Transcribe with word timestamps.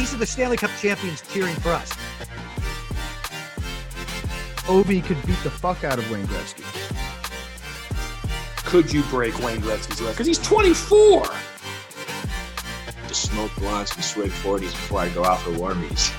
these 0.00 0.14
are 0.14 0.16
the 0.16 0.24
Stanley 0.24 0.56
Cup 0.56 0.70
champions 0.80 1.20
cheering 1.30 1.54
for 1.56 1.68
us. 1.72 1.90
Ovi 4.64 5.04
could 5.04 5.20
beat 5.26 5.36
the 5.42 5.50
fuck 5.50 5.84
out 5.84 5.98
of 5.98 6.10
Wayne 6.10 6.26
Gretzky. 6.26 6.64
Could 8.64 8.90
you 8.90 9.02
break 9.10 9.38
Wayne 9.40 9.60
Gretzky's 9.60 10.00
record? 10.00 10.12
Because 10.12 10.26
he's 10.26 10.38
24. 10.38 11.24
To 13.08 13.14
smoke 13.14 13.54
blunts 13.56 13.94
and 13.94 14.02
swig 14.02 14.30
40s 14.30 14.62
before 14.62 15.00
I 15.00 15.10
go 15.10 15.22
out 15.22 15.40
for 15.40 15.50
warmies. 15.50 16.10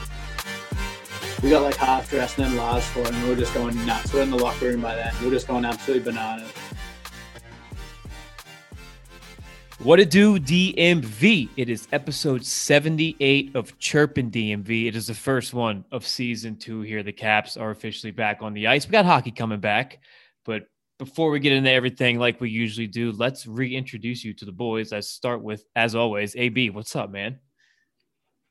We 1.42 1.50
got 1.50 1.64
like 1.64 1.78
half 1.78 2.08
dressed 2.08 2.38
and 2.38 2.52
then 2.52 2.58
last 2.58 2.88
for 2.92 3.00
it, 3.00 3.12
and 3.12 3.24
we 3.24 3.30
were 3.30 3.36
just 3.36 3.56
going 3.56 3.84
nuts. 3.88 4.14
We're 4.14 4.22
in 4.22 4.30
the 4.30 4.38
locker 4.38 4.66
room 4.66 4.82
by 4.82 4.94
then. 4.94 5.12
We 5.22 5.26
were 5.26 5.34
just 5.34 5.48
going 5.48 5.66
absolutely 5.66 6.04
bananas. 6.04 6.52
What 9.84 9.96
to 9.96 10.06
do, 10.06 10.40
DMV? 10.40 11.50
It 11.58 11.68
is 11.68 11.88
episode 11.92 12.46
78 12.46 13.56
of 13.56 13.80
Chirpin 13.80 14.30
DMV. 14.30 14.86
It 14.86 14.96
is 14.96 15.08
the 15.08 15.16
first 15.16 15.56
one 15.56 15.84
of 15.92 16.06
season 16.06 16.56
two 16.56 16.82
here. 16.82 17.02
The 17.02 17.12
Caps 17.12 17.58
are 17.58 17.72
officially 17.72 18.12
back 18.12 18.44
on 18.44 18.54
the 18.54 18.68
ice. 18.68 18.86
We 18.86 18.92
got 18.92 19.06
hockey 19.06 19.32
coming 19.32 19.60
back. 19.60 19.98
But 20.46 20.68
before 21.00 21.32
we 21.32 21.40
get 21.40 21.54
into 21.54 21.72
everything 21.72 22.20
like 22.20 22.40
we 22.40 22.52
usually 22.52 22.86
do, 22.86 23.12
let's 23.12 23.48
reintroduce 23.48 24.24
you 24.24 24.36
to 24.36 24.46
the 24.46 24.52
boys. 24.52 24.94
I 24.94 25.00
start 25.00 25.42
with, 25.42 25.66
as 25.76 25.96
always, 25.96 26.36
AB. 26.36 26.70
What's 26.70 26.96
up, 26.96 27.10
man? 27.10 27.40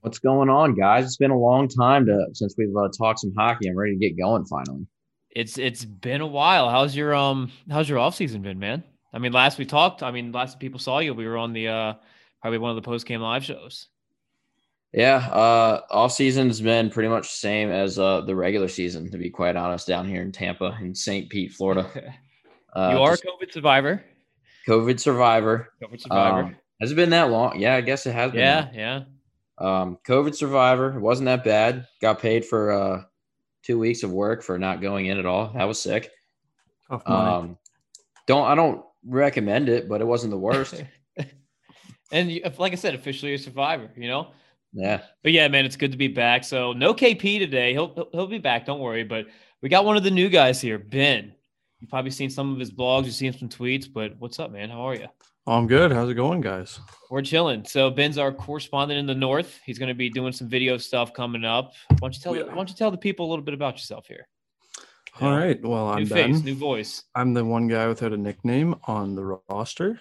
What's 0.00 0.18
going 0.18 0.48
on, 0.48 0.74
guys? 0.74 1.04
It's 1.04 1.16
been 1.16 1.30
a 1.30 1.38
long 1.38 1.68
time 1.68 2.06
to 2.06 2.26
since 2.32 2.56
we've 2.58 2.76
uh, 2.76 2.88
talked 2.98 3.20
some 3.20 3.32
hockey. 3.38 3.68
I'm 3.68 3.78
ready 3.78 3.92
to 3.92 4.00
get 4.00 4.18
going 4.18 4.46
finally. 4.46 4.84
It's 5.30 5.58
it's 5.58 5.84
been 5.84 6.22
a 6.22 6.26
while. 6.26 6.68
How's 6.68 6.96
your 6.96 7.14
um 7.14 7.52
how's 7.70 7.88
your 7.88 8.00
off 8.00 8.16
season 8.16 8.42
been, 8.42 8.58
man? 8.58 8.82
I 9.12 9.18
mean, 9.18 9.32
last 9.32 9.58
we 9.58 9.66
talked, 9.66 10.02
I 10.02 10.10
mean, 10.10 10.32
last 10.32 10.60
people 10.60 10.78
saw 10.78 10.98
you, 10.98 11.14
we 11.14 11.26
were 11.26 11.36
on 11.36 11.52
the 11.52 11.68
uh 11.68 11.94
probably 12.40 12.58
one 12.58 12.70
of 12.70 12.76
the 12.76 12.82
post 12.82 13.06
game 13.06 13.20
live 13.20 13.44
shows. 13.44 13.88
Yeah, 14.92 15.16
uh 15.16 15.82
off 15.90 16.12
season's 16.12 16.60
been 16.60 16.90
pretty 16.90 17.08
much 17.08 17.28
the 17.28 17.36
same 17.36 17.70
as 17.70 17.98
uh 17.98 18.22
the 18.22 18.36
regular 18.36 18.68
season, 18.68 19.10
to 19.10 19.18
be 19.18 19.30
quite 19.30 19.56
honest, 19.56 19.86
down 19.86 20.08
here 20.08 20.22
in 20.22 20.32
Tampa 20.32 20.76
in 20.80 20.94
St. 20.94 21.28
Pete, 21.28 21.52
Florida. 21.52 21.88
Uh, 22.72 22.90
you 22.92 22.98
are 23.02 23.14
a 23.14 23.18
COVID 23.18 23.52
survivor. 23.52 24.04
COVID 24.68 25.00
survivor. 25.00 25.72
COVID 25.82 26.00
survivor. 26.00 26.40
Um, 26.44 26.56
has 26.80 26.92
it 26.92 26.94
been 26.94 27.10
that 27.10 27.28
long? 27.28 27.58
Yeah, 27.58 27.74
I 27.74 27.80
guess 27.80 28.06
it 28.06 28.12
has 28.12 28.30
been. 28.30 28.40
Yeah, 28.40 28.68
yeah. 28.72 29.00
Um, 29.58 29.98
COVID 30.06 30.36
survivor. 30.36 30.96
It 30.96 31.00
wasn't 31.00 31.26
that 31.26 31.42
bad. 31.42 31.88
Got 32.00 32.20
paid 32.20 32.44
for 32.44 32.70
uh 32.70 33.02
two 33.62 33.78
weeks 33.78 34.02
of 34.02 34.12
work 34.12 34.42
for 34.42 34.58
not 34.58 34.80
going 34.80 35.06
in 35.06 35.18
at 35.18 35.26
all. 35.26 35.52
That 35.54 35.64
was 35.64 35.80
sick. 35.80 36.10
Um, 37.06 37.58
don't 38.26 38.46
I 38.46 38.54
don't 38.54 38.84
recommend 39.06 39.68
it, 39.68 39.88
but 39.88 40.00
it 40.00 40.06
wasn't 40.06 40.30
the 40.30 40.38
worst. 40.38 40.82
and 42.12 42.30
you, 42.30 42.42
like 42.58 42.72
I 42.72 42.76
said, 42.76 42.94
officially 42.94 43.34
a 43.34 43.38
survivor, 43.38 43.90
you 43.96 44.08
know? 44.08 44.32
Yeah. 44.72 45.02
But 45.22 45.32
yeah, 45.32 45.48
man, 45.48 45.64
it's 45.64 45.76
good 45.76 45.92
to 45.92 45.98
be 45.98 46.08
back. 46.08 46.44
So 46.44 46.72
no 46.72 46.94
KP 46.94 47.38
today. 47.38 47.72
He'll 47.72 47.92
he'll, 47.94 48.08
he'll 48.12 48.26
be 48.26 48.38
back. 48.38 48.66
Don't 48.66 48.80
worry. 48.80 49.04
But 49.04 49.26
we 49.62 49.68
got 49.68 49.84
one 49.84 49.96
of 49.96 50.04
the 50.04 50.10
new 50.10 50.28
guys 50.28 50.60
here, 50.60 50.78
Ben. 50.78 51.34
You've 51.80 51.90
probably 51.90 52.10
seen 52.10 52.30
some 52.30 52.52
of 52.52 52.58
his 52.58 52.70
blogs. 52.70 53.06
You've 53.06 53.14
seen 53.14 53.32
some 53.32 53.48
tweets. 53.48 53.92
But 53.92 54.16
what's 54.18 54.38
up, 54.38 54.52
man? 54.52 54.70
How 54.70 54.82
are 54.82 54.94
you? 54.94 55.08
I'm 55.46 55.66
good. 55.66 55.90
How's 55.90 56.10
it 56.10 56.14
going, 56.14 56.42
guys? 56.42 56.78
We're 57.10 57.22
chilling. 57.22 57.64
So 57.64 57.90
Ben's 57.90 58.18
our 58.18 58.30
correspondent 58.30 59.00
in 59.00 59.06
the 59.06 59.14
north. 59.14 59.58
He's 59.64 59.78
going 59.78 59.88
to 59.88 59.94
be 59.94 60.10
doing 60.10 60.32
some 60.32 60.48
video 60.48 60.76
stuff 60.76 61.12
coming 61.12 61.44
up. 61.44 61.72
Why 61.88 61.96
don't 62.00 62.14
you 62.14 62.20
tell 62.20 62.36
oh, 62.36 62.46
Why 62.46 62.54
don't 62.54 62.68
you 62.68 62.76
tell 62.76 62.90
the 62.90 62.98
people 62.98 63.26
a 63.26 63.28
little 63.30 63.44
bit 63.44 63.54
about 63.54 63.74
yourself 63.74 64.06
here? 64.06 64.28
All 65.20 65.36
right. 65.36 65.60
Well, 65.62 65.88
I'm 65.88 66.04
new 66.04 66.08
Ben. 66.08 66.32
new 66.44 66.54
voice. 66.54 67.04
I'm 67.14 67.34
the 67.34 67.44
one 67.44 67.68
guy 67.68 67.88
without 67.88 68.12
a 68.12 68.16
nickname 68.16 68.74
on 68.84 69.14
the 69.14 69.40
roster, 69.48 70.00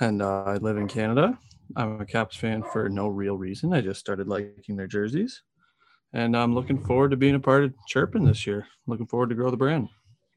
and 0.00 0.22
uh, 0.22 0.44
I 0.44 0.56
live 0.56 0.76
in 0.76 0.88
Canada. 0.88 1.38
I'm 1.76 2.00
a 2.00 2.06
Caps 2.06 2.36
fan 2.36 2.62
for 2.72 2.88
no 2.88 3.08
real 3.08 3.36
reason. 3.36 3.72
I 3.72 3.80
just 3.80 4.00
started 4.00 4.28
liking 4.28 4.76
their 4.76 4.86
jerseys, 4.86 5.42
and 6.12 6.36
I'm 6.36 6.54
looking 6.54 6.82
forward 6.82 7.10
to 7.10 7.16
being 7.16 7.34
a 7.34 7.40
part 7.40 7.64
of 7.64 7.74
Chirpin 7.88 8.24
this 8.24 8.46
year. 8.46 8.66
Looking 8.86 9.06
forward 9.06 9.28
to 9.30 9.34
grow 9.34 9.50
the 9.50 9.56
brand. 9.56 9.88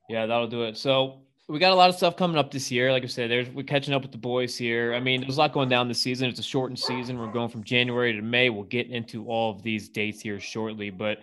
Yeah, 0.10 0.26
that'll 0.26 0.48
do 0.48 0.64
it. 0.64 0.78
So 0.78 1.22
we 1.48 1.60
got 1.60 1.72
a 1.72 1.76
lot 1.76 1.90
of 1.90 1.96
stuff 1.96 2.16
coming 2.16 2.38
up 2.38 2.52
this 2.52 2.72
year. 2.72 2.92
Like 2.92 3.04
I 3.04 3.08
said, 3.08 3.30
there's 3.30 3.50
we're 3.50 3.64
catching 3.64 3.94
up 3.94 4.02
with 4.02 4.12
the 4.12 4.18
boys 4.18 4.58
here. 4.58 4.94
I 4.94 5.00
mean, 5.00 5.22
there's 5.22 5.38
a 5.38 5.40
lot 5.40 5.54
going 5.54 5.70
down 5.70 5.88
this 5.88 6.02
season. 6.02 6.30
It's 6.30 6.40
a 6.40 6.44
shortened 6.44 6.80
season. 6.80 7.18
We're 7.18 7.32
going 7.32 7.50
from 7.50 7.64
January 7.64 8.14
to 8.14 8.22
May. 8.22 8.50
We'll 8.50 8.64
get 8.64 8.90
into 8.90 9.26
all 9.28 9.52
of 9.52 9.64
these 9.64 9.90
dates 9.90 10.22
here 10.22 10.40
shortly, 10.40 10.90
but 10.90 11.20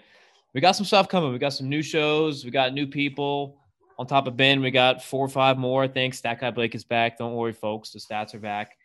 we 0.54 0.60
got 0.60 0.72
some 0.72 0.86
stuff 0.86 1.08
coming. 1.08 1.32
We 1.32 1.38
got 1.38 1.52
some 1.52 1.68
new 1.68 1.82
shows. 1.82 2.44
We 2.44 2.50
got 2.50 2.72
new 2.74 2.86
people. 2.86 3.56
On 3.98 4.06
top 4.06 4.26
of 4.26 4.36
Ben, 4.36 4.62
we 4.62 4.70
got 4.70 5.02
four 5.04 5.24
or 5.24 5.28
five 5.28 5.58
more. 5.58 5.82
I 5.82 5.88
think 5.88 6.14
Stat 6.14 6.40
Guy 6.40 6.50
Blake 6.50 6.74
is 6.74 6.84
back. 6.84 7.18
Don't 7.18 7.34
worry, 7.34 7.52
folks. 7.52 7.90
The 7.90 7.98
stats 7.98 8.34
are 8.34 8.38
back. 8.38 8.76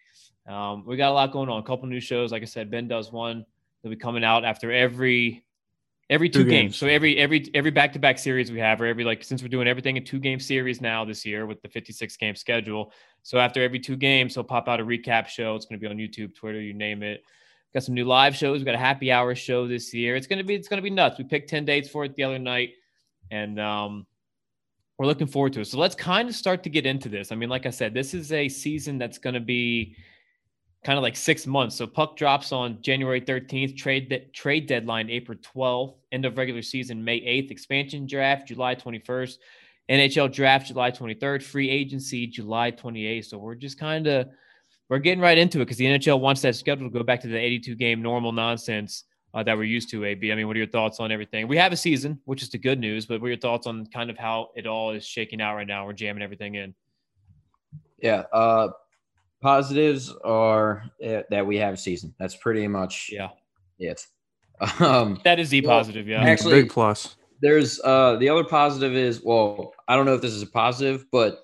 Um, 0.47 0.85
we 0.85 0.97
got 0.97 1.09
a 1.09 1.13
lot 1.13 1.31
going 1.31 1.49
on. 1.49 1.59
A 1.59 1.63
couple 1.63 1.87
new 1.87 2.01
shows. 2.01 2.31
Like 2.31 2.41
I 2.41 2.45
said, 2.45 2.69
Ben 2.69 2.87
does 2.87 3.11
one. 3.11 3.45
They'll 3.81 3.91
be 3.91 3.95
coming 3.95 4.23
out 4.23 4.43
after 4.43 4.71
every 4.71 5.45
every 6.09 6.29
two, 6.29 6.43
Two 6.43 6.49
games. 6.49 6.63
games. 6.63 6.77
So 6.77 6.87
every 6.87 7.17
every 7.17 7.49
every 7.53 7.71
back 7.71 7.93
to 7.93 7.99
back 7.99 8.19
series 8.19 8.51
we 8.51 8.59
have, 8.59 8.81
or 8.81 8.85
every 8.85 9.03
like 9.03 9.23
since 9.23 9.41
we're 9.41 9.47
doing 9.47 9.67
everything 9.67 9.95
in 9.97 10.03
two 10.03 10.19
game 10.19 10.39
series 10.39 10.81
now 10.81 11.05
this 11.05 11.25
year 11.25 11.45
with 11.45 11.61
the 11.61 11.69
56 11.69 12.15
game 12.17 12.35
schedule. 12.35 12.91
So 13.23 13.39
after 13.39 13.63
every 13.63 13.79
two 13.79 13.95
games, 13.95 14.35
he'll 14.35 14.43
pop 14.43 14.67
out 14.67 14.79
a 14.79 14.83
recap 14.83 15.27
show. 15.27 15.55
It's 15.55 15.65
going 15.65 15.79
to 15.79 15.83
be 15.83 15.89
on 15.89 15.97
YouTube, 15.97 16.35
Twitter, 16.35 16.61
you 16.61 16.73
name 16.73 17.01
it. 17.03 17.23
Got 17.75 17.83
some 17.83 17.93
new 17.93 18.05
live 18.05 18.33
shows. 18.33 18.59
We 18.59 18.65
got 18.65 18.75
a 18.75 18.77
happy 18.77 19.11
hour 19.11 19.35
show 19.35 19.67
this 19.67 19.93
year. 19.93 20.15
It's 20.15 20.27
gonna 20.27 20.45
be 20.45 20.55
it's 20.55 20.69
gonna 20.69 20.81
be 20.81 20.89
nuts. 20.89 21.17
We 21.17 21.25
picked 21.25 21.49
10 21.49 21.65
dates 21.65 21.89
for 21.89 22.05
it 22.05 22.15
the 22.15 22.23
other 22.23 22.39
night, 22.39 22.69
and 23.31 23.59
um, 23.59 24.07
we're 24.97 25.07
looking 25.07 25.27
forward 25.27 25.51
to 25.53 25.59
it. 25.59 25.65
So 25.65 25.77
let's 25.77 25.93
kind 25.93 26.29
of 26.29 26.35
start 26.35 26.63
to 26.63 26.69
get 26.69 26.85
into 26.85 27.09
this. 27.09 27.33
I 27.33 27.35
mean, 27.35 27.49
like 27.49 27.65
I 27.65 27.71
said, 27.71 27.93
this 27.93 28.13
is 28.13 28.31
a 28.31 28.47
season 28.47 28.97
that's 28.97 29.17
gonna 29.17 29.41
be 29.41 29.97
kind 30.85 30.97
of 30.97 31.03
like 31.03 31.17
six 31.17 31.45
months. 31.45 31.75
So 31.75 31.85
puck 31.85 32.15
drops 32.15 32.53
on 32.53 32.81
January 32.81 33.19
13th, 33.19 33.75
trade 33.75 34.07
de- 34.07 34.25
trade 34.27 34.67
deadline 34.67 35.09
April 35.09 35.37
12th, 35.39 35.95
end 36.13 36.23
of 36.23 36.37
regular 36.37 36.61
season 36.61 37.03
May 37.03 37.19
8th, 37.19 37.51
expansion 37.51 38.07
draft 38.07 38.47
July 38.47 38.75
21st, 38.75 39.35
NHL 39.89 40.31
draft 40.31 40.67
July 40.67 40.91
23rd, 40.91 41.43
free 41.43 41.69
agency 41.69 42.25
July 42.25 42.71
28th. 42.71 43.25
So 43.25 43.37
we're 43.37 43.55
just 43.55 43.77
kind 43.77 44.07
of 44.07 44.29
we're 44.89 44.99
getting 44.99 45.19
right 45.19 45.37
into 45.37 45.59
it 45.59 45.65
because 45.65 45.77
the 45.77 45.85
NHL 45.85 46.19
wants 46.19 46.41
that 46.41 46.55
schedule 46.55 46.87
to 46.89 46.93
go 46.93 47.03
back 47.03 47.21
to 47.21 47.27
the 47.27 47.37
82 47.37 47.75
game 47.75 48.01
normal 48.01 48.31
nonsense 48.31 49.03
uh, 49.33 49.43
that 49.43 49.57
we're 49.57 49.63
used 49.63 49.89
to. 49.91 50.05
AB, 50.05 50.31
I 50.31 50.35
mean, 50.35 50.47
what 50.47 50.55
are 50.55 50.59
your 50.59 50.67
thoughts 50.67 50.99
on 50.99 51.11
everything? 51.11 51.47
We 51.47 51.57
have 51.57 51.71
a 51.73 51.77
season, 51.77 52.19
which 52.25 52.41
is 52.43 52.49
the 52.49 52.57
good 52.57 52.79
news, 52.79 53.05
but 53.05 53.19
what 53.19 53.27
are 53.27 53.29
your 53.31 53.39
thoughts 53.39 53.67
on 53.67 53.85
kind 53.87 54.09
of 54.09 54.17
how 54.17 54.49
it 54.55 54.67
all 54.67 54.91
is 54.91 55.05
shaking 55.05 55.41
out 55.41 55.55
right 55.55 55.67
now? 55.67 55.85
We're 55.85 55.93
jamming 55.93 56.21
everything 56.23 56.55
in. 56.55 56.73
Yeah. 58.01 58.23
Uh 58.31 58.69
positives 59.41 60.11
are 60.23 60.83
uh, 61.05 61.21
that 61.29 61.45
we 61.45 61.57
have 61.57 61.73
a 61.73 61.77
season. 61.77 62.13
That's 62.19 62.35
pretty 62.35 62.67
much 62.67 63.09
Yeah, 63.11 63.29
it. 63.79 64.05
Um 64.79 65.19
that 65.23 65.39
is 65.39 65.49
the 65.49 65.61
Well, 65.61 65.77
positive. 65.79 66.07
Yeah, 66.07 66.21
Actually- 66.21 66.61
big 66.63 66.71
plus. 66.71 67.15
there's 67.41 67.79
uh 67.83 68.15
the 68.17 68.29
other 68.29 68.43
positive 68.43 68.93
is 68.95 69.21
well, 69.23 69.73
I 69.87 69.95
don't 69.95 70.05
know 70.05 70.13
if 70.13 70.21
this 70.21 70.31
is 70.33 70.41
a 70.41 70.47
positive, 70.47 71.05
but 71.11 71.39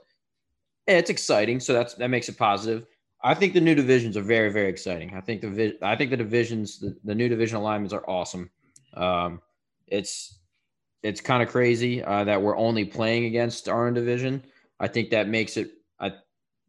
it's 0.87 1.09
exciting. 1.09 1.59
So 1.59 1.73
that's 1.73 1.93
that 1.95 2.09
makes 2.09 2.29
it 2.29 2.37
positive. 2.37 2.85
I 3.23 3.33
think 3.33 3.53
the 3.53 3.61
new 3.61 3.75
divisions 3.75 4.17
are 4.17 4.21
very, 4.21 4.51
very 4.51 4.69
exciting. 4.69 5.13
I 5.15 5.21
think 5.21 5.41
the 5.41 5.77
I 5.81 5.95
think 5.95 6.09
the 6.11 6.17
divisions, 6.17 6.79
the, 6.79 6.97
the 7.03 7.15
new 7.15 7.29
division 7.29 7.57
alignments 7.57 7.93
are 7.93 8.07
awesome. 8.09 8.49
Um, 8.95 9.41
it's 9.87 10.39
it's 11.03 11.21
kind 11.21 11.41
of 11.43 11.49
crazy 11.49 12.03
uh, 12.03 12.23
that 12.23 12.41
we're 12.41 12.57
only 12.57 12.85
playing 12.85 13.25
against 13.25 13.67
our 13.67 13.87
own 13.87 13.93
division. 13.93 14.43
I 14.79 14.87
think 14.87 15.11
that 15.11 15.27
makes 15.27 15.57
it 15.57 15.71
I 15.99 16.13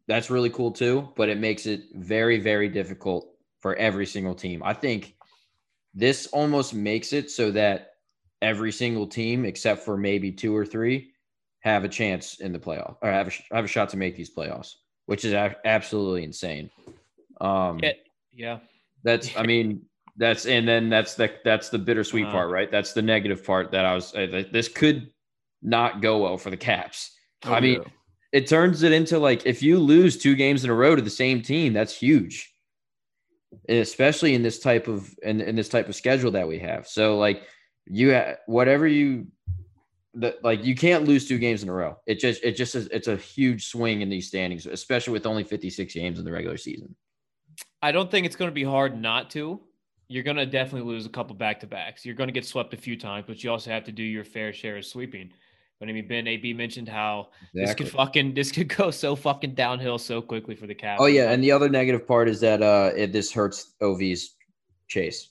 that's 0.07 0.29
really 0.29 0.49
cool 0.49 0.71
too, 0.71 1.09
but 1.15 1.29
it 1.29 1.37
makes 1.37 1.65
it 1.65 1.83
very, 1.93 2.39
very 2.39 2.69
difficult 2.69 3.29
for 3.59 3.75
every 3.75 4.05
single 4.05 4.35
team. 4.35 4.61
I 4.63 4.73
think 4.73 5.15
this 5.93 6.27
almost 6.27 6.73
makes 6.73 7.13
it 7.13 7.31
so 7.31 7.51
that 7.51 7.91
every 8.41 8.71
single 8.71 9.07
team, 9.07 9.45
except 9.45 9.83
for 9.83 9.95
maybe 9.95 10.31
two 10.31 10.55
or 10.55 10.65
three, 10.65 11.11
have 11.61 11.85
a 11.85 11.89
chance 11.89 12.41
in 12.41 12.51
the 12.51 12.59
playoff 12.59 12.97
or 13.01 13.09
have 13.09 13.27
a, 13.27 13.55
have 13.55 13.65
a 13.65 13.69
shot 13.69 13.89
to 13.89 13.97
make 13.97 14.17
these 14.17 14.33
playoffs, 14.33 14.75
which 15.05 15.25
is 15.25 15.33
a- 15.33 15.55
absolutely 15.65 16.23
insane. 16.23 16.69
Um, 17.41 17.79
yeah, 17.81 17.91
yeah. 18.31 18.59
that's, 19.03 19.35
I 19.35 19.43
mean, 19.43 19.81
that's, 20.17 20.45
and 20.45 20.67
then 20.67 20.89
that's 20.89 21.15
the, 21.15 21.33
that's 21.43 21.69
the 21.69 21.79
bittersweet 21.79 22.25
Uh-huh. 22.25 22.31
part, 22.33 22.51
right? 22.51 22.71
That's 22.71 22.93
the 22.93 23.01
negative 23.01 23.43
part 23.45 23.71
that 23.71 23.85
I 23.85 23.95
was, 23.95 24.13
uh, 24.15 24.43
this 24.51 24.67
could 24.67 25.09
not 25.61 26.01
go 26.01 26.19
well 26.19 26.37
for 26.37 26.49
the 26.49 26.57
Caps. 26.57 27.11
I 27.43 27.59
mean, 27.59 27.79
Oh, 27.81 27.89
it 28.31 28.47
turns 28.47 28.83
it 28.83 28.91
into 28.91 29.19
like 29.19 29.45
if 29.45 29.61
you 29.61 29.77
lose 29.79 30.17
two 30.17 30.35
games 30.35 30.63
in 30.63 30.69
a 30.69 30.73
row 30.73 30.95
to 30.95 31.01
the 31.01 31.09
same 31.09 31.41
team, 31.41 31.73
that's 31.73 31.95
huge. 31.95 32.51
Especially 33.69 34.33
in 34.33 34.41
this 34.41 34.59
type 34.59 34.87
of 34.87 35.13
in, 35.21 35.39
in 35.39 35.55
this 35.55 35.69
type 35.69 35.87
of 35.87 35.95
schedule 35.95 36.31
that 36.31 36.47
we 36.47 36.57
have. 36.59 36.87
So 36.87 37.17
like 37.17 37.43
you 37.85 38.13
ha- 38.13 38.35
whatever 38.47 38.87
you 38.87 39.27
that 40.15 40.43
like 40.43 40.63
you 40.63 40.75
can't 40.75 41.05
lose 41.05 41.27
two 41.27 41.37
games 41.37 41.63
in 41.63 41.69
a 41.69 41.73
row. 41.73 41.97
It 42.05 42.19
just 42.19 42.43
it 42.43 42.53
just 42.53 42.75
is 42.75 42.87
it's 42.87 43.07
a 43.07 43.15
huge 43.15 43.67
swing 43.67 44.01
in 44.01 44.09
these 44.09 44.27
standings, 44.27 44.65
especially 44.65 45.13
with 45.13 45.25
only 45.25 45.43
56 45.43 45.93
games 45.93 46.19
in 46.19 46.25
the 46.25 46.31
regular 46.31 46.57
season. 46.57 46.95
I 47.81 47.91
don't 47.91 48.09
think 48.09 48.25
it's 48.25 48.35
going 48.35 48.49
to 48.49 48.55
be 48.55 48.63
hard 48.63 48.99
not 48.99 49.29
to. 49.31 49.59
You're 50.07 50.23
going 50.23 50.37
to 50.37 50.45
definitely 50.45 50.89
lose 50.91 51.05
a 51.05 51.09
couple 51.09 51.35
back 51.35 51.59
to 51.61 51.67
backs. 51.67 52.05
You're 52.05 52.15
going 52.15 52.27
to 52.27 52.33
get 52.33 52.45
swept 52.45 52.73
a 52.73 52.77
few 52.77 52.97
times, 52.97 53.25
but 53.27 53.43
you 53.43 53.51
also 53.51 53.71
have 53.71 53.83
to 53.85 53.91
do 53.91 54.03
your 54.03 54.23
fair 54.23 54.53
share 54.53 54.77
of 54.77 54.85
sweeping. 54.85 55.31
But 55.79 55.89
I 55.89 55.91
mean, 55.91 56.07
Ben 56.07 56.27
AB 56.27 56.53
mentioned 56.53 56.87
how 56.87 57.29
this 57.53 57.73
could 57.73 57.89
fucking 57.89 58.33
this 58.35 58.51
could 58.51 58.69
go 58.69 58.91
so 58.91 59.15
fucking 59.15 59.55
downhill 59.55 59.97
so 59.97 60.21
quickly 60.21 60.55
for 60.55 60.67
the 60.67 60.75
Caps. 60.75 61.01
Oh 61.01 61.07
yeah, 61.07 61.31
and 61.31 61.43
the 61.43 61.51
other 61.51 61.67
negative 61.67 62.07
part 62.07 62.29
is 62.29 62.39
that 62.41 62.61
uh 62.61 62.91
it, 62.95 63.11
this 63.11 63.31
hurts 63.31 63.73
OV's 63.81 64.35
chase. 64.87 65.29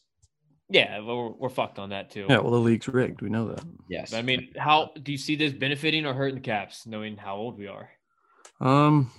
Yeah, 0.73 1.01
we're, 1.01 1.29
we're 1.29 1.49
fucked 1.51 1.79
on 1.79 1.91
that 1.91 2.11
too. 2.11 2.27
Yeah, 2.29 2.39
well, 2.39 2.53
the 2.53 2.59
league's 2.59 2.89
rigged. 2.89 3.21
We 3.21 3.29
know 3.29 3.49
that. 3.49 3.63
Yes. 3.89 4.11
But 4.11 4.19
I 4.19 4.23
mean, 4.23 4.49
how 4.57 4.91
do 5.03 5.13
you 5.13 5.19
see 5.19 5.37
this 5.37 5.53
benefiting 5.53 6.07
or 6.07 6.15
hurting 6.15 6.37
the 6.37 6.41
Caps, 6.41 6.87
knowing 6.87 7.17
how 7.19 7.37
old 7.37 7.59
we 7.59 7.67
are? 7.67 7.91
Um, 8.61 9.11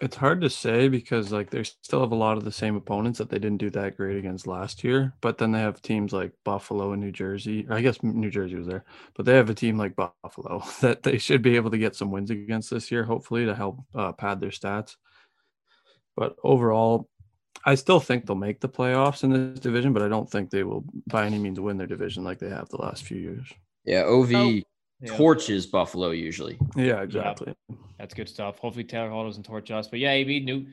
it's 0.00 0.16
hard 0.16 0.40
to 0.40 0.50
say 0.50 0.88
because 0.88 1.30
like 1.30 1.50
they 1.50 1.62
still 1.62 2.00
have 2.00 2.10
a 2.10 2.16
lot 2.16 2.36
of 2.36 2.42
the 2.42 2.50
same 2.50 2.74
opponents 2.74 3.20
that 3.20 3.30
they 3.30 3.38
didn't 3.38 3.58
do 3.58 3.70
that 3.70 3.96
great 3.96 4.16
against 4.16 4.48
last 4.48 4.82
year. 4.82 5.14
But 5.20 5.38
then 5.38 5.52
they 5.52 5.60
have 5.60 5.80
teams 5.80 6.12
like 6.12 6.32
Buffalo 6.44 6.92
and 6.92 7.00
New 7.00 7.12
Jersey. 7.12 7.64
I 7.70 7.80
guess 7.80 8.02
New 8.02 8.30
Jersey 8.30 8.56
was 8.56 8.66
there, 8.66 8.84
but 9.14 9.24
they 9.24 9.34
have 9.34 9.50
a 9.50 9.54
team 9.54 9.78
like 9.78 9.94
Buffalo 9.94 10.64
that 10.80 11.04
they 11.04 11.18
should 11.18 11.42
be 11.42 11.54
able 11.54 11.70
to 11.70 11.78
get 11.78 11.94
some 11.94 12.10
wins 12.10 12.30
against 12.30 12.70
this 12.70 12.90
year, 12.90 13.04
hopefully 13.04 13.46
to 13.46 13.54
help 13.54 13.78
uh, 13.94 14.10
pad 14.10 14.40
their 14.40 14.50
stats. 14.50 14.96
But 16.16 16.34
overall, 16.42 17.08
I 17.64 17.74
still 17.76 18.00
think 18.00 18.26
they'll 18.26 18.36
make 18.36 18.60
the 18.60 18.68
playoffs 18.68 19.22
in 19.24 19.30
this 19.30 19.60
division, 19.60 19.92
but 19.92 20.02
I 20.02 20.08
don't 20.08 20.28
think 20.30 20.50
they 20.50 20.64
will 20.64 20.84
by 21.06 21.24
any 21.26 21.38
means 21.38 21.60
win 21.60 21.76
their 21.76 21.86
division 21.86 22.24
like 22.24 22.38
they 22.38 22.48
have 22.50 22.68
the 22.68 22.78
last 22.78 23.04
few 23.04 23.18
years. 23.18 23.46
yeah. 23.84 24.02
Ov 24.04 24.32
Oh, 24.34 24.60
Yeah. 25.00 25.16
torches 25.16 25.66
Buffalo 25.66 26.10
usually. 26.10 26.58
Yeah, 26.76 27.02
exactly. 27.02 27.54
That's 27.98 28.14
good 28.14 28.28
stuff. 28.28 28.58
Hopefully 28.58 28.84
Taylor 28.84 29.10
Hall 29.10 29.24
doesn't 29.26 29.44
torch 29.44 29.70
us. 29.70 29.88
But 29.88 29.98
yeah, 30.00 30.10
AB 30.12 30.40
new 30.40 30.66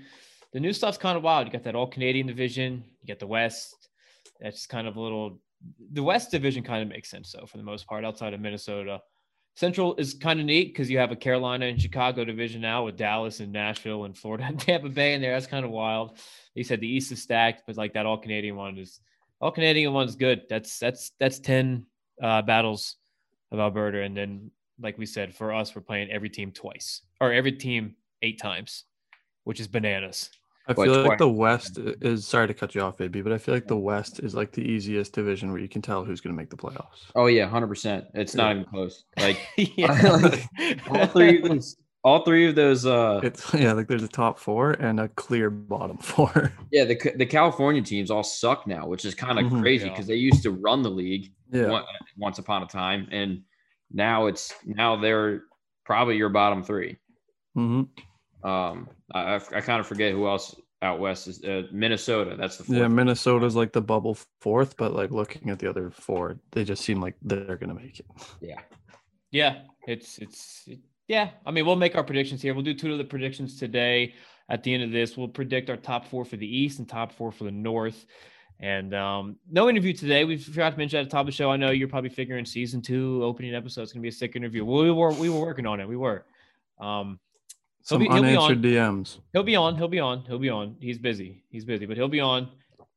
the 0.53 0.59
new 0.59 0.73
stuff's 0.73 0.97
kind 0.97 1.15
of 1.17 1.23
wild. 1.23 1.45
You 1.47 1.53
got 1.53 1.63
that 1.63 1.75
all 1.75 1.87
Canadian 1.87 2.25
division, 2.27 2.83
you 3.01 3.07
get 3.07 3.19
the 3.19 3.27
West. 3.27 3.89
That's 4.39 4.65
kind 4.65 4.87
of 4.87 4.95
a 4.97 5.01
little 5.01 5.39
the 5.93 6.01
West 6.03 6.31
division 6.31 6.63
kind 6.63 6.81
of 6.81 6.89
makes 6.89 7.09
sense 7.09 7.31
though, 7.31 7.45
for 7.45 7.57
the 7.57 7.63
most 7.63 7.85
part, 7.87 8.05
outside 8.05 8.33
of 8.33 8.39
Minnesota. 8.39 9.01
Central 9.59 9.93
is 9.97 10.13
kind 10.13 10.39
of 10.39 10.45
neat 10.45 10.69
because 10.69 10.89
you 10.89 10.99
have 10.99 11.11
a 11.11 11.17
Carolina 11.17 11.65
and 11.65 11.81
Chicago 11.81 12.23
division 12.23 12.61
now 12.61 12.85
with 12.85 12.95
Dallas 12.95 13.41
and 13.41 13.51
Nashville 13.51 14.05
and 14.05 14.17
Florida 14.17 14.45
and 14.45 14.57
Tampa 14.67 14.87
Bay 14.87 15.15
in 15.15 15.21
there. 15.21 15.33
That's 15.33 15.47
kind 15.47 15.65
of 15.65 15.71
wild. 15.71 16.17
You 16.55 16.63
said 16.63 16.79
the 16.79 16.87
East 16.87 17.11
is 17.11 17.21
stacked, 17.21 17.63
but 17.67 17.75
like 17.75 17.91
that 17.95 18.05
all 18.05 18.17
Canadian 18.17 18.55
one 18.55 18.77
is 18.77 19.01
all 19.41 19.51
Canadian 19.51 19.91
one's 19.91 20.15
good. 20.15 20.43
That's 20.49 20.79
that's 20.79 21.11
that's 21.19 21.39
10 21.39 21.85
uh, 22.23 22.41
battles 22.43 22.95
of 23.51 23.59
Alberta. 23.59 24.01
And 24.01 24.15
then, 24.15 24.49
like 24.79 24.97
we 24.97 25.05
said, 25.05 25.35
for 25.35 25.53
us, 25.53 25.75
we're 25.75 25.81
playing 25.81 26.09
every 26.09 26.29
team 26.29 26.53
twice 26.53 27.01
or 27.19 27.33
every 27.33 27.51
team 27.51 27.97
eight 28.21 28.39
times, 28.39 28.85
which 29.43 29.59
is 29.59 29.67
bananas. 29.67 30.29
I 30.69 30.73
feel 30.75 31.03
like 31.05 31.17
the 31.17 31.29
West 31.29 31.77
is 31.79 32.25
sorry 32.27 32.47
to 32.47 32.53
cut 32.53 32.75
you 32.75 32.81
off, 32.81 33.01
AB, 33.01 33.21
but 33.21 33.33
I 33.33 33.37
feel 33.37 33.53
like 33.55 33.67
the 33.67 33.75
West 33.77 34.19
is 34.19 34.35
like 34.35 34.51
the 34.51 34.61
easiest 34.61 35.13
division 35.13 35.51
where 35.51 35.59
you 35.59 35.67
can 35.67 35.81
tell 35.81 36.05
who's 36.05 36.21
going 36.21 36.33
to 36.33 36.37
make 36.37 36.49
the 36.49 36.57
playoffs. 36.57 37.07
Oh 37.15 37.25
yeah, 37.27 37.47
hundred 37.47 37.67
percent. 37.67 38.05
It's 38.13 38.35
not 38.35 38.51
even 38.51 38.65
close. 38.65 39.03
Like 39.19 39.37
Yeah. 39.57 40.35
all 40.89 41.07
three 41.07 41.41
of 41.41 41.49
those, 41.49 41.75
all 42.03 42.23
three 42.23 42.47
of 42.49 42.55
those. 42.55 42.85
Uh, 42.85 43.19
It's 43.23 43.53
yeah, 43.53 43.73
like 43.73 43.87
there's 43.87 44.03
a 44.03 44.07
top 44.07 44.37
four 44.39 44.71
and 44.71 44.99
a 44.99 45.07
clear 45.09 45.49
bottom 45.49 45.97
four. 45.97 46.53
yeah, 46.71 46.85
the 46.85 46.95
the 47.15 47.25
California 47.25 47.81
teams 47.81 48.11
all 48.11 48.23
suck 48.23 48.67
now, 48.67 48.87
which 48.87 49.05
is 49.05 49.15
kind 49.15 49.39
of 49.39 49.45
Mhm. 49.45 49.61
crazy 49.61 49.85
Yeah. 49.85 49.91
because 49.91 50.07
they 50.07 50.15
used 50.15 50.43
to 50.43 50.51
run 50.51 50.83
the 50.83 50.91
league 50.91 51.31
Yeah, 51.51 51.69
one- 51.69 51.83
once 52.17 52.37
upon 52.39 52.63
a 52.63 52.67
time, 52.67 53.07
and 53.11 53.41
now 53.91 54.27
it's 54.27 54.53
now 54.65 54.95
they're 54.97 55.43
probably 55.85 56.15
your 56.17 56.29
bottom 56.29 56.63
three. 56.63 56.97
hmm 57.55 57.83
Um, 58.43 58.89
I, 59.13 59.35
I, 59.35 59.35
I 59.35 59.61
kind 59.61 59.79
of 59.79 59.87
forget 59.87 60.11
who 60.13 60.27
else 60.27 60.55
out 60.81 60.99
west 60.99 61.27
is 61.27 61.43
uh, 61.43 61.63
Minnesota. 61.71 62.35
That's 62.37 62.57
the 62.57 62.63
fourth. 62.63 62.77
yeah. 62.77 62.87
Minnesota's 62.87 63.55
like 63.55 63.73
the 63.73 63.81
bubble 63.81 64.17
fourth, 64.39 64.77
but 64.77 64.93
like 64.93 65.11
looking 65.11 65.49
at 65.49 65.59
the 65.59 65.69
other 65.69 65.89
four, 65.89 66.39
they 66.51 66.63
just 66.63 66.83
seem 66.83 67.01
like 67.01 67.15
they're 67.21 67.57
going 67.57 67.69
to 67.69 67.73
make 67.75 67.99
it. 67.99 68.05
yeah. 68.41 68.61
yeah, 69.31 69.61
it's 69.87 70.17
it's 70.19 70.63
it- 70.67 70.79
yeah. 71.07 71.31
I 71.45 71.49
mean, 71.51 71.65
we'll 71.65 71.75
make 71.75 71.95
our 71.95 72.03
predictions 72.03 72.41
here. 72.41 72.53
We'll 72.53 72.63
do 72.63 72.73
two 72.75 72.91
of 72.91 72.97
the 72.99 73.03
predictions 73.03 73.57
today. 73.57 74.13
At 74.47 74.63
the 74.63 74.73
end 74.73 74.83
of 74.83 74.91
this, 74.91 75.17
we'll 75.17 75.27
predict 75.27 75.69
our 75.69 75.75
top 75.77 76.05
four 76.07 76.23
for 76.23 76.37
the 76.37 76.45
East 76.45 76.77
and 76.79 76.87
top 76.87 77.11
four 77.11 77.31
for 77.31 77.43
the 77.45 77.51
North. 77.51 78.05
And 78.59 78.93
um, 78.93 79.37
no 79.49 79.69
interview 79.69 79.93
today. 79.93 80.23
We 80.23 80.37
forgot 80.37 80.71
to 80.71 80.77
mention 80.77 80.99
at 80.99 81.03
the 81.05 81.09
top 81.09 81.21
of 81.21 81.25
the 81.27 81.31
show. 81.31 81.49
I 81.51 81.57
know 81.57 81.71
you're 81.71 81.87
probably 81.87 82.09
figuring 82.11 82.45
season 82.45 82.81
two 82.81 83.21
opening 83.23 83.55
episode 83.55 83.83
is 83.83 83.91
going 83.93 84.01
to 84.01 84.03
be 84.03 84.09
a 84.09 84.11
sick 84.11 84.35
interview. 84.35 84.63
Well, 84.65 84.83
we 84.83 84.91
were 84.91 85.13
we 85.13 85.29
were 85.29 85.39
working 85.39 85.65
on 85.65 85.79
it. 85.79 85.87
We 85.87 85.97
were. 85.97 86.25
Um, 86.79 87.19
Some 87.89 87.99
be- 87.99 88.05
he'll 88.05 88.21
be 88.21 88.29
unanswered 88.29 88.61
DMs. 88.61 89.17
He'll 89.33 89.41
be 89.41 89.55
on. 89.55 89.75
He'll 89.75 89.87
be 89.87 89.99
on. 89.99 90.23
He'll 90.25 90.37
be 90.37 90.49
on. 90.49 90.75
He's 90.79 90.99
busy. 90.99 91.43
He's 91.49 91.65
busy, 91.65 91.87
but 91.87 91.97
he'll 91.97 92.07
be 92.07 92.19
on. 92.19 92.49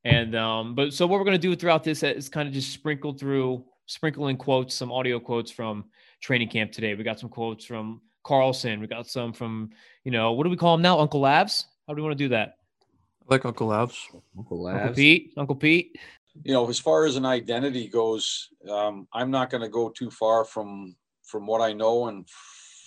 And 0.04 0.36
um, 0.36 0.74
but 0.74 0.92
so 0.92 1.06
what 1.06 1.18
we're 1.18 1.24
gonna 1.24 1.38
do 1.38 1.56
throughout 1.56 1.82
this 1.82 2.02
is 2.02 2.28
kind 2.28 2.46
of 2.46 2.52
just 2.52 2.72
sprinkle 2.72 3.14
through, 3.14 3.64
sprinkle 3.86 4.28
in 4.28 4.36
quotes, 4.36 4.74
some 4.74 4.92
audio 4.92 5.18
quotes 5.18 5.50
from 5.50 5.86
training 6.20 6.48
camp 6.48 6.72
today. 6.72 6.94
We 6.94 7.04
got 7.04 7.18
some 7.18 7.30
quotes 7.30 7.64
from 7.64 8.02
Carlson. 8.22 8.80
We 8.80 8.86
got 8.86 9.06
some 9.06 9.32
from, 9.32 9.70
you 10.04 10.10
know, 10.10 10.32
what 10.32 10.44
do 10.44 10.50
we 10.50 10.56
call 10.56 10.74
him 10.74 10.82
now? 10.82 10.98
Uncle 11.00 11.20
Labs. 11.20 11.64
How 11.86 11.94
do 11.94 11.96
we 11.96 12.02
want 12.02 12.18
to 12.18 12.24
do 12.24 12.28
that? 12.28 12.56
I 13.22 13.34
like 13.34 13.46
Uncle 13.46 13.68
Labs. 13.68 13.98
Uncle 14.12 14.22
Uncle 14.36 14.62
Labs. 14.62 14.96
Pete. 14.96 15.32
Uncle 15.38 15.56
Pete. 15.56 15.96
you 16.44 16.52
know, 16.52 16.68
as 16.68 16.78
far 16.78 17.06
as 17.06 17.16
an 17.16 17.24
identity 17.24 17.88
goes, 17.88 18.48
um, 18.68 19.08
I'm 19.12 19.30
not 19.30 19.48
going 19.48 19.62
to 19.62 19.68
go 19.68 19.88
too 19.88 20.10
far 20.10 20.44
from 20.44 20.96
from 21.22 21.46
what 21.46 21.62
I 21.62 21.72
know 21.72 22.08
and 22.08 22.28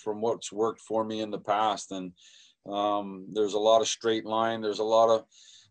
from 0.06 0.20
what's 0.20 0.52
worked 0.52 0.80
for 0.80 1.04
me 1.04 1.20
in 1.20 1.32
the 1.32 1.40
past. 1.40 1.90
And 1.90 2.12
um, 2.64 3.26
there's 3.32 3.54
a 3.54 3.58
lot 3.58 3.80
of 3.80 3.88
straight 3.88 4.24
line. 4.24 4.60
There's 4.60 4.78
a 4.78 4.84
lot 4.84 5.10
of 5.10 5.24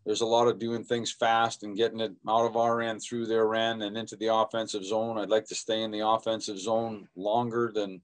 there's 0.04 0.20
a 0.20 0.26
lot 0.26 0.46
of 0.46 0.58
doing 0.58 0.84
things 0.84 1.10
fast 1.10 1.62
and 1.62 1.74
getting 1.74 2.00
it 2.00 2.12
out 2.28 2.44
of 2.44 2.56
our 2.56 2.82
end 2.82 3.00
through 3.02 3.26
their 3.26 3.54
end 3.54 3.82
and 3.82 3.96
into 3.96 4.14
the 4.16 4.32
offensive 4.32 4.84
zone. 4.84 5.16
I'd 5.18 5.30
like 5.30 5.46
to 5.46 5.54
stay 5.54 5.82
in 5.82 5.90
the 5.90 6.06
offensive 6.06 6.60
zone 6.60 7.08
longer 7.16 7.72
than 7.74 8.02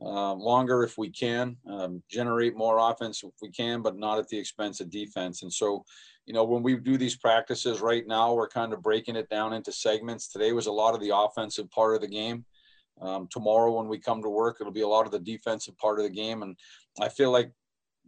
uh, 0.00 0.32
longer 0.32 0.82
if 0.82 0.98
we 0.98 1.08
can, 1.10 1.56
um, 1.68 2.02
generate 2.10 2.56
more 2.56 2.78
offense 2.90 3.22
if 3.22 3.30
we 3.40 3.50
can, 3.50 3.80
but 3.80 3.96
not 3.96 4.18
at 4.18 4.28
the 4.28 4.38
expense 4.38 4.80
of 4.80 4.90
defense. 4.90 5.42
And 5.42 5.52
so, 5.52 5.84
you 6.26 6.34
know, 6.34 6.44
when 6.44 6.62
we 6.62 6.76
do 6.76 6.98
these 6.98 7.16
practices 7.16 7.80
right 7.80 8.06
now, 8.06 8.34
we're 8.34 8.48
kind 8.48 8.72
of 8.72 8.82
breaking 8.82 9.16
it 9.16 9.28
down 9.28 9.52
into 9.52 9.72
segments. 9.72 10.28
Today 10.28 10.52
was 10.52 10.66
a 10.66 10.72
lot 10.72 10.94
of 10.94 11.00
the 11.00 11.16
offensive 11.16 11.70
part 11.70 11.94
of 11.94 12.00
the 12.00 12.08
game. 12.08 12.44
Um, 13.00 13.28
tomorrow, 13.30 13.76
when 13.76 13.88
we 13.88 13.98
come 13.98 14.22
to 14.22 14.28
work, 14.28 14.58
it'll 14.60 14.72
be 14.72 14.82
a 14.82 14.88
lot 14.88 15.06
of 15.06 15.12
the 15.12 15.18
defensive 15.18 15.76
part 15.78 15.98
of 15.98 16.04
the 16.04 16.10
game. 16.10 16.42
And 16.42 16.56
I 17.00 17.08
feel 17.08 17.30
like 17.30 17.52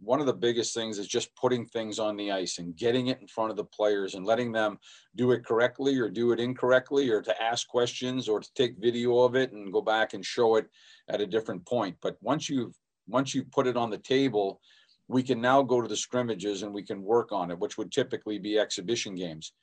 one 0.01 0.19
of 0.19 0.25
the 0.25 0.33
biggest 0.33 0.73
things 0.73 0.97
is 0.97 1.07
just 1.07 1.35
putting 1.35 1.65
things 1.65 1.99
on 1.99 2.15
the 2.15 2.31
ice 2.31 2.57
and 2.57 2.75
getting 2.75 3.07
it 3.07 3.19
in 3.19 3.27
front 3.27 3.51
of 3.51 3.57
the 3.57 3.65
players 3.65 4.15
and 4.15 4.25
letting 4.25 4.51
them 4.51 4.79
do 5.15 5.31
it 5.31 5.45
correctly 5.45 5.99
or 5.99 6.09
do 6.09 6.31
it 6.31 6.39
incorrectly 6.39 7.09
or 7.09 7.21
to 7.21 7.41
ask 7.41 7.67
questions 7.67 8.29
or 8.29 8.39
to 8.39 8.49
take 8.55 8.77
video 8.79 9.19
of 9.19 9.35
it 9.35 9.51
and 9.51 9.73
go 9.73 9.81
back 9.81 10.13
and 10.13 10.25
show 10.25 10.55
it 10.55 10.67
at 11.09 11.21
a 11.21 11.27
different 11.27 11.65
point. 11.65 11.97
But 12.01 12.17
once 12.21 12.49
you've 12.49 12.73
once 13.07 13.33
you 13.33 13.43
put 13.43 13.67
it 13.67 13.75
on 13.75 13.89
the 13.89 13.97
table, 13.97 14.61
we 15.07 15.23
can 15.23 15.41
now 15.41 15.63
go 15.63 15.81
to 15.81 15.87
the 15.87 15.97
scrimmages 15.97 16.61
and 16.61 16.71
we 16.71 16.83
can 16.83 17.01
work 17.01 17.31
on 17.31 17.49
it, 17.49 17.57
which 17.57 17.77
would 17.77 17.91
typically 17.91 18.37
be 18.37 18.59
exhibition 18.59 19.15
games. 19.15 19.53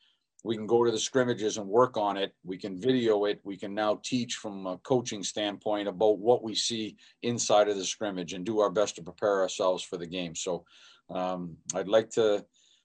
We 0.44 0.56
can 0.56 0.66
go 0.66 0.84
to 0.84 0.90
the 0.90 0.98
scrimmages 0.98 1.56
and 1.56 1.66
work 1.66 1.96
on 1.96 2.16
it. 2.16 2.32
We 2.44 2.56
can 2.56 2.80
video 2.80 3.24
it. 3.24 3.40
We 3.42 3.56
can 3.56 3.74
now 3.74 4.00
teach 4.04 4.36
from 4.36 4.66
a 4.66 4.78
coaching 4.78 5.24
standpoint 5.24 5.88
about 5.88 6.18
what 6.18 6.44
we 6.44 6.54
see 6.54 6.96
inside 7.22 7.68
of 7.68 7.76
the 7.76 7.84
scrimmage 7.84 8.32
and 8.32 8.44
do 8.44 8.60
our 8.60 8.70
best 8.70 8.96
to 8.96 9.02
prepare 9.02 9.40
ourselves 9.40 9.82
for 9.82 9.96
the 9.96 10.06
game. 10.06 10.34
So 10.34 10.64
um, 11.10 11.56
I'd 11.74 11.88
like 11.88 12.10
to, 12.10 12.44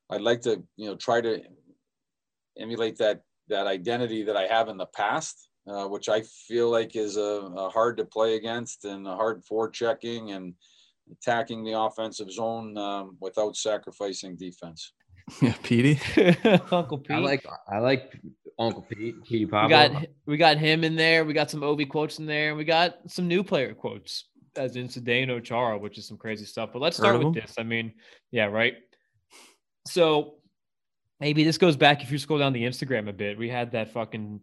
I'd 0.09 0.21
like 0.21 0.41
to, 0.41 0.63
you 0.75 0.87
know, 0.87 0.95
try 0.95 1.21
to 1.21 1.43
emulate 2.57 2.97
that 2.97 3.21
that 3.51 3.67
identity 3.67 4.23
that 4.23 4.37
I 4.37 4.47
have 4.47 4.69
in 4.69 4.77
the 4.77 4.85
past, 4.87 5.49
uh, 5.67 5.85
which 5.85 6.09
I 6.09 6.21
feel 6.21 6.69
like 6.69 6.95
is 6.95 7.17
a, 7.17 7.21
a 7.55 7.69
hard 7.69 7.97
to 7.97 8.05
play 8.05 8.35
against 8.35 8.85
and 8.85 9.05
a 9.05 9.15
hard 9.15 9.43
for 9.43 9.69
checking 9.69 10.31
and 10.31 10.53
attacking 11.11 11.63
the 11.63 11.77
offensive 11.77 12.31
zone 12.31 12.77
um, 12.77 13.17
without 13.19 13.57
sacrificing 13.57 14.35
defense. 14.35 14.93
Yeah, 15.41 15.55
Petey. 15.63 15.99
Uncle 16.71 16.99
Pete. 16.99 17.11
I 17.11 17.19
like 17.19 17.45
I 17.67 17.79
like 17.79 18.13
Uncle 18.59 18.83
Pete, 18.83 19.23
Petey 19.23 19.45
Pablo. 19.45 19.65
we 19.65 19.69
got 19.69 20.05
we 20.27 20.37
got 20.37 20.57
him 20.57 20.83
in 20.83 20.95
there. 20.95 21.25
We 21.25 21.33
got 21.33 21.49
some 21.49 21.61
Ovi 21.61 21.89
quotes 21.89 22.19
in 22.19 22.25
there. 22.25 22.49
and 22.49 22.57
We 22.57 22.63
got 22.63 22.97
some 23.07 23.27
new 23.27 23.43
player 23.43 23.73
quotes, 23.73 24.25
as 24.55 24.75
in 24.75 24.87
Zdeno 24.87 25.43
Chara, 25.43 25.77
which 25.77 25.97
is 25.97 26.07
some 26.07 26.17
crazy 26.17 26.45
stuff. 26.45 26.69
But 26.73 26.81
let's 26.81 26.97
start 26.97 27.23
with 27.23 27.33
this. 27.33 27.55
I 27.57 27.63
mean, 27.63 27.93
yeah, 28.31 28.45
right. 28.45 28.75
So 29.87 30.35
maybe 31.19 31.43
this 31.43 31.57
goes 31.57 31.75
back 31.75 32.03
if 32.03 32.11
you 32.11 32.17
scroll 32.17 32.39
down 32.39 32.53
the 32.53 32.63
Instagram 32.63 33.09
a 33.09 33.13
bit. 33.13 33.37
We 33.37 33.49
had 33.49 33.71
that 33.71 33.91
fucking 33.93 34.41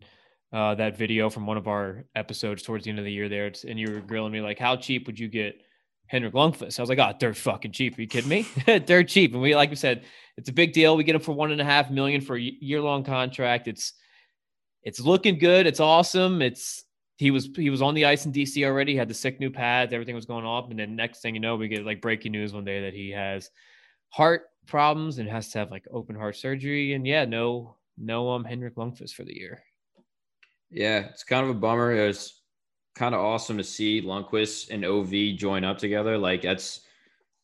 uh, 0.52 0.74
that 0.76 0.96
video 0.96 1.28
from 1.28 1.46
one 1.46 1.56
of 1.56 1.68
our 1.68 2.04
episodes 2.14 2.62
towards 2.62 2.84
the 2.84 2.90
end 2.90 2.98
of 2.98 3.04
the 3.04 3.12
year 3.12 3.28
there, 3.28 3.46
it's, 3.46 3.64
and 3.64 3.78
you 3.78 3.92
were 3.92 4.00
grilling 4.00 4.32
me 4.32 4.40
like, 4.40 4.58
how 4.58 4.76
cheap 4.76 5.06
would 5.06 5.18
you 5.18 5.28
get 5.28 5.60
Henrik 6.08 6.34
Lundqvist? 6.34 6.78
I 6.78 6.82
was 6.82 6.88
like, 6.88 6.98
oh, 6.98 7.12
they're 7.18 7.34
fucking 7.34 7.72
cheap. 7.72 7.96
Are 7.96 8.00
you 8.00 8.08
kidding 8.08 8.28
me? 8.28 8.46
they're 8.86 9.04
cheap, 9.04 9.32
and 9.32 9.42
we 9.42 9.54
like 9.54 9.70
we 9.70 9.76
said, 9.76 10.04
it's 10.36 10.48
a 10.48 10.52
big 10.52 10.72
deal. 10.72 10.96
We 10.96 11.04
get 11.04 11.14
him 11.14 11.20
for 11.20 11.32
one 11.32 11.52
and 11.52 11.60
a 11.60 11.64
half 11.64 11.90
million 11.90 12.20
for 12.20 12.36
a 12.36 12.40
year 12.40 12.80
long 12.80 13.04
contract. 13.04 13.68
It's 13.68 13.92
it's 14.82 15.00
looking 15.00 15.38
good. 15.38 15.66
It's 15.66 15.80
awesome. 15.80 16.42
It's 16.42 16.84
he 17.16 17.30
was 17.30 17.48
he 17.56 17.70
was 17.70 17.82
on 17.82 17.94
the 17.94 18.06
ice 18.06 18.26
in 18.26 18.32
DC 18.32 18.64
already. 18.64 18.96
Had 18.96 19.08
the 19.08 19.14
sick 19.14 19.40
new 19.40 19.50
pads. 19.50 19.92
Everything 19.92 20.14
was 20.14 20.26
going 20.26 20.44
off, 20.44 20.70
and 20.70 20.78
then 20.78 20.96
next 20.96 21.20
thing 21.20 21.34
you 21.34 21.40
know, 21.40 21.56
we 21.56 21.68
get 21.68 21.84
like 21.84 22.00
breaking 22.00 22.32
news 22.32 22.52
one 22.52 22.64
day 22.64 22.82
that 22.82 22.94
he 22.94 23.10
has 23.10 23.50
heart 24.10 24.44
problems 24.66 25.18
and 25.18 25.28
has 25.28 25.50
to 25.50 25.58
have 25.58 25.70
like 25.70 25.84
open 25.90 26.14
heart 26.14 26.36
surgery. 26.36 26.94
And 26.94 27.06
yeah, 27.06 27.24
no 27.24 27.76
no 27.98 28.30
um 28.30 28.44
Henrik 28.44 28.76
Lundqvist 28.76 29.14
for 29.14 29.24
the 29.24 29.36
year. 29.36 29.62
Yeah, 30.70 31.06
it's 31.10 31.24
kind 31.24 31.44
of 31.44 31.50
a 31.50 31.58
bummer. 31.58 31.92
It 31.92 32.06
was 32.06 32.37
kind 32.98 33.14
of 33.14 33.20
awesome 33.20 33.56
to 33.56 33.64
see 33.64 34.02
Lundqvist 34.02 34.70
and 34.70 34.84
OV 34.84 35.38
join 35.38 35.64
up 35.64 35.78
together. 35.78 36.18
Like 36.18 36.42
that's 36.42 36.80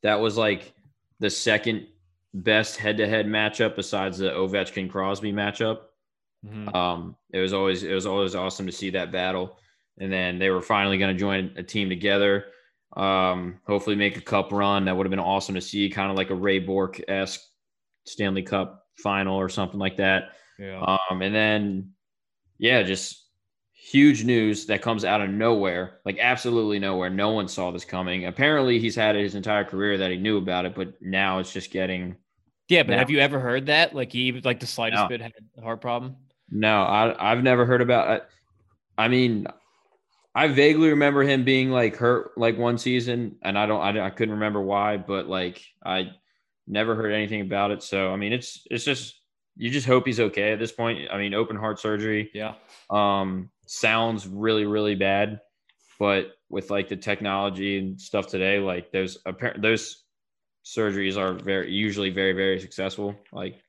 that 0.02 0.20
was 0.20 0.37
like 0.37 0.75
the 1.20 1.30
second 1.30 1.87
best 2.34 2.76
head-to-head 2.76 3.26
matchup 3.26 3.76
besides 3.76 4.18
the 4.18 4.30
Ovechkin 4.30 4.90
Crosby 4.90 5.32
matchup. 5.32 5.82
Mhm. 6.44 6.75
Um, 6.75 7.16
it 7.32 7.38
was 7.38 7.52
always 7.52 7.84
it 7.84 7.94
was 7.94 8.06
always 8.06 8.34
awesome 8.34 8.66
to 8.66 8.73
see 8.73 8.90
that 8.90 9.12
battle, 9.12 9.56
and 9.99 10.12
then 10.12 10.38
they 10.38 10.50
were 10.50 10.61
finally 10.61 10.99
going 10.99 11.14
to 11.14 11.18
join 11.18 11.52
a 11.56 11.62
team 11.62 11.88
together. 11.88 12.46
Um, 12.96 13.61
hopefully 13.66 13.96
make 13.96 14.16
a 14.16 14.20
cup 14.20 14.52
run. 14.52 14.84
That 14.84 14.96
would 14.96 15.06
have 15.06 15.11
been 15.11 15.18
awesome 15.20 15.54
to 15.54 15.61
see, 15.61 15.88
kind 15.88 16.11
of 16.11 16.16
like 16.16 16.30
a 16.30 16.34
Ray 16.34 16.58
Bourque 16.58 17.00
esque 17.08 17.40
Stanley 18.04 18.42
Cup 18.42 18.87
final 18.96 19.37
or 19.37 19.49
something 19.49 19.78
like 19.78 19.96
that. 19.96 20.32
Yeah. 20.58 20.99
Um, 21.11 21.23
and 21.23 21.34
then 21.34 21.92
yeah, 22.58 22.82
just 22.82 23.24
huge 23.87 24.25
news 24.25 24.64
that 24.67 24.81
comes 24.81 25.05
out 25.05 25.21
of 25.21 25.29
nowhere, 25.31 26.00
like 26.05 26.19
absolutely 26.19 26.79
nowhere. 26.79 27.11
No 27.11 27.31
one 27.33 27.49
saw 27.49 27.71
this 27.71 27.85
coming. 27.85 28.25
Apparently, 28.26 28.79
he's 28.79 28.95
had 28.97 29.14
it 29.17 29.23
his 29.23 29.35
entire 29.35 29.64
career 29.64 29.99
that 29.99 30.11
he 30.11 30.17
knew 30.17 30.38
about 30.38 30.64
it, 30.64 30.75
but 30.75 30.95
now 31.03 31.38
it's 31.38 31.53
just 31.53 31.71
getting 31.71 32.17
yeah, 32.69 32.83
but 32.83 32.93
now- 32.93 32.99
have 32.99 33.11
you 33.11 33.19
ever 33.21 33.38
heard 33.38 33.67
that? 33.67 33.95
Like 33.95 34.11
he 34.12 34.33
like 34.41 34.61
the 34.61 34.67
slightest 34.67 35.03
No. 35.03 35.09
bit 35.09 35.21
had 35.21 35.33
a 35.59 35.61
heart 35.61 35.81
problem. 35.83 36.17
No, 36.50 36.83
I 36.83 37.33
I've 37.33 37.43
never 37.43 37.67
heard 37.67 37.83
about. 37.83 38.09
I, 38.97 39.05
I 39.05 39.09
mean, 39.09 39.47
I 40.35 40.49
vaguely 40.49 40.88
remember 40.91 41.23
him 41.23 41.45
being 41.45 41.71
like 41.71 41.97
hurt 41.97 42.33
like 42.38 42.57
one 42.57 42.79
season, 42.79 43.37
and 43.43 43.59
I 43.59 43.67
don't 43.67 43.81
I, 43.81 44.07
I 44.07 44.11
couldn't 44.11 44.35
remember 44.35 44.62
why, 44.62 44.97
but 44.97 45.26
like 45.29 45.62
I 45.85 46.11
never 46.67 46.95
heard 46.95 47.12
anything 47.12 47.43
about 47.43 47.71
it. 47.71 47.83
So 47.83 48.11
I 48.12 48.17
mean, 48.17 48.33
it's 48.33 48.67
it's 48.71 48.85
just 48.85 49.21
you 49.57 49.71
just 49.71 49.87
hope 49.87 50.07
he's 50.07 50.21
okay 50.21 50.53
at 50.53 50.59
this 50.59 50.73
point. 50.73 51.11
I 51.12 51.19
mean, 51.19 51.35
open 51.35 51.57
heart 51.57 51.79
surgery 51.81 52.31
Yeah. 52.35 52.55
um 52.91 53.50
sounds 53.66 54.26
really 54.26 54.64
really 54.66 54.94
bad, 54.94 55.40
but 55.99 56.33
with 56.49 56.71
like 56.71 56.88
the 56.88 56.97
technology 56.97 57.78
and 57.78 58.00
stuff 58.00 58.26
today, 58.26 58.59
like 58.59 58.90
those 58.92 59.18
apparent 59.26 59.62
those 59.62 60.04
surgeries 60.64 61.16
are 61.16 61.35
very 61.35 61.71
usually 61.73 62.11
very 62.11 62.33
very 62.33 62.59
successful. 62.61 63.14
Like 63.33 63.61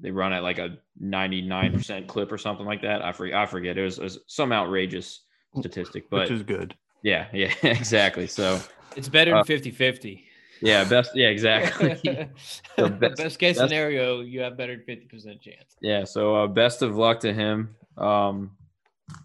they 0.00 0.10
run 0.10 0.32
at 0.34 0.42
like 0.42 0.58
a 0.58 0.76
99% 1.02 2.06
clip 2.06 2.30
or 2.30 2.36
something 2.38 2.66
like 2.66 2.82
that. 2.82 3.02
I 3.02 3.12
forget 3.12 3.34
I 3.36 3.46
forget. 3.46 3.78
It 3.78 3.82
was, 3.82 3.98
it 3.98 4.04
was 4.04 4.18
some 4.26 4.52
outrageous 4.52 5.22
statistic, 5.58 6.10
but 6.10 6.20
which 6.22 6.30
is 6.32 6.42
good. 6.42 6.74
yeah, 7.02 7.28
yeah, 7.32 7.52
exactly. 7.62 8.26
So 8.26 8.60
It's 8.94 9.08
better 9.08 9.32
Uh, 9.34 9.38
than 9.38 9.44
50 9.46 9.70
50. 9.70 10.24
yeah, 10.60 10.84
best 10.84 11.12
yeah, 11.14 11.28
exactly. 11.28 12.28
So 12.76 12.88
best, 12.90 13.16
best- 13.16 13.38
case 13.38 13.56
best- 13.56 13.68
scenario, 13.70 14.20
you 14.20 14.40
have 14.40 14.56
better 14.58 14.76
50% 14.86 15.40
chance. 15.40 15.76
yeah, 15.80 16.04
so 16.04 16.36
uh, 16.36 16.46
best 16.46 16.82
of 16.82 16.96
luck 16.96 17.20
to 17.20 17.32
him. 17.32 17.74
Um 17.96 18.50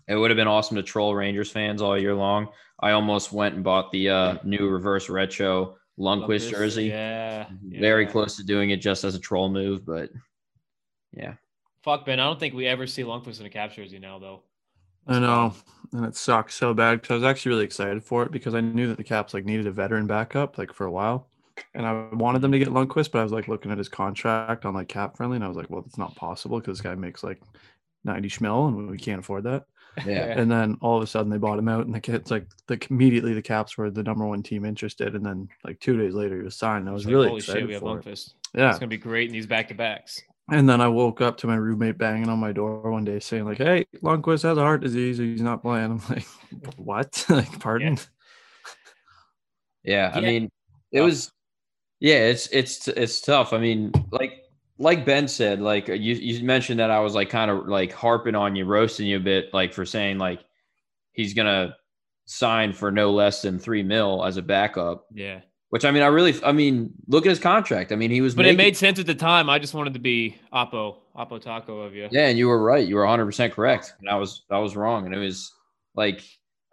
it 0.08 0.16
would 0.16 0.30
have 0.30 0.38
been 0.38 0.48
awesome 0.48 0.78
to 0.78 0.84
troll 0.84 1.16
Rangers 1.16 1.52
fans 1.52 1.82
all 1.82 1.98
year 1.98 2.14
long. 2.16 2.50
I 2.80 2.92
almost 2.92 3.32
went 3.32 3.56
and 3.56 3.64
bought 3.64 3.92
the 3.92 4.10
uh, 4.10 4.38
new 4.44 4.68
reverse 4.68 5.10
retro 5.10 5.76
Lundqvist 6.00 6.28
Lundqvist, 6.28 6.50
jersey. 6.50 6.86
Yeah. 6.86 7.48
Very 7.64 8.06
yeah. 8.06 8.12
close 8.12 8.36
to 8.38 8.44
doing 8.44 8.72
it 8.72 8.78
just 8.78 9.04
as 9.04 9.16
a 9.16 9.20
troll 9.20 9.50
move, 9.50 9.86
but 9.86 10.10
yeah. 11.14 11.36
Fuck, 11.84 12.06
Ben. 12.06 12.20
I 12.20 12.26
don't 12.26 12.40
think 12.40 12.54
we 12.54 12.68
ever 12.68 12.88
see 12.88 13.04
Lundqvist 13.04 13.40
in 13.40 13.46
a 13.46 13.50
cap 13.50 13.74
jersey 13.74 14.00
now, 14.00 14.20
though. 14.20 14.44
I 15.08 15.20
know, 15.20 15.54
and 15.94 16.06
it 16.06 16.16
sucks 16.16 16.54
so 16.54 16.74
bad 16.74 17.02
because 17.02 17.12
I 17.12 17.16
was 17.16 17.24
actually 17.24 17.52
really 17.52 17.66
excited 17.66 18.04
for 18.04 18.24
it 18.24 18.32
because 18.32 18.54
I 18.54 18.62
knew 18.62 18.88
that 18.88 18.98
the 18.98 19.04
Caps 19.04 19.34
like 19.34 19.46
needed 19.46 19.66
a 19.66 19.72
veteran 19.72 20.06
backup 20.06 20.60
like 20.60 20.72
for 20.72 20.86
a 20.86 20.92
while, 20.92 21.28
and 21.74 21.88
I 21.88 22.08
wanted 22.14 22.44
them 22.44 22.52
to 22.52 22.60
get 22.60 22.70
Lundqvist, 22.70 23.12
but 23.12 23.20
I 23.20 23.24
was 23.24 23.32
like 23.32 23.48
looking 23.48 23.72
at 23.72 23.80
his 23.80 23.90
contract 23.90 24.64
on 24.64 24.76
like 24.76 24.88
Cap 24.88 25.18
Friendly, 25.18 25.38
and 25.38 25.44
I 25.44 25.48
was 25.48 25.58
like, 25.58 25.72
well, 25.72 25.84
it's 25.88 25.98
not 25.98 26.16
possible 26.16 26.60
because 26.60 26.78
this 26.78 26.84
guy 26.84 26.94
makes 26.94 27.24
like 27.24 27.42
ninety 28.04 28.30
schmil, 28.30 28.68
and 28.68 28.90
we 28.90 28.98
can't 28.98 29.20
afford 29.20 29.44
that. 29.44 29.66
Yeah. 30.06 30.40
And 30.40 30.50
then 30.50 30.78
all 30.82 30.96
of 30.98 31.04
a 31.04 31.08
sudden 31.08 31.30
they 31.30 31.38
bought 31.38 31.60
him 31.60 31.68
out, 31.68 31.86
and 31.86 31.94
the 31.94 32.00
kids 32.00 32.32
like 32.32 32.48
the 32.68 32.80
immediately 32.90 33.34
the 33.34 33.42
Caps 33.42 33.78
were 33.78 33.90
the 33.92 34.04
number 34.04 34.26
one 34.26 34.42
team 34.44 34.64
interested, 34.66 35.16
and 35.16 35.26
then 35.26 35.50
like 35.66 35.80
two 35.80 35.98
days 35.98 36.14
later 36.14 36.38
he 36.38 36.44
was 36.44 36.56
signed. 36.56 36.88
I 36.88 36.94
was 36.94 37.06
like, 37.06 37.14
really 37.14 37.28
holy 37.28 37.40
excited 37.40 37.60
shit, 37.62 37.68
we 37.68 37.74
have 37.74 37.82
for 37.82 38.00
it. 38.00 38.06
Lundqvist. 38.06 38.34
Yeah, 38.54 38.70
It's 38.70 38.80
gonna 38.80 38.88
be 38.88 38.98
great 38.98 39.28
in 39.28 39.34
these 39.34 39.48
back 39.48 39.68
to 39.68 39.74
backs. 39.74 40.22
and 40.50 40.68
then 40.68 40.82
I 40.82 40.88
woke 40.88 41.22
up 41.22 41.38
to 41.38 41.48
my 41.48 41.56
roommate 41.56 41.98
banging 41.98 42.30
on 42.30 42.40
my 42.40 42.52
door 42.52 42.90
one 42.90 43.04
day 43.06 43.20
saying 43.20 43.46
like, 43.46 43.58
"Hey, 43.58 43.86
Lundqvist 44.02 44.44
has 44.44 44.58
a 44.58 44.62
heart 44.62 44.82
disease. 44.82 45.18
He's 45.18 45.42
not 45.42 45.62
playing." 45.62 45.92
I'm 45.92 46.02
like, 46.10 46.26
"What? 46.78 47.26
like, 47.30 47.60
pardon?" 47.60 47.98
Yeah, 49.84 50.12
I 50.14 50.22
mean, 50.22 50.50
it 50.92 51.02
was. 51.02 51.32
Yeah, 52.00 52.30
it's 52.30 52.48
it's 52.48 52.88
it's 52.88 53.22
tough. 53.22 53.54
I 53.54 53.58
mean, 53.58 53.92
like 54.12 54.41
like 54.82 55.06
Ben 55.06 55.28
said, 55.28 55.62
like 55.62 55.90
uh, 55.90 55.94
you 55.94 56.16
you 56.16 56.44
mentioned 56.44 56.80
that 56.80 56.90
I 56.90 57.00
was 57.00 57.14
like 57.14 57.30
kind 57.30 57.52
of 57.52 57.68
like 57.68 57.94
harping 57.94 58.36
on 58.36 58.56
you, 58.56 58.66
roasting 58.66 59.08
you 59.08 59.18
a 59.18 59.22
bit, 59.22 59.54
like 59.54 59.74
for 59.74 59.86
saying 59.86 60.18
like 60.18 60.44
he's 61.14 61.34
gonna 61.34 61.76
sign 62.26 62.74
for 62.74 62.92
no 62.92 63.12
less 63.12 63.42
than 63.42 63.60
three 63.60 63.84
mil 63.84 64.26
as 64.26 64.38
a 64.38 64.42
backup. 64.42 65.06
Yeah. 65.14 65.42
Which 65.70 65.86
I 65.86 65.92
mean, 65.92 66.04
I 66.04 66.08
really, 66.08 66.36
I 66.44 66.52
mean, 66.52 66.92
look 67.08 67.26
at 67.26 67.30
his 67.30 67.40
contract. 67.40 67.94
I 67.94 67.96
mean, 67.96 68.12
he 68.12 68.20
was, 68.20 68.36
But 68.36 68.46
it 68.46 68.58
made 68.58 68.76
sense 68.76 69.00
at 69.00 69.06
the 69.06 69.16
time. 69.16 69.50
I 69.50 69.58
just 69.58 69.74
wanted 69.74 69.94
to 69.94 70.02
be 70.02 70.36
Oppo, 70.52 70.98
Oppo 71.16 71.40
Taco 71.40 71.80
of 71.80 71.96
you. 71.96 72.10
Yeah, 72.12 72.28
and 72.28 72.38
you 72.38 72.50
were 72.50 72.62
right. 72.62 72.86
You 72.86 72.96
were 72.96 73.04
100 73.04 73.26
percent 73.26 73.54
correct, 73.54 73.94
and 74.02 74.10
I 74.10 74.16
was 74.16 74.44
I 74.50 74.58
was 74.58 74.76
wrong. 74.76 75.06
And 75.06 75.16
it 75.16 75.20
was 75.20 75.54
like 75.96 76.24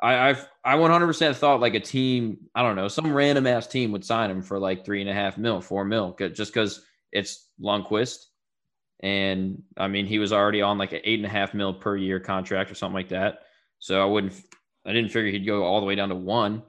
I 0.03 0.31
I've, 0.31 0.49
I 0.65 0.75
100 0.75 1.07
percent 1.07 1.37
thought 1.37 1.61
like 1.61 1.75
a 1.75 1.81
team, 1.81 2.39
I 2.55 2.63
don't 2.63 2.75
know, 2.75 2.89
some 2.89 3.13
random 3.13 3.47
ass 3.47 3.67
team 3.67 3.93
would 3.93 4.05
sign 4.05 4.31
him 4.31 4.43
for 4.43 4.59
like 4.59 4.85
three 4.85 5.01
and 5.01 5.11
a 5.11 5.15
half 5.15 5.39
mil, 5.39 5.61
four 5.61 5.85
mil, 5.85 6.17
just 6.33 6.53
because 6.53 6.85
it's 7.13 7.48
Lundqvist, 7.61 8.27
and 9.01 9.63
I 9.77 9.89
mean 9.89 10.07
he 10.07 10.19
was 10.19 10.33
already 10.33 10.63
on 10.63 10.79
like 10.79 10.93
an 10.93 11.01
eight 11.05 11.19
and 11.19 11.27
a 11.27 11.31
half 11.31 11.55
mil 11.55 11.73
per 11.75 11.97
year 11.97 12.21
contract 12.21 12.71
or 12.71 12.75
something 12.75 12.95
like 12.95 13.09
that. 13.11 13.41
So 13.79 14.03
I 14.03 14.05
wouldn't, 14.05 14.35
I 14.85 14.93
didn't 14.93 15.11
figure 15.13 15.31
he'd 15.31 15.47
go 15.47 15.63
all 15.65 15.81
the 15.81 15.87
way 15.87 15.95
down 15.95 16.09
to 16.11 16.15
one, 16.15 16.63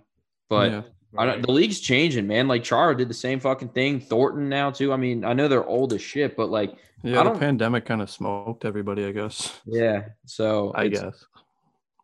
but. 0.49 0.71
Yeah. 0.71 0.81
I 1.17 1.37
the 1.37 1.51
league's 1.51 1.79
changing, 1.79 2.27
man. 2.27 2.47
Like 2.47 2.63
Chara 2.63 2.95
did 2.95 3.09
the 3.09 3.15
same 3.15 3.39
fucking 3.39 3.69
thing. 3.69 3.99
Thornton 3.99 4.47
now 4.47 4.69
too. 4.69 4.93
I 4.93 4.95
mean, 4.95 5.25
I 5.25 5.33
know 5.33 5.47
they're 5.47 5.65
old 5.65 5.91
as 5.93 6.03
shit, 6.03 6.37
but 6.37 6.51
like, 6.51 6.75
Yeah, 7.01 7.21
I 7.21 7.23
the 7.23 7.29
don't- 7.31 7.39
pandemic 7.39 7.85
kind 7.85 7.99
of 8.03 8.11
smoked 8.11 8.63
everybody, 8.63 9.03
I 9.05 9.11
guess. 9.11 9.59
yeah. 9.65 10.09
So 10.27 10.71
I 10.75 10.83
it's- 10.83 11.01
guess. 11.01 11.25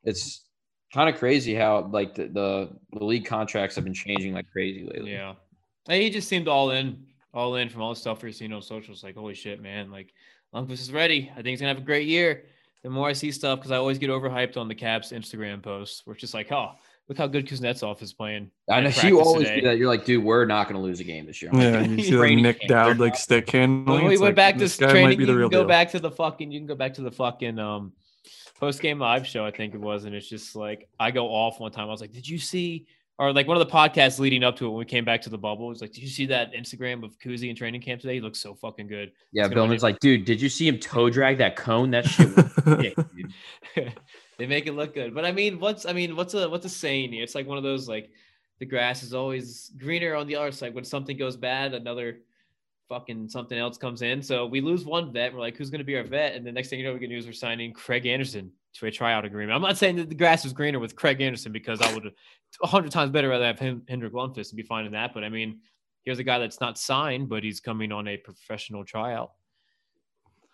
it's 0.06 0.46
kind 0.92 1.08
of 1.08 1.18
crazy 1.20 1.54
how 1.54 1.88
like 1.94 2.15
the, 2.15 2.30
the 2.30 2.70
the 2.98 3.06
league 3.06 3.25
contracts 3.25 3.75
have 3.75 3.84
been 3.84 3.94
changing 3.94 4.34
like 4.34 4.50
crazy 4.51 4.89
lately. 4.92 5.12
Yeah. 5.12 5.36
Hey, 5.88 6.01
he 6.01 6.10
just 6.10 6.27
seemed 6.27 6.48
all 6.48 6.72
in, 6.72 7.06
all 7.36 7.56
in 7.56 7.70
from 7.70 7.82
all 7.82 7.94
the 7.94 8.00
stuff 8.00 8.24
we're 8.24 8.32
seeing 8.32 8.54
on 8.54 8.62
socials. 8.62 9.04
Like, 9.04 9.15
holy 9.15 9.36
shit, 9.36 9.62
man. 9.62 9.92
Like, 9.92 10.13
Lundqvist 10.54 10.72
is 10.72 10.92
ready. 10.92 11.30
I 11.32 11.36
think 11.36 11.48
he's 11.48 11.62
going 11.62 11.70
to 11.70 11.75
have 11.75 11.84
a 11.84 11.86
great 11.86 12.08
year. 12.08 12.46
The 12.82 12.89
more 12.89 13.08
I 13.10 13.13
see 13.13 13.32
stuff, 13.32 13.60
because 13.60 13.72
I 13.72 13.77
always 13.77 13.98
get 13.98 14.10
overhyped 14.10 14.58
on 14.58 14.68
the 14.68 14.75
Caps 14.75 15.12
Instagram 15.12 15.62
posts, 15.62 16.06
where 16.06 16.13
it's 16.13 16.22
just 16.22 16.34
like, 16.34 16.51
oh, 16.51 16.72
look 17.10 17.18
how 17.18 17.27
good 17.27 17.48
Kuznetsov 17.48 18.01
is 18.01 18.13
playing. 18.13 18.51
I 18.70 18.80
know 18.80 18.89
at 18.89 19.04
you 19.04 19.20
always 19.20 19.48
today. 19.48 19.62
do 19.62 19.68
that. 19.68 19.77
You're 19.77 19.88
like, 19.89 20.06
dude, 20.06 20.24
we're 20.24 20.46
not 20.46 20.70
going 20.70 20.75
to 20.75 20.82
lose 20.82 21.00
a 21.00 21.04
game 21.04 21.25
this 21.25 21.42
year. 21.42 21.51
I'm 21.51 21.58
like, 21.60 21.74
Yeah, 21.74 21.82
you 21.82 22.04
see 22.04 22.12
the 22.12 22.18
Training 22.18 22.44
Nic 22.44 22.68
Dowd 22.68 23.00
like 23.00 23.15
stick 23.15 23.50
handling. 23.50 24.01
When 24.01 24.04
we 24.08 24.18
went 24.18 24.22
like, 24.22 24.36
back 24.36 24.54
to 24.54 24.60
this 24.60 24.80
might 24.80 24.92
training, 24.92 25.18
be 25.18 25.24
you 25.24 25.27
the 25.27 25.34
can 25.34 25.42
go 25.50 25.60
deal. 25.62 25.65
back 25.68 25.92
to 25.92 26.00
the 26.00 26.12
fucking, 26.12 26.51
you 26.51 26.60
can 26.60 26.68
go 26.68 26.75
back 26.75 26.94
to 26.94 27.01
the 27.01 27.12
fucking 27.12 27.60
um 27.60 27.92
post 28.60 28.82
game 28.82 29.00
live 29.00 29.27
show, 29.27 29.46
I 29.46 29.51
think 29.51 29.74
it 29.74 29.82
was, 29.82 30.06
and 30.06 30.15
it's 30.15 30.30
just 30.30 30.56
like 30.56 30.88
I 31.00 31.12
go 31.12 31.27
off 31.27 31.60
one 31.60 31.72
time. 31.72 31.88
I 31.88 31.92
was 31.92 32.01
like, 32.01 32.13
"Did 32.13 32.27
you 32.27 32.38
see?" 32.38 32.86
Or 33.17 33.31
like 33.31 33.48
one 33.48 33.55
of 33.55 33.65
the 33.65 33.72
podcasts 33.74 34.19
leading 34.19 34.43
up 34.43 34.57
to 34.57 34.65
it 34.65 34.69
when 34.69 34.79
we 34.79 34.86
came 34.86 35.05
back 35.05 35.22
to 35.22 35.29
the 35.29 35.38
bubble 35.38 35.67
was 35.67 35.79
like, 35.79 35.93
"Did 35.93 36.03
you 36.03 36.10
see 36.10 36.25
that 36.25 36.53
Instagram 36.53 37.03
of 37.03 37.17
Kuzi 37.17 37.50
in 37.50 37.55
training 37.55 37.81
camp 37.81 38.01
today? 38.01 38.15
He 38.15 38.22
looks 38.22 38.39
so 38.39 38.53
fucking 38.55 38.88
good." 38.88 39.13
yeah, 39.31 39.43
It's 39.43 39.50
gonna 39.50 39.55
Billman's 39.55 39.84
like, 39.84 40.00
dude, 40.00 40.25
did 40.25 40.41
you 40.41 40.50
see 40.50 40.67
him 40.67 40.77
toe 40.79 41.10
drag 41.10 41.38
that 41.38 41.55
cone? 41.55 41.91
That 41.91 42.05
shit 42.05 42.36
was 42.36 42.51
sick, 42.81 42.95
dude. 43.75 43.93
they 44.38 44.48
make 44.48 44.67
it 44.67 44.74
look 44.74 44.93
good, 44.93 45.15
but 45.15 45.24
I 45.24 45.31
mean, 45.31 45.62
what's 45.62 45.86
I 45.86 45.93
mean, 45.93 46.17
what's 46.17 46.34
a 46.34 46.50
what's 46.50 46.65
a 46.65 46.69
saying 46.69 47.13
here? 47.13 47.24
It's 47.24 47.36
like 47.36 47.48
one 47.48 47.57
of 47.57 47.63
those 47.63 47.88
like 47.88 48.10
the 48.60 48.65
grass 48.65 49.01
is 49.01 49.13
always 49.13 49.72
greener 49.77 50.15
on 50.15 50.27
the 50.27 50.36
other 50.36 50.51
side. 50.51 50.74
When 50.74 50.84
something 50.84 51.15
goes 51.15 51.38
bad, 51.38 51.74
another 51.74 52.17
fucking 52.89 53.29
something 53.29 53.57
else 53.57 53.77
comes 53.77 54.01
in. 54.01 54.22
So 54.22 54.45
we 54.45 54.62
lose 54.62 54.86
one 54.86 55.12
vet. 55.12 55.34
We're 55.34 55.39
like, 55.39 55.57
who's 55.57 55.69
going 55.69 55.79
to 55.79 55.86
be 55.86 55.95
our 55.95 56.03
vet? 56.03 56.36
And 56.36 56.45
the 56.45 56.51
next 56.51 56.69
thing 56.69 56.79
you 56.79 56.86
know, 56.86 56.93
we 56.93 57.00
get 57.00 57.10
news 57.10 57.25
we're 57.25 57.34
signing 57.34 57.74
Craig 57.74 58.05
Anderson 58.05 58.51
to 58.75 58.86
a 58.86 58.91
tryout 58.91 59.25
agreement. 59.25 59.55
I'm 59.55 59.62
not 59.62 59.77
saying 59.77 59.96
that 59.98 60.10
the 60.10 60.15
grass 60.15 60.46
is 60.46 60.53
greener 60.53 60.79
with 60.79 60.96
Craig 60.96 61.22
Anderson 61.22 61.51
because 61.51 61.82
I 61.82 61.94
would 61.94 62.12
a 62.63 62.67
hundred 62.67 62.91
times 62.91 63.12
better 63.12 63.29
rather 63.29 63.46
have 63.46 63.60
him 63.60 63.84
Henrik 63.88 64.13
Lundqvist 64.13 64.50
and 64.50 64.58
be 64.58 64.63
fine 64.63 64.86
in 64.86 64.91
that. 64.94 65.13
But 65.13 65.24
I 65.24 65.29
mean, 65.29 65.60
here's 66.03 66.20
a 66.20 66.24
guy 66.24 66.39
that's 66.39 66.62
not 66.62 66.77
signed, 66.77 67.29
but 67.29 67.44
he's 67.44 67.60
coming 67.60 67.91
on 67.91 68.08
a 68.08 68.17
professional 68.17 68.84
tryout. 68.84 69.32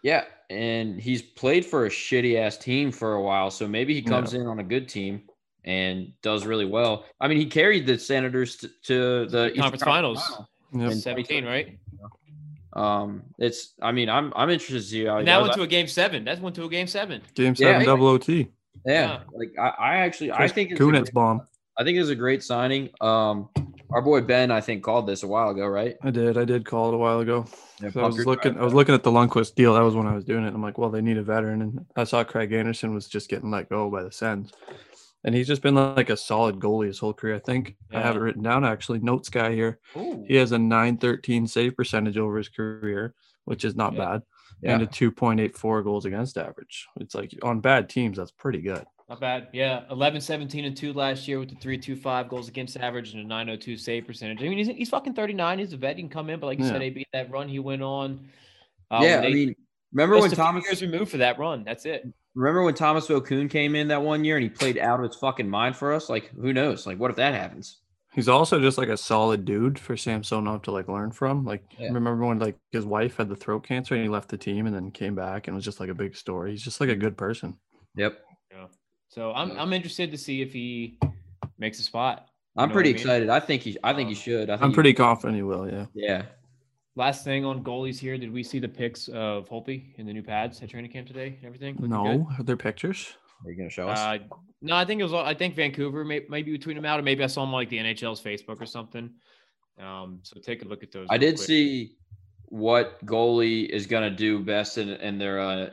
Yeah, 0.03 0.25
and 0.49 0.99
he's 0.99 1.21
played 1.21 1.65
for 1.65 1.85
a 1.85 1.89
shitty 1.89 2.39
ass 2.39 2.57
team 2.57 2.91
for 2.91 3.13
a 3.13 3.21
while, 3.21 3.51
so 3.51 3.67
maybe 3.67 3.93
he 3.93 4.01
comes 4.01 4.33
in 4.33 4.47
on 4.47 4.57
a 4.57 4.63
good 4.63 4.89
team 4.89 5.23
and 5.63 6.11
does 6.23 6.43
really 6.47 6.65
well. 6.65 7.05
I 7.19 7.27
mean, 7.27 7.37
he 7.37 7.45
carried 7.45 7.85
the 7.85 7.99
Senators 7.99 8.55
to, 8.57 8.67
to 8.85 9.25
the 9.27 9.49
Eastern 9.49 9.61
Conference 9.61 9.83
Finals. 9.83 10.27
Final. 10.27 10.49
Yep. 10.73 10.91
in 10.91 10.97
17, 10.99 11.45
right? 11.45 11.77
Um, 12.73 13.23
it's. 13.37 13.73
I 13.81 13.91
mean, 13.91 14.09
I'm 14.09 14.31
I'm 14.35 14.49
interested 14.49 14.75
to 14.77 14.81
see 14.83 15.05
how 15.05 15.17
And 15.17 15.27
that 15.27 15.37
does. 15.39 15.43
went 15.49 15.53
to 15.55 15.61
a 15.63 15.67
game 15.67 15.87
seven. 15.87 16.23
That 16.25 16.39
went 16.41 16.55
to 16.55 16.63
a 16.65 16.69
game 16.69 16.87
seven. 16.87 17.21
Game 17.35 17.53
Yeah. 17.57 17.71
seven, 17.73 17.85
double 17.85 18.07
OT. 18.07 18.49
yeah, 18.85 18.93
yeah. 18.93 19.19
like 19.33 19.49
I, 19.59 19.67
I 19.79 19.95
actually 19.97 20.31
I 20.31 20.47
think 20.47 20.71
it's 20.71 20.79
a 20.79 20.83
Kunitz 20.83 20.91
great- 21.03 21.13
bomb. 21.13 21.41
I 21.77 21.83
think 21.83 21.97
it's 21.97 22.09
a 22.09 22.15
great 22.15 22.43
signing. 22.43 22.89
Um, 22.99 23.49
our 23.91 24.01
boy 24.01 24.21
Ben, 24.21 24.51
I 24.51 24.61
think, 24.61 24.83
called 24.83 25.07
this 25.07 25.23
a 25.23 25.27
while 25.27 25.49
ago, 25.49 25.65
right? 25.67 25.95
I 26.03 26.11
did. 26.11 26.37
I 26.37 26.45
did 26.45 26.65
call 26.65 26.89
it 26.89 26.93
a 26.93 26.97
while 26.97 27.19
ago. 27.19 27.45
Yeah, 27.81 27.89
So 27.91 28.01
I 28.01 28.05
was 28.07 28.25
looking. 28.25 28.53
tried 28.53 28.61
I 28.61 28.65
was 28.65 28.73
looking 28.73 28.93
at 28.93 29.03
the 29.03 29.11
Lundqvist 29.11 29.55
deal. 29.55 29.73
That 29.73 29.81
was 29.81 29.95
when 29.95 30.05
I 30.07 30.13
was 30.13 30.23
doing 30.23 30.45
it. 30.45 30.53
I'm 30.53 30.61
like, 30.61 30.77
well, 30.77 30.89
they 30.89 31.01
need 31.01 31.17
a 31.17 31.23
veteran, 31.23 31.61
and 31.61 31.85
I 31.95 32.03
saw 32.03 32.23
Craig 32.23 32.51
Anderson 32.53 32.93
was 32.93 33.07
just 33.07 33.29
getting 33.29 33.51
let 33.51 33.69
go 33.69 33.89
by 33.89 34.03
the 34.03 34.11
Sens, 34.11 34.51
and 35.23 35.35
he's 35.35 35.47
just 35.47 35.61
been 35.61 35.75
like 35.75 36.09
a 36.09 36.17
solid 36.17 36.59
goalie 36.59 36.87
his 36.87 36.99
whole 36.99 37.13
career. 37.13 37.35
I 37.35 37.39
think 37.39 37.75
I 37.93 37.99
have 38.01 38.15
it 38.15 38.19
written 38.19 38.43
down 38.43 38.65
actually. 38.65 38.99
Notes 38.99 39.29
guy 39.29 39.53
here. 39.53 39.79
Ooh. 39.97 40.23
He 40.27 40.35
has 40.35 40.51
a 40.51 40.57
913 40.59 41.47
save 41.47 41.75
percentage 41.75 42.17
over 42.17 42.37
his 42.37 42.49
career, 42.49 43.13
which 43.45 43.63
is 43.65 43.75
not 43.75 43.93
Yeah. 43.93 43.99
bad. 44.05 44.21
Yeah. 44.63 44.73
and 44.75 44.83
a 44.83 44.87
2.84 44.87 45.83
goals 45.83 46.05
against 46.05 46.37
average. 46.37 46.87
It's 46.99 47.15
like 47.15 47.31
on 47.41 47.61
bad 47.61 47.89
teams, 47.89 48.17
that's 48.17 48.29
pretty 48.29 48.61
good. 48.61 48.85
Not 49.09 49.19
bad. 49.19 49.47
Yeah. 49.53 49.85
11, 49.89 50.21
17, 50.21 50.65
and 50.65 50.77
2 50.77 50.93
last 50.93 51.27
year 51.27 51.39
with 51.39 51.49
the 51.49 51.55
325 51.55 52.29
goals 52.29 52.47
against 52.47 52.77
average 52.77 53.13
and 53.13 53.23
a 53.23 53.27
902 53.27 53.75
save 53.75 54.05
percentage. 54.05 54.39
I 54.39 54.47
mean, 54.47 54.59
he's, 54.59 54.67
he's 54.67 54.89
fucking 54.89 55.13
39. 55.15 55.57
He's 55.59 55.73
a 55.73 55.77
vet. 55.77 55.95
He 55.97 56.03
can 56.03 56.09
come 56.09 56.29
in, 56.29 56.39
but 56.39 56.45
like 56.45 56.59
you 56.59 56.65
Yeah. 56.65 56.71
said, 56.73 56.81
AB, 56.83 57.05
that 57.11 57.31
run 57.31 57.49
he 57.49 57.57
went 57.59 57.81
on. 57.81 58.27
uh, 58.91 58.99
yeah, 59.01 59.17
when 59.21 59.25
I 59.25 59.33
mean, 59.33 59.55
remember 59.91 60.15
when 60.17 60.25
a 60.25 60.29
few 60.29 60.35
Thomas 60.35 60.63
years 60.65 60.81
removed 60.83 61.09
for 61.09 61.17
that 61.17 61.39
run. 61.39 61.63
That's 61.63 61.85
it. 61.87 62.07
Remember 62.35 62.63
when 62.63 62.73
Tomas 62.73 63.07
Vokoun 63.07 63.49
came 63.49 63.75
in 63.75 63.89
that 63.89 64.01
one 64.01 64.23
year 64.23 64.37
and 64.37 64.43
he 64.43 64.49
played 64.49 64.77
out 64.77 64.99
of 64.99 65.05
his 65.09 65.15
fucking 65.19 65.49
mind 65.49 65.75
for 65.75 65.91
us? 65.93 66.09
Like, 66.09 66.29
who 66.29 66.53
knows? 66.53 66.87
Like, 66.87 66.97
what 66.99 67.09
if 67.11 67.17
that 67.17 67.33
happens? 67.33 67.77
He's 68.13 68.27
also 68.29 68.59
just 68.59 68.77
like 68.77 68.89
a 68.89 68.97
solid 68.97 69.45
dude 69.45 69.79
for 69.79 69.95
Samsonov 69.95 70.63
to 70.63 70.71
like 70.71 70.87
learn 70.89 71.11
from. 71.11 71.45
Like 71.45 71.63
Yeah. 71.79 71.87
remember 71.87 72.25
when 72.25 72.39
like 72.39 72.57
his 72.71 72.85
wife 72.85 73.15
had 73.17 73.29
the 73.29 73.35
throat 73.37 73.63
cancer 73.65 73.95
and 73.95 74.03
he 74.03 74.09
left 74.09 74.29
the 74.29 74.37
team 74.37 74.65
and 74.65 74.75
then 74.75 74.91
came 74.91 75.15
back 75.15 75.47
and 75.47 75.55
was 75.55 75.63
just 75.63 75.79
like 75.79 75.89
a 75.89 75.93
big 75.93 76.15
story. 76.17 76.51
He's 76.51 76.63
just 76.63 76.81
like 76.81 76.89
a 76.89 76.95
good 76.95 77.17
person. 77.17 77.57
Yep. 77.95 78.19
So 79.09 79.33
I'm, 79.33 79.51
I'm 79.59 79.73
interested 79.73 80.11
to 80.11 80.17
see 80.17 80.41
if 80.41 80.53
he 80.53 80.97
makes 81.57 81.79
a 81.79 81.83
spot. 81.83 82.27
I'm 82.57 82.69
pretty 82.71 82.91
what 82.91 82.95
I 83.01 83.03
mean? 83.03 83.07
excited. 83.23 83.29
I 83.29 83.39
think 83.41 83.61
he 83.61 83.77
I 83.83 83.93
think 83.93 84.07
he 84.09 84.15
should. 84.15 84.49
I 84.49 84.53
think 84.55 84.63
I'm 84.63 84.69
he- 84.69 84.75
pretty 84.75 84.93
confident 84.93 85.35
he 85.35 85.43
will. 85.43 85.69
Yeah. 85.69 85.85
yeah. 85.93 86.21
Last 86.95 87.23
thing 87.23 87.45
on 87.45 87.63
goalies 87.63 87.97
here. 87.97 88.17
Did 88.17 88.33
we 88.33 88.43
see 88.43 88.59
the 88.59 88.67
pics 88.67 89.07
of 89.07 89.47
Holtby 89.47 89.97
in 89.97 90.05
the 90.05 90.11
new 90.13 90.23
pads 90.23 90.61
at 90.61 90.69
training 90.69 90.91
camp 90.91 91.07
today 91.07 91.27
and 91.37 91.45
everything? 91.45 91.75
Looking 91.75 91.89
good? 91.89 92.19
No, 92.19 92.27
are 92.37 92.43
there 92.43 92.57
pictures? 92.57 93.13
Are 93.45 93.51
you 93.51 93.57
gonna 93.57 93.69
show 93.69 93.87
us? 93.87 93.99
Uh, 93.99 94.17
no, 94.61 94.75
I 94.75 94.85
think 94.85 94.99
it 94.99 95.03
was. 95.03 95.13
I 95.13 95.33
think 95.33 95.55
Vancouver 95.55 96.03
may, 96.03 96.21
maybe 96.29 96.51
between 96.51 96.75
them 96.75 96.85
out, 96.85 96.99
or 96.99 97.03
maybe 97.03 97.23
I 97.23 97.27
saw 97.27 97.41
them 97.41 97.53
like 97.53 97.69
the 97.69 97.77
NHL's 97.77 98.21
Facebook 98.21 98.61
or 98.61 98.65
something. 98.65 99.09
Um, 99.79 100.19
so 100.23 100.39
take 100.41 100.63
a 100.63 100.67
look 100.67 100.83
at 100.83 100.91
those. 100.91 101.07
I 101.09 101.17
did 101.17 101.35
quick. 101.35 101.47
see 101.47 101.95
what 102.45 103.03
goalie 103.05 103.69
is 103.69 103.87
gonna 103.87 104.09
do 104.09 104.39
best 104.39 104.77
in, 104.77 104.89
in 104.89 105.17
their 105.17 105.39
uh, 105.39 105.69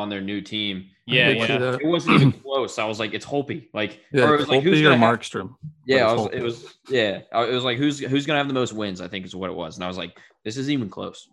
on 0.00 0.08
their 0.08 0.20
new 0.20 0.40
team. 0.40 0.86
Yeah, 1.06 1.28
I 1.28 1.32
did 1.34 1.46
see 1.46 1.52
yeah. 1.54 1.76
It 1.80 1.86
wasn't 1.86 2.14
even 2.16 2.32
close. 2.32 2.78
I 2.78 2.84
was 2.84 2.98
like, 3.00 3.14
it's 3.14 3.26
Holtby. 3.26 3.68
Like, 3.72 4.00
Yeah, 4.12 4.24
or 4.28 4.34
it 4.34 4.40
was 4.40 4.48
like, 4.48 4.62
who's 4.62 4.80
or 4.80 4.84
gonna 4.84 4.96
have- 4.96 5.18
Markstrom. 5.18 5.54
Yeah, 5.86 6.06
I 6.08 6.12
was, 6.12 6.28
it 6.32 6.42
was. 6.42 6.74
Yeah, 6.88 7.20
it 7.32 7.52
was 7.54 7.64
like, 7.64 7.78
who's 7.78 7.98
who's 7.98 8.26
gonna 8.26 8.38
have 8.38 8.48
the 8.48 8.54
most 8.54 8.72
wins? 8.72 9.00
I 9.00 9.08
think 9.08 9.24
is 9.26 9.34
what 9.36 9.50
it 9.50 9.54
was, 9.56 9.76
and 9.76 9.84
I 9.84 9.88
was 9.88 9.96
like, 9.98 10.18
this 10.44 10.56
isn't 10.56 10.72
even 10.72 10.88
close. 10.88 11.28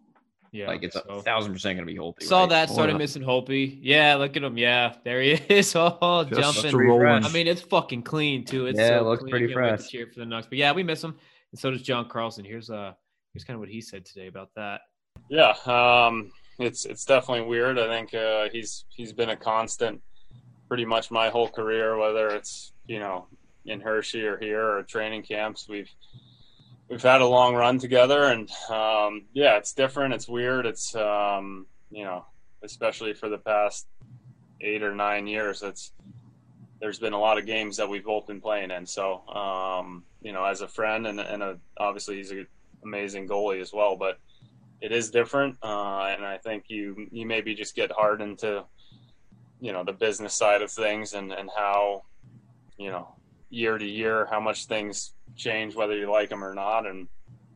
Yeah, 0.52 0.68
like, 0.68 0.82
it's 0.82 0.96
a 0.96 1.22
thousand 1.22 1.54
percent 1.54 1.78
gonna 1.78 1.86
be 1.86 1.96
Holtby. 1.96 2.24
Saw 2.24 2.42
right? 2.42 2.50
that, 2.50 2.70
started 2.70 2.94
yeah. 2.94 2.98
missing 2.98 3.22
Holtby. 3.22 3.80
Yeah, 3.82 4.16
look 4.16 4.36
at 4.38 4.44
him. 4.44 4.58
Yeah, 4.58 4.96
there 5.04 5.22
he 5.22 5.32
is. 5.50 5.76
Oh, 5.76 6.24
Just 6.24 6.62
jumping. 6.64 6.76
rolling. 6.80 7.26
I 7.26 7.30
mean, 7.32 7.48
it's 7.48 7.62
fucking 7.62 8.04
clean 8.04 8.46
too. 8.46 8.66
It's 8.68 8.80
Yeah, 8.80 8.88
so 8.90 9.00
it 9.00 9.04
looks 9.04 9.22
clean. 9.24 9.30
pretty 9.32 9.46
I 9.46 9.48
can't 9.50 9.62
wait 9.62 9.78
fresh. 9.80 9.90
cheer 9.90 10.08
for 10.12 10.20
the 10.22 10.26
Nucks. 10.26 10.48
But 10.50 10.58
yeah, 10.58 10.72
we 10.72 10.82
miss 10.84 11.04
him, 11.04 11.16
and 11.52 11.60
so 11.60 11.70
does 11.70 11.82
John 11.84 12.08
Carlson. 12.10 12.46
Here's 12.46 12.70
uh, 12.70 12.94
here's 13.34 13.44
kind 13.44 13.56
of 13.56 13.60
what 13.60 13.70
he 13.70 13.82
said 13.82 14.06
today 14.06 14.28
about 14.28 14.50
that. 14.56 14.82
Yeah, 15.30 15.54
um, 15.66 16.32
it's 16.60 16.86
it's 16.86 17.06
definitely 17.06 17.48
weird. 17.48 17.78
I 17.78 17.88
think 17.88 18.14
uh, 18.14 18.50
he's 18.52 18.86
he's 18.90 19.14
been 19.14 19.30
a 19.30 19.36
constant, 19.36 20.02
pretty 20.68 20.86
much 20.86 21.12
my 21.12 21.30
whole 21.30 21.50
career. 21.50 21.98
Whether 21.98 22.30
it's 22.30 22.74
you 22.88 23.00
know 23.00 23.28
in 23.66 23.80
Hershey 23.82 24.26
or 24.26 24.38
here 24.38 24.64
or 24.64 24.84
training 24.84 25.24
camps, 25.24 25.68
we've 25.70 25.90
we've 26.90 27.02
had 27.02 27.22
a 27.22 27.28
long 27.28 27.56
run 27.56 27.80
together, 27.80 28.26
and 28.26 28.50
um, 28.70 29.26
yeah, 29.34 29.58
it's 29.58 29.74
different. 29.74 30.14
It's 30.14 30.28
weird. 30.28 30.66
It's 30.66 30.96
um, 30.96 31.68
you 31.92 32.04
know, 32.04 32.26
especially 32.64 33.14
for 33.14 33.30
the 33.30 33.38
past 33.38 33.88
eight 34.62 34.84
or 34.84 34.96
nine 34.96 35.28
years. 35.28 35.62
It's 35.62 35.92
there's 36.80 37.00
been 37.00 37.14
a 37.14 37.20
lot 37.20 37.38
of 37.38 37.46
games 37.46 37.78
that 37.78 37.90
we've 37.90 38.06
both 38.06 38.28
been 38.28 38.42
playing 38.42 38.72
in. 38.72 38.86
So 38.86 39.28
um, 39.28 40.04
you 40.22 40.32
know, 40.32 40.46
as 40.46 40.62
a 40.62 40.68
friend 40.68 41.08
and 41.08 41.20
and 41.20 41.44
a, 41.44 41.60
obviously 41.78 42.18
he's 42.18 42.32
an 42.32 42.48
amazing 42.84 43.28
goalie 43.28 43.62
as 43.62 43.74
well, 43.74 43.96
but 43.96 44.20
it 44.82 44.92
is 44.92 45.10
different, 45.10 45.58
uh, 45.64 46.14
and 46.16 46.26
I 46.26 46.38
think 46.38 46.66
you 46.68 47.08
you 47.12 47.26
maybe 47.26 47.56
just 47.56 47.76
get 47.76 47.92
hardened 47.92 48.40
to 48.40 48.66
you 49.60 49.74
know 49.74 49.84
the 49.84 49.94
business 49.94 50.34
side 50.34 50.62
of 50.62 50.72
things 50.72 51.14
and 51.14 51.32
and 51.32 51.50
how 51.56 52.04
you 52.78 52.92
know 52.92 53.08
year 53.50 53.78
to 53.78 53.86
year 53.86 54.28
how 54.30 54.40
much 54.40 54.66
things 54.66 55.14
change 55.36 55.74
whether 55.74 55.98
you 55.98 56.12
like 56.12 56.30
them 56.30 56.44
or 56.44 56.54
not 56.54 56.86
and 56.86 57.08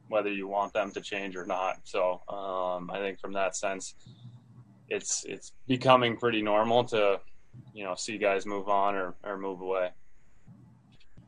whether 0.07 0.31
you 0.31 0.47
want 0.47 0.73
them 0.73 0.91
to 0.91 1.01
change 1.01 1.35
or 1.35 1.45
not. 1.45 1.77
So 1.83 2.21
um, 2.27 2.91
I 2.91 2.99
think 2.99 3.19
from 3.19 3.33
that 3.33 3.55
sense, 3.55 3.95
it's 4.89 5.23
it's 5.25 5.53
becoming 5.67 6.17
pretty 6.17 6.41
normal 6.41 6.83
to 6.85 7.19
you 7.73 7.83
know 7.83 7.95
see 7.95 8.17
guys 8.17 8.45
move 8.45 8.67
on 8.67 8.95
or 8.95 9.15
or 9.23 9.37
move 9.37 9.61
away. 9.61 9.91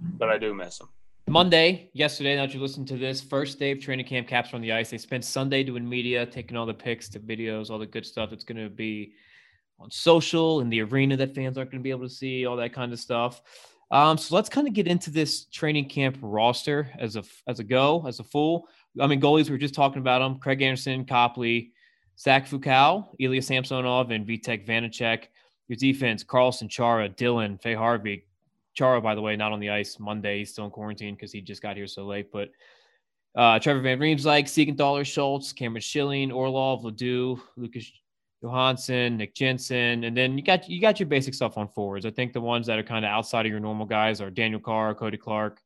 But 0.01 0.29
I 0.29 0.37
do 0.37 0.53
miss 0.53 0.79
them. 0.79 0.89
Monday, 1.33 1.89
yesterday, 1.93 2.35
now 2.35 2.45
that 2.45 2.53
you 2.53 2.61
listen 2.61 2.85
to 2.85 2.95
this, 2.95 3.19
first 3.19 3.57
day 3.57 3.71
of 3.71 3.79
training 3.79 4.05
camp, 4.05 4.27
Caps 4.27 4.53
on 4.53 4.61
the 4.61 4.71
ice. 4.71 4.91
They 4.91 4.99
spent 4.99 5.25
Sunday 5.25 5.63
doing 5.63 5.89
media, 5.89 6.27
taking 6.27 6.55
all 6.55 6.67
the 6.67 6.75
pics, 6.75 7.09
the 7.09 7.17
videos, 7.17 7.71
all 7.71 7.79
the 7.79 7.87
good 7.87 8.05
stuff. 8.05 8.31
It's 8.31 8.43
going 8.43 8.63
to 8.63 8.69
be 8.69 9.13
on 9.79 9.89
social 9.89 10.61
in 10.61 10.69
the 10.69 10.81
arena 10.83 11.17
that 11.17 11.33
fans 11.33 11.57
aren't 11.57 11.71
going 11.71 11.81
to 11.81 11.83
be 11.83 11.89
able 11.89 12.07
to 12.07 12.13
see, 12.13 12.45
all 12.45 12.55
that 12.57 12.71
kind 12.71 12.93
of 12.93 12.99
stuff. 12.99 13.41
Um, 13.89 14.15
so 14.15 14.35
let's 14.35 14.47
kind 14.47 14.67
of 14.67 14.75
get 14.75 14.85
into 14.85 15.09
this 15.09 15.45
training 15.45 15.89
camp 15.89 16.19
roster 16.21 16.91
as 16.99 17.15
a 17.15 17.23
as 17.47 17.59
a 17.59 17.63
go, 17.63 18.05
as 18.05 18.19
a 18.19 18.23
full. 18.23 18.67
I 19.01 19.07
mean, 19.07 19.19
goalies, 19.19 19.45
we 19.45 19.53
were 19.53 19.57
just 19.57 19.73
talking 19.73 20.01
about 20.01 20.19
them. 20.19 20.37
Craig 20.37 20.61
Anderson, 20.61 21.03
Copley, 21.03 21.73
Zach 22.19 22.47
Fucale, 22.47 23.07
Ilya 23.17 23.41
Samsonov, 23.41 24.11
and 24.11 24.27
Vitek 24.27 24.67
Vanacek. 24.67 25.29
Your 25.67 25.77
defense, 25.77 26.23
Carlson, 26.23 26.69
Chara, 26.69 27.09
Dillon, 27.09 27.57
Fay 27.57 27.73
Harvey, 27.73 28.27
Chara, 28.73 29.01
by 29.01 29.15
the 29.15 29.21
way, 29.21 29.35
not 29.35 29.51
on 29.51 29.59
the 29.59 29.69
ice 29.69 29.99
Monday. 29.99 30.39
He's 30.39 30.51
still 30.51 30.65
in 30.65 30.71
quarantine 30.71 31.15
because 31.15 31.31
he 31.31 31.41
just 31.41 31.61
got 31.61 31.75
here 31.75 31.87
so 31.87 32.05
late. 32.05 32.31
But 32.31 32.49
uh, 33.35 33.59
Trevor 33.59 33.81
Van 33.81 33.99
Riemsdyk, 33.99 34.45
Siegenthaler, 34.45 35.05
Schultz, 35.05 35.53
Cameron 35.53 35.81
Schilling, 35.81 36.31
Orlov, 36.31 36.83
LaDue, 36.83 37.39
Lucas 37.55 37.91
Johansen, 38.43 39.17
Nick 39.17 39.33
Jensen, 39.33 40.03
and 40.03 40.15
then 40.15 40.37
you 40.37 40.43
got 40.43 40.69
you 40.69 40.81
got 40.81 40.99
your 40.99 41.07
basic 41.07 41.33
stuff 41.33 41.57
on 41.57 41.67
forwards. 41.69 42.05
I 42.05 42.11
think 42.11 42.33
the 42.33 42.41
ones 42.41 42.67
that 42.67 42.77
are 42.77 42.83
kind 42.83 43.05
of 43.05 43.09
outside 43.09 43.45
of 43.45 43.51
your 43.51 43.61
normal 43.61 43.85
guys 43.85 44.19
are 44.19 44.29
Daniel 44.29 44.59
Carr, 44.59 44.93
Kody 44.93 45.19
Clark, 45.19 45.61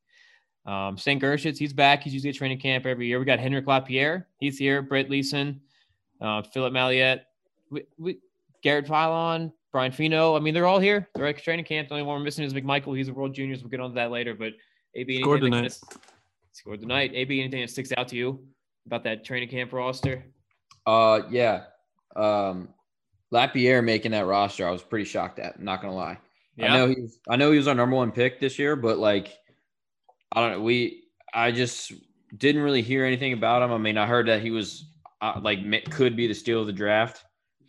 um, 0.66 0.96
Shane 0.96 1.20
Gersich. 1.20 1.58
He's 1.58 1.74
back. 1.74 2.04
He's 2.04 2.14
usually 2.14 2.30
at 2.30 2.36
training 2.36 2.60
camp 2.60 2.86
every 2.86 3.08
year. 3.08 3.20
We 3.20 3.26
got 3.26 3.40
Hendrix 3.40 3.68
Lapierre. 3.68 4.28
He's 4.40 4.60
here. 4.60 4.82
Brett 4.84 5.10
Leason, 5.10 5.60
uh, 6.22 6.44
Philippe 6.44 6.74
Maillet, 6.74 7.22
we, 7.72 7.84
we, 7.98 8.20
Garrett 8.62 8.86
Pilon, 8.86 9.52
Brian 9.72 9.92
Pinho. 9.92 10.36
I 10.38 10.40
mean, 10.42 10.54
they're 10.54 10.66
all 10.66 10.80
here. 10.80 11.10
They're 11.16 11.28
at 11.28 11.42
training 11.44 11.66
camp. 11.66 11.90
The 11.90 11.96
only 11.96 12.04
one 12.06 12.18
we're 12.20 12.24
missing 12.24 12.46
is 12.46 12.54
McMichael. 12.54 12.96
He's 12.98 13.10
a 13.10 13.14
World 13.14 13.34
Juniors. 13.34 13.62
We'll 13.62 13.70
get 13.70 13.80
on 13.80 13.92
to 13.92 13.96
that 13.96 14.12
later. 14.12 14.34
But 14.34 14.54
AB, 14.96 15.22
Scored 15.22 15.42
anything 15.44 15.52
tonight. 15.64 15.78
that- 15.90 16.02
Scored 16.54 16.82
tonight. 16.82 17.12
AB, 17.14 17.40
anything 17.40 17.62
that 17.62 17.70
sticks 17.70 17.92
out 17.96 18.08
to 18.08 18.16
you 18.16 18.44
about 18.88 19.04
that 19.04 19.24
training 19.24 19.50
camp 19.50 19.74
roster? 19.74 20.26
Uh, 20.88 21.22
yeah. 21.30 21.66
Um, 22.16 22.70
Lapierre 23.30 23.82
making 23.82 24.12
that 24.12 24.26
roster, 24.26 24.68
I 24.68 24.72
was 24.72 24.82
pretty 24.82 25.06
shocked 25.06 25.38
at. 25.40 25.60
Not 25.62 25.82
gonna 25.82 25.94
lie. 25.94 26.18
Yeah. 26.56 26.74
I 26.74 26.78
know 26.78 26.88
he's. 26.88 27.20
I 27.30 27.36
know 27.36 27.52
he 27.52 27.58
was 27.58 27.68
our 27.68 27.76
number 27.76 27.96
one 27.96 28.12
pick 28.12 28.40
this 28.40 28.58
year, 28.58 28.76
but 28.76 28.98
like, 28.98 29.38
I 30.32 30.42
don't 30.42 30.52
know. 30.54 30.62
We. 30.64 31.04
I 31.34 31.52
just 31.52 31.92
didn't 32.36 32.62
really 32.64 32.82
hear 32.82 33.06
anything 33.06 33.34
about 33.34 33.62
him. 33.62 33.72
I 33.72 33.78
mean, 33.78 33.98
I 33.98 34.08
heard 34.08 34.28
that 34.30 34.42
he 34.42 34.50
was 34.50 34.86
uh, 35.22 35.40
like 35.44 35.60
could 35.92 36.16
be 36.16 36.26
the 36.26 36.34
steal 36.34 36.62
of 36.62 36.68
the 36.68 36.74
draft 36.74 37.24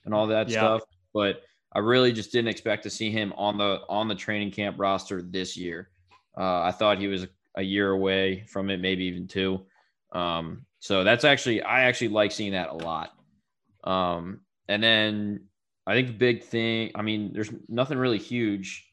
and 0.07 0.15
all 0.15 0.29
that 0.29 0.49
Yeah. 0.49 0.61
stuff, 0.61 0.83
but 1.13 1.43
I 1.73 1.81
really 1.81 2.13
just 2.13 2.33
didn't 2.33 2.49
expect 2.49 2.83
to 2.85 2.91
see 2.91 3.11
him 3.11 3.33
on 3.37 3.59
the 3.59 3.81
on 3.89 4.09
the 4.09 4.15
training 4.15 4.51
camp 4.51 4.77
roster 4.79 5.23
this 5.23 5.57
year. 5.57 5.91
Uh, 6.37 6.63
I 6.63 6.73
thought 6.73 6.99
he 6.99 7.09
was 7.09 7.27
a 7.57 7.63
year 7.63 7.91
away 7.91 8.45
from 8.49 8.71
it, 8.71 8.81
maybe 8.81 9.05
even 9.05 9.27
two. 9.27 9.67
Um, 10.13 10.65
so 10.81 11.05
that's 11.05 11.25
actually 11.25 11.63
I 11.63 11.85
actually 11.85 12.09
like 12.09 12.33
seeing 12.33 12.53
that 12.53 12.71
a 12.71 12.75
lot. 12.75 13.13
Um, 13.85 14.41
and 14.69 14.83
then 14.83 15.41
I 15.87 15.95
think 15.95 16.09
the 16.09 16.15
big 16.15 16.43
thing, 16.43 16.91
I 16.95 17.03
mean, 17.03 17.33
there's 17.33 17.51
nothing 17.69 17.99
really 17.99 18.19
huge, 18.19 18.87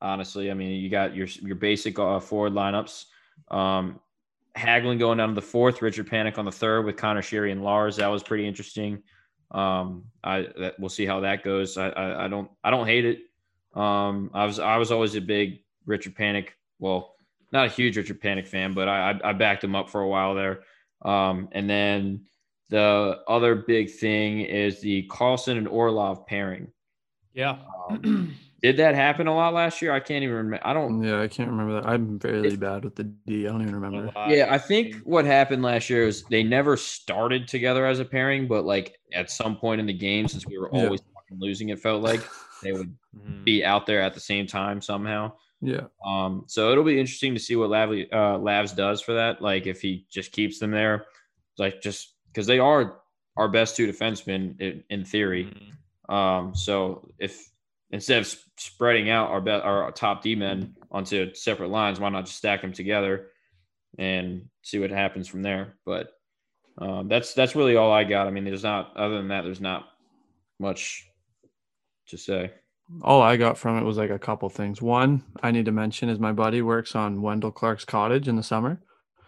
honestly. 0.00 0.50
I 0.50 0.54
mean, 0.54 0.80
you 0.80 0.88
got 0.88 1.14
your 1.14 1.26
your 1.26 1.56
basic 1.56 1.98
uh, 1.98 2.20
forward 2.20 2.52
lineups. 2.52 3.06
Um, 3.50 4.00
Hagelin 4.56 4.98
going 4.98 5.18
down 5.18 5.30
to 5.30 5.34
the 5.34 5.42
fourth, 5.42 5.80
Richard 5.80 6.08
Panik 6.08 6.38
on 6.38 6.44
the 6.44 6.52
third 6.52 6.84
with 6.84 6.96
Conor 6.96 7.22
Sheary 7.22 7.52
and 7.52 7.64
Lars. 7.64 7.96
That 7.96 8.08
was 8.08 8.22
pretty 8.22 8.46
interesting. 8.46 9.02
Um, 9.52 10.04
I 10.24 10.48
that, 10.58 10.80
we'll 10.80 10.88
see 10.88 11.06
how 11.06 11.20
that 11.20 11.44
goes. 11.44 11.76
I, 11.76 11.88
I 11.90 12.24
I 12.24 12.28
don't 12.28 12.50
I 12.64 12.70
don't 12.70 12.86
hate 12.86 13.04
it. 13.04 13.18
Um, 13.78 14.30
I 14.34 14.44
was 14.44 14.58
I 14.58 14.76
was 14.78 14.90
always 14.90 15.14
a 15.14 15.20
big 15.20 15.60
Richard 15.86 16.16
Panik. 16.16 16.48
Well, 16.78 17.14
not 17.52 17.66
a 17.66 17.70
huge 17.70 17.96
Richard 17.96 18.20
Panik 18.20 18.46
fan, 18.46 18.72
but 18.72 18.88
I 18.88 19.10
I, 19.10 19.30
I 19.30 19.32
backed 19.32 19.62
him 19.62 19.76
up 19.76 19.90
for 19.90 20.00
a 20.00 20.08
while 20.08 20.34
there. 20.34 20.60
Um, 21.02 21.48
and 21.52 21.68
then 21.68 22.24
the 22.70 23.20
other 23.28 23.54
big 23.54 23.90
thing 23.90 24.40
is 24.40 24.80
the 24.80 25.02
Carlson 25.04 25.58
and 25.58 25.68
Orlov 25.68 26.26
pairing. 26.26 26.68
Yeah. 27.34 27.58
Um, 27.90 28.34
did 28.62 28.76
that 28.76 28.94
happen 28.94 29.26
a 29.26 29.34
lot 29.34 29.52
last 29.54 29.82
year? 29.82 29.92
I 29.92 30.00
can't 30.00 30.22
even 30.22 30.36
remember. 30.36 30.66
I 30.66 30.72
don't. 30.72 31.02
Yeah, 31.02 31.20
I 31.20 31.28
can't 31.28 31.50
remember 31.50 31.80
that. 31.80 31.88
I'm 31.88 32.18
fairly 32.20 32.56
bad 32.56 32.84
with 32.84 32.94
the 32.94 33.04
D. 33.04 33.46
I 33.46 33.50
don't 33.50 33.62
even 33.62 33.74
remember. 33.74 34.12
Yeah, 34.28 34.46
I 34.50 34.58
think 34.58 34.96
what 35.04 35.24
happened 35.24 35.62
last 35.62 35.90
year 35.90 36.04
is 36.06 36.24
they 36.30 36.42
never 36.42 36.76
started 36.76 37.48
together 37.48 37.84
as 37.86 37.98
a 37.98 38.04
pairing, 38.04 38.46
but 38.46 38.64
like 38.64 38.98
at 39.12 39.30
some 39.30 39.56
point 39.56 39.80
in 39.80 39.86
the 39.86 39.92
game, 39.92 40.28
since 40.28 40.46
we 40.46 40.58
were 40.58 40.70
always 40.70 41.00
fucking 41.14 41.38
losing, 41.40 41.70
it 41.70 41.80
felt 41.80 42.02
like 42.02 42.22
they 42.62 42.72
would 42.72 42.94
Mhm. 43.16 43.44
be 43.44 43.64
out 43.64 43.84
there 43.86 44.00
at 44.00 44.14
the 44.14 44.20
same 44.20 44.46
time 44.46 44.80
somehow. 44.80 45.32
Yeah. 45.60 45.86
Um, 46.06 46.44
so 46.46 46.70
it'll 46.72 46.84
be 46.84 46.98
interesting 46.98 47.34
to 47.34 47.40
see 47.40 47.56
what 47.56 47.68
Lavly, 47.70 48.08
uh, 48.12 48.38
Lavs 48.38 48.74
does 48.74 49.00
for 49.02 49.12
that. 49.14 49.42
Like 49.42 49.66
if 49.66 49.80
he 49.82 50.06
just 50.10 50.32
keeps 50.32 50.58
them 50.58 50.70
there, 50.70 51.06
like 51.58 51.82
just 51.82 52.14
because 52.28 52.46
they 52.46 52.58
are 52.58 53.00
our 53.36 53.48
best 53.48 53.76
two 53.76 53.86
defensemen 53.86 54.60
in, 54.60 54.82
in 54.88 55.04
theory. 55.04 55.44
Mhm. 56.08 56.12
Um, 56.14 56.54
so 56.54 57.08
if 57.18 57.50
instead 57.92 58.22
of 58.22 58.34
spreading 58.56 59.10
out 59.10 59.30
our 59.30 59.40
be- 59.40 59.50
our 59.50 59.92
top 59.92 60.22
D 60.22 60.34
men 60.34 60.74
onto 60.90 61.34
separate 61.34 61.68
lines, 61.68 62.00
why 62.00 62.08
not 62.08 62.26
just 62.26 62.38
stack 62.38 62.62
them 62.62 62.72
together 62.72 63.28
and 63.98 64.48
see 64.62 64.78
what 64.78 64.90
happens 64.90 65.28
from 65.28 65.42
there? 65.42 65.76
But 65.84 66.08
um, 66.78 67.08
that's 67.08 67.34
that's 67.34 67.54
really 67.54 67.76
all 67.76 67.92
I 67.92 68.04
got. 68.04 68.26
I 68.26 68.30
mean, 68.30 68.44
there's 68.44 68.64
not 68.64 68.96
other 68.96 69.16
than 69.16 69.28
that, 69.28 69.42
there's 69.44 69.60
not 69.60 69.88
much 70.58 71.06
to 72.08 72.16
say. 72.16 72.52
All 73.02 73.22
I 73.22 73.36
got 73.36 73.56
from 73.56 73.78
it 73.78 73.84
was 73.84 73.96
like 73.96 74.10
a 74.10 74.18
couple 74.18 74.48
things. 74.48 74.82
One, 74.82 75.24
I 75.42 75.50
need 75.50 75.64
to 75.66 75.72
mention 75.72 76.08
is 76.08 76.18
my 76.18 76.32
buddy 76.32 76.60
works 76.60 76.94
on 76.94 77.22
Wendel 77.22 77.50
Clark's 77.50 77.84
cottage 77.84 78.28
in 78.28 78.36
the 78.36 78.42
summer. 78.42 78.82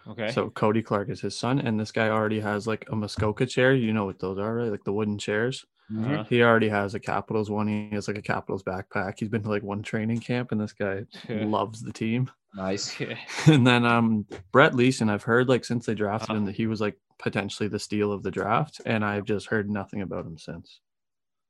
Okay. 0.07 0.31
So 0.31 0.51
Kody 0.51 0.85
Clark 0.85 1.09
is 1.09 1.21
his 1.21 1.35
son, 1.35 1.59
and 1.59 1.79
this 1.79 1.91
guy 1.91 2.09
already 2.09 2.39
has 2.39 2.67
like 2.67 2.85
a 2.91 2.95
Muskoka 2.95 3.45
chair. 3.47 3.73
You 3.73 3.91
know 3.91 4.05
what 4.05 4.19
those 4.19 4.37
are, 4.37 4.53
right? 4.53 4.69
Like 4.69 4.83
the 4.83 4.93
wooden 4.93 5.17
chairs. 5.17 5.65
Uh-huh. 5.97 6.23
He 6.29 6.41
already 6.41 6.69
has 6.69 6.95
a 6.95 6.99
Capitals 6.99 7.49
one. 7.51 7.67
He 7.67 7.89
has 7.91 8.07
like 8.07 8.17
a 8.17 8.21
Capitals 8.21 8.63
backpack. 8.63 9.19
He's 9.19 9.29
been 9.29 9.43
to 9.43 9.49
like 9.49 9.63
one 9.63 9.83
training 9.83 10.19
camp, 10.19 10.51
and 10.51 10.59
this 10.59 10.73
guy 10.73 11.05
Yeah. 11.29 11.45
loves 11.45 11.81
the 11.81 11.93
team. 11.93 12.29
Nice. 12.55 12.95
and 13.47 13.67
then 13.67 13.85
um 13.85 14.25
Brett 14.51 14.73
Leason, 14.73 15.09
I've 15.09 15.23
heard 15.23 15.47
like 15.49 15.63
since 15.65 15.85
they 15.85 15.93
drafted 15.93 16.29
Uh-huh. 16.31 16.37
him 16.39 16.45
that 16.45 16.55
he 16.55 16.67
was 16.67 16.81
like 16.81 16.97
potentially 17.19 17.69
the 17.69 17.79
steal 17.79 18.11
of 18.11 18.23
the 18.23 18.31
draft, 18.31 18.81
and 18.85 19.03
I've 19.05 19.25
just 19.25 19.47
heard 19.47 19.69
nothing 19.69 20.01
about 20.01 20.25
him 20.25 20.37
since. 20.37 20.79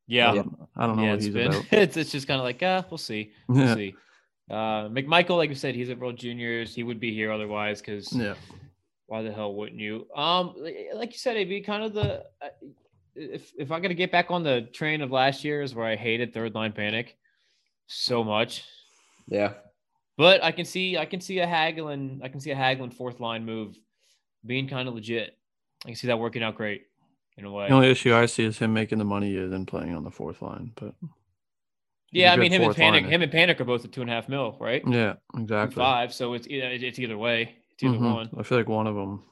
yeah. 0.07 0.31
I 0.31 0.35
don't, 0.35 0.57
I 0.75 0.85
don't 0.87 0.97
know 0.97 1.03
yeah, 1.03 1.09
what 1.09 1.15
it's 1.15 1.25
he's 1.25 1.33
been 1.33 1.47
about. 1.47 1.65
it's, 1.71 1.97
it's 1.97 2.11
just 2.11 2.27
kind 2.27 2.39
of 2.39 2.43
like 2.43 2.59
ah, 2.61 2.83
we'll 2.89 2.97
see, 2.97 3.31
we'll 3.47 3.73
see. 3.75 3.95
Uh, 4.51 4.89
McMichael, 4.89 5.37
like 5.37 5.49
you 5.49 5.55
said, 5.55 5.73
he's 5.75 5.89
at 5.89 5.97
World 5.97 6.17
Juniors. 6.17 6.75
He 6.75 6.83
would 6.83 6.99
be 6.99 7.11
here 7.13 7.31
otherwise 7.31 7.79
because 7.81 8.11
Yeah. 8.13 8.35
why 9.07 9.21
the 9.23 9.31
hell 9.31 9.55
wouldn't 9.55 9.79
you? 9.79 10.07
Um, 10.15 10.53
like 10.93 11.13
you 11.13 11.17
said, 11.17 11.35
it'd 11.37 11.49
be 11.49 11.61
kind 11.61 11.83
of 11.83 11.93
the 11.93 12.25
uh, 12.41 12.49
if 13.15 13.51
if 13.57 13.71
I'm 13.71 13.81
gonna 13.81 13.93
get 13.93 14.11
back 14.11 14.29
on 14.31 14.43
the 14.43 14.61
train 14.73 15.01
of 15.01 15.11
last 15.11 15.43
year's 15.43 15.73
where 15.73 15.85
I 15.85 15.95
hated 15.95 16.33
third 16.33 16.53
line 16.55 16.73
Panik 16.73 17.09
so 17.87 18.23
much, 18.23 18.63
Yeah. 19.27 19.53
but 20.17 20.43
I 20.43 20.51
can 20.51 20.65
see 20.65 20.97
I 20.97 21.05
can 21.05 21.21
see 21.21 21.39
a 21.39 21.47
Hagelin 21.47 22.21
I 22.23 22.27
can 22.29 22.39
see 22.39 22.51
a 22.51 22.55
Hagelin 22.55 22.93
fourth 22.93 23.19
line 23.19 23.45
move 23.45 23.77
being 24.45 24.67
kind 24.67 24.87
of 24.87 24.93
legit. 24.95 25.37
I 25.85 25.89
can 25.89 25.95
see 25.95 26.07
that 26.07 26.19
working 26.19 26.43
out 26.43 26.55
great 26.55 26.83
in 27.37 27.45
a 27.45 27.51
way. 27.51 27.67
The 27.67 27.73
only 27.75 27.89
issue 27.91 28.13
I 28.15 28.25
see 28.27 28.43
is 28.43 28.57
him 28.59 28.73
making 28.73 28.97
the 28.97 29.05
money 29.05 29.35
is 29.35 29.51
in 29.53 29.65
playing 29.65 29.93
on 29.95 30.03
the 30.03 30.11
fourth 30.11 30.41
line, 30.41 30.71
but 30.75 30.93
yeah, 32.11 32.31
I 32.33 32.37
mean 32.37 32.51
him 32.51 32.61
and 32.63 32.73
Panik 32.75 32.91
liner. 32.93 33.07
him 33.09 33.21
and 33.21 33.31
Panik 33.31 33.59
are 33.59 33.65
both 33.65 33.83
at 33.85 33.91
two 33.91 34.01
and 34.01 34.09
a 34.09 34.13
half 34.13 34.29
mil, 34.29 34.57
right? 34.59 34.81
Yeah, 34.87 35.13
Two 35.35 35.41
exactly. 35.43 35.75
Five, 35.75 36.13
so 36.13 36.33
it's 36.33 36.47
you 36.47 36.61
know, 36.61 36.69
it- 36.69 36.83
it's 36.83 36.99
either 36.99 37.17
way. 37.17 37.55
It's 37.73 37.83
either 37.83 37.97
Mhm. 37.97 38.13
one. 38.15 38.29
I 38.37 38.43
feel 38.43 38.57
like 38.57 38.69
one 38.69 38.87
of 38.87 38.95
them 38.95 39.23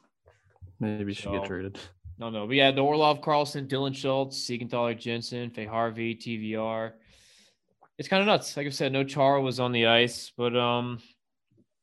maybe 0.79 1.13
should 1.13 1.23
So- 1.25 1.31
get 1.39 1.45
traded. 1.45 1.79
No, 2.19 2.29
no. 2.29 2.45
But 2.45 2.55
yeah, 2.55 2.71
the 2.71 2.81
Orlov, 2.81 3.21
Carlson, 3.21 3.67
Dillon 3.67 3.93
Schultz, 3.93 4.37
Siegenthaler, 4.37 4.97
Jensen, 4.97 5.49
Fehervary, 5.49 6.17
TVR. 6.17 6.93
It's 7.97 8.07
kind 8.07 8.21
of 8.21 8.27
nuts. 8.27 8.55
Like 8.55 8.67
I 8.67 8.69
said, 8.69 8.91
no 8.91 9.03
Chara 9.03 9.41
was 9.41 9.59
on 9.59 9.71
the 9.71 9.87
ice, 9.87 10.31
but 10.35 10.55
um, 10.55 10.99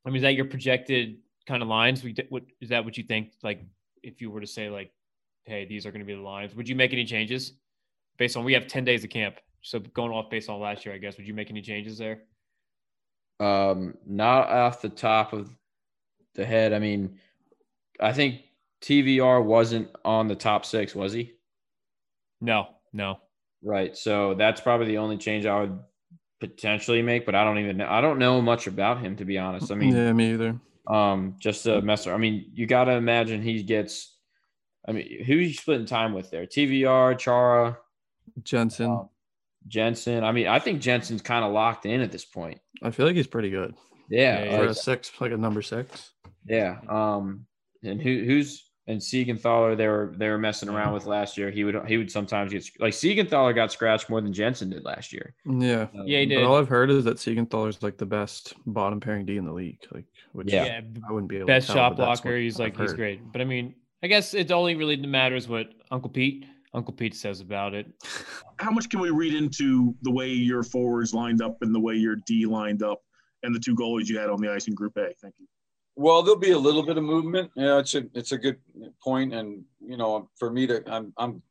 I 0.05 0.09
mean, 0.09 0.17
is 0.17 0.23
that 0.23 0.35
your 0.35 0.45
projected 0.45 1.19
kind 1.47 1.63
of 1.63 1.69
lines? 1.69 2.03
We 2.03 2.15
what 2.29 2.45
is 2.61 2.71
that 2.71 2.85
what 2.85 2.97
you 2.97 3.05
think? 3.05 3.33
Like, 3.43 3.65
if 4.03 4.21
you 4.21 4.31
were 4.31 4.41
to 4.41 4.47
say 4.47 4.71
like, 4.71 4.93
hey, 5.45 5.67
these 5.67 5.87
are 5.87 5.91
going 5.91 6.01
to 6.01 6.07
be 6.07 6.15
the 6.15 6.21
lines, 6.21 6.55
would 6.55 6.69
you 6.69 6.75
make 6.75 6.93
any 6.93 7.05
changes 7.05 7.53
based 8.19 8.37
on 8.37 8.45
we 8.45 8.53
have 8.55 8.67
ten 8.67 8.85
days 8.85 9.05
of 9.05 9.11
camp? 9.11 9.37
So 9.63 9.79
going 9.79 10.11
off 10.11 10.31
based 10.31 10.49
on 10.49 10.59
last 10.61 10.87
year, 10.87 10.95
I 10.95 10.99
guess, 10.99 11.17
would 11.17 11.27
you 11.27 11.35
make 11.35 11.51
any 11.51 11.63
changes 11.63 11.99
there? 11.99 12.23
Um, 13.41 13.95
not 14.07 14.49
off 14.49 14.83
the 14.83 14.89
top 14.89 15.33
of 15.33 15.51
the 16.35 16.45
head. 16.45 16.73
I 16.73 16.79
mean, 16.79 17.19
I 18.01 18.13
think 18.13 18.43
TVR 18.83 19.45
wasn't 19.45 19.89
on 20.05 20.29
the 20.29 20.35
top 20.35 20.65
six, 20.65 20.95
was 20.95 21.13
he? 21.13 21.35
No, 22.41 22.69
no. 22.93 23.19
Right. 23.63 23.97
So 23.97 24.35
that's 24.35 24.61
probably 24.61 24.87
the 24.87 24.99
only 24.99 25.19
change 25.19 25.45
I 25.47 25.61
would 25.61 25.79
potentially 26.41 27.03
make, 27.03 27.27
but 27.27 27.35
I 27.35 27.45
don't 27.45 27.59
even 27.59 27.77
know. 27.77 27.89
I 27.89 28.01
don't 28.01 28.19
know 28.19 28.41
much 28.41 28.67
about 28.67 29.01
him 29.01 29.17
to 29.17 29.25
be 29.25 29.37
honest. 29.39 29.71
I 29.71 29.75
mean, 29.75 29.95
yeah, 29.95 30.13
me 30.13 30.33
either. 30.33 30.59
um, 30.87 31.37
just 31.39 31.67
a 31.67 31.83
messer. 31.83 32.15
I 32.15 32.17
mean, 32.17 32.51
you 32.55 32.67
got 32.67 32.85
to 32.85 32.93
imagine 32.93 33.43
he 33.43 33.63
gets. 33.63 34.17
I 34.89 34.93
mean, 34.93 35.25
who 35.25 35.35
you 35.35 35.53
splitting 35.53 35.85
time 35.87 36.15
with 36.15 36.31
there? 36.31 36.47
TVR, 36.47 37.19
Chara, 37.19 37.77
Jensen, 38.43 38.91
um, 38.91 39.09
Jensen. 39.69 40.25
I 40.25 40.33
mean, 40.33 40.47
I 40.47 40.59
think 40.59 40.81
Jensen's 40.81 41.21
kind 41.21 41.45
of 41.45 41.53
locked 41.53 41.85
in 41.85 42.01
at 42.01 42.11
this 42.11 42.25
point. 42.25 42.59
I 42.83 42.91
feel 42.91 43.05
like 43.05 43.15
he's 43.17 43.27
pretty 43.27 43.51
good 43.51 43.75
Yeah. 44.09 44.43
Yeah, 44.45 44.57
for 44.57 44.63
like- 44.63 44.71
a 44.71 44.75
six, 44.75 45.13
like 45.21 45.33
a 45.33 45.37
number 45.37 45.61
six. 45.61 46.13
Yeah. 46.47 46.79
Um, 46.89 47.45
and 47.85 48.01
who 48.01 48.25
who's 48.25 48.70
and 48.91 49.01
Siegenthaler 49.01 49.77
they 49.77 49.87
were 49.89 50.13
they 50.17 50.29
were 50.29 50.39
messing 50.39 50.69
around 50.69 50.93
with 50.93 51.07
last 51.07 51.39
year. 51.39 51.51
He 51.51 51.65
would 51.65 51.77
he 51.87 51.97
would 51.97 52.11
sometimes 52.11 52.53
get 52.53 52.69
like 52.79 52.93
Siegenthaler 52.93 53.55
got 53.55 53.71
scratched 53.73 54.11
more 54.11 54.21
than 54.21 54.33
Jensen 54.33 54.71
did 54.71 54.85
last 54.85 55.13
year. 55.13 55.35
Yeah, 55.47 55.87
Um, 55.99 56.07
Yeah, 56.07 56.21
he 56.21 56.27
but 56.27 56.35
did. 56.35 56.45
all 56.45 56.57
I've 56.57 56.69
heard 56.69 56.91
is 56.91 57.05
that 57.05 57.17
Siegenthaler's 57.19 57.83
like 57.83 57.97
the 57.99 58.07
best 58.07 58.55
bottom 58.67 59.01
pairing 59.01 59.25
D 59.27 59.37
in 59.37 59.45
the 59.45 59.53
league. 59.53 59.79
Like, 59.93 60.07
which 60.33 60.53
Yeah. 60.53 60.65
yeah 60.65 60.81
I 61.09 61.13
wouldn't 61.13 61.31
be 61.31 61.37
able 61.37 61.47
best 61.47 61.69
to 61.69 61.73
tell, 61.75 61.83
shot 61.83 61.97
but 61.97 62.05
blocker. 62.05 62.37
He's 62.37 62.59
like 62.59 62.75
I've 62.75 62.81
he's 62.81 62.91
heard. 62.91 62.97
great. 62.97 63.33
But 63.33 63.41
I 63.41 63.45
mean, 63.45 63.75
I 64.03 64.07
guess 64.09 64.35
it 64.35 64.51
only 64.51 64.75
really 64.75 64.97
matters 64.97 65.49
what 65.49 65.69
Uncle 65.91 66.11
Pete 66.11 66.45
Uncle 66.73 66.93
Pete 66.95 67.15
says 67.15 67.41
about 67.41 67.75
it. 67.75 67.87
how 68.59 68.71
much 68.71 68.89
can 68.89 69.01
we 69.01 69.11
read 69.11 69.35
into 69.35 69.95
the 70.03 70.11
way 70.11 70.29
your 70.29 70.63
forwards 70.63 71.13
lined 71.15 71.43
up 71.43 71.59
and 71.63 71.75
the 71.75 71.81
way 71.81 71.95
your 71.95 72.17
D 72.27 72.47
lined 72.47 72.83
up 72.83 73.01
and 73.43 73.55
the 73.55 73.59
two 73.59 73.75
goalies 73.75 74.07
you 74.09 74.19
had 74.19 74.31
on 74.31 74.41
the 74.41 74.51
ice 74.53 74.69
in 74.69 74.75
Group 74.75 74.97
A? 74.97 75.13
Thank 75.21 75.35
you. 75.39 75.47
Well, 75.97 76.23
there'll 76.23 76.39
be 76.39 76.53
a 76.53 76.59
little 76.59 76.83
bit 76.83 76.97
of 76.97 77.05
movement. 77.05 77.51
Yeah, 77.57 77.79
it's 77.79 77.95
a 77.95 78.05
it's 78.15 78.33
a 78.33 78.39
good 78.39 78.59
point, 79.03 79.35
and 79.35 79.65
you 79.81 79.97
know, 79.97 80.31
for 80.39 80.51
me 80.51 80.67
to 80.67 80.83
I'm 80.91 81.13
I'm 81.19 81.43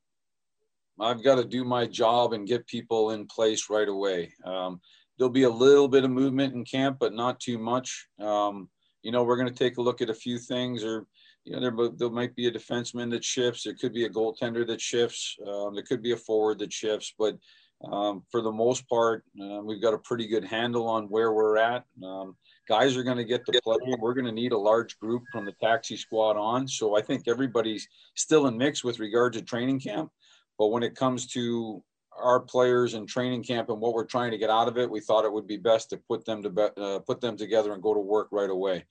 I've 1.00 1.24
got 1.24 1.36
to 1.36 1.46
do 1.46 1.64
my 1.64 1.86
job 1.86 2.34
and 2.34 2.48
get 2.48 2.68
people 2.68 3.12
in 3.12 3.26
place 3.28 3.70
right 3.70 3.88
away. 3.88 4.34
Um, 4.44 4.82
there'll 5.18 5.32
be 5.32 5.44
a 5.44 5.50
little 5.50 5.88
bit 5.88 6.04
of 6.04 6.12
movement 6.12 6.56
in 6.56 6.66
camp, 6.66 6.98
but 7.00 7.14
not 7.14 7.40
too 7.40 7.58
much. 7.58 8.08
Um, 8.20 8.70
you 9.02 9.12
know, 9.12 9.24
we're 9.24 9.38
going 9.38 9.54
to 9.54 9.54
take 9.54 9.78
a 9.78 9.82
look 9.82 10.02
at 10.02 10.10
a 10.10 10.14
few 10.14 10.38
things, 10.38 10.84
or 10.84 11.06
you 11.46 11.54
know, 11.54 11.60
there 11.60 11.90
there 11.98 12.10
might 12.10 12.36
be 12.36 12.48
a 12.48 12.52
defenseman 12.52 13.10
that 13.12 13.24
shifts. 13.24 13.64
There 13.64 13.76
could 13.76 13.94
be 13.94 14.06
a 14.06 14.10
goaltender 14.10 14.66
that 14.68 14.82
shifts. 14.82 15.38
Um, 15.48 15.74
there 15.74 15.84
could 15.84 16.02
be 16.02 16.12
a 16.14 16.18
forward 16.18 16.60
that 16.60 16.74
shifts, 16.74 17.14
but 17.18 17.38
um, 17.86 18.24
for 18.30 18.42
the 18.42 18.52
most 18.52 18.88
part, 18.90 19.24
uh, 19.42 19.62
we've 19.64 19.82
got 19.82 19.94
a 19.94 20.00
pretty 20.00 20.28
good 20.28 20.44
handle 20.44 20.88
on 20.88 21.06
where 21.06 21.32
we're 21.34 21.58
at. 21.58 21.86
Um, 22.04 22.36
guys 22.70 22.96
are 22.96 23.04
going 23.04 23.18
to 23.18 23.26
get 23.26 23.46
the 23.46 23.60
play. 23.64 23.78
We're 24.00 24.14
going 24.14 24.26
to 24.26 24.32
need 24.32 24.52
a 24.52 24.58
large 24.58 24.98
group 25.00 25.24
from 25.32 25.44
the 25.44 25.54
taxi 25.54 25.98
squad 25.98 26.38
on. 26.38 26.68
So 26.68 26.96
I 26.96 27.02
think 27.02 27.28
everybody's 27.28 27.88
still 28.16 28.48
in 28.48 28.58
mix 28.58 28.84
with 28.84 29.00
regard 29.00 29.34
to 29.34 29.42
training 29.42 29.80
camp. 29.80 30.12
But 30.58 30.68
when 30.68 30.84
it 30.84 30.96
comes 30.96 31.26
to 31.28 31.84
our 32.22 32.40
players 32.40 32.94
and 32.94 33.08
training 33.08 33.44
camp 33.44 33.70
and 33.70 33.80
what 33.80 33.94
we're 33.94 34.06
trying 34.06 34.32
to 34.32 34.38
get 34.38 34.50
out 34.50 34.68
of 34.68 34.78
it, 34.78 34.90
we 34.90 35.00
thought 35.00 35.26
it 35.26 35.34
would 35.34 35.48
be 35.48 35.58
best 35.58 35.90
to 35.90 35.98
put 35.98 36.26
them 36.26 36.44
to 36.44 36.50
be, 36.50 36.68
uh, 36.78 37.00
put 37.00 37.22
them 37.22 37.36
together 37.38 37.74
and 37.74 37.82
go 37.82 37.94
to 37.94 38.00
work 38.00 38.28
right 38.32 38.50
away. 38.50 38.86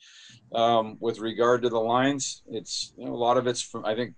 Um, 0.52 0.96
with 0.98 1.18
regard 1.20 1.62
to 1.62 1.68
the 1.68 1.78
lines, 1.78 2.42
it's 2.50 2.92
you 2.96 3.04
know, 3.04 3.12
a 3.12 3.16
lot 3.16 3.36
of 3.36 3.46
it's 3.46 3.62
from 3.62 3.84
I 3.84 3.94
think 3.94 4.14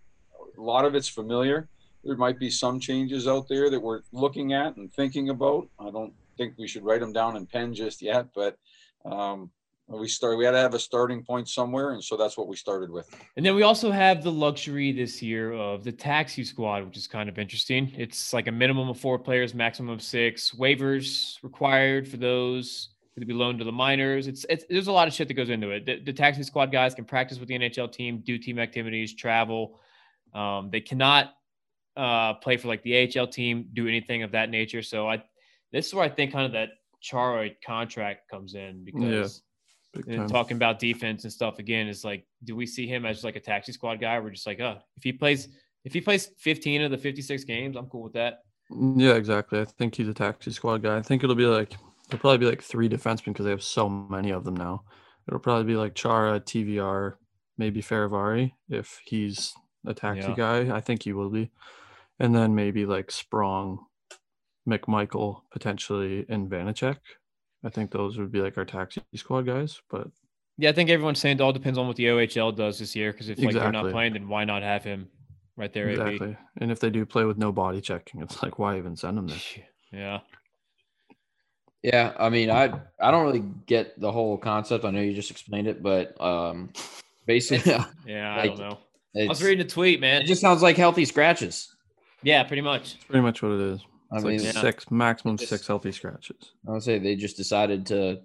a 0.56 0.62
lot 0.62 0.84
of 0.84 0.94
it's 0.94 1.08
familiar. 1.08 1.68
There 2.04 2.16
might 2.16 2.38
be 2.38 2.50
some 2.50 2.80
changes 2.80 3.28
out 3.28 3.48
there 3.48 3.68
that 3.68 3.80
we're 3.80 4.00
looking 4.12 4.54
at 4.54 4.76
and 4.76 4.90
thinking 4.92 5.28
about. 5.28 5.68
I 5.78 5.90
don't 5.90 6.14
think 6.38 6.54
we 6.56 6.68
should 6.68 6.84
write 6.84 7.00
them 7.00 7.12
down 7.12 7.36
in 7.36 7.46
pen 7.46 7.74
just 7.74 8.00
yet, 8.00 8.28
but 8.34 8.56
um, 9.04 9.50
we 9.88 10.08
start. 10.08 10.38
We 10.38 10.44
had 10.44 10.52
to 10.52 10.58
have 10.58 10.74
a 10.74 10.78
starting 10.78 11.24
point 11.24 11.48
somewhere, 11.48 11.92
and 11.92 12.02
so 12.02 12.16
that's 12.16 12.36
what 12.36 12.46
we 12.46 12.56
started 12.56 12.90
with. 12.90 13.08
And 13.36 13.44
then 13.44 13.56
we 13.56 13.62
also 13.62 13.90
have 13.90 14.22
the 14.22 14.30
luxury 14.30 14.92
this 14.92 15.20
year 15.20 15.52
of 15.52 15.82
the 15.82 15.90
taxi 15.92 16.44
squad, 16.44 16.84
which 16.84 16.96
is 16.96 17.06
kind 17.06 17.28
of 17.28 17.38
interesting. 17.38 17.92
It's 17.96 18.32
like 18.32 18.46
a 18.46 18.52
minimum 18.52 18.88
of 18.88 19.00
four 19.00 19.18
players, 19.18 19.52
maximum 19.52 19.92
of 19.92 20.02
six. 20.02 20.52
Waivers 20.52 21.42
required 21.42 22.06
for 22.06 22.18
those 22.18 22.90
to 23.20 23.26
be 23.26 23.34
loaned 23.34 23.58
to 23.58 23.64
the 23.64 23.72
minors. 23.72 24.26
It's, 24.26 24.46
it's 24.48 24.64
there's 24.68 24.86
a 24.86 24.92
lot 24.92 25.06
of 25.06 25.14
shit 25.14 25.28
that 25.28 25.34
goes 25.34 25.50
into 25.50 25.70
it. 25.70 25.86
The, 25.86 26.00
the 26.00 26.12
taxi 26.12 26.42
squad 26.42 26.72
guys 26.72 26.94
can 26.94 27.04
practice 27.04 27.38
with 27.38 27.48
the 27.48 27.58
NHL 27.58 27.92
team, 27.92 28.22
do 28.24 28.38
team 28.38 28.58
activities, 28.58 29.14
travel. 29.14 29.78
Um, 30.34 30.70
they 30.70 30.80
cannot 30.80 31.34
uh, 31.96 32.34
play 32.34 32.56
for 32.56 32.68
like 32.68 32.82
the 32.82 33.18
AHL 33.18 33.26
team, 33.26 33.68
do 33.72 33.86
anything 33.86 34.22
of 34.22 34.32
that 34.32 34.50
nature. 34.50 34.82
So 34.82 35.08
I, 35.08 35.22
this 35.72 35.86
is 35.86 35.94
where 35.94 36.04
I 36.04 36.08
think 36.08 36.32
kind 36.32 36.46
of 36.46 36.52
that 36.52 36.70
Chara 37.00 37.50
contract 37.64 38.28
comes 38.30 38.54
in 38.54 38.84
because 38.84 39.42
and 40.06 40.28
talking 40.28 40.56
about 40.56 40.78
defense 40.78 41.24
and 41.24 41.32
stuff 41.32 41.58
again 41.58 41.88
is 41.88 42.04
like, 42.04 42.24
do 42.44 42.54
we 42.54 42.66
see 42.66 42.86
him 42.86 43.04
as 43.04 43.24
like 43.24 43.36
a 43.36 43.40
taxi 43.40 43.72
squad 43.72 44.00
guy? 44.00 44.18
We're 44.20 44.30
just 44.30 44.46
like, 44.46 44.60
oh, 44.60 44.78
if 44.96 45.02
he 45.02 45.12
plays, 45.12 45.48
if 45.84 45.92
he 45.92 46.00
plays 46.00 46.30
15 46.38 46.82
of 46.82 46.90
the 46.90 46.98
56 46.98 47.44
games, 47.44 47.76
I'm 47.76 47.86
cool 47.86 48.02
with 48.02 48.12
that. 48.12 48.40
Yeah, 48.70 49.14
exactly. 49.14 49.60
I 49.60 49.64
think 49.64 49.96
he's 49.96 50.06
a 50.08 50.14
taxi 50.14 50.52
squad 50.52 50.82
guy. 50.82 50.96
I 50.96 51.02
think 51.02 51.24
it'll 51.24 51.34
be 51.34 51.46
like 51.46 51.74
it'll 52.08 52.20
probably 52.20 52.38
be 52.38 52.46
like 52.46 52.62
three 52.62 52.88
defensemen 52.88 53.26
because 53.26 53.44
they 53.44 53.50
have 53.50 53.62
so 53.62 53.88
many 53.88 54.30
of 54.30 54.44
them 54.44 54.56
now. 54.56 54.84
It'll 55.26 55.40
probably 55.40 55.64
be 55.64 55.76
like 55.76 55.94
Chara, 55.94 56.40
TVR, 56.40 57.14
maybe 57.58 57.82
Fehervary 57.82 58.52
if 58.68 59.00
he's 59.04 59.54
a 59.86 59.94
taxi 59.94 60.28
Yeah. 60.28 60.34
guy. 60.36 60.76
I 60.76 60.80
think 60.80 61.02
he 61.02 61.12
will 61.12 61.30
be, 61.30 61.50
and 62.20 62.34
then 62.34 62.54
maybe 62.54 62.86
like 62.86 63.10
Sprong, 63.10 63.78
McMichael 64.70 65.42
potentially, 65.50 66.24
and 66.28 66.50
Vanacek. 66.50 66.96
I 67.64 67.68
think 67.68 67.90
those 67.90 68.16
would 68.18 68.32
be 68.32 68.40
like 68.40 68.56
our 68.56 68.64
taxi 68.64 69.02
squad 69.14 69.42
guys. 69.42 69.80
But 69.90 70.08
Yeah, 70.56 70.70
I 70.70 70.72
think 70.72 70.88
everyone's 70.90 71.18
saying 71.18 71.36
it 71.36 71.40
all 71.42 71.52
depends 71.52 71.78
on 71.78 71.86
what 71.86 71.96
the 71.96 72.06
OHL 72.06 72.56
does 72.56 72.78
this 72.78 72.96
year. 72.96 73.12
Because 73.12 73.28
if 73.28 73.38
like 73.38 73.54
they're 73.54 73.72
not 73.72 73.90
playing, 73.90 74.14
then 74.14 74.28
why 74.28 74.44
not 74.44 74.62
have 74.62 74.84
him 74.84 75.08
right 75.56 75.72
there. 75.72 75.90
AB. 75.90 76.00
Exactly. 76.00 76.36
And 76.58 76.70
if 76.70 76.80
they 76.80 76.90
do 76.90 77.04
play 77.04 77.24
with 77.24 77.38
no 77.38 77.52
body 77.52 77.80
checking, 77.80 78.22
it's 78.22 78.42
like 78.42 78.58
why 78.58 78.78
even 78.78 78.96
send 78.96 79.18
them 79.18 79.26
there? 79.26 79.38
Yeah. 79.92 80.20
Yeah, 81.82 82.12
I 82.18 82.28
mean, 82.28 82.50
I 82.50 82.64
I 83.00 83.10
don't 83.10 83.24
really 83.24 83.44
get 83.66 83.98
the 83.98 84.12
whole 84.12 84.36
concept. 84.36 84.84
I 84.84 84.90
know 84.90 85.00
you 85.00 85.14
just 85.14 85.30
explained 85.30 85.66
it, 85.66 85.82
but 85.82 86.20
um, 86.20 86.72
basically, 87.26 87.72
Yeah, 88.06 88.36
I 88.38 88.46
don't 88.48 88.58
know. 88.58 88.78
I 89.18 89.26
was 89.26 89.42
reading 89.42 89.64
a 89.64 89.68
tweet, 89.68 89.98
man. 90.00 90.22
it 90.22 90.26
just 90.26 90.40
sounds 90.40 90.62
like 90.62 90.76
healthy 90.76 91.04
scratches. 91.04 91.74
yeah, 92.22 92.42
pretty 92.44 92.60
much. 92.62 92.94
It's 92.96 93.04
pretty 93.04 93.22
much 93.22 93.42
what 93.42 93.52
it 93.52 93.60
is. 93.60 93.80
I 94.12 94.16
It's 94.16 94.24
mean, 94.24 94.38
like 94.44 94.54
yeah. 94.54 94.60
six 94.60 94.90
maximum 94.90 95.36
Just- 95.36 95.50
six 95.50 95.66
healthy 95.66 95.92
scratches. 95.92 96.52
I 96.68 96.72
would 96.72 96.82
say 96.82 96.98
they 96.98 97.16
just 97.16 97.36
decided 97.36 97.86
to 97.86 98.20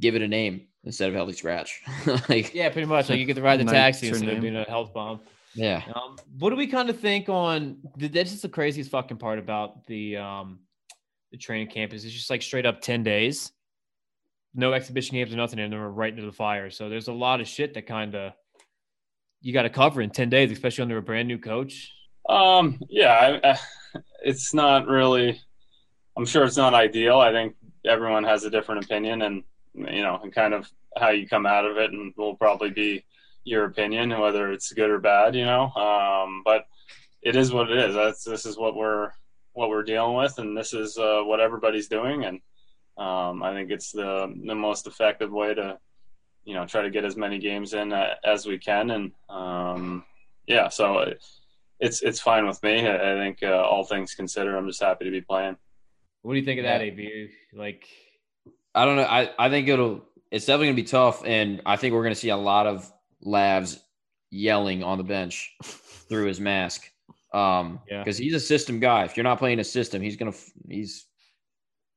give 0.00 0.14
it 0.14 0.22
a 0.22 0.28
name 0.28 0.66
instead 0.84 1.08
of 1.08 1.14
healthy 1.14 1.32
scratch. 1.32 1.82
like, 2.28 2.54
Yeah, 2.54 2.68
pretty 2.70 2.86
much. 2.86 3.08
Like 3.08 3.18
you 3.18 3.24
get 3.24 3.36
to 3.36 3.42
ride 3.42 3.60
the 3.60 3.64
taxi 3.64 4.06
your 4.06 4.16
instead 4.16 4.34
of 4.34 4.40
being 4.42 4.56
a 4.56 4.64
health 4.64 4.92
bomb. 4.92 5.20
yeah, 5.54 5.82
Um, 5.94 6.16
what 6.38 6.50
do 6.50 6.56
we 6.56 6.66
kind 6.66 6.90
of 6.90 6.98
think 7.00 7.28
on? 7.28 7.78
That's 7.96 8.30
just 8.30 8.42
the 8.42 8.48
craziest 8.48 8.90
fucking 8.90 9.16
part 9.16 9.38
about 9.38 9.86
the 9.86 10.16
um, 10.18 10.60
the 11.32 11.38
training 11.38 11.68
camp 11.68 11.92
is 11.92 12.04
it's 12.04 12.14
just 12.14 12.30
like 12.30 12.42
straight 12.42 12.66
up 12.66 12.80
ten 12.82 13.02
days, 13.02 13.52
no 14.54 14.72
exhibition 14.74 15.14
games 15.16 15.32
or 15.32 15.36
nothing, 15.36 15.58
and 15.60 15.72
then 15.72 15.80
we're 15.80 15.88
right 15.88 16.12
into 16.12 16.26
the 16.26 16.32
fire. 16.32 16.70
So 16.70 16.88
there's 16.88 17.08
a 17.08 17.12
lot 17.12 17.40
of 17.40 17.48
shit 17.48 17.74
that 17.74 17.86
kind 17.86 18.14
of 18.14 18.32
you 19.40 19.52
got 19.52 19.62
to 19.62 19.70
cover 19.70 20.02
in 20.02 20.10
ten 20.10 20.28
days, 20.28 20.50
especially 20.50 20.82
under 20.82 20.98
a 20.98 21.02
brand 21.02 21.26
new 21.26 21.38
coach. 21.38 21.90
Um, 22.28 22.80
yeah, 22.88 23.38
I, 23.44 23.50
I, 23.52 23.58
it's 24.22 24.54
not 24.54 24.86
really. 24.86 25.40
I'm 26.16 26.26
sure 26.26 26.44
it's 26.44 26.56
not 26.56 26.74
ideal. 26.74 27.18
I 27.18 27.32
think 27.32 27.56
everyone 27.84 28.24
has 28.24 28.44
a 28.44 28.50
different 28.50 28.84
opinion, 28.84 29.22
and 29.22 29.42
you 29.74 30.02
know, 30.02 30.18
and 30.22 30.34
kind 30.34 30.54
of 30.54 30.70
how 30.96 31.10
you 31.10 31.28
come 31.28 31.46
out 31.46 31.66
of 31.66 31.76
it, 31.76 31.92
and 31.92 32.12
will 32.16 32.36
probably 32.36 32.70
be 32.70 33.04
your 33.44 33.64
opinion, 33.64 34.18
whether 34.18 34.50
it's 34.50 34.72
good 34.72 34.90
or 34.90 34.98
bad. 34.98 35.34
You 35.34 35.44
know, 35.44 35.70
um, 35.72 36.42
but 36.44 36.66
it 37.22 37.36
is 37.36 37.52
what 37.52 37.70
it 37.70 37.78
is. 37.78 37.94
That's 37.94 38.24
this 38.24 38.46
is 38.46 38.56
what 38.56 38.74
we're 38.74 39.10
what 39.52 39.68
we're 39.68 39.82
dealing 39.82 40.16
with, 40.16 40.38
and 40.38 40.56
this 40.56 40.72
is 40.72 40.98
uh, 40.98 41.20
what 41.22 41.40
everybody's 41.40 41.88
doing, 41.88 42.24
and 42.24 42.40
um, 42.98 43.42
I 43.42 43.52
think 43.52 43.70
it's 43.70 43.92
the 43.92 44.34
the 44.46 44.54
most 44.54 44.86
effective 44.86 45.30
way 45.30 45.54
to 45.54 45.78
you 46.44 46.54
know 46.54 46.66
try 46.66 46.82
to 46.82 46.90
get 46.90 47.04
as 47.04 47.16
many 47.16 47.38
games 47.38 47.74
in 47.74 47.92
uh, 47.92 48.14
as 48.24 48.46
we 48.46 48.58
can, 48.58 48.90
and 48.90 49.12
um, 49.28 50.04
yeah, 50.46 50.68
so. 50.68 50.98
It, 50.98 51.22
it's 51.80 52.02
it's 52.02 52.20
fine 52.20 52.46
with 52.46 52.62
me. 52.62 52.86
I 52.86 53.12
I 53.12 53.16
think 53.18 53.42
uh, 53.42 53.62
all 53.62 53.84
things 53.84 54.14
considered, 54.14 54.56
I'm 54.56 54.66
just 54.66 54.80
happy 54.82 55.04
to 55.04 55.10
be 55.10 55.20
playing. 55.20 55.56
What 56.22 56.32
do 56.34 56.38
you 56.40 56.44
think 56.44 56.58
of 56.60 56.64
that, 56.64 56.80
Yeah. 56.80 56.86
AB? 56.92 57.30
Like, 57.52 57.86
I 58.74 58.84
don't 58.84 58.96
know. 58.96 59.04
I, 59.04 59.30
I 59.38 59.48
think 59.50 59.68
it'll 59.68 60.02
it's 60.30 60.46
definitely 60.46 60.68
gonna 60.68 60.76
be 60.76 60.82
tough, 60.84 61.22
and 61.24 61.62
I 61.66 61.76
think 61.76 61.94
we're 61.94 62.02
gonna 62.02 62.14
see 62.14 62.30
a 62.30 62.36
lot 62.36 62.66
of 62.66 62.90
Lavs 63.24 63.78
yelling 64.30 64.82
on 64.82 64.98
the 64.98 65.04
bench 65.04 65.54
through 65.62 66.26
his 66.26 66.40
mask. 66.40 66.90
Um, 67.32 67.80
Yeah. 67.90 67.98
because 68.02 68.16
he's 68.18 68.34
a 68.34 68.40
system 68.40 68.80
guy. 68.80 69.04
If 69.04 69.16
you're 69.16 69.24
not 69.24 69.38
playing 69.38 69.60
a 69.60 69.64
system, 69.64 70.02
he's 70.02 70.16
gonna 70.16 70.32
he's 70.68 71.06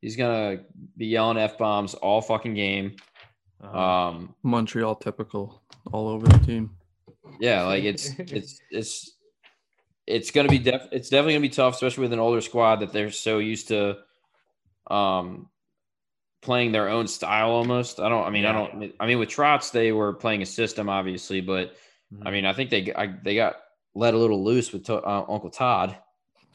he's 0.02 0.16
gonna 0.16 0.60
be 0.98 1.08
yelling 1.08 1.38
f 1.38 1.58
bombs 1.58 1.94
all 1.96 2.22
fucking 2.22 2.54
game. 2.54 2.96
uh, 3.64 3.78
Um, 4.10 4.36
Montreal 4.44 4.96
typical 4.96 5.62
all 5.92 6.08
over 6.10 6.28
the 6.28 6.40
team. 6.40 6.72
yeah, 7.40 7.64
like 7.64 7.84
it's 7.84 8.10
it's 8.20 8.60
it's 8.70 9.18
it's 10.10 10.32
gonna 10.32 10.50
be 10.50 10.60
def 10.60 10.88
it's 10.92 11.10
definitely 11.10 11.34
gonna 11.34 11.42
be 11.42 11.50
tough, 11.50 11.76
especially 11.76 12.02
with 12.04 12.14
an 12.14 12.20
older 12.20 12.42
squad 12.42 12.78
that 12.78 12.92
they're 12.92 13.12
so 13.12 13.38
used 13.40 13.68
to 13.70 13.98
um 14.90 15.50
playing 16.42 16.72
their 16.72 16.90
own 16.90 17.08
style 17.08 17.52
almost. 17.52 18.00
I 18.00 18.10
don't 18.10 18.26
I 18.26 18.30
mean 18.30 18.46
I 18.46 18.52
don't 18.54 18.94
I 19.00 19.06
mean 19.08 19.20
with 19.20 19.30
Trotz, 19.30 19.72
they 19.72 19.92
were 19.92 20.14
playing 20.14 20.42
a 20.42 20.46
system 20.46 20.90
obviously, 20.90 21.42
but 21.42 21.76
Mm-hmm. 22.12 22.28
I 22.28 22.32
mean 22.32 22.46
I 22.46 22.54
think 22.54 22.72
they 22.72 22.92
I, 22.96 23.06
they 23.24 23.36
got 23.36 23.58
let 23.94 24.16
a 24.16 24.18
little 24.18 24.44
loose 24.44 24.74
with 24.74 24.86
to, 24.86 24.96
uh, 24.96 25.26
Uncle 25.30 25.52
Todd. 25.52 25.96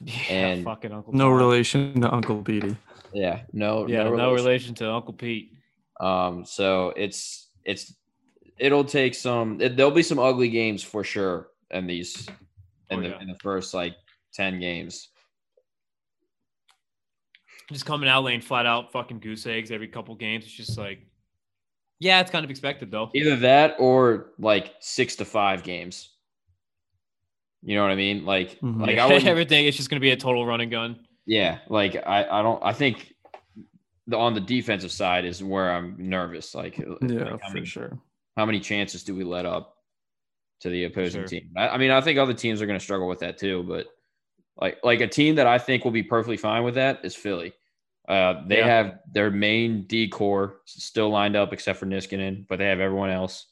yeah, 0.01 0.15
and 0.31 0.65
fucking 0.65 0.91
Uncle. 0.93 1.13
No 1.13 1.29
Tom. 1.29 1.39
relation 1.39 2.01
to 2.01 2.13
Uncle 2.13 2.43
Petey. 2.43 2.77
Yeah, 3.13 3.43
no 3.53 3.87
Yeah, 3.87 4.03
no 4.03 4.11
relation. 4.11 4.35
relation 4.35 4.75
to 4.77 4.91
Uncle 4.91 5.15
Pete. 5.15 5.53
Um, 6.01 6.45
so 6.45 6.93
it's 6.97 7.51
it's 7.65 7.95
it'll 8.59 8.83
take 8.85 9.15
some. 9.15 9.61
It, 9.61 9.77
there'll 9.77 9.93
be 9.93 10.03
some 10.03 10.19
ugly 10.19 10.49
games 10.49 10.83
for 10.83 11.05
sure 11.05 11.51
in 11.71 11.87
these 11.87 12.27
in 12.95 13.01
Oh, 13.01 13.03
the 13.03 13.09
yeah. 13.17 13.21
in 13.23 13.29
the 13.29 13.39
first 13.43 13.75
like 13.75 13.95
ten 14.33 14.59
games. 14.61 15.09
just 17.73 17.87
coming 17.87 18.09
out 18.09 18.23
laying 18.25 18.41
flat 18.41 18.67
out 18.67 18.93
fucking 18.93 19.21
goose 19.21 19.47
eggs 19.47 19.71
every 19.71 19.89
couple 19.89 20.15
games. 20.15 20.45
It's 20.45 20.53
just 20.53 20.77
like, 20.77 21.01
yeah, 21.99 22.21
it's 22.21 22.31
kind 22.31 22.45
of 22.45 22.51
expected 22.51 22.91
though. 22.91 23.11
Either 23.15 23.37
that 23.37 23.77
or 23.79 24.33
like 24.39 24.75
six 24.81 25.17
to 25.17 25.25
five 25.25 25.63
games. 25.63 26.11
You 27.63 27.75
know 27.77 27.83
what 27.83 27.91
I 27.93 27.97
mean? 27.97 28.25
Like 28.27 28.61
Mhm. 28.61 28.81
like 28.87 28.99
I 28.99 29.07
wouldn't, 29.09 29.27
everything. 29.27 29.67
It's 29.67 29.77
just 29.77 29.89
gonna 29.89 30.01
be 30.01 30.11
a 30.11 30.17
total 30.17 30.45
run 30.45 30.61
and 30.61 30.71
gun. 30.71 31.07
yeah. 31.25 31.61
Like 31.69 31.97
I 32.07 32.25
I 32.29 32.43
don't 32.43 32.63
I 32.63 32.73
think 32.75 33.15
the 34.07 34.19
on 34.19 34.35
the 34.35 34.41
defensive 34.41 34.93
side 34.93 35.25
is 35.25 35.43
where 35.43 35.73
I'm 35.73 35.97
nervous. 35.99 36.55
Like 36.55 36.77
Yeah, 36.77 36.87
like, 37.01 37.41
how 37.41 37.49
for 37.49 37.55
many, 37.55 37.65
sure. 37.67 37.99
how 38.37 38.45
many 38.45 38.61
chances 38.61 39.03
do 39.05 39.15
we 39.15 39.25
let 39.25 39.47
up 39.47 39.74
to 40.65 40.71
the 40.71 40.85
opposing 40.85 41.21
Sure. 41.21 41.29
team? 41.29 41.51
I, 41.57 41.69
I 41.69 41.79
mean, 41.79 41.91
I 41.93 42.01
think 42.01 42.19
other 42.19 42.35
teams 42.35 42.61
are 42.61 42.67
going 42.67 42.79
to 42.79 42.85
struggle 42.85 43.07
with 43.07 43.21
that 43.21 43.39
too, 43.39 43.63
but 43.63 43.87
like 44.57 44.79
like 44.83 45.01
a 45.01 45.07
team 45.07 45.37
that 45.37 45.47
I 45.47 45.59
think 45.59 45.85
will 45.85 45.91
be 45.93 46.03
perfectly 46.03 46.37
fine 46.37 46.65
with 46.65 46.75
that 46.75 47.05
is 47.05 47.15
Philly. 47.15 47.53
Uh, 48.09 48.43
they 48.47 48.59
Yeah. 48.59 48.67
have 48.67 48.99
their 49.13 49.31
main 49.31 49.85
D 49.87 50.09
core 50.09 50.61
still 50.67 51.11
lined 51.11 51.37
up 51.37 51.53
except 51.53 51.79
for 51.79 51.87
Niskanen, 51.87 52.47
but 52.49 52.59
they 52.59 52.67
have 52.67 52.81
everyone 52.81 53.11
else. 53.11 53.47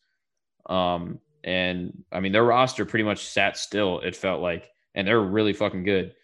Um, 0.66 1.20
and 1.44 2.04
I 2.12 2.20
mean 2.20 2.32
their 2.32 2.44
roster 2.44 2.84
pretty 2.84 3.04
much 3.04 3.24
sat 3.26 3.56
still. 3.56 4.00
It 4.00 4.14
felt 4.16 4.40
like, 4.42 4.70
and 4.94 5.06
they're 5.06 5.20
really 5.20 5.52
fucking 5.52 5.84
good. 5.84 6.14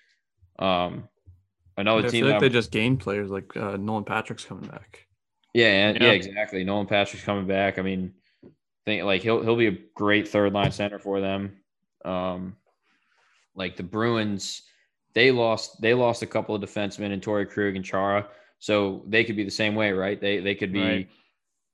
Um, 0.59 1.09
another 1.77 2.07
I 2.07 2.11
team 2.11 2.25
feel 2.25 2.33
like 2.33 2.41
they 2.41 2.49
just 2.49 2.71
gained 2.71 3.01
players 3.01 3.31
like 3.31 3.57
uh, 3.57 3.77
Nolan 3.77 4.05
Patrick's 4.05 4.45
coming 4.45 4.69
back. 4.69 5.07
yeah, 5.55 5.93
yeah, 5.93 5.99
Yeah. 6.05 6.13
exactly. 6.13 6.65
Nolan 6.65 6.87
Patrick's 6.87 7.25
coming 7.25 7.47
back. 7.47 7.79
I 7.79 7.83
mean, 7.83 8.15
think 8.89 9.05
like 9.05 9.23
he'll 9.23 9.43
he'll 9.43 9.57
be 9.57 9.67
a 9.67 9.79
great 9.95 10.27
third 10.27 10.53
line 10.53 10.73
center 10.73 10.99
for 10.99 11.21
them. 11.21 11.57
Um, 12.05 12.57
like 13.55 13.77
the 13.77 13.83
Bruins, 13.83 14.63
they 15.15 15.31
lost 15.31 15.81
they 15.81 15.95
lost 15.95 16.23
a 16.23 16.27
couple 16.27 16.55
of 16.55 16.63
defensemen 16.63 17.11
in 17.11 17.21
Torey 17.21 17.49
Krug 17.49 17.77
and 17.77 17.85
Chara, 17.85 18.29
so 18.59 19.05
they 19.07 19.25
could 19.25 19.37
be 19.37 19.45
the 19.45 19.51
same 19.51 19.75
way, 19.75 19.93
right? 19.93 20.21
They 20.21 20.41
they 20.41 20.55
could 20.55 20.73
be 20.73 20.81
Right. 20.83 21.09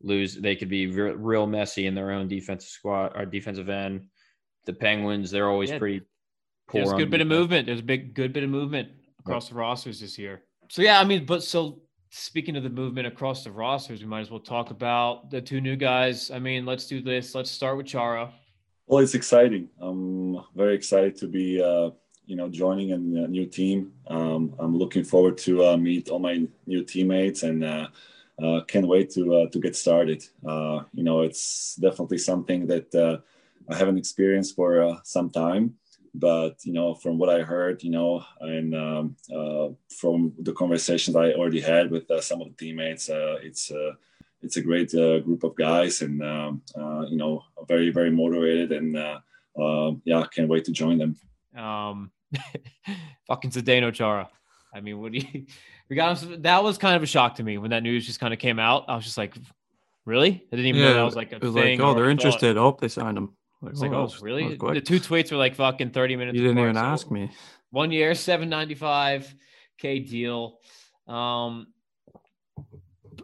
lose. 0.03 0.35
They 0.35 0.57
could 0.57 0.69
be 0.69 0.89
re- 0.89 1.13
real 1.13 1.47
messy 1.47 1.87
in 1.87 1.95
their 1.95 2.11
own 2.11 2.27
defensive 2.27 2.69
squad 2.71 3.13
or 3.15 3.25
defensive 3.25 3.69
end. 3.69 4.09
The 4.67 4.73
Penguins, 4.73 5.31
they're 5.31 5.49
always 5.49 5.71
Yeah. 5.71 5.79
pretty 5.79 6.01
poor. 6.67 6.81
There's 6.81 6.93
a 6.93 6.97
good 6.97 7.11
bit 7.11 7.21
of 7.21 7.29
movement. 7.29 7.67
There's 7.67 7.81
a 7.81 7.85
big 7.85 8.15
good 8.15 8.33
bit 8.33 8.43
of 8.43 8.51
movement 8.51 8.89
across 9.21 9.49
the 9.51 9.55
rosters 9.55 10.01
this 10.01 10.19
year. 10.19 10.43
So 10.69 10.83
yeah, 10.83 10.99
I 10.99 11.05
mean, 11.05 11.27
but 11.27 11.43
so 11.45 11.83
speaking 12.15 12.57
of 12.57 12.63
the 12.63 12.71
movement 12.71 13.09
across 13.09 13.43
the 13.43 13.51
rosters, 13.51 14.01
we 14.01 14.07
might 14.07 14.21
as 14.21 14.31
well 14.31 14.39
talk 14.39 14.71
about 14.71 15.31
the 15.31 15.41
two 15.41 15.61
new 15.61 15.75
guys. 15.75 16.31
I 16.31 16.39
mean, 16.39 16.65
let's 16.65 16.87
do 16.87 17.03
this. 17.03 17.35
Let's 17.35 17.51
start 17.51 17.77
with 17.77 17.87
Chara. 17.87 18.33
Well, 18.87 19.03
it's 19.03 19.15
exciting. 19.15 19.69
I'm 19.81 20.39
very 20.55 20.77
excited 20.77 21.17
to 21.17 21.27
be, 21.27 21.61
uh, 21.61 21.91
you 22.27 22.37
know, 22.37 22.49
joining 22.49 22.93
a, 22.93 22.99
new 22.99 23.47
team. 23.47 23.93
Um, 24.07 24.55
I'm 24.61 24.77
looking 24.77 25.03
forward 25.03 25.39
to 25.39 25.65
uh, 25.65 25.77
meet 25.77 26.09
all 26.09 26.21
my 26.21 26.47
new 26.67 26.85
teammates 26.85 27.43
and 27.43 27.65
uh, 27.65 27.89
uh, 28.41 28.61
can't 28.69 28.87
wait 28.87 29.11
to 29.11 29.35
uh, 29.35 29.49
to 29.49 29.59
get 29.59 29.75
started. 29.75 30.25
Uh, 30.47 30.85
you 30.93 31.03
know, 31.03 31.23
it's 31.23 31.75
definitely 31.77 32.19
something 32.19 32.69
that 32.69 33.23
I 33.69 33.75
haven't 33.77 33.99
experienced 33.99 34.55
for 34.55 35.01
some 35.03 35.31
time, 35.31 35.75
but 36.15 36.65
you 36.65 36.73
know, 36.73 36.95
from 36.95 37.19
what 37.19 37.29
I 37.29 37.43
heard, 37.43 37.83
you 37.83 37.91
know, 37.91 38.25
and 38.41 38.75
um, 38.75 39.17
uh, 39.35 39.69
from 39.89 40.33
the 40.39 40.53
conversations 40.53 41.17
I 41.17 41.33
already 41.33 41.61
had 41.61 41.91
with 41.91 42.11
uh, 42.11 42.21
some 42.21 42.41
of 42.41 42.49
the 42.49 42.55
teammates, 42.55 43.11
uh, 43.11 43.37
it's 43.43 43.71
uh, 43.71 43.93
it's 44.43 44.57
a 44.57 44.63
great 44.63 44.95
uh, 44.95 45.21
group 45.21 45.43
of 45.43 45.57
guys 45.57 46.03
and 46.03 46.23
um, 46.23 46.63
uh, 46.79 47.03
you 47.09 47.17
know 47.17 47.43
very 47.67 47.91
very 47.91 48.11
motivated 48.11 48.73
and 48.73 48.97
uh, 48.97 49.19
uh, 49.59 49.93
yeah 50.05 50.25
can't 50.35 50.49
wait 50.49 50.65
to 50.67 50.73
join 50.73 50.99
them 50.99 51.17
Um, 51.57 52.11
fucking 53.27 53.51
Zdeno 53.51 53.93
Chara. 53.93 54.29
I 54.75 54.81
mean, 54.81 55.01
what 55.01 55.13
do 55.13 55.19
you? 55.19 55.47
We 55.91 55.97
got 55.97 56.19
him. 56.19 56.41
That 56.41 56.65
was 56.65 56.79
kind 56.79 56.97
of 56.97 57.03
a 57.03 57.07
shock 57.07 57.35
to 57.35 57.43
me 57.43 57.59
when 57.59 57.71
that 57.71 57.83
news 57.83 58.07
just 58.07 58.19
kind 58.19 58.33
of 58.33 58.41
came 58.41 58.59
out. 58.59 58.87
I 58.89 58.97
was 58.97 59.05
just 59.05 59.19
like, 59.19 59.37
really? 60.07 60.43
I 60.51 60.57
didn't 60.57 60.65
even 60.67 60.81
know 60.81 60.95
that 60.95 61.03
was 61.03 61.15
like 61.15 61.33
a 61.33 61.37
it 61.37 61.43
was 61.43 61.53
thing. 61.53 61.79
like, 61.79 61.87
oh, 61.87 61.93
they're 61.93 62.05
a 62.05 62.07
thought. 62.07 62.11
interested. 62.13 62.57
Oh, 62.57 62.75
they 62.81 62.89
signed 62.89 63.19
him. 63.19 63.37
Like, 63.65 63.73
It's 63.73 63.81
like, 63.81 63.93
oh, 63.93 64.03
was- 64.03 64.23
really? 64.23 64.57
The 64.57 64.81
two 64.81 65.01
tweets 65.01 65.31
were 65.31 65.37
like 65.39 65.55
fucking 65.55 65.91
30 65.91 66.17
minutes. 66.17 66.37
You 66.37 66.43
didn't 66.43 66.59
apart, 66.59 66.71
even 66.71 66.83
so 66.83 66.87
ask 66.87 67.11
me. 67.11 67.31
One 67.71 67.91
year, 67.91 68.15
795 68.15 69.35
K 69.79 69.99
deal. 70.01 70.59
Um, 71.09 71.67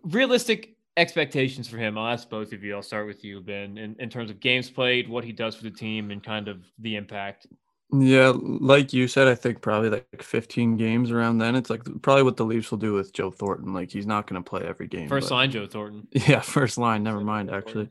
realistic 0.02 0.76
expectations 0.96 1.68
for 1.68 1.78
him. 1.78 1.96
I'll 1.96 2.12
ask 2.12 2.28
both 2.28 2.52
of 2.52 2.62
you. 2.64 2.74
I'll 2.74 2.82
start 2.82 3.06
with 3.06 3.24
you, 3.24 3.40
Ben, 3.40 3.78
in, 3.78 3.96
in 3.98 4.10
terms 4.10 4.30
of 4.30 4.40
games 4.40 4.70
played, 4.70 5.08
what 5.08 5.24
he 5.24 5.32
does 5.32 5.54
for 5.56 5.64
the 5.64 5.70
team, 5.70 6.10
and 6.10 6.22
kind 6.22 6.48
of 6.48 6.64
the 6.78 6.96
impact. 6.96 7.46
Yeah, 7.92 8.32
like 8.36 8.92
you 8.92 9.08
said, 9.08 9.26
I 9.26 9.34
think 9.34 9.60
probably 9.62 9.90
like 9.90 10.22
15 10.22 10.76
games 10.76 11.10
around 11.10 11.38
then. 11.38 11.56
It's 11.56 11.70
like 11.70 11.82
probably 12.02 12.22
what 12.22 12.36
the 12.36 12.44
Leafs 12.44 12.70
will 12.70 12.78
do 12.78 12.92
with 12.92 13.12
Joe 13.12 13.32
Thornton. 13.32 13.72
Like 13.74 13.90
he's 13.90 14.06
not 14.06 14.28
going 14.28 14.40
to 14.40 14.48
play 14.48 14.62
every 14.62 14.86
game. 14.86 15.08
First 15.08 15.30
but- 15.30 15.34
line, 15.34 15.50
Joe 15.50 15.66
Thornton. 15.66 16.06
Yeah, 16.28 16.40
first 16.40 16.78
line. 16.78 17.02
Never 17.02 17.20
mind, 17.20 17.50
actually. 17.50 17.88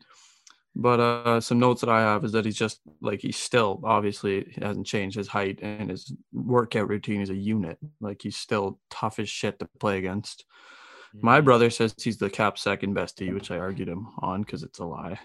But 0.76 1.00
uh, 1.00 1.42
some 1.42 1.60
notes 1.60 1.82
that 1.82 1.90
I 1.90 2.02
have 2.02 2.24
is 2.24 2.32
that 2.32 2.46
he's 2.46 2.56
just 2.56 2.80
like 3.02 3.22
he's 3.22 3.38
still 3.38 3.82
obviously 3.84 4.46
he 4.52 4.62
hasn't 4.62 4.88
changed 4.88 5.18
his 5.18 5.28
height 5.28 5.60
and 5.62 5.90
his 5.90 6.14
workout 6.32 6.88
routine 6.88 7.22
is 7.22 7.30
a 7.30 7.36
unit. 7.36 7.78
Like 8.00 8.22
he's 8.22 8.38
still 8.38 8.80
tough 8.90 9.20
as 9.20 9.30
shit 9.30 9.60
to 9.60 9.70
play 9.80 9.98
against. 9.98 10.46
My 11.14 11.42
brother 11.42 11.70
says 11.70 11.96
he's 11.98 12.18
the 12.18 12.30
cap 12.30 12.58
second 12.58 12.94
best 12.94 13.18
D, 13.18 13.32
which 13.32 13.50
I 13.52 13.58
argued 13.58 13.90
him 13.90 14.10
on 14.20 14.42
because 14.42 14.64
it's 14.64 14.80
a 14.80 14.86
lie. 14.86 15.20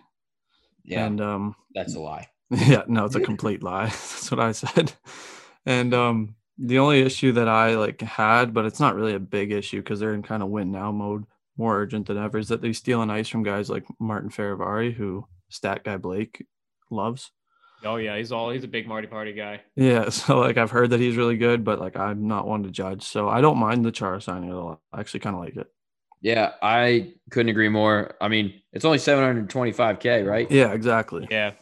Yeah, 0.83 1.07
And 1.07 1.21
um, 1.21 1.57
that's 1.75 1.95
a 1.95 2.01
lie. 2.01 2.29
yeah, 2.51 2.83
no, 2.87 3.05
it's 3.05 3.15
a 3.15 3.21
complete 3.21 3.63
lie. 3.63 3.87
That's 3.89 4.31
what 4.31 4.41
I 4.41 4.53
said. 4.53 4.93
And 5.67 5.95
um, 5.95 6.35
the 6.59 6.79
only 6.79 7.01
issue 7.01 7.33
that 7.33 7.49
I 7.49 7.75
like 7.75 8.01
had, 8.03 8.53
but 8.53 8.67
it's 8.67 8.81
not 8.81 8.95
really 8.95 9.15
a 9.15 9.21
big 9.21 9.51
issue 9.51 9.79
because 9.79 9.99
they're 9.99 10.15
in 10.15 10.23
kind 10.23 10.43
of 10.43 10.51
win 10.51 10.71
now 10.71 10.93
mode, 10.93 11.25
more 11.57 11.79
urgent 11.79 12.07
than 12.07 12.19
ever, 12.19 12.39
is 12.39 12.49
that 12.49 12.61
they're 12.61 12.75
stealing 12.75 13.11
ice 13.11 13.29
from 13.29 13.43
guys 13.43 13.71
like 13.71 13.85
Martin 13.99 14.29
Fehervary, 14.29 14.93
who 14.93 15.27
stat 15.51 15.85
guy 15.85 15.97
Blake 15.97 16.47
loves. 16.91 17.31
Oh 17.85 17.97
yeah, 17.97 18.17
he's 18.17 18.33
all 18.33 18.51
he's 18.51 18.65
a 18.65 18.69
big 18.69 18.89
Marty 18.89 19.07
Party 19.07 19.33
guy. 19.33 19.61
Yeah, 19.77 20.09
so 20.11 20.39
like 20.39 20.57
I've 20.57 20.71
heard 20.71 20.91
that 20.91 21.01
he's 21.01 21.17
really 21.17 21.37
good, 21.37 21.65
but 21.65 21.81
like 21.81 21.97
I'm 21.97 22.27
not 22.27 22.47
one 22.47 22.63
to 22.63 22.71
judge, 22.71 23.03
so 23.03 23.29
I 23.29 23.41
don't 23.41 23.59
mind 23.59 23.85
the 23.85 23.93
Chara 23.93 24.21
signing 24.21 24.51
at 24.51 24.57
all. 24.57 24.81
I 24.93 25.01
actually 25.01 25.21
kind 25.21 25.37
of 25.37 25.43
like 25.43 25.57
it. 25.57 25.67
Yeah, 26.21 26.53
I 26.63 27.13
couldn't 27.31 27.51
agree 27.51 27.69
more. 27.69 28.15
I 28.19 28.29
mean, 28.29 28.63
it's 28.73 28.87
only 28.87 28.97
725k, 28.97 30.27
right? 30.27 30.51
Yeah, 30.51 30.73
exactly. 30.73 31.29
Yeah. 31.31 31.53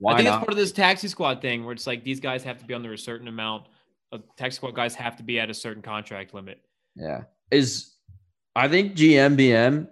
Why 0.00 0.14
I 0.14 0.16
think 0.16 0.28
not? 0.28 0.34
it's 0.34 0.38
part 0.40 0.50
of 0.50 0.56
this 0.56 0.72
taxi 0.72 1.06
squad 1.06 1.40
thing 1.40 1.64
where 1.64 1.72
it's 1.72 1.86
like 1.86 2.02
these 2.02 2.18
guys 2.18 2.42
have 2.42 2.58
to 2.58 2.64
be 2.64 2.74
under 2.74 2.92
a 2.92 2.98
certain 2.98 3.28
amount. 3.28 3.66
Of 4.10 4.22
taxi 4.36 4.56
squad 4.56 4.74
guys 4.74 4.94
have 4.96 5.16
to 5.18 5.22
be 5.22 5.38
at 5.38 5.50
a 5.50 5.54
certain 5.54 5.82
contract 5.82 6.34
limit. 6.34 6.60
Yeah. 6.96 7.24
Is 7.52 7.94
I 8.56 8.66
think 8.68 8.96
GMBM 8.96 9.86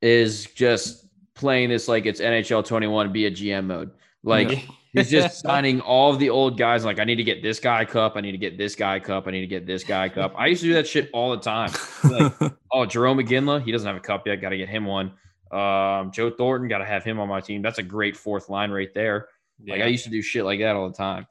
is 0.00 0.44
just 0.44 1.03
playing 1.34 1.68
this 1.70 1.88
like 1.88 2.06
it's 2.06 2.20
NHL 2.20 2.64
21 2.64 3.12
be 3.12 3.26
a 3.26 3.30
GM 3.30 3.66
mode. 3.66 3.90
Like 4.22 4.50
Yeah. 4.50 4.60
he's 4.92 5.10
just 5.10 5.40
signing 5.44 5.80
all 5.80 6.12
of 6.12 6.18
the 6.18 6.30
old 6.30 6.56
guys. 6.58 6.84
Like 6.84 6.98
I 6.98 7.04
need 7.04 7.16
to 7.16 7.24
get 7.24 7.42
this 7.42 7.60
guy 7.60 7.84
cup. 7.84 8.16
I 8.16 8.20
need 8.20 8.32
to 8.32 8.38
get 8.38 8.56
this 8.56 8.74
guy 8.74 9.00
cup. 9.00 9.26
I 9.26 9.30
need 9.32 9.40
to 9.40 9.46
get 9.46 9.66
this 9.66 9.84
guy 9.84 10.08
cup. 10.08 10.34
I 10.36 10.46
used 10.46 10.62
to 10.62 10.68
do 10.68 10.74
that 10.74 10.86
shit 10.86 11.10
all 11.12 11.30
the 11.32 11.38
time. 11.42 11.70
Like, 12.04 12.32
oh, 12.72 12.86
Jarome 12.86 13.22
Iginla, 13.26 13.62
he 13.62 13.72
doesn't 13.72 13.86
have 13.86 13.96
a 13.96 14.00
cup 14.00 14.26
yet. 14.26 14.36
Got 14.40 14.50
to 14.50 14.56
get 14.56 14.68
him 14.68 14.84
one. 14.86 15.12
Um, 15.50 16.10
Joe 16.10 16.30
Thornton, 16.30 16.68
got 16.68 16.78
to 16.78 16.84
have 16.84 17.04
him 17.04 17.20
on 17.20 17.28
my 17.28 17.40
team. 17.40 17.62
That's 17.62 17.78
a 17.78 17.82
great 17.82 18.16
fourth 18.16 18.48
line 18.48 18.70
right 18.70 18.92
there. 18.94 19.28
Like 19.66 19.82
I 19.82 19.86
used 19.86 20.04
to 20.04 20.10
do 20.10 20.20
shit 20.22 20.44
like 20.44 20.58
that 20.60 20.74
all 20.74 20.88
the 20.88 20.96
time, 20.96 21.26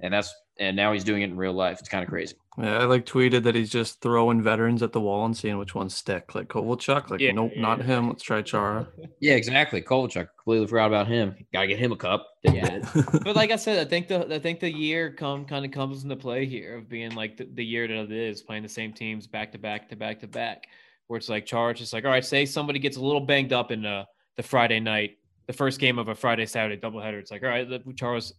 and 0.00 0.12
that's 0.14 0.34
and 0.58 0.74
now 0.74 0.92
he's 0.92 1.04
doing 1.04 1.22
it 1.22 1.26
in 1.26 1.36
real 1.36 1.52
life. 1.52 1.78
It's 1.80 1.88
kind 1.88 2.02
of 2.02 2.08
crazy. 2.08 2.34
Yeah, 2.60 2.78
I 2.78 2.84
like 2.84 3.06
tweeted 3.06 3.44
that 3.44 3.54
he's 3.54 3.70
just 3.70 4.00
throwing 4.00 4.42
veterans 4.42 4.82
at 4.82 4.92
the 4.92 5.00
wall 5.00 5.24
and 5.24 5.36
seeing 5.36 5.58
which 5.58 5.76
ones 5.76 5.94
stick. 5.94 6.34
Like 6.34 6.48
Kovalchuk, 6.48 7.08
like 7.08 7.20
Yeah, 7.20 7.30
nope, 7.30 7.52
yeah, 7.54 7.62
not 7.62 7.82
him. 7.82 8.08
Let's 8.08 8.22
try 8.22 8.42
Chara. 8.42 8.88
Yeah, 9.20 9.34
exactly. 9.34 9.80
Kovalchuk, 9.80 10.28
completely 10.36 10.66
forgot 10.66 10.86
about 10.86 11.08
him. 11.08 11.36
Got 11.52 11.62
to 11.62 11.66
get 11.68 11.78
him 11.78 11.92
a 11.92 11.96
cup. 11.96 12.26
Yeah. 12.42 12.80
but 13.24 13.36
like 13.36 13.50
I 13.50 13.56
said, 13.56 13.84
I 13.84 13.88
think 13.88 14.08
the 14.08 14.34
I 14.34 14.38
think 14.38 14.60
the 14.60 14.72
year 14.72 15.12
come 15.12 15.44
kind 15.44 15.64
of 15.64 15.70
comes 15.70 16.02
into 16.02 16.16
play 16.16 16.46
here 16.46 16.78
of 16.78 16.88
being 16.88 17.14
like 17.14 17.36
the, 17.36 17.48
the 17.54 17.64
year 17.64 17.86
that 17.86 17.96
it 17.96 18.12
is 18.12 18.42
playing 18.42 18.62
the 18.62 18.68
same 18.68 18.92
teams 18.92 19.26
back 19.26 19.52
to 19.52 19.58
back 19.58 19.88
to 19.90 19.96
back 19.96 20.20
to 20.20 20.28
back, 20.28 20.66
where 21.06 21.18
it's 21.18 21.28
like 21.28 21.46
Chara 21.46 21.72
It's 21.72 21.92
like 21.92 22.04
all 22.04 22.10
right, 22.10 22.24
say 22.24 22.44
somebody 22.44 22.78
gets 22.78 22.96
a 22.96 23.00
little 23.00 23.20
banged 23.20 23.52
up 23.52 23.70
in 23.70 23.82
the 23.82 24.04
the 24.36 24.42
Friday 24.42 24.80
night, 24.80 25.18
the 25.46 25.52
first 25.52 25.80
game 25.80 25.98
of 25.98 26.08
a 26.08 26.14
Friday 26.14 26.46
Saturday 26.46 26.80
doubleheader. 26.80 27.18
It's 27.18 27.30
like 27.30 27.42
all 27.42 27.48
right, 27.48 27.68
Chara's 27.96 28.34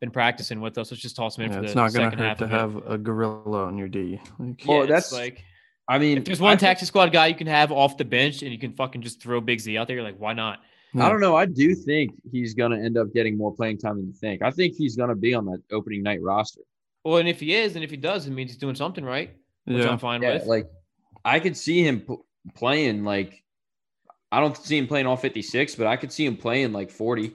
been 0.00 0.10
practicing 0.10 0.60
with 0.60 0.76
us. 0.78 0.90
Let's 0.90 1.02
just 1.02 1.16
toss 1.16 1.36
him 1.36 1.44
in 1.44 1.50
Yeah, 1.50 1.56
for 1.56 1.60
the 1.62 1.66
it's 1.66 1.74
not 1.76 1.92
gonna 1.92 2.06
second 2.10 2.18
hurt 2.20 2.38
to 2.38 2.44
of 2.44 2.50
it. 2.50 2.54
have 2.54 2.76
a 2.90 2.98
gorilla 2.98 3.64
on 3.66 3.76
your 3.78 3.88
D. 3.88 4.20
Like, 4.38 4.64
Yeah, 4.64 4.70
Well, 4.72 4.82
it's 4.82 4.88
that's- 4.88 5.12
like 5.12 5.44
I 5.88 5.98
mean, 5.98 6.18
if 6.18 6.24
there's 6.24 6.40
one 6.40 6.50
I 6.50 6.52
think- 6.52 6.60
taxi 6.60 6.86
squad 6.86 7.12
guy 7.12 7.26
you 7.26 7.34
can 7.34 7.48
have 7.48 7.72
off 7.72 7.96
the 7.96 8.04
bench 8.04 8.42
and 8.42 8.52
you 8.52 8.58
can 8.58 8.72
fucking 8.72 9.02
just 9.02 9.20
throw 9.20 9.40
Big 9.40 9.58
Z 9.60 9.76
out 9.76 9.88
there, 9.88 9.96
you're 9.96 10.04
like, 10.04 10.18
why 10.20 10.32
not? 10.32 10.60
I 10.96 11.08
don't 11.08 11.20
know. 11.20 11.36
I 11.36 11.46
do 11.46 11.74
think 11.74 12.12
he's 12.32 12.54
going 12.54 12.72
to 12.72 12.76
end 12.78 12.96
up 12.96 13.12
getting 13.12 13.36
more 13.36 13.54
playing 13.54 13.78
time 13.78 13.96
than 13.96 14.06
you 14.06 14.12
think. 14.12 14.42
I 14.42 14.50
think 14.50 14.74
he's 14.76 14.96
going 14.96 15.08
to 15.08 15.14
be 15.16 15.34
on 15.34 15.44
that 15.46 15.62
opening 15.72 16.02
night 16.02 16.20
roster. 16.22 16.62
Well, 17.04 17.16
and 17.18 17.28
if 17.28 17.38
he 17.40 17.54
is, 17.54 17.74
and 17.76 17.84
if 17.84 17.90
he 17.90 17.96
does, 17.96 18.26
it 18.26 18.30
means 18.32 18.50
he's 18.50 18.58
doing 18.58 18.74
something 18.74 19.04
right, 19.04 19.30
which 19.64 19.78
Yeah. 19.84 19.88
I'm 19.90 19.98
fine 19.98 20.22
Yeah, 20.22 20.34
with. 20.34 20.46
like 20.46 20.66
I 21.24 21.38
could 21.40 21.56
see 21.56 21.82
him 21.86 22.00
p- 22.00 22.16
playing 22.56 23.04
like 23.04 23.42
I 24.32 24.38
don't 24.40 24.56
see 24.56 24.78
him 24.78 24.86
playing 24.86 25.06
all 25.06 25.16
56, 25.16 25.74
but 25.76 25.86
I 25.88 25.96
could 25.96 26.12
see 26.12 26.24
him 26.26 26.36
playing 26.36 26.72
like 26.72 26.90
40. 26.90 27.32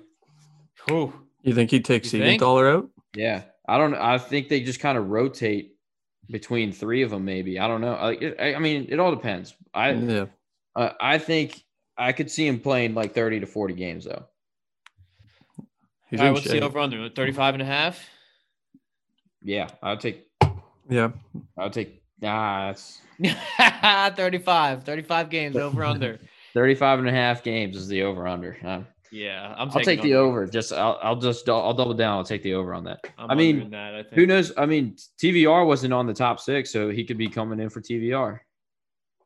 Whew. 0.88 1.14
You 1.46 1.54
think 1.54 1.70
he 1.70 1.80
takes 1.80 2.10
take 2.10 2.20
You 2.20 2.26
think? 2.26 2.42
Siegenthaler 2.42 2.76
out? 2.76 2.90
Yeah. 3.16 3.44
I 3.68 3.78
don't 3.78 3.94
I 3.94 4.18
think 4.18 4.50
they 4.50 4.62
just 4.62 4.80
kind 4.80 4.98
of 4.98 5.10
rotate 5.10 5.76
between 6.30 6.72
three 6.72 7.04
of 7.04 7.12
them 7.12 7.24
maybe. 7.24 7.60
I 7.60 7.68
don't 7.68 7.82
know. 7.82 7.94
Like 7.94 8.36
I, 8.40 8.56
I 8.56 8.60
mean, 8.60 8.88
it 8.90 9.00
all 9.00 9.12
depends. 9.14 9.54
I 9.74 9.92
yeah. 9.92 10.26
uh, 10.76 10.90
I 11.00 11.20
think 11.20 11.64
I 11.98 12.14
could 12.14 12.32
see 12.32 12.48
him 12.48 12.60
playing 12.60 12.96
like 12.96 13.14
30 13.14 13.42
to 13.42 13.46
40 13.46 13.76
games 13.76 14.06
though. 14.06 14.26
He's 16.10 16.20
All 16.20 16.26
right, 16.26 16.28
in 16.30 16.34
what's 16.34 16.48
the 16.48 16.62
over 16.62 16.80
under? 16.80 17.10
35 17.10 17.54
and 17.56 17.64
a 17.64 17.66
half? 17.66 18.04
Yeah, 19.44 19.70
I'll 19.84 19.98
take 19.98 20.28
Yeah. 20.90 21.12
I'll 21.58 21.70
take 21.70 22.02
nah, 22.22 22.74
that's 22.74 23.02
35. 24.18 24.84
35 24.84 25.30
games 25.30 25.56
over 25.58 25.84
under. 25.84 26.20
35 26.56 27.00
and 27.00 27.10
a 27.10 27.12
half 27.12 27.44
games 27.44 27.76
is 27.76 27.88
the 27.88 28.02
over 28.02 28.28
under. 28.28 28.58
Um, 28.64 28.88
Yeah, 29.16 29.56
I'm 29.58 29.70
I'll 29.72 29.80
take 29.80 30.02
the 30.02 30.16
over. 30.16 30.46
Just 30.46 30.74
I'll, 30.74 31.00
I'll 31.02 31.16
just 31.16 31.48
I'll 31.48 31.74
double 31.74 31.94
down. 31.94 32.18
I'll 32.18 32.26
take 32.26 32.44
the 32.44 32.54
over 32.54 32.74
on 32.74 32.84
that. 32.84 33.00
I'm 33.18 33.32
I 33.32 33.36
mean, 33.36 33.70
that, 33.70 33.96
I 33.96 34.04
think. 34.04 34.14
Who 34.16 34.26
knows? 34.26 34.52
I 34.58 34.66
mean, 34.66 34.98
TVR 35.24 35.66
wasn't 35.66 35.94
on 35.94 36.06
the 36.06 36.14
top 36.14 36.42
six, 36.42 36.70
so 36.70 36.90
he 36.90 37.06
could 37.06 37.18
be 37.18 37.30
coming 37.30 37.62
in 37.62 37.70
for 37.70 37.80
TVR. 37.80 38.40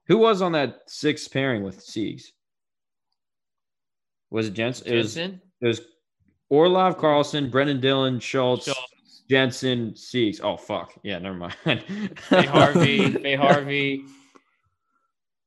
Who 0.06 0.20
was 0.20 0.44
on 0.44 0.52
that 0.52 0.82
sixth 0.86 1.34
pairing 1.34 1.64
with 1.64 1.80
Siegs? 1.80 2.26
Was 4.30 4.50
it 4.50 4.54
Jensen? 4.54 4.88
It 4.88 4.96
was, 4.96 5.18
it 5.18 5.32
was 5.60 5.82
Orlov, 6.52 7.00
Carlson, 7.00 7.50
Brendan 7.50 7.82
Dillon, 7.82 8.20
Schultz, 8.20 8.66
Schultz. 8.66 9.24
Jensen, 9.28 9.94
Siegs. 9.94 10.40
Oh 10.44 10.56
fuck, 10.56 10.94
yeah, 11.02 11.18
never 11.18 11.36
mind. 11.36 11.56
Fehervary, 11.66 13.24
Fehervary, 13.24 14.04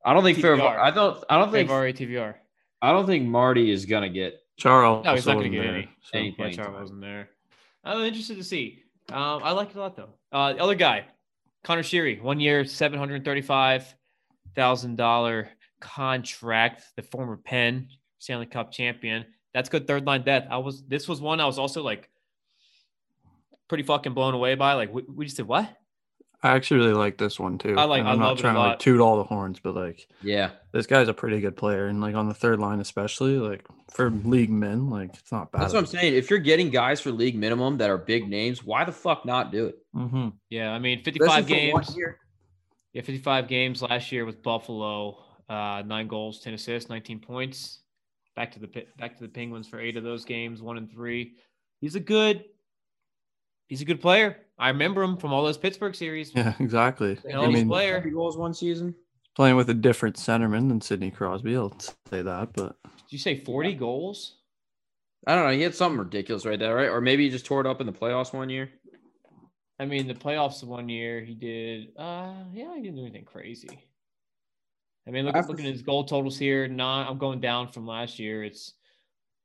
I 0.04 0.12
don't 0.12 0.24
think 0.24 0.38
Fair. 0.40 0.56
TVR. 0.56 0.78
I 0.80 0.90
don't. 0.90 1.22
I 1.30 1.38
don't 1.38 1.52
Faye 1.52 1.58
think. 1.58 1.70
Harvey, 1.70 1.92
TVR. 1.92 2.34
I 2.82 2.92
don't 2.92 3.06
think 3.06 3.26
Marty 3.26 3.70
is 3.70 3.86
gonna 3.86 4.08
get. 4.10 4.40
Charles. 4.58 5.04
No, 5.04 5.14
he's 5.14 5.26
not 5.26 5.34
going 5.38 5.50
to 5.52 5.58
wasn't 5.58 5.64
get 5.64 5.72
there, 5.72 5.76
any. 6.18 6.32
so- 6.34 6.40
Any 6.42 6.50
Yeah, 6.56 6.62
Charles 6.64 6.80
wasn't 6.80 7.00
there. 7.00 7.30
I'm 7.84 8.00
interested 8.02 8.36
to 8.36 8.44
see. 8.44 8.82
Um, 9.10 9.40
I 9.42 9.52
like 9.52 9.70
it 9.70 9.76
a 9.76 9.80
lot 9.80 9.96
though. 9.96 10.10
Uh, 10.30 10.52
the 10.52 10.60
other 10.62 10.74
guy, 10.74 11.06
Conor 11.64 11.82
Sheary, 11.82 12.20
one 12.20 12.38
year, 12.38 12.64
seven 12.64 12.98
hundred 12.98 13.24
thirty-five 13.24 13.92
thousand 14.54 14.96
dollar 14.96 15.48
contract. 15.80 16.84
The 16.96 17.02
former 17.02 17.36
Penn 17.38 17.88
Stanley 18.18 18.46
Cup 18.46 18.70
champion. 18.72 19.24
That's 19.54 19.68
good 19.68 19.86
third 19.86 20.06
line 20.06 20.22
depth. 20.22 20.48
I 20.50 20.58
was. 20.58 20.82
This 20.84 21.08
was 21.08 21.20
one 21.20 21.40
I 21.40 21.46
was 21.46 21.58
also 21.58 21.82
like 21.82 22.08
pretty 23.68 23.84
fucking 23.84 24.12
blown 24.14 24.34
away 24.34 24.54
by. 24.54 24.74
Like 24.74 24.92
we, 24.92 25.02
we 25.02 25.24
just 25.24 25.36
said 25.36 25.46
what? 25.48 25.68
I 26.44 26.50
actually 26.56 26.78
really 26.80 26.94
like 26.94 27.18
this 27.18 27.38
one 27.38 27.56
too. 27.58 27.76
I 27.78 27.84
like- 27.84 28.00
And 28.00 28.08
I 28.08 28.12
I'm 28.12 28.18
love 28.18 28.36
not 28.36 28.38
trying 28.38 28.54
to 28.54 28.60
like 28.60 28.78
toot 28.80 29.00
all 29.00 29.16
the 29.16 29.24
horns, 29.24 29.60
but 29.62 29.74
like 29.76 30.08
Yeah, 30.22 30.50
this 30.72 30.86
guy's 30.86 31.08
a 31.08 31.14
pretty 31.14 31.40
good 31.40 31.56
player, 31.56 31.86
and 31.86 32.00
like 32.00 32.14
on 32.14 32.28
the 32.28 32.34
third 32.34 32.58
line 32.58 32.80
especially, 32.80 33.38
like 33.38 33.64
for 33.90 34.10
league 34.10 34.50
men, 34.50 34.90
like 34.90 35.10
it's 35.14 35.30
not 35.30 35.52
bad. 35.52 35.62
that's 35.62 35.72
what 35.72 35.80
I'm 35.80 35.86
saying. 35.86 36.14
If 36.14 36.30
you're 36.30 36.38
getting 36.38 36.70
guys 36.70 37.00
for 37.00 37.12
league 37.12 37.36
minimum 37.36 37.78
that 37.78 37.90
are 37.90 37.98
big 37.98 38.28
names, 38.28 38.64
why 38.64 38.84
the 38.84 38.92
fuck 38.92 39.24
not 39.24 39.52
do 39.52 39.66
it? 39.66 39.76
Mm-hmm. 39.94 40.28
Yeah, 40.50 40.72
I 40.72 40.78
mean, 40.78 41.02
fifty-five 41.02 41.44
Especially 41.44 41.68
for 41.70 41.72
one 41.74 41.82
games. 41.84 41.96
Yeah, 42.94 43.00
55 43.02 43.48
games 43.48 43.80
last 43.80 44.12
year 44.12 44.26
with 44.26 44.42
Buffalo. 44.42 45.24
Uh, 45.48 45.82
nine 45.86 46.08
goals, 46.08 46.40
10 46.40 46.52
assists, 46.54 46.90
19 46.90 47.20
points. 47.20 47.80
Back 48.36 48.52
to 48.52 48.58
the 48.60 48.68
back 48.98 49.16
to 49.16 49.22
the 49.22 49.28
Penguins 49.30 49.66
for 49.68 49.80
eight 49.80 49.96
of 49.96 50.04
those 50.04 50.24
games, 50.26 50.60
one 50.60 50.76
and 50.76 50.90
three. 50.90 51.32
He's 51.80 51.94
a 51.94 52.00
good. 52.00 52.44
He's 53.72 53.80
a 53.80 53.86
good 53.86 54.02
player. 54.02 54.36
I 54.58 54.68
remember 54.68 55.02
him 55.02 55.16
from 55.16 55.32
all 55.32 55.42
those 55.42 55.56
Pittsburgh 55.56 55.94
series. 55.94 56.30
Yeah, 56.34 56.52
exactly. 56.60 57.18
Hell 57.26 57.44
I 57.44 57.46
mean, 57.46 57.68
player. 57.68 58.02
30 58.02 58.10
goals 58.10 58.36
one 58.36 58.52
season. 58.52 58.94
playing 59.34 59.56
with 59.56 59.70
a 59.70 59.74
different 59.74 60.16
centerman 60.16 60.68
than 60.68 60.82
Sidney 60.82 61.10
Crosby. 61.10 61.56
I'll 61.56 61.74
say 62.10 62.20
that, 62.20 62.52
but 62.52 62.76
Did 62.84 63.12
you 63.12 63.18
say 63.18 63.38
40 63.42 63.72
goals? 63.72 64.36
I 65.26 65.34
don't 65.34 65.46
know. 65.46 65.54
He 65.54 65.62
had 65.62 65.74
something 65.74 65.98
ridiculous 66.00 66.44
right 66.44 66.58
there, 66.58 66.74
right? 66.74 66.90
Or 66.90 67.00
maybe 67.00 67.24
he 67.24 67.30
just 67.30 67.46
tore 67.46 67.62
it 67.62 67.66
up 67.66 67.80
in 67.80 67.86
the 67.86 67.94
playoffs 67.94 68.34
one 68.34 68.50
year. 68.50 68.68
I 69.80 69.86
mean, 69.86 70.06
the 70.06 70.12
playoffs 70.12 70.62
one 70.62 70.90
year 70.90 71.22
he 71.22 71.32
did. 71.32 71.92
Uh, 71.98 72.34
yeah, 72.52 72.74
he 72.76 72.82
didn't 72.82 72.96
do 72.96 73.06
anything 73.06 73.24
crazy. 73.24 73.70
I 75.08 75.12
mean, 75.12 75.24
look, 75.24 75.34
After- 75.34 75.50
looking 75.50 75.64
at 75.64 75.72
his 75.72 75.80
goal 75.80 76.04
totals 76.04 76.38
here. 76.38 76.68
Not, 76.68 77.08
I'm 77.08 77.16
going 77.16 77.40
down 77.40 77.68
from 77.68 77.86
last 77.86 78.18
year. 78.18 78.44
It's 78.44 78.74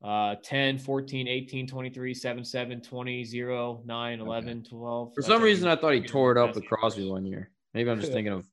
uh 0.04 0.36
10, 0.44 0.78
14, 0.78 1.28
18, 1.28 1.68
23, 1.68 2.14
7, 2.14 2.44
7, 2.44 2.82
20, 2.82 3.24
0, 3.24 3.82
9, 3.86 4.20
11, 4.20 4.64
12. 4.64 5.14
For 5.16 5.22
some 5.22 5.42
reason, 5.42 5.68
I 5.68 5.76
thought 5.76 5.94
he 5.94 6.02
tore 6.02 6.32
it 6.32 6.38
up 6.38 6.56
with 6.56 6.66
Crosby 6.68 7.10
one 7.10 7.26
year. 7.26 7.50
Maybe 7.74 7.90
I'm 7.90 8.00
just 8.00 8.12
thinking 8.18 8.34
of. 8.34 8.46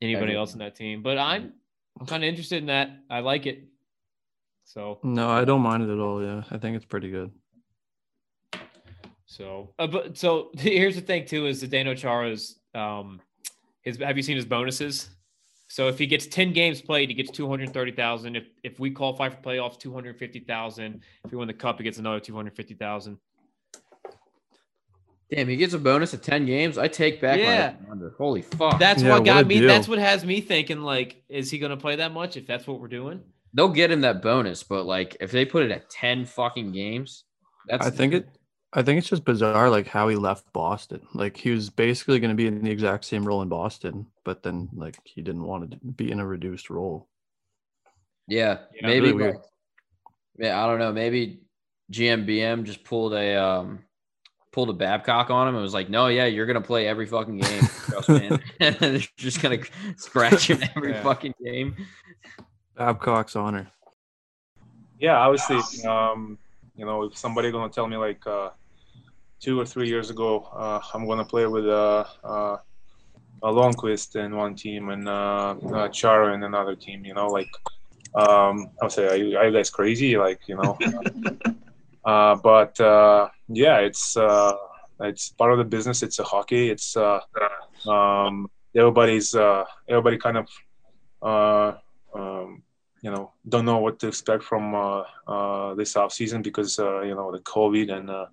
anybody 0.00 0.24
Everyone. 0.24 0.40
else 0.40 0.52
in 0.54 0.58
that 0.60 0.74
team. 0.76 1.02
But 1.02 1.18
I'm 1.18 1.52
I'm 2.00 2.06
kind 2.06 2.24
of 2.24 2.28
interested 2.28 2.58
in 2.58 2.66
that. 2.66 2.90
I 3.10 3.20
like 3.20 3.46
it. 3.46 3.64
So 4.64 4.98
no, 5.02 5.28
I 5.30 5.44
don't 5.44 5.60
mind 5.60 5.82
it 5.82 5.92
at 5.92 5.98
all. 5.98 6.22
Yeah, 6.24 6.42
I 6.50 6.58
think 6.58 6.76
it's 6.76 6.86
pretty 6.86 7.10
good. 7.10 7.30
so 9.26 9.74
uh, 9.78 9.86
but 9.86 10.16
so 10.16 10.50
here's 10.58 10.94
the 10.94 11.00
thing 11.00 11.26
too 11.26 11.46
is 11.46 11.60
the 11.60 11.68
Zdeno 11.68 11.96
Chara's 11.96 12.58
um 12.74 13.20
his 13.82 13.98
have 13.98 14.16
you 14.16 14.22
seen 14.22 14.36
his 14.36 14.46
bonuses? 14.46 15.10
So 15.74 15.88
if 15.88 15.98
he 15.98 16.06
gets 16.06 16.28
10 16.28 16.52
games 16.52 16.80
played, 16.80 17.08
he 17.08 17.16
gets 17.16 17.32
230,000. 17.32 18.36
If 18.36 18.44
if 18.62 18.78
we 18.78 18.92
qualify 18.92 19.28
for 19.28 19.38
playoffs, 19.38 19.76
250,000. 19.76 21.02
If 21.24 21.32
we 21.32 21.36
win 21.36 21.48
the 21.48 21.52
cup, 21.52 21.78
he 21.78 21.82
gets 21.82 21.98
another 21.98 22.20
250,000. 22.20 23.18
Damn, 25.32 25.48
he 25.48 25.56
gets 25.56 25.74
a 25.74 25.78
bonus 25.80 26.14
of 26.14 26.22
10 26.22 26.46
games. 26.46 26.78
I 26.78 26.86
take 26.86 27.20
back 27.20 27.40
Yeah. 27.40 27.74
my 27.86 27.90
under. 27.90 28.10
Holy 28.16 28.42
fuck. 28.42 28.78
That's 28.78 29.02
Yeah, 29.02 29.08
what 29.08 29.22
what 29.22 29.24
got 29.24 29.42
a 29.42 29.46
me. 29.48 29.58
deal. 29.58 29.66
That's 29.66 29.88
what 29.88 29.98
has 29.98 30.24
me 30.24 30.40
thinking 30.40 30.82
like, 30.82 31.24
is 31.28 31.50
he 31.50 31.58
gonna 31.58 31.76
play 31.76 31.96
that 31.96 32.12
much 32.12 32.36
if 32.36 32.46
that's 32.46 32.68
what 32.68 32.78
we're 32.78 32.86
doing? 32.86 33.20
They'll 33.52 33.68
get 33.68 33.90
him 33.90 34.02
that 34.02 34.22
bonus, 34.22 34.62
but 34.62 34.84
like 34.86 35.16
if 35.18 35.32
they 35.32 35.44
put 35.44 35.64
it 35.64 35.72
at 35.72 35.90
10 35.90 36.24
fucking 36.24 36.70
games, 36.70 37.24
that's 37.66 37.84
I 37.88 37.90
think 37.90 38.14
it. 38.14 38.28
I 38.76 38.82
think 38.82 38.98
it's 38.98 39.08
just 39.08 39.24
bizarre, 39.24 39.70
like 39.70 39.86
how 39.86 40.08
he 40.08 40.16
left 40.16 40.52
Boston. 40.52 41.00
Like 41.14 41.36
he 41.36 41.50
was 41.50 41.70
basically 41.70 42.18
going 42.18 42.30
to 42.30 42.34
be 42.34 42.48
in 42.48 42.62
the 42.64 42.70
exact 42.70 43.04
same 43.04 43.24
role 43.24 43.40
in 43.42 43.48
Boston, 43.48 44.06
but 44.24 44.42
then 44.42 44.68
like 44.74 44.96
he 45.04 45.22
didn't 45.22 45.44
want 45.44 45.70
to 45.70 45.76
be 45.76 46.10
in 46.10 46.18
a 46.20 46.26
reduced 46.26 46.70
role. 46.70 47.06
Yeah, 48.26 48.58
Yeah, 48.74 48.86
maybe. 48.86 49.12
really 49.12 49.32
like- 49.32 49.42
yeah, 50.38 50.62
I 50.62 50.66
don't 50.66 50.80
know. 50.80 50.92
Maybe 50.92 51.40
GMBM 51.92 52.64
just 52.64 52.82
pulled 52.82 53.12
a 53.14 53.36
um 53.40 53.84
pulled 54.50 54.70
a 54.70 54.72
Babcock 54.72 55.30
on 55.30 55.46
him 55.48 55.54
and 55.54 55.62
was 55.62 55.74
like, 55.74 55.88
"No, 55.90 56.08
yeah, 56.08 56.24
you're 56.26 56.46
gonna 56.46 56.60
play 56.60 56.88
every 56.88 57.06
fucking 57.06 57.38
game, 57.38 57.62
trust 57.88 58.08
me." 58.08 58.30
and 58.60 58.74
they're 58.76 58.98
just 59.16 59.40
gonna 59.40 59.58
scratch 59.96 60.50
him 60.50 60.60
every 60.74 60.90
Yeah. 60.92 61.02
fucking 61.04 61.34
game. 61.44 61.76
Babcock's 62.76 63.36
honor. 63.36 63.70
Yeah, 64.98 65.18
obviously, 65.18 65.84
um, 65.86 66.38
you 66.76 66.84
know, 66.84 67.04
if 67.04 67.16
somebody 67.16 67.52
gonna 67.52 67.70
tell 67.72 67.86
me 67.86 67.96
like 67.96 68.26
uh, 68.26 68.50
two 69.44 69.60
or 69.60 69.66
three 69.66 69.88
years 69.88 70.08
ago, 70.08 70.48
uh, 70.56 70.80
I'm 70.94 71.06
gonna 71.06 71.24
play 71.24 71.46
with 71.46 71.68
uh, 71.68 72.04
uh, 72.24 72.56
a 73.42 73.48
Lundqvist 73.58 74.16
in 74.16 74.34
one 74.34 74.54
team 74.54 74.88
and 74.88 75.06
uh, 75.06 75.54
uh, 75.74 75.88
Chara 75.88 76.32
in 76.34 76.42
another 76.44 76.74
team, 76.74 77.04
you 77.04 77.12
know, 77.12 77.26
like 77.26 77.50
um, 78.14 78.70
I'll 78.80 78.88
say, 78.88 79.06
are 79.06 79.16
you, 79.16 79.36
are 79.36 79.46
you 79.46 79.52
guys 79.52 79.68
crazy? 79.68 80.16
Like, 80.16 80.40
you 80.46 80.56
know, 80.56 80.78
uh, 82.06 82.36
but 82.36 82.80
uh, 82.80 83.28
yeah, 83.48 83.80
it's 83.80 84.16
uh, 84.16 84.54
it's 85.00 85.28
part 85.30 85.52
of 85.52 85.58
the 85.58 85.64
business. 85.64 86.02
It's 86.02 86.18
a 86.20 86.24
hockey. 86.24 86.70
It's 86.70 86.96
uh, 86.96 87.20
um, 87.86 88.48
everybody's 88.74 89.34
uh, 89.34 89.64
everybody 89.88 90.16
kind 90.16 90.38
of 90.38 90.48
uh, 91.20 91.72
um, 92.18 92.62
you 93.02 93.10
know 93.10 93.32
don't 93.46 93.66
know 93.66 93.78
what 93.78 93.98
to 93.98 94.08
expect 94.08 94.42
from 94.42 94.74
uh, 94.74 95.02
uh, 95.28 95.74
this 95.74 95.96
off 95.96 96.12
season 96.12 96.40
because 96.40 96.78
uh, 96.78 97.02
you 97.02 97.14
know 97.14 97.30
the 97.30 97.40
COVID 97.40 97.92
and 97.92 98.08
uh, 98.08 98.26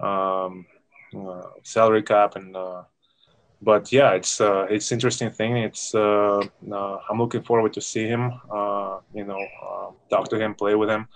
um, 0.00 0.66
uh, 1.16 1.42
salary 1.62 2.02
cap 2.02 2.36
and 2.36 2.56
uh, 2.56 2.82
but 3.60 3.90
yeah, 3.92 4.12
it's 4.12 4.40
uh, 4.40 4.66
it's 4.70 4.92
interesting 4.92 5.30
thing. 5.30 5.56
It's 5.56 5.94
uh, 5.94 6.40
uh, 6.70 6.98
I'm 7.10 7.18
looking 7.18 7.42
forward 7.42 7.72
to 7.72 7.80
see 7.80 8.06
him. 8.06 8.32
Uh, 8.50 8.98
you 9.12 9.24
know, 9.24 9.40
uh, 9.62 9.90
talk 10.10 10.28
to 10.30 10.38
him, 10.38 10.54
play 10.54 10.74
with 10.74 10.88
him. 10.88 11.08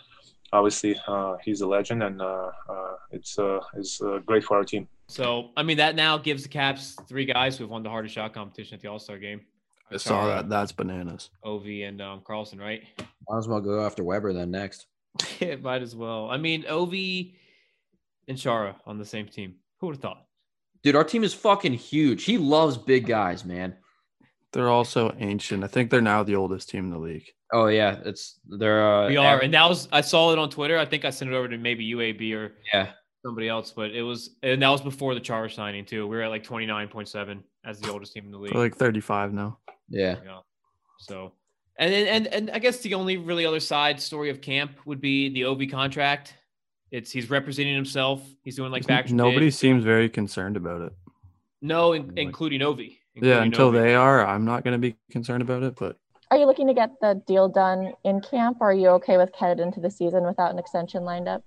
Obviously, 0.53 1.01
uh, 1.07 1.37
he's 1.45 1.61
a 1.61 1.67
legend, 1.67 2.03
and 2.03 2.21
uh, 2.21 2.51
uh, 2.69 2.95
it's 3.13 3.39
uh, 3.39 3.61
it's 3.77 4.03
uh, 4.03 4.19
great 4.27 4.45
for 4.45 4.57
our 4.57 4.65
team. 4.65 4.89
So 5.07 5.51
I 5.57 5.63
mean, 5.63 5.77
that 5.77 5.95
now 5.95 6.19
gives 6.19 6.43
the 6.43 6.49
Caps 6.49 6.97
three 7.09 7.27
guys 7.27 7.57
who 7.57 7.65
have 7.65 7.71
won 7.71 7.83
the 7.83 7.91
hardest 7.91 8.15
shot 8.15 8.35
competition 8.35 8.75
at 8.75 8.81
the 8.81 8.89
All 8.89 8.99
Star 8.99 9.19
game. 9.19 9.43
I 9.91 9.99
saw 9.99 10.23
Chara, 10.23 10.37
that. 10.37 10.49
That's 10.49 10.73
bananas. 10.73 11.31
Ovi 11.45 11.87
and 11.87 12.01
um, 12.01 12.23
Carlson, 12.27 12.59
right? 12.59 12.83
Might 13.29 13.39
as 13.39 13.47
well 13.47 13.61
go 13.61 13.85
after 13.85 14.03
Weber 14.03 14.33
then 14.33 14.51
next. 14.51 14.87
it 15.41 15.63
might 15.63 15.83
as 15.83 15.95
well. 15.95 16.29
I 16.31 16.39
mean, 16.39 16.65
Ovi 16.65 17.35
and 18.29 18.39
Chara 18.39 18.77
on 18.87 18.99
the 18.99 19.05
same 19.05 19.27
team. 19.27 19.57
Who 19.81 19.87
would 19.87 19.97
have 19.97 20.03
thought? 20.03 20.27
Dude, 20.83 20.97
our 20.97 21.05
team 21.05 21.25
is 21.25 21.35
fucking 21.35 21.75
huge. 21.75 22.25
He 22.25 22.39
loves 22.39 22.77
big 22.77 23.07
guys, 23.07 23.45
man. 23.45 23.77
They're 24.53 24.69
also 24.69 25.15
ancient. 25.19 25.65
I 25.65 25.69
think 25.69 25.91
they're 25.91 26.01
now 26.01 26.23
the 26.23 26.37
oldest 26.37 26.69
team 26.69 26.85
in 26.85 26.91
the 26.91 26.99
league. 26.99 27.27
Oh 27.53 27.67
yeah, 27.67 28.01
it's 28.05 28.41
they're 28.47 28.87
uh, 28.87 29.09
We 29.09 29.17
are, 29.17 29.41
and 29.41 29.53
that 29.55 29.69
was 29.69 29.89
I 29.93 30.01
saw 30.01 30.33
it 30.33 30.39
on 30.39 30.51
Twitter. 30.51 30.79
I 30.79 30.85
think 30.85 31.05
I 31.05 31.11
sent 31.11 31.31
it 31.31 31.35
over 31.35 31.49
to 31.49 31.59
maybe 31.59 31.91
UAB 31.93 32.35
or 32.35 32.53
yeah. 32.73 32.93
somebody 33.25 33.49
else, 33.49 33.73
but 33.73 33.93
it 33.93 34.03
was 34.03 34.37
and 34.43 34.61
that 34.63 34.69
was 34.69 34.81
before 34.81 35.15
the 35.15 35.21
Chara 35.21 35.51
signing 35.51 35.85
too. 35.85 36.07
We 36.07 36.17
were 36.17 36.23
at 36.23 36.31
like 36.31 36.45
twenty 36.45 36.67
nine 36.67 36.89
point 36.89 37.09
seven 37.09 37.45
as 37.65 37.79
the 37.81 37.91
oldest 37.91 38.13
team 38.13 38.25
in 38.25 38.31
the 38.31 38.39
league. 38.39 38.53
They're 38.53 38.63
like 38.63 38.77
35 38.77 39.33
now. 39.33 39.59
Yeah. 39.89 40.17
Yeah. 40.25 40.39
So, 40.99 41.33
and 41.79 41.93
and 41.93 42.27
and 42.29 42.51
I 42.51 42.59
guess 42.59 42.81
the 42.81 42.95
only 42.95 43.17
really 43.17 43.47
other 43.47 43.61
side 43.61 44.01
story 44.01 44.31
of 44.31 44.41
camp 44.41 44.73
would 44.85 45.01
be 45.01 45.29
the 45.29 45.43
Ovi 45.43 45.71
contract. 45.71 46.35
It's 46.93 47.11
he's 47.11 47.31
representing 47.31 47.75
himself. 47.75 48.23
He's 48.45 48.55
doing 48.55 48.71
like 48.71 48.87
back. 48.87 49.11
Nobody 49.11 49.51
seems 49.51 49.83
very 49.83 50.11
concerned 50.11 50.59
about 50.59 50.83
it. 50.83 50.93
No, 51.63 51.95
in, 51.95 52.13
including 52.17 52.61
Ovi. 52.61 52.99
Yeah, 53.15 53.43
until 53.43 53.73
Ovi. 53.73 53.83
they 53.83 53.95
are, 53.95 54.25
I'm 54.27 54.45
not 54.45 54.63
going 54.63 54.73
to 54.73 54.79
be 54.79 54.97
concerned 55.11 55.41
about 55.41 55.63
it. 55.63 55.75
But 55.75 55.97
Are 56.31 56.37
you 56.37 56.45
looking 56.45 56.67
to 56.67 56.75
get 56.75 56.91
the 57.01 57.23
deal 57.27 57.49
done 57.49 57.95
in 58.05 58.21
camp? 58.21 58.59
Or 58.61 58.71
are 58.71 58.75
you 58.75 58.89
okay 58.89 59.17
with 59.17 59.35
headed 59.35 59.59
into 59.59 59.81
the 59.81 59.91
season 59.91 60.25
without 60.25 60.53
an 60.53 60.59
extension 60.59 61.03
lined 61.03 61.29
up? 61.29 61.43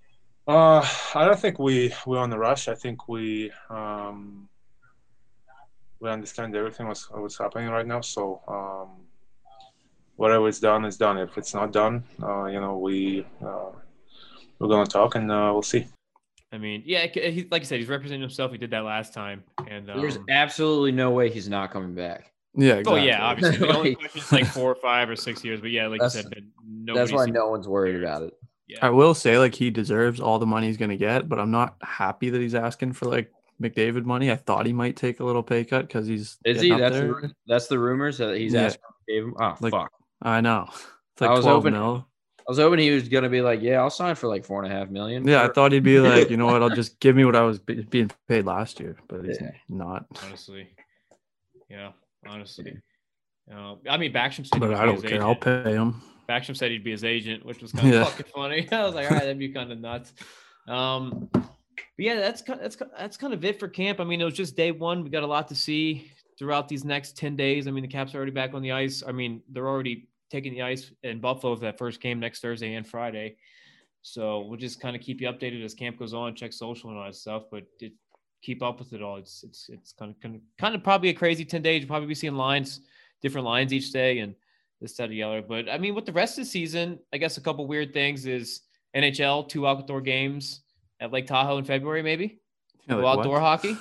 Uh, 0.47 0.83
I 1.13 1.25
don't 1.25 1.39
think 1.39 1.59
we 1.59 1.93
we're 2.07 2.17
on 2.17 2.31
the 2.31 2.39
rush. 2.39 2.67
I 2.67 2.73
think 2.73 3.07
we 3.07 3.51
um, 3.69 4.49
we 5.99 6.09
understand 6.09 6.55
everything 6.55 6.87
what's 6.87 7.07
what's 7.11 7.37
happening 7.37 7.69
right 7.69 7.85
now. 7.85 8.01
So 8.01 8.41
um, 8.47 9.05
whatever 10.15 10.47
is 10.47 10.59
done 10.59 10.85
is 10.85 10.97
done. 10.97 11.19
If 11.19 11.37
it's 11.37 11.53
not 11.53 11.71
done, 11.71 12.03
uh, 12.23 12.45
you 12.45 12.59
know, 12.59 12.77
we 12.77 13.27
uh, 13.45 13.71
we're 14.59 14.67
gonna 14.67 14.85
talk 14.85 15.15
and 15.15 15.31
uh, 15.31 15.49
we'll 15.53 15.61
see. 15.61 15.85
I 16.51 16.57
mean, 16.57 16.83
yeah, 16.85 17.07
he, 17.07 17.47
like 17.51 17.63
I 17.63 17.65
said, 17.65 17.79
he's 17.79 17.89
representing 17.89 18.21
himself. 18.21 18.51
He 18.51 18.57
did 18.57 18.71
that 18.71 18.83
last 18.85 19.13
time, 19.13 19.43
and 19.67 19.89
um, 19.89 19.99
There's 19.99 20.19
absolutely 20.29 20.91
no 20.93 21.11
way 21.11 21.29
he's 21.29 21.49
not 21.49 21.71
coming 21.71 21.93
back. 21.93 22.31
yeah, 22.55 22.81
oh 22.85 22.95
yeah, 22.95 23.21
obviously. 23.23 23.57
The 23.57 23.75
only 23.75 23.89
Like- 23.95 23.99
question 23.99 24.21
is 24.21 24.31
like 24.31 24.45
four 24.45 24.71
or 24.71 24.75
five 24.75 25.09
or 25.09 25.15
six 25.17 25.43
years, 25.43 25.59
but 25.59 25.71
yeah, 25.71 25.87
like 25.87 26.01
you 26.01 26.07
That's- 26.07 26.13
said, 26.23 26.33
but 26.85 26.95
That's 26.95 27.11
why 27.11 27.25
no 27.25 27.49
one's 27.49 27.67
worried 27.67 28.01
about 28.01 28.23
it. 28.23 28.33
I 28.81 28.89
will 28.89 29.13
say 29.13 29.37
like 29.37 29.53
he 29.53 29.69
deserves 29.69 30.19
all 30.19 30.39
the 30.39 30.45
money 30.45 30.67
he's 30.67 30.77
going 30.77 30.89
to 30.89 30.97
get, 30.97 31.29
but 31.29 31.39
I'm 31.39 31.51
not 31.51 31.75
happy 31.83 32.29
that 32.31 32.41
he's 32.41 32.55
asking 32.55 32.93
for 32.93 33.05
like 33.05 33.31
McDavid 33.61 34.05
money. 34.05 34.31
I 34.31 34.35
thought 34.37 34.65
he 34.65 34.73
might 34.73 34.95
take 34.95 35.19
a 35.19 35.23
little 35.23 35.43
pay 35.43 35.63
cut 35.65 35.87
because 35.87 36.07
he's 36.07 36.37
Is 36.45 36.61
he? 36.61 36.69
That's 36.71 36.95
there. 36.95 37.07
the, 37.09 37.31
that's 37.47 37.67
the 37.67 37.77
rumors 37.77 38.17
that 38.17 38.35
he's 38.37 38.53
Yeah. 38.53 38.63
asking. 38.63 38.81
Gave. 39.07 39.25
Oh 39.39 39.55
Like, 39.59 39.71
fuck! 39.71 39.91
I 40.23 40.41
know. 40.41 40.65
It's 40.69 41.21
like 41.21 41.29
I 41.29 41.33
was 41.33 41.43
12 41.45 41.57
hoping- 41.63 41.73
mil. 41.73 42.07
I 42.47 42.51
was 42.51 42.59
hoping 42.59 42.77
he 42.79 42.91
was 42.91 43.09
gonna 43.09 43.29
be 43.29 43.41
like, 43.41 43.61
yeah, 43.61 43.81
I'll 43.81 43.89
sign 43.89 44.13
for 44.15 44.27
like 44.27 44.45
four 44.45 44.63
and 44.63 44.71
a 44.71 44.75
half 44.75 44.89
million. 44.89 45.27
Yeah, 45.27 45.43
I 45.43 45.47
thought 45.51 45.71
he'd 45.71 45.83
be 45.83 45.99
like, 46.11 46.29
you 46.29 46.37
know 46.37 46.45
what? 46.45 46.61
I'll 46.61 46.69
just 46.69 46.99
give 46.99 47.15
me 47.15 47.25
what 47.25 47.35
I 47.35 47.41
was 47.41 47.57
be- 47.59 47.81
being 47.83 48.11
paid 48.27 48.45
last 48.45 48.79
year, 48.79 48.97
but 49.07 49.25
he's 49.25 49.39
Yeah. 49.41 49.51
not. 49.67 50.05
honestly. 50.23 50.67
Yeah, 51.69 51.91
honestly. 52.27 52.77
Uh, 53.51 53.75
I 53.89 53.97
mean, 53.97 54.13
Backstrom 54.13 54.45
said, 54.45 54.59
But 54.59 54.67
he 54.67 54.71
was 54.71 54.79
I 54.79 54.85
don't 54.85 55.01
his 55.01 55.03
care. 55.11 55.23
I'll 55.23 55.35
pay 55.35 55.71
him. 55.73 56.01
Backstrom 56.29 56.55
said 56.57 56.71
he'd 56.71 56.83
be 56.83 56.91
his 56.91 57.03
agent, 57.03 57.45
which 57.45 57.61
was 57.61 57.71
kind 57.73 57.87
of 57.87 57.93
Yeah. 57.93 58.03
fucking 58.05 58.25
funny. 58.33 58.67
I 58.71 58.83
was 58.85 58.93
like, 58.95 59.05
all 59.05 59.17
right, 59.17 59.21
that'd 59.23 59.39
be 59.39 59.49
kind 59.49 59.71
of 59.71 59.79
nuts. 59.79 60.13
Um, 60.67 61.29
but 61.33 61.43
yeah, 61.97 62.15
that's 62.15 62.41
kind 62.41 62.59
that's 62.61 62.75
that's 62.97 63.17
kind 63.17 63.33
of 63.33 63.43
it 63.45 63.59
for 63.59 63.67
camp. 63.67 63.99
I 63.99 64.03
mean, 64.03 64.21
it 64.21 64.25
was 64.25 64.33
just 64.33 64.55
day 64.55 64.71
one. 64.71 65.03
We 65.03 65.09
got 65.09 65.23
a 65.23 65.27
lot 65.27 65.47
to 65.49 65.55
see 65.55 66.11
throughout 66.37 66.67
these 66.67 66.83
next 66.83 67.17
ten 67.17 67.35
days. 67.35 67.67
I 67.67 67.71
mean, 67.71 67.83
the 67.83 67.87
Caps 67.87 68.13
are 68.13 68.17
already 68.17 68.31
back 68.31 68.53
on 68.53 68.61
the 68.61 68.71
ice. 68.71 69.03
I 69.07 69.11
mean, 69.11 69.41
they're 69.49 69.67
already 69.67 70.07
taking 70.29 70.53
the 70.53 70.61
ice 70.61 70.91
in 71.03 71.19
Buffalo 71.19 71.55
for 71.55 71.61
that 71.61 71.77
first 71.77 72.01
game 72.01 72.19
next 72.19 72.41
Thursday 72.41 72.75
and 72.75 72.87
Friday. 72.87 73.37
So 74.01 74.41
we'll 74.41 74.59
just 74.59 74.79
kind 74.79 74.95
of 74.95 75.01
keep 75.01 75.21
you 75.21 75.27
updated 75.27 75.63
as 75.63 75.73
camp 75.73 75.97
goes 75.97 76.13
on. 76.13 76.35
Check 76.35 76.53
social 76.53 76.89
and 76.89 76.99
all 76.99 77.05
that 77.05 77.15
stuff, 77.15 77.43
but 77.49 77.63
it, 77.79 77.93
keep 78.41 78.61
up 78.61 78.77
with 78.79 78.93
it 78.93 79.01
all. 79.01 79.17
It's 79.17 79.43
it's 79.43 79.69
it's 79.69 79.91
kind 79.93 80.11
of 80.11 80.19
kind 80.21 80.35
of, 80.35 80.41
kind 80.59 80.75
of 80.75 80.83
probably 80.83 81.09
a 81.09 81.13
crazy 81.13 81.43
ten 81.43 81.61
days. 81.61 81.81
You'll 81.81 81.87
probably 81.87 82.07
be 82.07 82.15
seeing 82.15 82.35
lines, 82.35 82.81
different 83.21 83.45
lines 83.45 83.73
each 83.73 83.91
day, 83.91 84.19
and 84.19 84.35
this 84.79 84.95
that 84.97 85.05
or 85.05 85.07
the 85.07 85.23
other. 85.23 85.41
But 85.41 85.69
I 85.69 85.77
mean, 85.77 85.95
with 85.95 86.05
the 86.05 86.13
rest 86.13 86.37
of 86.37 86.43
the 86.43 86.49
season, 86.49 86.99
I 87.11 87.17
guess 87.17 87.37
a 87.37 87.41
couple 87.41 87.65
weird 87.65 87.93
things 87.93 88.25
is 88.25 88.61
NHL 88.95 89.49
two 89.49 89.67
outdoor 89.67 90.01
games 90.01 90.61
at 90.99 91.11
Lake 91.11 91.27
Tahoe 91.27 91.57
in 91.57 91.65
February, 91.65 92.03
maybe 92.03 92.39
Yeah, 92.87 92.95
like, 92.95 93.19
outdoor 93.19 93.33
what? 93.33 93.41
hockey. 93.41 93.77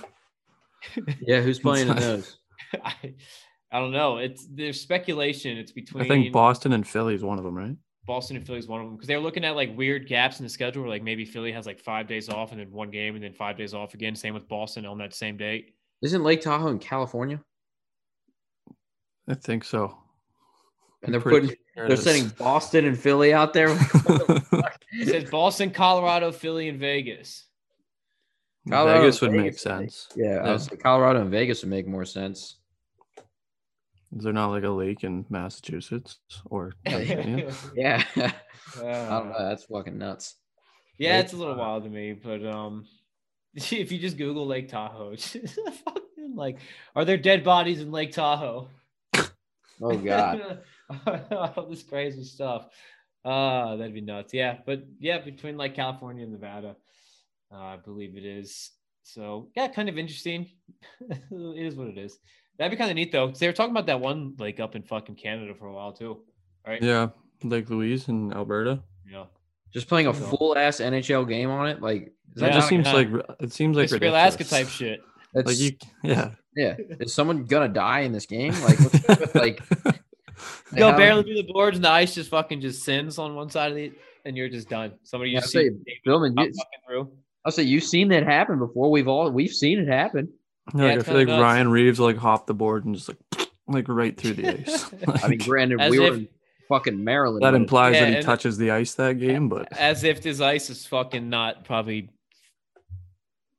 Yeah, 1.20 1.40
who's 1.40 1.58
playing 1.60 1.88
in 1.88 1.96
those? 1.96 2.38
I, 2.82 2.94
I 3.72 3.80
don't 3.80 3.92
know. 3.92 4.18
It's 4.18 4.46
there's 4.50 4.80
speculation. 4.80 5.56
It's 5.58 5.72
between 5.72 6.04
I 6.04 6.08
think 6.08 6.32
Boston 6.32 6.72
and 6.72 6.86
Philly 6.86 7.14
is 7.14 7.22
one 7.24 7.38
of 7.38 7.44
them, 7.44 7.56
right? 7.56 7.76
Boston 8.06 8.36
and 8.36 8.46
Philly 8.46 8.58
is 8.58 8.68
one 8.68 8.80
of 8.80 8.86
them 8.86 8.96
because 8.96 9.08
they're 9.08 9.18
looking 9.18 9.44
at 9.44 9.56
like 9.56 9.76
weird 9.76 10.06
gaps 10.06 10.38
in 10.38 10.44
the 10.44 10.50
schedule 10.50 10.82
where 10.82 10.90
like 10.90 11.02
maybe 11.02 11.24
Philly 11.24 11.50
has 11.52 11.66
like 11.66 11.80
five 11.80 12.06
days 12.06 12.28
off 12.28 12.52
and 12.52 12.60
then 12.60 12.70
one 12.70 12.90
game 12.90 13.14
and 13.14 13.24
then 13.24 13.32
five 13.32 13.56
days 13.56 13.72
off 13.74 13.94
again. 13.94 14.14
Same 14.14 14.34
with 14.34 14.46
Boston 14.46 14.84
on 14.86 14.98
that 14.98 15.14
same 15.14 15.36
date. 15.36 15.74
Isn't 16.02 16.22
Lake 16.22 16.42
Tahoe 16.42 16.68
in 16.68 16.78
California? 16.78 17.40
I 19.28 19.34
think 19.34 19.64
so. 19.64 19.96
And 21.02 21.12
they're 21.12 21.20
Pretty 21.20 21.48
putting 21.48 21.56
sure 21.74 21.88
they're 21.88 21.96
sending 21.96 22.28
Boston 22.38 22.84
and 22.84 22.98
Philly 22.98 23.32
out 23.32 23.52
there. 23.52 23.68
It 24.96 25.08
says 25.08 25.28
Boston, 25.28 25.72
Colorado, 25.72 26.30
Philly, 26.30 26.68
and 26.68 26.78
Vegas. 26.78 27.46
Colorado 28.68 29.00
Vegas 29.00 29.20
would 29.20 29.32
Vegas 29.32 29.64
make 29.64 29.72
would 29.74 29.80
make- 29.80 29.90
sense. 29.90 30.08
yeah, 30.14 30.36
I 30.36 30.52
was 30.52 30.70
like, 30.70 30.78
Colorado 30.80 31.20
and 31.22 31.30
Vegas 31.32 31.62
would 31.62 31.70
make 31.70 31.88
more 31.88 32.04
sense. 32.04 32.58
Is 34.16 34.22
there 34.24 34.32
not 34.32 34.50
like 34.50 34.64
a 34.64 34.68
lake 34.70 35.02
in 35.04 35.24
Massachusetts 35.28 36.18
or 36.46 36.72
Pennsylvania? 36.84 37.52
Yeah, 37.74 38.04
I 38.16 38.22
Uh, 38.80 39.08
don't 39.20 39.28
know. 39.30 39.34
That's 39.38 39.64
fucking 39.64 39.98
nuts. 39.98 40.36
Yeah, 40.98 41.16
Lake 41.16 41.24
it's 41.24 41.32
a 41.32 41.36
little 41.36 41.56
wild 41.56 41.84
to 41.84 41.90
me, 41.90 42.12
but 42.12 42.44
um, 42.46 42.86
if 43.54 43.90
you 43.90 43.98
just 43.98 44.16
Google 44.16 44.46
Lake 44.46 44.68
Tahoe, 44.68 45.16
fucking 45.16 46.34
like, 46.36 46.58
are 46.94 47.04
there 47.04 47.16
dead 47.16 47.42
bodies 47.44 47.80
in 47.80 47.90
Lake 47.90 48.12
Tahoe? 48.12 48.68
Oh 49.82 49.96
God. 49.98 50.60
all 51.32 51.66
this 51.68 51.82
crazy 51.82 52.22
stuff. 52.24 52.66
Uh, 53.24 53.74
that'd 53.76 53.94
be 53.94 54.00
nuts. 54.00 54.32
Yeah, 54.32 54.58
but 54.64 54.84
yeah, 55.00 55.18
between 55.18 55.56
like 55.56 55.74
California 55.74 56.22
and 56.22 56.32
Nevada, 56.32 56.76
uh, 57.52 57.56
I 57.56 57.76
believe 57.76 58.16
it 58.16 58.24
is. 58.24 58.70
So 59.02 59.48
yeah, 59.56 59.66
kind 59.68 59.88
of 59.88 59.98
interesting. 59.98 60.48
it 61.10 61.22
is 61.66 61.74
what 61.74 61.88
it 61.88 61.98
is. 61.98 62.18
That'd 62.58 62.70
be 62.70 62.76
kind 62.76 62.90
of 62.90 62.94
neat 62.96 63.10
though, 63.12 63.28
'cause 63.28 63.38
they 63.40 63.46
were 63.46 63.52
talking 63.52 63.72
about 63.72 63.86
that 63.86 64.00
one 64.00 64.34
lake 64.38 64.60
up 64.60 64.76
in 64.76 64.82
fucking 64.82 65.16
Canada 65.16 65.54
for 65.54 65.66
a 65.66 65.72
while 65.72 65.92
too. 65.92 66.22
Right? 66.66 66.80
Yeah, 66.82 67.08
Lake 67.42 67.68
Louise 67.70 68.08
in 68.08 68.32
Alberta. 68.32 68.80
Yeah. 69.10 69.24
Just 69.72 69.88
playing 69.88 70.06
a 70.06 70.14
So- 70.14 70.24
full 70.36 70.56
ass 70.56 70.80
NHL 70.80 71.24
game 71.28 71.50
on 71.50 71.68
it, 71.68 71.82
like 71.82 72.12
That 72.36 72.40
that 72.46 72.52
just 72.54 72.68
seems 72.68 72.86
yeah. 72.86 72.92
like 72.92 73.08
it 73.40 73.52
seems 73.52 73.76
like 73.76 73.90
Mystery, 73.90 74.08
Alaska 74.08 74.44
type 74.44 74.68
shit. 74.68 75.00
that's, 75.34 75.46
Like 75.48 75.58
you, 75.58 75.72
yeah. 76.04 76.30
yeah. 76.56 76.76
Is 77.00 77.12
someone 77.12 77.44
gonna 77.44 77.68
die 77.68 78.00
in 78.00 78.12
this 78.12 78.26
game? 78.26 78.52
Like, 78.62 78.78
what's 78.78 79.08
with, 79.08 79.34
like 79.34 79.60
go 80.74 80.90
how- 80.90 80.96
barely 80.96 81.22
through 81.24 81.34
the 81.42 81.52
boards 81.52 81.76
and 81.76 81.84
the 81.84 81.90
ice 81.90 82.14
just 82.14 82.30
fucking 82.30 82.60
just 82.60 82.82
sins 82.84 83.18
on 83.18 83.34
one 83.34 83.50
side 83.50 83.70
of 83.72 83.76
the 83.76 83.92
and 84.24 84.36
you're 84.36 84.48
just 84.48 84.68
done. 84.70 84.92
Somebody 85.02 85.32
you 85.32 85.38
I 85.38 85.40
just 85.40 85.52
say, 85.52 85.68
see 85.68 85.76
Billman, 86.04 86.34
you, 86.38 86.52
through. 86.88 87.10
I'll 87.44 87.52
say 87.52 87.62
you've 87.64 87.84
seen 87.84 88.08
that 88.08 88.22
happen 88.24 88.58
before. 88.58 88.90
We've 88.90 89.08
all 89.08 89.30
we've 89.30 89.52
seen 89.52 89.78
it 89.80 89.88
happen. 89.88 90.32
Yeah, 90.74 90.82
Yeah, 90.82 90.90
like, 90.90 90.98
I 90.98 91.02
feel 91.02 91.14
like 91.16 91.26
nuts. 91.28 91.42
Ryan 91.42 91.68
Reaves 91.70 92.00
like 92.00 92.16
hopped 92.16 92.46
the 92.46 92.54
board 92.54 92.84
and 92.84 92.94
just 92.94 93.08
like 93.08 93.18
like 93.68 93.88
right 93.88 94.16
through 94.16 94.34
the 94.34 94.60
ice. 94.60 94.92
I 95.24 95.28
mean, 95.28 95.38
granted, 95.40 95.80
As 95.80 95.90
we 95.90 95.98
were 95.98 96.14
in 96.14 96.28
fucking 96.68 97.02
Maryland. 97.04 97.42
that 97.42 97.54
implies 97.54 97.94
Yeah, 97.96 98.10
that 98.10 98.16
he 98.18 98.22
touches 98.22 98.56
the 98.56 98.70
ice 98.70 98.94
that 98.94 99.18
game, 99.18 99.48
but 99.48 99.70
As 99.76 100.04
if 100.04 100.22
this 100.22 100.40
ice 100.40 100.70
is 100.70 100.86
fucking 100.86 101.28
not 101.28 101.64
probably 101.64 102.10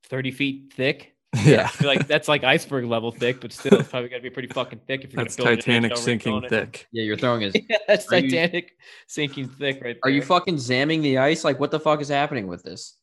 30 0.06 0.32
feet 0.32 0.74
thick. 0.74 1.12
yeah, 1.44 1.64
I 1.66 1.68
feel 1.68 1.90
like 1.90 2.08
that's 2.08 2.30
like 2.30 2.46
iceberg 2.46 2.86
level 2.86 3.12
thick, 3.12 3.42
but 3.42 3.52
still, 3.52 3.78
it's 3.80 3.90
probably 3.90 4.08
got 4.08 4.18
to 4.18 4.22
be 4.22 4.30
pretty 4.30 4.48
fucking 4.48 4.80
thick 4.88 5.04
if 5.04 5.12
you're 5.12 5.22
that's 5.22 5.36
gonna 5.36 5.50
build 5.50 5.60
Titanic 5.60 5.92
NHL 5.92 5.98
sinking 5.98 6.34
on 6.34 6.46
it. 6.46 6.50
thick. 6.50 6.88
Yeah, 6.94 7.04
you're 7.04 7.18
throwing 7.18 7.42
his. 7.42 7.54
Yeah, 7.70 7.78
that's 7.90 8.10
Are 8.10 8.20
you- 8.20 8.30
Titanic 8.30 8.72
sinking 9.08 9.50
thick 9.50 9.82
right 9.84 9.98
Are 10.04 10.10
you 10.10 10.22
fucking 10.22 10.56
zamming 10.56 11.02
the 11.02 11.18
ice? 11.18 11.44
Like, 11.44 11.60
what 11.60 11.72
the 11.72 11.80
fuck 11.80 12.00
is 12.00 12.08
happening 12.08 12.48
with 12.48 12.64
this? 12.64 12.96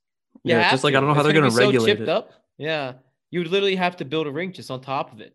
You 0.45 0.53
Yeah, 0.55 0.61
it's 0.61 0.65
have 0.65 0.73
just 0.73 0.85
like. 0.85 0.95
I 0.95 1.01
don't 1.01 1.11
know 1.11 1.15
how 1.15 1.23
they're 1.23 1.35
gonna 1.35 1.49
be 1.49 1.51
so 1.51 1.59
regulate 1.67 1.87
chipped 1.91 2.01
it. 2.03 2.09
up. 2.09 2.31
Yeah, 2.57 2.95
you 3.33 3.41
would 3.41 3.49
literally 3.49 3.75
have 3.75 3.97
to 3.97 4.05
build 4.05 4.29
a 4.29 4.31
rink 4.31 4.55
just 4.55 4.71
on 4.71 4.81
top 4.81 5.13
of 5.13 5.21
it. 5.21 5.35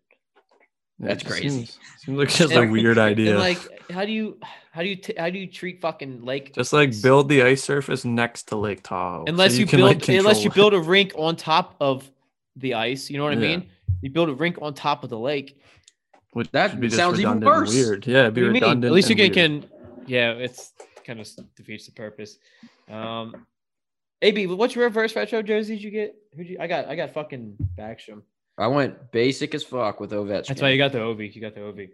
Yeah, 0.98 1.06
it 1.06 1.08
That's 1.08 1.22
crazy. 1.24 1.48
Seems, 1.48 1.78
seems 1.98 2.18
like 2.18 2.28
just 2.30 2.54
a 2.54 2.66
weird 2.66 2.96
idea. 2.96 3.36
Like, 3.38 3.58
how 3.90 4.04
do 4.04 4.12
you, 4.12 4.38
how 4.72 4.82
do 4.82 4.88
you, 4.88 4.96
t- 4.96 5.14
how 5.18 5.28
do 5.30 5.38
you 5.38 5.46
treat 5.48 5.80
fucking 5.80 6.24
lake? 6.24 6.54
just 6.54 6.72
like 6.72 7.00
build 7.02 7.28
the 7.28 7.42
ice 7.42 7.62
surface 7.62 8.04
next 8.04 8.44
to 8.44 8.56
Lake 8.56 8.82
Tahoe. 8.82 9.24
so 9.26 9.30
unless 9.32 9.58
you, 9.58 9.66
can, 9.66 9.78
build 9.80 10.08
like, 10.08 10.08
unless 10.08 10.42
you 10.44 10.50
build 10.50 10.74
a 10.74 10.80
rink 10.80 11.12
on 11.16 11.36
top 11.36 11.76
of 11.80 12.08
the 12.56 12.74
ice. 12.74 13.10
You 13.10 13.18
know 13.18 13.24
what 13.24 13.32
I 13.32 13.36
Yeah. 13.40 13.56
mean? 13.58 13.70
You 14.00 14.10
build 14.10 14.28
a 14.28 14.34
rink 14.34 14.58
on 14.62 14.74
top 14.74 15.02
of 15.02 15.10
the 15.10 15.18
lake. 15.18 15.50
it, 15.50 16.20
which 16.32 16.50
That 16.52 16.70
would 16.72 16.80
be 16.80 16.90
sounds 16.90 17.20
even 17.20 17.40
worse. 17.40 17.72
Weird. 17.74 18.06
Yeah, 18.06 18.22
it'd 18.22 18.34
be 18.34 18.42
What 18.42 18.52
mean? 18.52 18.62
redundant. 18.62 18.84
At 18.90 18.92
least 18.94 19.10
you 19.10 19.16
can, 19.16 19.32
weird. 19.32 19.62
can, 19.62 20.04
yeah, 20.06 20.32
it's 20.32 20.72
kind 21.04 21.20
of 21.20 21.28
defeats 21.56 21.86
the 21.86 21.92
purpose. 21.92 22.38
Um, 22.88 23.46
AB, 24.22 24.46
what's 24.48 24.74
your 24.74 24.84
reverse 24.84 25.14
retro 25.14 25.42
jersey 25.42 25.76
did 25.76 25.82
you 25.84 25.90
get? 25.90 26.16
Who 26.36 26.42
you? 26.42 26.56
I 26.60 26.66
got, 26.66 26.86
I 26.86 26.96
got 26.96 27.10
fucking 27.12 27.56
Backstrom. 27.76 28.22
I 28.56 28.66
went 28.66 29.12
basic 29.12 29.54
as 29.54 29.62
fuck 29.62 30.00
with 30.00 30.10
Ovechkin. 30.10 30.48
That's 30.48 30.60
why 30.60 30.70
you 30.70 30.78
got 30.78 30.90
the 30.92 30.98
Ovi. 30.98 31.32
You 31.32 31.40
got 31.40 31.54
the 31.54 31.60
Ovi. 31.60 31.90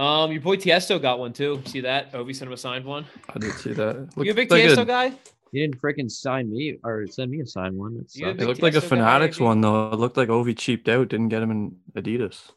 Um, 0.00 0.30
your 0.30 0.40
boy 0.40 0.56
Tiesto 0.56 1.02
got 1.02 1.18
one 1.18 1.32
too. 1.32 1.60
See 1.66 1.80
that? 1.80 2.12
Ovi 2.12 2.34
sent 2.36 2.48
him 2.48 2.52
a 2.52 2.56
signed 2.56 2.84
one. 2.84 3.04
I 3.34 3.38
did 3.38 3.52
see 3.54 3.72
that. 3.72 4.08
you 4.16 4.30
a 4.30 4.34
big 4.34 4.50
Looked 4.50 4.52
like 4.52 4.62
Tiesto 4.70 4.82
a- 4.82 4.84
guy? 4.84 5.12
He 5.52 5.60
didn't 5.60 5.80
freaking 5.80 6.10
sign 6.10 6.50
me 6.52 6.76
or 6.84 7.06
send 7.06 7.30
me 7.30 7.40
a 7.40 7.46
signed 7.46 7.76
one. 7.76 7.94
That 7.96 8.14
You 8.14 8.26
a 8.26 8.28
sucks. 8.30 8.34
It 8.34 8.38
big 8.38 8.48
looked 8.48 8.62
like 8.62 8.74
a 8.74 8.78
Tiesto 8.78 8.82
guy, 8.82 8.88
Fanatics 8.88 9.40
one 9.40 9.60
though. 9.60 9.90
It 9.90 9.96
looked 9.98 10.16
like 10.16 10.28
Ovi 10.28 10.56
cheaped 10.56 10.88
out, 10.88 11.08
didn't 11.08 11.28
get 11.30 11.42
him 11.42 11.50
in 11.50 11.76
Adidas. 11.96 12.52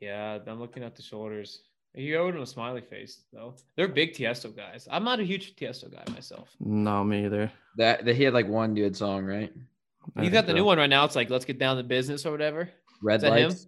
Yeah, 0.00 0.38
I'm 0.46 0.60
looking 0.60 0.84
at 0.84 0.94
the 0.94 1.02
shoulders. 1.02 1.62
He 1.94 2.14
owed 2.14 2.34
him 2.36 2.42
a 2.42 2.46
smiley 2.46 2.80
face 2.82 3.22
though. 3.32 3.54
They're 3.76 3.88
big 3.88 4.12
Tiesto 4.12 4.54
guys. 4.54 4.86
I'm 4.90 5.04
not 5.04 5.20
a 5.20 5.24
huge 5.24 5.56
Tiesto 5.56 5.90
guy 5.92 6.04
myself. 6.12 6.48
No, 6.60 7.02
me 7.02 7.24
either. 7.26 7.50
That, 7.76 8.04
that 8.04 8.14
he 8.16 8.22
had 8.24 8.34
like 8.34 8.46
one 8.48 8.74
good 8.74 8.96
song, 8.96 9.24
right? 9.24 9.52
I 10.16 10.20
You 10.20 10.24
think 10.26 10.32
got 10.34 10.46
the 10.46 10.52
so. 10.52 10.56
new 10.56 10.64
one 10.64 10.78
right 10.78 10.88
now. 10.90 11.04
It's 11.04 11.16
like 11.16 11.30
let's 11.30 11.44
get 11.44 11.58
down 11.58 11.76
to 11.76 11.82
business 11.82 12.24
or 12.26 12.30
whatever. 12.32 12.68
Red 13.02 13.16
Is 13.16 13.22
that 13.22 13.38
him? 13.38 13.48
lights. 13.48 13.66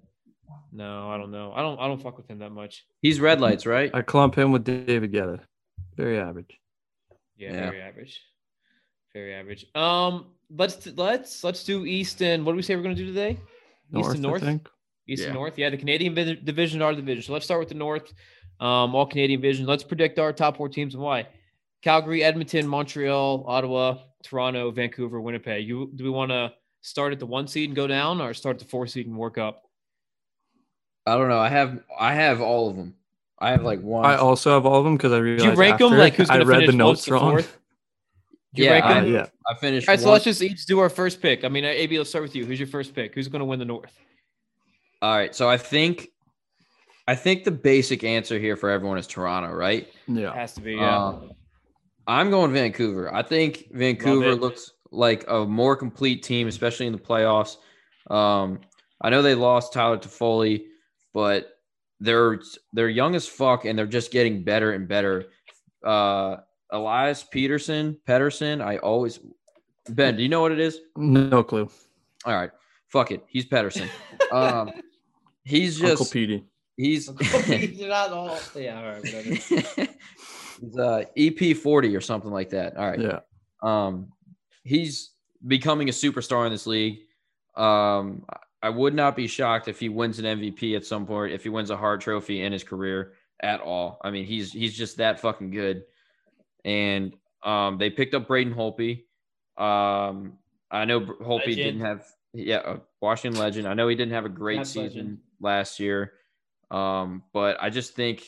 No, 0.72 1.10
I 1.10 1.16
don't 1.18 1.30
know. 1.30 1.52
I 1.54 1.62
don't. 1.62 1.78
I 1.80 1.86
don't 1.88 2.00
fuck 2.00 2.16
with 2.16 2.28
him 2.28 2.38
that 2.40 2.50
much. 2.50 2.84
He's 3.02 3.20
red 3.20 3.40
lights, 3.40 3.66
right? 3.66 3.90
I 3.94 4.02
clump 4.02 4.36
him 4.36 4.52
with 4.52 4.64
David 4.64 5.12
Guetta. 5.12 5.40
Very 5.96 6.18
average. 6.18 6.58
Yeah, 7.36 7.52
Yeah. 7.52 7.70
very 7.70 7.80
average. 7.82 8.20
Very 9.12 9.34
average. 9.34 9.66
Um, 9.74 10.26
let's 10.56 10.86
let's 10.96 11.42
let's 11.44 11.64
do 11.64 11.84
East 11.86 12.22
and 12.22 12.44
what 12.46 12.52
do 12.52 12.56
we 12.56 12.62
say 12.62 12.76
we're 12.76 12.82
gonna 12.82 12.94
do 12.94 13.06
today? 13.06 13.38
East 13.96 14.10
and 14.10 14.22
North. 14.22 14.42
I 15.01 15.07
think. 15.07 15.12
East 15.12 15.22
Yeah. 15.22 15.28
and 15.28 15.34
North. 15.34 15.59
Yeah, 15.59 15.70
the 15.70 15.76
Canadian 15.76 16.14
division 16.44 16.82
our 16.82 16.94
division. 16.94 17.22
So 17.22 17.32
let's 17.32 17.44
start 17.44 17.61
with 17.61 17.68
the 17.68 17.74
North. 17.74 18.12
Um, 18.61 18.94
all 18.94 19.07
Canadian 19.07 19.40
division. 19.40 19.66
Let's 19.66 19.82
predict 19.84 20.18
our 20.18 20.32
top 20.32 20.57
four 20.57 20.68
teams 20.68 20.94
and 20.94 21.03
why. 21.03 21.26
Calgary, 21.82 22.22
Edmonton, 22.22 22.68
Montreal, 22.68 23.44
Ottawa, 23.46 23.98
Toronto, 24.22 24.70
Vancouver, 24.70 25.20
Winnipeg. 25.20 25.66
You 25.66 25.90
do 25.94 26.05
we 26.05 26.11
want 26.11 26.30
to 26.30 26.53
start 26.82 27.12
at 27.12 27.18
the 27.18 27.26
one 27.26 27.46
seed 27.48 27.70
and 27.70 27.76
go 27.76 27.86
down, 27.86 28.20
or 28.20 28.34
start 28.34 28.57
at 28.57 28.61
the 28.61 28.66
four 28.68 28.86
seed 28.86 29.07
and 29.07 29.16
work 29.16 29.38
up? 29.38 29.62
I 31.07 31.16
don't 31.16 31.28
know. 31.28 31.38
I 31.38 31.48
have 31.48 31.82
I 31.98 32.14
have 32.14 32.40
all 32.42 32.68
of 32.68 32.76
them. 32.76 32.94
I 33.38 33.53
have 33.53 33.62
like 33.62 33.80
one. 33.80 34.05
I 34.05 34.16
also 34.16 34.53
have 34.53 34.66
all 34.66 34.76
of 34.78 34.84
them 34.84 34.96
because 34.98 35.12
I 35.12 35.16
Do 35.16 35.22
realized 35.22 35.44
you 35.46 35.53
rank 35.55 35.78
them 35.78 35.86
after 35.86 35.98
like 35.98 36.14
who's 36.14 36.28
I 36.28 36.34
gonna 36.34 36.44
read 36.44 36.57
finish 36.57 36.70
the 36.70 36.76
notes 36.76 37.01
most 37.01 37.09
wrong. 37.11 37.30
fourth? 37.32 37.59
Do 38.53 38.62
you 38.62 38.68
Yeah, 38.68 38.72
rank 38.74 38.84
I- 38.84 39.01
them? 39.01 39.12
yeah, 39.14 39.26
I 39.48 39.55
finished. 39.55 39.88
All 39.88 39.92
right, 39.94 40.01
so 40.01 40.11
let's 40.12 40.24
just 40.24 40.42
each 40.42 40.66
do 40.66 40.78
our 40.80 40.90
first 40.90 41.22
pick. 41.22 41.44
I 41.44 41.48
mean, 41.48 41.64
AB, 41.64 41.96
let's 41.96 42.11
start 42.11 42.22
with 42.24 42.36
you. 42.36 42.44
Who's 42.44 42.59
your 42.61 42.66
first 42.68 42.94
pick? 42.94 43.14
Who's 43.14 43.28
going 43.28 43.40
to 43.40 43.46
win 43.46 43.59
the 43.59 43.64
North? 43.64 43.96
All 45.03 45.16
right, 45.16 45.34
so 45.34 45.48
I 45.48 45.57
think, 45.57 46.09
I 47.09 47.14
think 47.14 47.44
the 47.44 47.51
basic 47.51 48.05
answer 48.05 48.38
here 48.38 48.57
for 48.57 48.70
everyone 48.70 48.98
is 48.98 49.07
Toronto, 49.07 49.51
right? 49.51 49.88
yeah. 50.07 50.30
It 50.30 50.36
Has 50.36 50.53
to 50.55 50.61
be. 50.61 50.74
Yeah. 50.74 51.07
Um, 51.07 51.30
I'm 52.07 52.30
going 52.30 52.53
Vancouver. 52.53 53.14
I 53.14 53.22
think 53.22 53.68
Vancouver 53.72 54.34
looks 54.34 54.72
like 54.90 55.24
a 55.28 55.46
more 55.46 55.76
complete 55.76 56.22
team, 56.22 56.48
especially 56.48 56.86
in 56.86 56.92
the 56.92 56.98
playoffs. 56.98 57.57
Um, 58.11 58.61
I 59.01 59.11
know 59.11 59.22
they 59.22 59.34
lost 59.34 59.72
Tyler 59.72 59.98
Toffoli, 59.98 60.64
but 61.14 61.57
they're 62.01 62.40
they're 62.72 62.88
young 62.88 63.14
as 63.14 63.26
fuck 63.26 63.64
and 63.64 63.78
they're 63.78 63.86
just 63.86 64.11
getting 64.11 64.42
better 64.42 64.72
and 64.72 64.88
better. 64.88 65.26
Uh, 65.84 66.38
Elias 66.72 67.24
Pettersson, 67.32 67.96
Pedersen. 68.07 68.61
I 68.61 68.78
always 68.78 69.20
Ben. 69.88 70.16
Do 70.16 70.22
you 70.22 70.28
know 70.28 70.40
what 70.40 70.53
it 70.53 70.61
is? 70.61 70.80
No 70.96 71.42
clue. 71.42 71.68
All 72.24 72.34
right, 72.34 72.51
fuck 72.88 73.11
it. 73.12 73.24
He's 73.28 73.46
Pedersen. 73.46 73.88
Um, 74.32 74.70
he's 75.45 75.78
just 75.78 75.93
Uncle 75.93 76.07
Petey. 76.07 76.45
he's 76.76 77.11
You're 77.49 77.88
not 77.88 78.11
all. 78.11 78.38
Yeah. 78.57 78.80
All 78.80 78.88
right. 78.88 79.91
He's 80.61 80.76
uh 80.76 81.05
EP 81.16 81.57
forty 81.57 81.97
or 81.97 82.03
something 82.03 82.30
like 82.30 82.51
that. 82.51 82.76
All 82.76 82.86
right. 82.86 83.01
Yeah. 83.01 83.20
Um, 83.62 84.12
he's 84.62 85.12
becoming 85.47 85.88
a 85.88 85.93
superstar 85.93 86.45
in 86.47 86.53
this 86.53 86.66
league. 86.66 86.99
Um, 87.57 88.24
I 88.62 88.68
would 88.68 88.95
not 88.95 89.16
be 89.16 89.26
shocked 89.26 89.68
if 89.68 89.80
he 89.80 89.88
wins 89.88 90.18
an 90.18 90.26
MVP 90.26 90.76
at 90.76 90.84
some 90.84 91.07
point, 91.07 91.32
if 91.32 91.43
he 91.43 91.49
wins 91.49 91.70
a 91.70 91.76
Hart 91.76 92.01
trophy 92.03 92.43
in 92.43 92.53
his 92.53 92.62
career 92.62 93.14
at 93.43 93.61
all. 93.61 93.99
I 94.03 94.11
mean, 94.11 94.26
he's 94.26 94.53
he's 94.53 94.76
just 94.76 94.99
that 94.99 95.20
fucking 95.20 95.51
good. 95.51 95.84
And 96.64 97.14
um, 97.43 97.78
they 97.78 97.88
picked 97.88 98.14
up 98.14 98.28
Braden 98.28 98.55
Holtby. 98.55 99.05
Um, 99.57 100.34
I 100.70 100.84
know 100.84 101.01
Holtby 101.01 101.47
Legend. 101.49 101.57
didn't 101.57 101.80
have 101.80 102.07
yeah, 102.32 102.61
a 102.64 102.76
Washington 103.01 103.41
legend. 103.41 103.66
I 103.66 103.74
know 103.74 103.88
he 103.88 103.97
didn't 103.97 104.12
have 104.12 104.24
a 104.24 104.30
great 104.30 104.59
Caps 104.59 104.70
season 104.70 104.84
legend. 104.86 105.18
Last 105.41 105.80
year. 105.80 106.12
Um, 106.70 107.22
but 107.32 107.57
I 107.61 107.70
just 107.70 107.95
think 107.95 108.24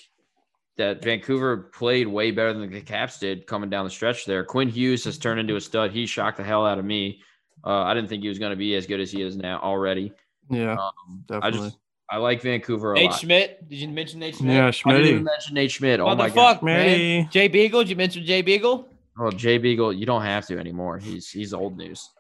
that 0.76 1.02
Vancouver 1.02 1.56
played 1.74 2.06
way 2.08 2.30
better 2.30 2.52
than 2.52 2.70
the 2.70 2.80
Caps 2.80 3.18
did 3.18 3.46
coming 3.46 3.70
down 3.70 3.84
the 3.84 3.90
stretch 3.90 4.24
there. 4.24 4.44
Quinn 4.44 4.68
Hughes 4.68 5.04
has 5.04 5.18
turned 5.18 5.38
into 5.38 5.56
a 5.56 5.60
stud. 5.60 5.92
He 5.92 6.06
shocked 6.06 6.38
the 6.38 6.42
hell 6.44 6.66
out 6.66 6.78
of 6.78 6.84
me. 6.84 7.20
Uh, 7.64 7.82
I 7.82 7.94
didn't 7.94 8.08
think 8.08 8.22
he 8.22 8.28
was 8.28 8.38
going 8.38 8.50
to 8.50 8.56
be 8.56 8.74
as 8.74 8.86
good 8.86 8.98
as 9.00 9.12
he 9.12 9.22
is 9.22 9.36
now 9.36 9.60
already. 9.60 10.12
Yeah. 10.50 10.72
Um, 10.72 11.24
I 11.30 11.50
just 11.50 11.76
I 12.10 12.16
like 12.16 12.42
Vancouver 12.42 12.92
a 12.92 12.96
Nate 12.96 13.10
lot. 13.10 13.20
Schmidt. 13.20 13.68
Did 13.68 13.76
you 13.78 13.88
mention 13.88 14.18
Nate 14.20 14.36
Schmidt? 14.36 14.54
Yeah, 14.56 14.70
Schmidt. 14.70 14.94
I 14.94 14.98
didn't 14.98 15.12
even 15.12 15.24
mention 15.24 15.54
Nate 15.54 15.70
Schmidt. 15.70 16.00
Oh 16.00 16.06
What 16.06 16.18
my 16.18 16.28
the 16.28 16.34
god. 16.34 16.54
fuck, 16.54 16.62
man? 16.62 17.28
Jay 17.30 17.48
Beagle. 17.48 17.80
Did 17.82 17.90
you 17.90 17.96
mention 17.96 18.24
Jay 18.26 18.42
Beagle? 18.42 18.88
Well, 19.16 19.30
Jay 19.30 19.58
Beagle, 19.58 19.92
you 19.92 20.04
don't 20.06 20.22
have 20.22 20.46
to 20.46 20.58
anymore. 20.58 20.98
He's 20.98 21.28
he's 21.30 21.54
old 21.54 21.76
news. 21.76 22.10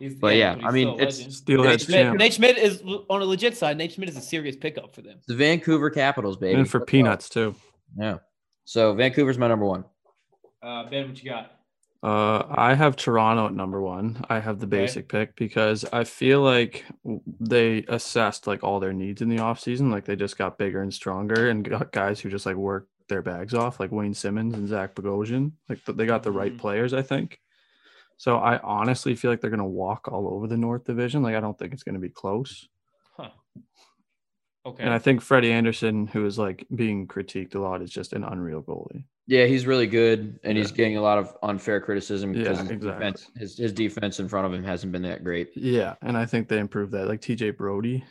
He's, 0.00 0.14
But 0.14 0.34
yeah, 0.36 0.56
he's 0.56 0.64
I 0.64 0.70
mean, 0.70 0.86
still 0.88 0.90
a 0.98 1.02
it's- 1.02 1.18
legend. 1.18 1.34
Steelhead 1.34 1.70
Nate 1.70 1.80
Schmidt, 1.82 1.94
champ. 2.02 2.18
Nate 2.18 2.32
Schmidt 2.34 2.58
is 2.58 2.82
on 2.82 3.20
a 3.22 3.24
legit 3.24 3.56
side. 3.56 3.76
Nate 3.76 3.92
Schmidt 3.92 4.08
is 4.08 4.16
a 4.16 4.20
serious 4.22 4.56
pickup 4.56 4.94
for 4.94 5.02
them. 5.02 5.18
The 5.28 5.36
Vancouver 5.36 5.90
Capitals, 5.90 6.36
baby. 6.38 6.58
And 6.58 6.68
for 6.68 6.80
peanuts 6.80 7.28
too. 7.28 7.54
Yeah. 7.96 8.18
So 8.64 8.94
Vancouver's 8.94 9.36
my 9.38 9.46
number 9.46 9.66
one. 9.66 9.84
Uh, 10.62 10.88
ben, 10.90 11.08
what 11.08 11.22
you 11.22 11.30
got? 11.30 11.52
Uh, 12.02 12.46
I 12.50 12.72
have 12.74 12.96
Toronto 12.96 13.46
at 13.46 13.52
number 13.52 13.80
one. 13.82 14.24
I 14.30 14.40
have 14.40 14.58
the 14.58 14.66
Okay. 14.66 14.78
basic 14.78 15.08
pick 15.10 15.36
because 15.36 15.84
I 15.92 16.04
feel 16.04 16.40
like 16.40 16.86
they 17.38 17.84
assessed 17.88 18.46
like 18.46 18.64
all 18.64 18.80
their 18.80 18.94
needs 18.94 19.20
in 19.20 19.28
the 19.28 19.36
offseason. 19.36 19.90
Like 19.92 20.06
they 20.06 20.16
just 20.16 20.38
got 20.38 20.56
bigger 20.56 20.80
and 20.80 20.94
stronger 20.94 21.50
and 21.50 21.68
got 21.68 21.92
guys 21.92 22.18
who 22.20 22.30
just 22.30 22.46
like 22.46 22.56
worked 22.56 22.88
their 23.10 23.20
bags 23.20 23.52
off, 23.52 23.80
like 23.80 23.92
Wayne 23.92 24.14
Simmonds 24.14 24.54
and 24.56 24.66
Zach 24.66 24.94
Bogosian. 24.94 25.52
Like 25.68 25.84
they 25.84 26.06
got 26.06 26.22
the 26.22 26.32
right 26.32 26.54
Mhm. 26.54 26.58
players, 26.58 26.94
I 26.94 27.02
think. 27.02 27.38
So 28.20 28.36
I 28.36 28.58
honestly 28.58 29.14
feel 29.14 29.30
like 29.30 29.40
they're 29.40 29.48
gonna 29.48 29.66
walk 29.66 30.06
all 30.12 30.28
over 30.28 30.46
the 30.46 30.58
North 30.58 30.84
Division. 30.84 31.22
Like 31.22 31.34
I 31.34 31.40
don't 31.40 31.58
think 31.58 31.72
it's 31.72 31.82
gonna 31.82 31.98
be 31.98 32.10
close. 32.10 32.68
Huh. 33.16 33.30
Okay. 34.66 34.82
And 34.84 34.92
I 34.92 34.98
think 34.98 35.22
Freddie 35.22 35.50
Andersen, 35.52 36.06
who 36.06 36.26
is 36.26 36.38
like 36.38 36.66
being 36.74 37.08
critiqued 37.08 37.54
a 37.54 37.58
lot, 37.58 37.80
is 37.80 37.88
just 37.90 38.12
an 38.12 38.22
unreal 38.22 38.60
goalie. 38.60 39.04
Yeah, 39.26 39.46
he's 39.46 39.66
really 39.66 39.86
good, 39.86 40.38
and 40.44 40.58
he's 40.58 40.70
getting 40.70 40.98
a 40.98 41.00
lot 41.00 41.16
of 41.16 41.34
unfair 41.42 41.80
criticism 41.80 42.32
because 42.32 42.58
Yeah, 42.58 42.62
his, 42.64 42.70
exactly. 42.72 42.90
defense, 42.90 43.30
his 43.38 43.56
his 43.56 43.72
defense 43.72 44.20
in 44.20 44.28
front 44.28 44.46
of 44.46 44.52
him 44.52 44.64
hasn't 44.64 44.92
been 44.92 45.00
that 45.02 45.24
great. 45.24 45.48
Yeah, 45.56 45.94
and 46.02 46.14
I 46.14 46.26
think 46.26 46.46
they 46.48 46.58
improved 46.58 46.92
that. 46.92 47.08
Like 47.08 47.22
TJ 47.22 47.56
Brodie 47.56 48.04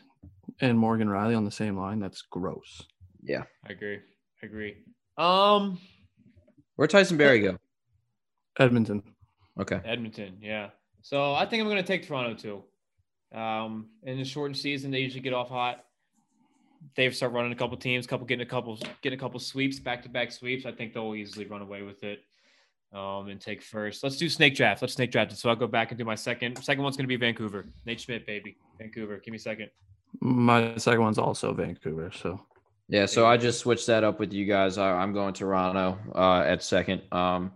and 0.60 0.80
Morgan 0.80 1.08
Rielly 1.08 1.38
on 1.38 1.46
the 1.46 1.52
same 1.52 1.78
line. 1.78 2.00
That's 2.00 2.24
gross. 2.24 2.82
Yeah. 3.22 3.44
I 3.68 3.74
agree. 3.74 4.00
I 4.42 4.46
agree. 4.48 4.78
Um, 5.20 5.78
Where'd 6.78 6.90
Tyson 6.90 7.18
Barrie 7.18 7.42
go? 7.42 7.60
Edmonton. 8.58 9.04
Okay. 9.60 9.80
Edmonton, 9.84 10.38
yeah. 10.42 10.70
So 11.02 11.34
I 11.34 11.46
think 11.46 11.62
I'm 11.62 11.68
going 11.68 11.82
to 11.82 11.88
take 11.88 12.08
Toronto 12.08 12.34
too. 12.36 13.38
Um, 13.38 13.90
in 14.04 14.18
the 14.18 14.24
shortened 14.24 14.58
season, 14.58 14.92
they 14.92 15.00
usually 15.00 15.22
get 15.22 15.34
off 15.34 15.50
hot. 15.50 15.86
They 16.96 17.10
start 17.12 17.34
running 17.34 17.52
a 17.52 17.56
couple 17.56 17.78
teams, 17.78 18.08
couple 18.08 18.26
getting 18.26 18.46
a 18.46 18.50
couple 18.50 18.80
getting 19.02 19.20
a 19.20 19.22
couple 19.22 19.40
sweeps, 19.40 19.80
back 19.80 20.02
to 20.04 20.10
back 20.10 20.32
sweeps. 20.32 20.66
I 20.66 20.72
think 20.72 20.94
they'll 20.94 21.14
easily 21.14 21.46
run 21.46 21.62
away 21.62 21.82
with 21.82 22.04
it. 22.04 22.20
Um, 22.92 23.28
and 23.28 23.40
take 23.40 23.62
first. 23.62 24.02
Let's 24.02 24.18
do 24.18 24.28
snake 24.30 24.56
draft. 24.56 24.82
Let's 24.82 24.96
snake 24.96 25.12
draft 25.12 25.32
it. 25.32 25.38
So 25.38 25.50
I'll 25.50 25.56
go 25.56 25.68
back 25.68 25.92
and 25.92 25.98
do 25.98 26.06
my 26.06 26.16
second. 26.16 26.58
Second 26.64 26.84
one's 26.84 26.98
going 26.98 27.04
to 27.04 27.08
be 27.08 27.18
Vancouver. 27.18 27.66
Nate 27.86 28.02
Schmidt, 28.02 28.26
baby. 28.26 28.58
Vancouver. 28.80 29.18
Give 29.18 29.32
me 29.32 29.36
a 29.36 29.40
second. 29.40 29.70
My 30.22 30.76
second 30.78 31.02
one's 31.02 31.20
also 31.20 31.54
Vancouver. 31.54 32.12
So 32.12 32.42
Yeah, 32.88 33.06
so 33.06 33.28
I 33.28 33.38
just 33.38 33.60
switched 33.60 33.86
that 33.88 34.04
up 34.04 34.20
with 34.20 34.34
you 34.34 34.46
guys. 34.46 34.80
I, 34.80 34.92
I'm 34.92 35.14
going 35.14 35.36
Toronto 35.36 36.00
uh, 36.16 36.42
at 36.48 36.64
second. 36.64 37.04
Um, 37.12 37.52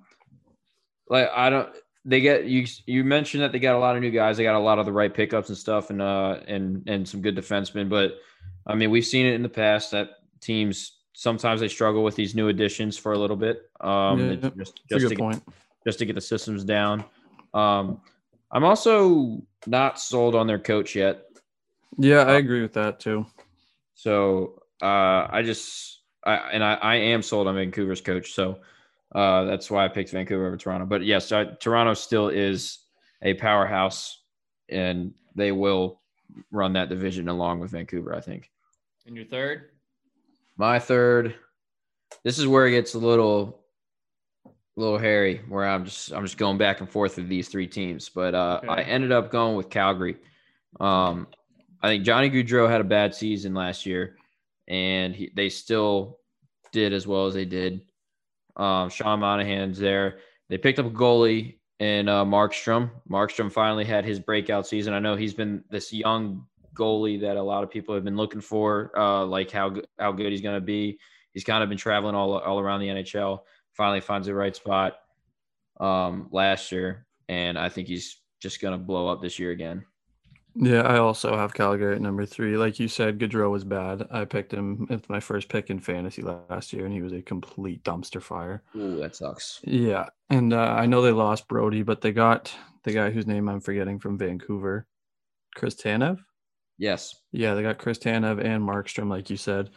like 1.09 1.29
I 1.33 1.49
don't. 1.49 1.69
They 2.05 2.19
get 2.19 2.45
you. 2.45 2.65
You 2.85 3.03
mentioned 3.03 3.43
that 3.43 3.51
they 3.51 3.59
got 3.59 3.75
a 3.75 3.79
lot 3.79 3.95
of 3.95 4.01
new 4.01 4.11
guys. 4.11 4.37
They 4.37 4.43
got 4.43 4.55
a 4.55 4.59
lot 4.59 4.77
of 4.79 4.85
the 4.85 4.91
right 4.91 5.13
pickups 5.13 5.49
and 5.49 5.57
stuff, 5.57 5.89
and 5.89 6.01
uh, 6.01 6.39
and 6.47 6.83
and 6.87 7.07
some 7.07 7.21
good 7.21 7.35
defensemen. 7.35 7.87
But 7.89 8.17
I 8.67 8.75
mean, 8.75 8.91
we've 8.91 9.05
seen 9.05 9.25
it 9.25 9.35
in 9.35 9.41
the 9.41 9.49
past 9.49 9.91
that 9.91 10.09
teams 10.41 10.97
sometimes 11.13 11.61
they 11.61 11.67
struggle 11.69 12.03
with 12.03 12.15
these 12.15 12.35
new 12.35 12.49
additions 12.49 12.97
for 12.97 13.13
a 13.13 13.17
little 13.17 13.37
bit. 13.37 13.69
Um, 13.79 14.19
Yeah, 14.19 14.49
just 14.57 14.81
just 14.89 15.09
to 15.09 15.15
point. 15.15 15.45
get 15.45 15.53
just 15.85 15.99
to 15.99 16.05
get 16.05 16.15
the 16.15 16.21
systems 16.21 16.63
down. 16.63 17.05
Um, 17.53 18.01
I'm 18.51 18.63
also 18.63 19.41
not 19.65 19.99
sold 19.99 20.35
on 20.35 20.45
their 20.47 20.59
coach 20.59 20.95
yet. 20.95 21.23
yeah, 21.97 22.23
I 22.23 22.33
agree 22.33 22.61
with 22.61 22.73
that 22.73 22.99
too. 22.99 23.25
So 23.95 24.61
uh, 24.81 25.27
I 25.29 25.41
just 25.43 26.01
I, 26.25 26.35
and 26.35 26.63
I, 26.63 26.73
I 26.75 26.95
am 26.95 27.21
sold 27.21 27.47
on 27.47 27.55
Vancouver's 27.55 28.01
coach. 28.01 28.33
So 28.33 28.59
uh, 29.13 29.43
that's 29.45 29.69
why 29.69 29.85
I 29.85 29.87
picked 29.87 30.11
Vancouver 30.11 30.47
over 30.47 30.57
Toronto. 30.57 30.85
But 30.85 31.03
yes, 31.03 31.31
I, 31.31 31.45
Toronto 31.45 31.93
still 31.93 32.29
is 32.29 32.79
a 33.21 33.33
powerhouse, 33.35 34.21
and 34.69 35.13
they 35.35 35.51
will 35.51 36.01
run 36.51 36.73
that 36.73 36.89
division 36.89 37.29
along 37.29 37.59
with 37.59 37.71
Vancouver. 37.71 38.15
I 38.15 38.21
think. 38.21 38.49
And 39.05 39.15
your 39.15 39.25
third? 39.25 39.69
My 40.57 40.79
third. 40.79 41.35
This 42.23 42.39
is 42.39 42.47
where 42.47 42.67
it 42.67 42.71
gets 42.71 42.93
a 42.93 42.99
little, 42.99 43.65
little 44.75 44.97
hairy. 44.97 45.41
Where 45.47 45.67
I'm 45.67 45.85
just 45.85 46.11
I'm 46.13 46.23
just 46.23 46.37
going 46.37 46.57
back 46.57 46.79
and 46.79 46.89
forth 46.89 47.17
with 47.17 47.27
these 47.27 47.49
three 47.49 47.67
teams, 47.67 48.09
but 48.09 48.33
uh, 48.33 48.61
I 48.67 48.81
ended 48.81 49.11
up 49.11 49.31
going 49.31 49.55
with 49.55 49.69
Calgary. 49.69 50.17
Um, 50.79 51.27
I 51.81 51.89
think 51.89 52.03
Johnny 52.03 52.29
Gaudreau 52.29 52.69
had 52.69 52.81
a 52.81 52.85
bad 52.85 53.13
season 53.13 53.53
last 53.53 53.85
year, 53.85 54.15
and 54.67 55.13
he, 55.13 55.31
they 55.35 55.49
still 55.49 56.19
did 56.71 56.93
as 56.93 57.05
well 57.05 57.27
as 57.27 57.33
they 57.33 57.45
did. 57.45 57.81
Um, 58.55 58.89
Sean 58.89 59.19
Monahan's 59.19 59.79
there. 59.79 60.19
They 60.49 60.57
picked 60.57 60.79
up 60.79 60.85
a 60.85 60.91
goalie 60.91 61.57
in 61.79 62.07
uh, 62.07 62.25
Markstrom. 62.25 62.91
Markstrom 63.09 63.51
finally 63.51 63.85
had 63.85 64.05
his 64.05 64.19
breakout 64.19 64.67
season. 64.67 64.93
I 64.93 64.99
know 64.99 65.15
he's 65.15 65.33
been 65.33 65.63
this 65.69 65.91
young 65.91 66.45
goalie 66.75 67.21
that 67.21 67.37
a 67.37 67.43
lot 67.43 67.63
of 67.63 67.69
people 67.69 67.93
have 67.95 68.03
been 68.03 68.17
looking 68.17 68.41
for, 68.41 68.91
uh, 68.97 69.25
like 69.25 69.51
how 69.51 69.75
how 69.99 70.11
good 70.11 70.31
he's 70.31 70.41
going 70.41 70.55
to 70.55 70.61
be. 70.61 70.99
He's 71.33 71.43
kind 71.43 71.63
of 71.63 71.69
been 71.69 71.77
traveling 71.77 72.15
all 72.15 72.37
all 72.37 72.59
around 72.59 72.81
the 72.81 72.87
NHL. 72.87 73.39
Finally 73.73 74.01
finds 74.01 74.27
the 74.27 74.35
right 74.35 74.55
spot 74.55 74.97
um, 75.79 76.29
last 76.31 76.71
year, 76.71 77.07
and 77.27 77.57
I 77.57 77.69
think 77.69 77.87
he's 77.87 78.21
just 78.39 78.61
going 78.61 78.73
to 78.73 78.77
blow 78.77 79.07
up 79.07 79.21
this 79.21 79.39
year 79.39 79.51
again. 79.51 79.83
Yeah, 80.55 80.81
I 80.81 80.99
also 80.99 81.35
have 81.35 81.53
Calgary 81.53 81.95
at 81.95 82.01
number 82.01 82.25
three. 82.25 82.57
Like 82.57 82.79
you 82.79 82.87
said, 82.87 83.17
Gaudreau 83.17 83.49
was 83.49 83.63
bad. 83.63 84.07
I 84.11 84.25
picked 84.25 84.53
him 84.53 84.85
as 84.89 85.09
my 85.09 85.19
first 85.19 85.49
pick 85.49 85.69
in 85.71 85.79
fantasy 85.79 86.21
last 86.21 86.73
year, 86.73 86.85
and 86.85 86.93
he 86.93 87.01
was 87.01 87.11
a 87.11 87.23
complete 87.23 87.83
dumpster 87.83 88.21
fire. 88.21 88.61
Ooh, 88.75 88.97
that 88.97 89.15
sucks. 89.15 89.61
Yeah, 89.63 90.09
and 90.29 90.53
uh, 90.53 90.75
I 90.77 90.85
know 90.85 91.01
they 91.01 91.11
lost 91.11 91.47
Brodie, 91.47 91.81
but 91.81 92.01
they 92.01 92.11
got 92.11 92.55
the 92.83 92.91
guy 92.91 93.09
whose 93.09 93.25
name 93.25 93.49
I'm 93.49 93.61
forgetting 93.61 93.99
from 93.99 94.17
Vancouver, 94.17 94.85
Chris 95.55 95.75
Tanev. 95.75 96.19
Yes. 96.77 97.15
Yeah, 97.31 97.55
they 97.55 97.63
got 97.63 97.79
Chris 97.79 97.97
Tanev 97.97 98.43
and 98.43 98.63
Markstrom, 98.63 99.09
like 99.09 99.29
you 99.29 99.37
said. 99.37 99.71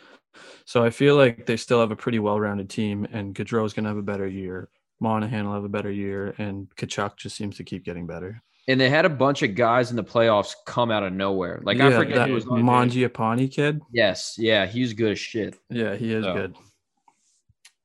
So 0.66 0.85
I 0.85 0.91
feel 0.91 1.16
like 1.16 1.47
they 1.47 1.57
still 1.57 1.81
have 1.81 1.91
a 1.91 1.97
pretty 1.97 2.18
well-rounded 2.18 2.68
team, 2.68 3.07
and 3.12 3.35
Gaudreau's 3.35 3.72
gonna 3.72 3.89
have 3.89 3.97
a 3.97 4.03
better 4.03 4.27
year. 4.27 4.68
Monahan 5.01 5.47
will 5.47 5.55
have 5.55 5.64
a 5.64 5.70
better 5.70 5.91
year, 5.91 6.35
and 6.37 6.68
Tkachuk 6.77 7.16
just 7.16 7.37
seems 7.37 7.57
to 7.57 7.64
keep 7.64 7.85
getting 7.85 8.07
better. 8.07 8.43
And 8.69 8.81
they 8.81 8.91
had 8.91 9.05
a 9.05 9.09
bunch 9.09 9.43
of 9.43 9.55
guys 9.55 9.91
in 9.91 9.97
the 9.97 10.03
playoffs 10.05 10.55
come 10.67 10.91
out 10.91 11.05
of 11.05 11.12
nowhere. 11.12 11.61
Like 11.62 11.79
I 11.79 11.93
forget 11.93 12.17
that 12.17 12.29
who 12.29 12.35
was 12.35 12.47
on. 12.47 12.62
Mangiapane 12.62 13.51
kid. 13.53 13.81
Yes, 13.93 14.35
yeah, 14.39 14.67
he's 14.67 14.93
good 14.93 15.12
as 15.12 15.19
shit. 15.19 15.57
Yeah, 15.71 15.95
he 15.95 16.12
is 16.12 16.25
So, 16.25 16.35
good. 16.35 16.57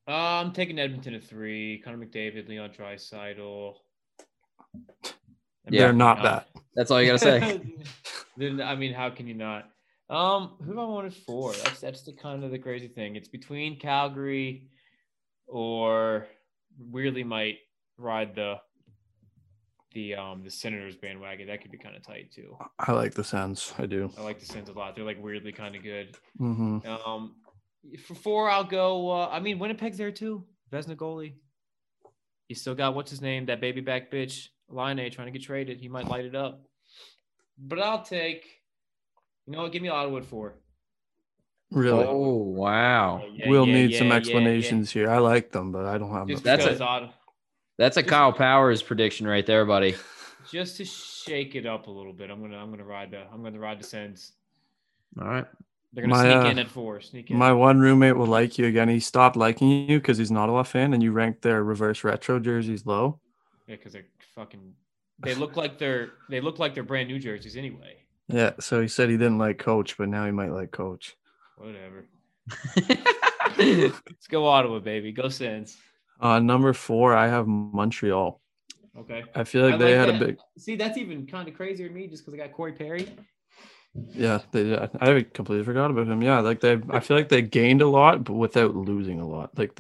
Uh, 0.08 0.42
I'm 0.42 0.52
taking 0.52 0.80
Edmonton 0.80 1.14
at 1.14 1.24
three. 1.24 1.82
Connor 1.86 2.04
McDavid, 2.04 2.50
Leon 2.50 2.72
Draisaitl. 2.72 3.76
Yeah. 4.74 5.12
They're 5.70 5.94
not 5.94 6.24
that. 6.24 6.48
That's 6.76 6.90
all 6.90 7.02
you 7.02 7.08
gotta 7.08 7.20
say. 7.20 7.62
Then 8.38 8.62
I 8.62 8.76
mean, 8.76 8.94
how 8.94 9.10
can 9.10 9.28
you 9.28 9.34
not? 9.34 9.70
Um, 10.10 10.54
who 10.64 10.74
do 10.74 10.80
I 10.80 10.86
want 10.86 11.08
it 11.08 11.14
for? 11.14 11.54
That's 11.54 11.82
that's 11.82 12.02
the 12.04 12.14
kind 12.14 12.44
of 12.44 12.52
the 12.52 12.58
crazy 12.58 12.88
thing. 12.88 13.16
It's 13.16 13.28
between 13.28 13.78
Calgary 13.78 14.70
or 15.48 16.28
weirdly 16.80 17.24
might 17.24 17.58
ride 17.98 18.36
the 18.36 18.56
the 19.94 20.16
um 20.16 20.44
the 20.44 20.50
Senators 20.52 20.96
bandwagon. 20.96 21.48
That 21.48 21.62
could 21.62 21.72
be 21.72 21.78
kind 21.78 21.96
of 21.96 22.06
tight 22.06 22.32
too. 22.32 22.58
I 22.80 22.92
like 22.92 23.14
the 23.14 23.24
Sens. 23.24 23.74
I 23.78 23.86
do. 23.86 24.12
I 24.18 24.22
like 24.22 24.40
the 24.40 24.46
Sens 24.46 24.70
a 24.70 24.74
lot. 24.74 24.96
They're 24.96 25.06
like 25.06 25.22
weirdly 25.22 25.52
kind 25.52 25.76
of 25.76 25.84
good. 25.84 26.18
Mm-hmm. 26.40 26.88
Um, 26.88 27.36
for 28.06 28.16
four, 28.16 28.50
I'll 28.50 28.64
go. 28.64 29.10
Uh, 29.12 29.28
I 29.32 29.40
mean, 29.40 29.60
Winnipeg's 29.60 29.98
there 29.98 30.12
too. 30.12 30.46
Vezina 30.72 30.96
goalie. 30.96 31.34
You 32.48 32.56
still 32.56 32.76
got 32.76 32.96
what's 32.96 33.12
his 33.12 33.22
name? 33.22 33.46
That 33.46 33.62
baby 33.62 33.82
back 33.82 34.12
bitch, 34.12 34.48
Laine, 34.70 35.10
trying 35.12 35.28
to 35.28 35.32
get 35.32 35.44
traded. 35.44 35.80
He 35.80 35.88
might 35.88 36.08
light 36.08 36.26
it 36.26 36.36
up. 36.36 36.64
But 37.58 37.80
I'll 37.80 38.04
take. 38.04 38.46
You 39.48 39.54
know 39.54 39.64
what? 39.64 39.72
Give 39.72 39.82
me 39.82 39.90
Ottawa 39.90 40.18
at 40.18 40.26
four. 40.26 40.56
Really, 41.72 42.04
Oh 42.06 42.36
wow. 42.36 43.24
Yeah, 43.34 43.50
we'll 43.50 43.66
yeah, 43.66 43.74
need 43.74 43.92
yeah, 43.92 43.98
some 44.00 44.08
yeah, 44.08 44.14
yeah. 44.14 44.18
explanations 44.18 44.92
here. 44.92 45.10
I 45.10 45.20
like 45.20 45.52
them, 45.52 45.72
but 45.72 45.86
I 45.86 45.98
don't 45.98 46.12
have 46.12 46.28
Just 46.28 46.44
them. 46.44 46.58
That's 46.58 46.66
because 46.66 46.82
a- 46.82 46.86
Ottawa, 46.86 47.12
That's 47.82 47.98
a 47.98 48.04
Kyle 48.04 48.32
Powers 48.32 48.84
prediction 48.84 49.28
right 49.28 49.44
there, 49.44 49.66
buddy. 49.66 49.96
just 50.52 50.78
to 50.78 50.86
shake 50.86 51.56
it 51.56 51.66
up 51.66 51.88
a 51.88 51.90
little 51.90 52.14
bit. 52.14 52.30
I'm 52.30 52.40
gonna 52.40 52.56
I'm 52.56 52.70
gonna 52.70 52.84
ride 52.84 53.10
the 53.10 53.24
I'm 53.34 53.42
gonna 53.42 53.58
ride 53.58 53.80
the 53.80 53.84
Sens. 53.84 54.34
All 55.20 55.26
right. 55.28 55.48
They're 55.92 56.04
gonna 56.04 56.14
My, 56.14 56.22
sneak 56.22 56.46
uh, 56.46 56.50
in 56.50 56.60
at 56.60 56.70
four. 56.70 57.02
Sneak 57.02 57.32
in. 57.32 57.38
My 57.38 57.52
one 57.52 57.80
roommate 57.80 58.16
will 58.16 58.28
like 58.28 58.60
you 58.60 58.68
again. 58.68 58.88
He 58.88 59.00
stopped 59.00 59.36
liking 59.36 59.90
you 59.90 59.98
because 59.98 60.20
he's 60.20 60.30
an 60.30 60.38
Ottawa 60.38 60.62
fan, 60.62 60.94
and 60.94 61.02
you 61.02 61.12
ranked 61.12 61.42
their 61.42 61.64
reverse 61.64 62.04
retro 62.04 62.40
jerseys 62.40 62.86
low. 62.86 63.20
yeah, 63.66 63.78
because 63.78 63.94
they're 63.94 64.06
fucking. 64.36 64.76
They 65.18 65.34
look 65.34 65.58
like 65.58 65.80
they're 65.80 66.12
they 66.30 66.40
look 66.40 66.60
like 66.60 66.76
they're 66.76 66.84
brand 66.84 67.10
new 67.10 67.18
jerseys 67.18 67.58
anyway. 67.58 67.96
Yeah, 68.28 68.52
so 68.60 68.80
he 68.80 68.90
said 68.90 69.10
he 69.10 69.18
didn't 69.18 69.40
like 69.40 69.58
Coach, 69.58 69.98
but 69.98 70.08
now 70.08 70.28
he 70.28 70.32
might 70.32 70.52
like 70.52 70.70
Coach. 70.70 71.18
Whatever. 71.58 72.06
Let's 73.58 74.28
go 74.30 74.46
Ottawa, 74.46 74.78
baby. 74.78 75.12
Go 75.12 75.30
Sens. 75.30 75.78
Uh, 76.22 76.40
number 76.40 76.74
four, 76.74 77.16
I 77.16 77.28
have 77.28 77.48
Montreal. 77.48 78.40
Okay. 78.98 79.24
I 79.34 79.44
feel 79.44 79.66
like 79.66 79.76
I 79.76 79.78
they 79.78 79.92
had 79.94 80.10
that. 80.10 80.22
a 80.22 80.26
big, 80.26 80.38
See, 80.58 80.76
that's 80.76 80.98
even 80.98 81.26
kind 81.26 81.48
of 81.48 81.56
crazier 81.56 81.88
to 81.88 81.94
me 81.94 82.08
just 82.08 82.24
because 82.26 82.40
I 82.40 82.44
got 82.46 82.54
Corey 82.54 82.74
Perry. 82.74 83.08
yeah. 84.14 84.40
They, 84.52 84.78
I 85.00 85.26
completely 85.34 85.64
forgot 85.66 85.92
about 85.92 86.08
him. 86.08 86.22
Yeah, 86.22 86.40
like 86.42 86.60
they, 86.60 86.80
I 86.90 87.00
feel 87.00 87.18
like 87.18 87.30
they 87.30 87.42
gained 87.42 87.82
a 87.82 87.88
lot, 87.88 88.24
but 88.24 88.34
without 88.34 88.76
losing 88.76 89.20
a 89.20 89.28
lot. 89.28 89.58
Like 89.58 89.80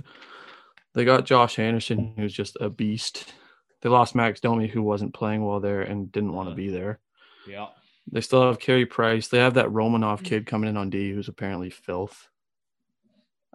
they 0.94 1.06
got 1.06 1.26
Josh 1.26 1.60
Anderson, 1.60 2.14
who's 2.18 2.34
just 2.34 2.58
a 2.60 2.70
beast. 2.70 3.34
They 3.82 3.90
lost 3.90 4.16
Max 4.16 4.40
Domi, 4.40 4.68
who 4.68 4.82
wasn't 4.82 5.14
playing 5.14 5.44
well 5.46 5.60
there 5.60 5.82
and 5.82 6.12
didn't 6.12 6.34
want 6.34 6.50
to 6.50 6.56
be 6.56 6.70
there. 6.70 7.00
Yeah. 7.48 7.68
They 8.12 8.22
still 8.22 8.46
have 8.48 8.60
Carey 8.60 8.86
Price. 8.86 9.28
They 9.28 9.40
have 9.40 9.56
that 9.56 9.68
Romanov 9.68 10.24
kid 10.24 10.46
coming 10.46 10.70
in 10.70 10.78
on 10.78 10.90
D, 10.90 11.12
who's 11.12 11.28
apparently 11.28 11.70
filth. 11.70 12.28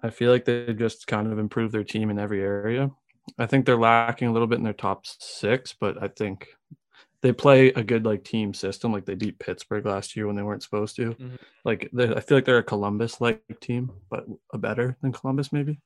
I 0.02 0.10
feel 0.10 0.30
like 0.30 0.44
they've 0.44 0.76
just 0.78 1.06
kind 1.06 1.30
of 1.32 1.38
improved 1.38 1.72
their 1.72 1.84
team 1.84 2.10
in 2.10 2.18
every 2.18 2.42
area. 2.42 2.90
I 3.38 3.46
think 3.46 3.66
they're 3.66 3.76
lacking 3.78 4.28
a 4.28 4.32
little 4.32 4.46
bit 4.46 4.58
in 4.58 4.64
their 4.64 4.72
top 4.72 5.06
six, 5.06 5.74
but 5.78 6.00
I 6.02 6.08
think 6.08 6.48
they 7.22 7.32
play 7.32 7.68
a 7.68 7.82
good 7.82 8.04
like 8.04 8.22
team 8.22 8.54
system. 8.54 8.92
Like 8.92 9.04
they 9.06 9.14
beat 9.14 9.38
Pittsburgh 9.38 9.84
last 9.86 10.14
year 10.14 10.26
when 10.26 10.36
they 10.36 10.42
weren't 10.42 10.62
supposed 10.62 10.94
to. 10.96 11.14
Mhm. 11.14 11.38
Like 11.64 11.90
I 11.98 12.20
feel 12.20 12.36
like 12.36 12.44
they're 12.44 12.58
a 12.58 12.62
Columbus 12.62 13.20
like 13.20 13.42
team, 13.60 13.90
but 14.10 14.26
a 14.52 14.58
better 14.58 14.96
than 15.00 15.12
Columbus 15.12 15.52
maybe. 15.52 15.80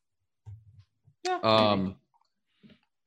Um, 1.42 1.96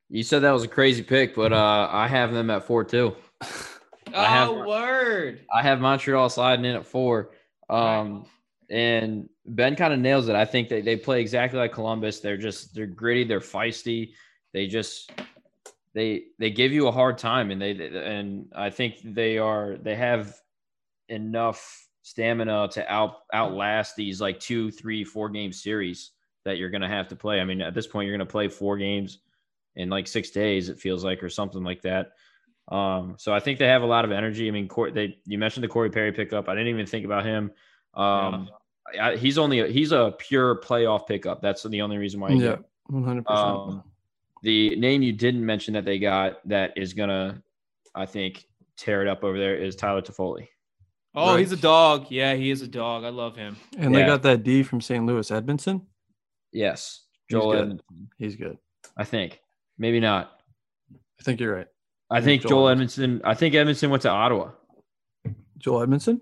you 0.10 0.24
said 0.24 0.40
that 0.44 0.52
was 0.52 0.64
a 0.64 0.68
crazy 0.68 1.04
pick, 1.04 1.36
but 1.36 1.52
uh, 1.54 1.90
I 1.92 2.08
have 2.08 2.34
them 2.34 2.50
at 2.50 2.64
four 2.66 2.84
too. 2.84 3.16
I 4.14 4.26
have- 4.26 4.50
Oh, 4.50 4.68
word. 4.68 5.46
I 5.54 5.62
have 5.62 5.80
Montreal 5.82 6.30
sliding 6.30 6.66
in 6.66 6.76
at 6.76 6.86
four. 6.86 7.32
Um, 7.70 8.26
And 8.70 9.30
Ben 9.46 9.76
kind 9.76 9.94
of 9.94 10.00
nails 10.00 10.30
it. 10.30 10.36
I 10.36 10.46
think 10.46 10.70
they, 10.70 10.82
they 10.82 10.96
play 10.96 11.20
exactly 11.22 11.60
like 11.60 11.74
Columbus. 11.74 12.20
They're 12.20 12.38
just 12.38 12.74
they're 12.74 12.86
gritty, 12.86 13.24
they're 13.24 13.40
feisty. 13.40 14.14
They 14.54 14.68
just 14.68 15.12
they 15.94 16.26
they 16.40 16.50
give 16.50 16.72
you 16.72 16.88
a 16.88 16.92
hard 16.92 17.18
time 17.18 17.52
and 17.52 17.62
they 17.62 17.72
and 17.72 18.52
I 18.56 18.70
think 18.70 18.98
they 19.04 19.38
are 19.38 19.78
they 19.78 19.96
have 19.96 20.36
enough 21.10 21.88
stamina 22.04 22.68
to 22.70 22.92
out 22.92 23.20
outlast 23.34 23.96
these 23.96 24.22
like 24.22 24.40
two, 24.40 24.72
three, 24.72 25.04
four 25.04 25.30
game 25.30 25.52
series 25.52 26.12
that 26.46 26.58
you're 26.58 26.70
gonna 26.70 26.88
have 26.88 27.08
to 27.10 27.16
play. 27.16 27.40
I 27.40 27.46
mean, 27.46 27.62
at 27.62 27.74
this 27.74 27.88
point, 27.88 28.08
you're 28.08 28.18
gonna 28.18 28.26
play 28.26 28.48
four 28.48 28.78
games 28.78 29.20
in 29.76 29.90
like 29.90 30.08
six 30.08 30.30
days, 30.30 30.70
it 30.70 30.80
feels 30.80 31.04
like, 31.04 31.24
or 31.24 31.30
something 31.30 31.64
like 31.64 31.82
that. 31.82 32.12
Um, 32.70 33.16
so 33.18 33.34
I 33.34 33.40
think 33.40 33.60
they 33.60 33.68
have 33.68 33.82
a 33.82 33.88
lot 33.88 34.06
of 34.06 34.12
energy. 34.12 34.48
I 34.48 34.52
mean, 34.52 34.68
Cor- 34.68 34.92
they 34.92 35.18
you 35.26 35.38
mentioned 35.38 35.64
the 35.64 35.70
Corey 35.70 35.90
Perry 35.90 36.12
pickup. 36.12 36.48
I 36.48 36.54
didn't 36.54 36.70
even 36.70 36.86
think 36.86 37.06
about 37.06 37.26
him. 37.26 37.52
Um, 37.94 38.50
I, 39.00 39.16
he's 39.16 39.38
only 39.38 39.60
a, 39.60 39.68
he's 39.68 39.92
a 39.92 40.14
pure 40.18 40.60
playoff 40.62 41.08
pickup. 41.08 41.42
That's 41.42 41.64
the 41.64 41.82
only 41.82 41.98
reason 41.98 42.20
why. 42.20 42.32
he 42.32 42.44
Yeah, 42.44 42.58
one 42.88 43.04
hundred 43.04 43.26
um, 43.28 43.66
percent. 43.66 43.84
the 44.44 44.76
name 44.76 45.02
you 45.02 45.14
didn't 45.14 45.46
mention 45.46 45.74
that 45.74 45.86
they 45.86 46.00
got 46.00 46.48
that 46.48 46.74
is 46.78 46.94
gonna, 46.94 47.42
I 47.96 48.06
think, 48.06 48.46
tear 48.78 49.02
it 49.02 49.08
up 49.08 49.24
over 49.24 49.38
there 49.38 49.56
is 49.56 49.76
Tyler 49.76 50.02
Toffoli. 50.02 50.48
Oh, 51.16 51.36
he's 51.36 51.52
a 51.52 51.58
dog. 51.58 52.08
Yeah, 52.10 52.34
he 52.34 52.50
is 52.50 52.62
a 52.64 52.68
dog. 52.68 53.04
I 53.04 53.10
love 53.10 53.36
him. 53.36 53.56
And 53.78 53.94
they 53.94 54.04
got 54.04 54.24
that 54.24 54.44
D 54.44 54.64
from 54.64 54.82
St. 54.82 55.06
Louis, 55.06 55.30
Edmondson. 55.30 55.86
Yes, 56.52 57.02
He's 57.28 57.38
Joel 57.38 57.52
good. 57.52 57.62
Edmondson. 57.62 58.10
He's 58.18 58.36
good. 58.36 58.58
I 58.98 59.04
think 59.04 59.40
maybe 59.78 60.00
not. 60.00 60.42
I 61.20 61.24
think 61.24 61.40
you're 61.40 61.56
right. 61.56 61.68
I 62.10 62.22
think 62.22 62.42
Joel 62.44 62.70
Edmondson. 62.70 63.22
I 63.24 63.34
think 63.34 63.56
Edmondson 63.56 63.90
went 63.90 64.04
to 64.04 64.10
Ottawa. 64.10 64.52
Joel 65.58 65.84
Edmondson. 65.84 66.22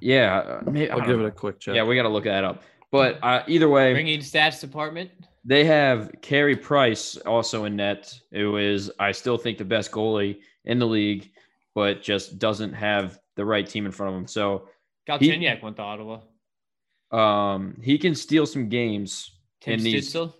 Yeah, 0.00 0.38
uh, 0.66 0.70
may- 0.70 0.88
I 0.88 0.92
I'll 0.94 0.98
don't 1.00 1.08
give 1.08 1.20
it 1.20 1.26
a 1.26 1.30
quick 1.30 1.60
check. 1.60 1.74
Yeah, 1.74 1.84
we 1.84 1.96
got 1.96 2.02
to 2.02 2.08
look 2.08 2.24
that 2.24 2.44
up. 2.44 2.62
But 2.90 3.18
uh, 3.22 3.42
either 3.46 3.68
way, 3.68 3.92
Bringing 3.92 4.20
stats 4.20 4.60
department. 4.60 5.10
They 5.44 5.64
have 5.64 6.10
Carey 6.20 6.56
Price 6.56 7.16
also 7.18 7.64
in 7.64 7.76
net, 7.76 8.12
who 8.32 8.56
is, 8.58 8.90
I 8.98 9.12
still 9.12 9.38
think, 9.38 9.56
the 9.58 9.64
best 9.64 9.90
goalie 9.92 10.38
in 10.64 10.78
the 10.78 10.86
league, 10.86 11.30
but 11.74 12.02
just 12.02 12.38
doesn't 12.38 12.72
have 12.74 13.18
the 13.36 13.44
right 13.44 13.66
team 13.66 13.86
in 13.86 13.92
front 13.92 14.12
of 14.14 14.20
him. 14.20 14.26
So 14.26 14.68
he, 15.06 15.12
Galchenyuk 15.30 15.62
went 15.62 15.76
to 15.76 15.82
Ottawa. 15.82 16.20
um, 17.12 17.78
he 17.82 17.96
can 17.98 18.14
steal 18.14 18.44
some 18.46 18.68
games 18.68 19.30
Tim 19.60 19.74
in 19.74 19.84
these. 19.84 20.12
Stützle. 20.12 20.34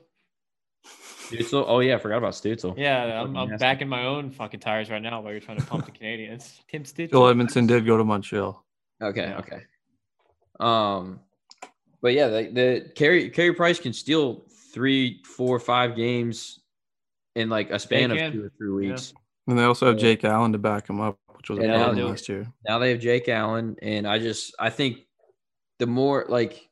Stützle? 0.85 1.65
Oh 1.67 1.81
yeah, 1.81 1.95
I 1.95 1.99
forgot 1.99 2.19
about 2.19 2.33
Stützle. 2.33 2.77
Yeah, 2.77 3.23
I'm, 3.23 3.37
I'm 3.37 3.57
back 3.57 3.81
in 3.83 3.89
my 3.89 4.05
own 4.05 4.31
fucking 4.31 4.61
tires 4.61 4.91
right 4.91 5.03
now 5.03 5.21
while 5.21 5.33
you're 5.33 5.41
trying 5.41 5.59
to 5.59 5.67
pump 5.67 5.85
the 5.87 5.91
Canadians. 5.99 6.61
Tim 6.71 6.85
Stützle. 6.85 7.11
Joel 7.13 7.29
Edmondson 7.29 7.67
did 7.67 7.87
go 7.87 7.97
to 7.97 8.05
Montreal. 8.05 8.65
Okay, 9.03 9.35
okay. 9.39 9.63
Um, 10.61 11.21
but 12.03 12.15
yeah, 12.15 12.29
the, 12.29 12.43
the 12.53 12.93
Carey 12.95 13.31
Carey 13.31 13.55
Price 13.55 13.79
can 13.79 13.93
steal 13.93 14.45
three, 14.73 15.23
four, 15.25 15.59
five 15.61 15.95
games 15.97 16.61
in 17.37 17.49
like 17.49 17.71
a 17.71 17.79
span 17.79 18.11
of 18.11 18.33
two 18.33 18.45
or 18.45 18.53
three 18.59 18.89
weeks. 18.89 19.15
And 19.47 19.59
they 19.59 19.65
also 19.65 19.87
have 19.87 19.97
Jake 19.97 20.25
Allen 20.25 20.53
to 20.53 20.59
back 20.59 20.89
him 20.89 21.01
up, 21.01 21.19
which 21.37 21.49
was 21.49 21.59
a 21.59 21.63
And 21.63 21.71
now, 21.73 21.79
problem 21.85 21.97
they- 21.97 22.03
last 22.11 22.29
year. 22.29 22.47
now 22.67 22.79
they 22.79 22.91
have 22.91 22.99
Jake 23.01 23.29
Allen, 23.29 23.77
and 23.83 24.07
I 24.07 24.19
just 24.19 24.55
I 24.59 24.71
think 24.71 25.07
the 25.79 25.87
more 25.87 26.27
like 26.29 26.69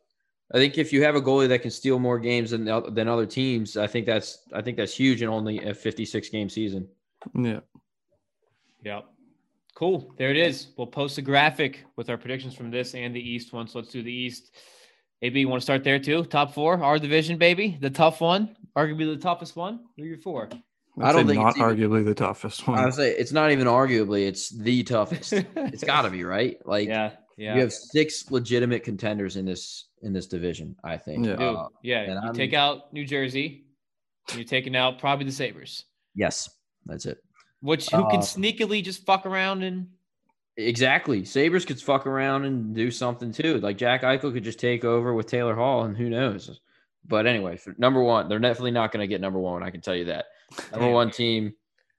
I 0.53 0.59
think 0.59 0.79
if 0.79 0.93
you 0.93 1.03
have 1.05 1.15
a 1.17 1.21
goalie 1.21 1.49
that 1.49 1.63
can 1.63 1.71
steal 1.71 1.99
more 1.99 2.19
games 2.19 2.51
than 2.51 2.65
than 2.65 3.09
other 3.09 3.27
teams, 3.27 3.77
I 3.77 3.87
think 3.87 4.05
that's 4.07 4.39
I 4.53 4.63
think 4.63 4.77
that's 4.77 4.95
huge 4.95 5.23
in 5.23 5.29
only 5.29 5.59
a 5.65 5.75
56 5.75 6.29
game 6.29 6.49
season. 6.49 6.89
Yeah. 7.35 7.61
Yep. 8.85 9.07
Cool. 9.77 10.15
There 10.17 10.31
it 10.31 10.39
is. 10.39 10.69
We'll 10.79 10.87
post 10.87 11.19
a 11.19 11.23
graphic 11.23 11.85
with 11.97 12.09
our 12.09 12.17
predictions 12.17 12.55
from 12.55 12.71
this 12.71 12.95
and 12.95 13.15
the 13.15 13.21
East 13.21 13.53
once. 13.53 13.75
Let's 13.75 13.91
do 13.91 14.03
the 14.03 14.13
East. 14.13 14.55
AB, 15.23 15.39
you 15.41 15.49
want 15.49 15.61
to 15.61 15.65
start 15.65 15.85
there 15.85 15.99
too? 15.99 16.25
Top 16.25 16.55
four, 16.55 16.83
our 16.83 16.99
division, 16.99 17.37
baby. 17.39 17.77
The 17.81 17.91
tough 17.91 18.21
one, 18.23 18.57
arguably 18.77 19.15
the 19.15 19.21
toughest 19.23 19.55
one. 19.55 19.81
Who 19.97 20.03
are 20.05 20.07
your 20.07 20.19
four? 20.19 20.49
I 21.03 21.13
don't 21.13 21.27
say 21.27 21.35
think 21.35 21.43
not 21.43 21.49
it's 21.51 21.59
even- 21.59 21.71
arguably 21.91 22.05
the 22.07 22.15
toughest 22.15 22.67
one. 22.67 22.79
I 22.79 22.87
would 22.87 22.95
say 22.95 23.11
it's 23.13 23.33
not 23.33 23.51
even 23.51 23.67
arguably 23.67 24.27
it's 24.27 24.49
the 24.49 24.83
toughest. 24.83 25.33
it's 25.57 25.85
got 25.85 26.03
to 26.03 26.11
be 26.11 26.25
right. 26.25 26.57
Like 26.65 26.89
Yeah, 26.89 27.13
yeah. 27.37 27.55
you 27.55 27.61
have 27.61 27.73
six 27.73 28.31
legitimate 28.31 28.83
contenders 28.83 29.37
in 29.37 29.45
this 29.45 29.89
in 30.03 30.15
this 30.15 30.27
division. 30.27 30.75
I 30.85 30.97
think. 30.97 31.27
You. 31.27 31.33
Uh, 31.33 31.69
yeah. 31.83 32.01
and 32.01 32.13
You 32.13 32.19
I'm- 32.19 32.35
take 32.35 32.55
out 32.55 32.93
New 32.95 33.05
Jersey. 33.05 33.67
You're 34.35 34.45
taking 34.45 34.75
out 34.75 34.99
probably 34.99 35.27
the 35.27 35.33
Sabres. 35.33 35.85
Yes, 36.15 36.49
that's 36.87 37.05
it. 37.07 37.19
Which 37.67 37.91
who 37.91 38.09
can 38.09 38.21
Uh, 38.21 38.23
sneakily 38.23 38.83
just 38.83 39.05
fuck 39.05 39.27
around 39.27 39.63
and 39.65 39.89
Exactly. 40.57 41.25
Sabres 41.25 41.67
could 41.67 41.81
fuck 41.81 42.07
around 42.07 42.45
and 42.45 42.75
do 42.75 42.91
something 42.91 43.31
too. 43.31 43.59
Like 43.59 43.77
Jack 43.77 44.03
Eichel 44.03 44.33
could 44.33 44.45
just 44.45 44.59
take 44.59 44.85
over 44.85 45.13
with 45.13 45.27
Taylor 45.27 45.55
Hall, 45.55 45.83
and 45.83 45.97
who 45.97 46.09
knows. 46.09 46.61
But 47.05 47.27
anyway, 47.27 47.57
for 47.57 47.75
number 47.77 48.03
one, 48.03 48.29
they're 48.29 48.39
definitely 48.39 48.71
not 48.71 48.91
going 48.91 49.03
to 49.03 49.07
get 49.07 49.21
number 49.21 49.39
one. 49.39 49.63
I 49.63 49.71
can 49.71 49.81
tell 49.83 49.95
you 49.95 50.07
that. 50.07 50.27
Number 50.73 50.91
one 50.91 51.11
team, 51.11 51.55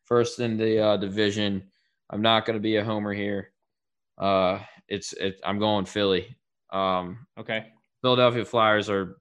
first 0.06 0.40
in 0.40 0.58
the 0.58 0.84
uh, 0.84 0.98
division. 0.98 1.70
I'm 2.10 2.22
not 2.22 2.46
going 2.46 2.56
to 2.56 2.62
be 2.62 2.78
a 2.78 2.84
homer 2.84 3.14
here. 3.14 3.52
Uh, 4.18 4.60
it's 4.88 5.14
it, 5.14 5.40
I'm 5.46 5.60
going 5.60 5.86
Philly. 5.86 6.38
Um, 6.72 7.28
okay. 7.38 7.68
Philadelphia 8.02 8.46
Flyers 8.46 8.90
are 8.90 9.18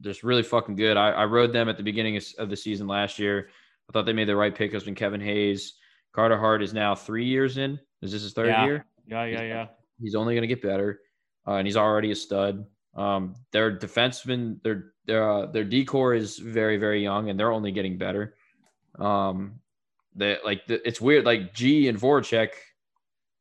just 0.00 0.22
really 0.22 0.42
fucking 0.42 0.76
good. 0.76 0.96
I, 0.96 1.10
I 1.10 1.24
rode 1.24 1.52
them 1.52 1.68
at 1.68 1.76
the 1.76 1.82
beginning 1.82 2.16
of, 2.16 2.24
of 2.38 2.48
the 2.48 2.56
season 2.56 2.86
last 2.86 3.18
year. 3.18 3.48
I 3.92 3.98
thought 3.98 4.06
they 4.06 4.14
made 4.14 4.28
the 4.28 4.36
right 4.36 4.54
pick. 4.54 4.70
pickups 4.70 4.86
when 4.86 4.94
Kevin 4.94 5.20
Hayes. 5.20 5.74
Carter 6.12 6.38
Hart 6.38 6.62
is 6.62 6.72
now 6.72 6.94
three 6.94 7.26
years 7.26 7.58
in. 7.58 7.78
Is 8.00 8.12
this 8.12 8.22
his 8.22 8.32
third 8.32 8.48
yeah. 8.48 8.64
year? 8.64 8.86
Yeah, 9.06 9.24
yeah, 9.26 9.42
yeah. 9.42 9.66
He's 10.00 10.14
only 10.14 10.34
going 10.34 10.42
to 10.42 10.46
get 10.48 10.62
better, 10.62 11.00
uh, 11.46 11.54
and 11.54 11.66
he's 11.66 11.76
already 11.76 12.10
a 12.10 12.14
stud. 12.14 12.64
Um, 12.94 13.34
their 13.52 13.76
defenseman, 13.76 14.62
their 14.62 14.92
their 15.06 15.30
uh, 15.30 15.46
their 15.46 15.64
D-corps 15.64 16.14
is 16.14 16.38
very 16.38 16.78
very 16.78 17.02
young, 17.02 17.28
and 17.28 17.38
they're 17.38 17.52
only 17.52 17.70
getting 17.70 17.98
better. 17.98 18.34
Um, 18.98 19.60
they 20.14 20.38
like 20.44 20.66
the, 20.66 20.86
it's 20.86 21.00
weird. 21.00 21.26
Like 21.26 21.52
G 21.54 21.88
and 21.88 21.98
Voracek 21.98 22.50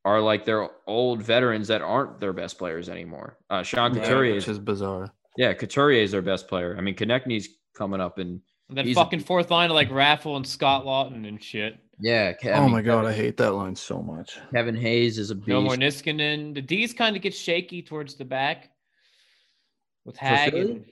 are 0.04 0.20
like 0.20 0.44
their 0.44 0.70
old 0.86 1.22
veterans 1.22 1.68
that 1.70 1.82
aren't 1.82 2.20
their 2.20 2.34
best 2.34 2.58
players 2.58 2.90
anymore. 2.90 3.38
Uh, 3.50 3.64
Sean 3.64 3.94
Yeah, 3.94 4.02
Couturier 4.02 4.36
which 4.36 4.48
is 4.48 4.60
bizarre. 4.60 5.14
yeah, 5.38 5.54
Couturier 5.54 6.02
is 6.04 6.12
their 6.12 6.22
best 6.22 6.48
player. 6.48 6.76
I 6.78 6.82
mean, 6.82 6.96
Konecny's 6.96 7.48
coming 7.76 8.02
up, 8.02 8.18
and 8.18 8.42
And 8.72 8.78
then 8.78 8.86
he's- 8.86 8.96
fucking 8.96 9.20
fourth 9.20 9.52
line 9.52 9.70
of 9.70 9.76
like 9.76 9.90
Raffl 9.90 10.38
and 10.38 10.48
Scott 10.48 10.86
Laughton 10.86 11.28
and 11.28 11.44
shit. 11.44 11.78
yeah. 12.00 12.32
Ke- 12.32 12.46
I 12.48 12.52
oh 12.54 12.62
mean, 12.64 12.72
my 12.72 12.82
god, 12.82 13.06
I 13.06 13.12
hate 13.12 13.36
that 13.38 13.52
line 13.52 13.76
so 13.76 14.02
much. 14.02 14.38
Kevin 14.54 14.76
Hayes 14.76 15.18
is 15.20 15.30
a 15.30 15.36
beast. 15.36 15.50
No 15.50 15.62
more 15.62 15.76
Niskanen. 15.76 16.54
The 16.56 16.62
D's 16.62 16.94
kind 16.94 17.16
of 17.18 17.22
get 17.22 17.36
shaky 17.36 17.82
towards 17.82 18.16
the 18.16 18.24
back 18.26 18.70
with 20.06 20.16
Hag. 20.16 20.52
Philly? 20.54 20.72
And 20.72 20.86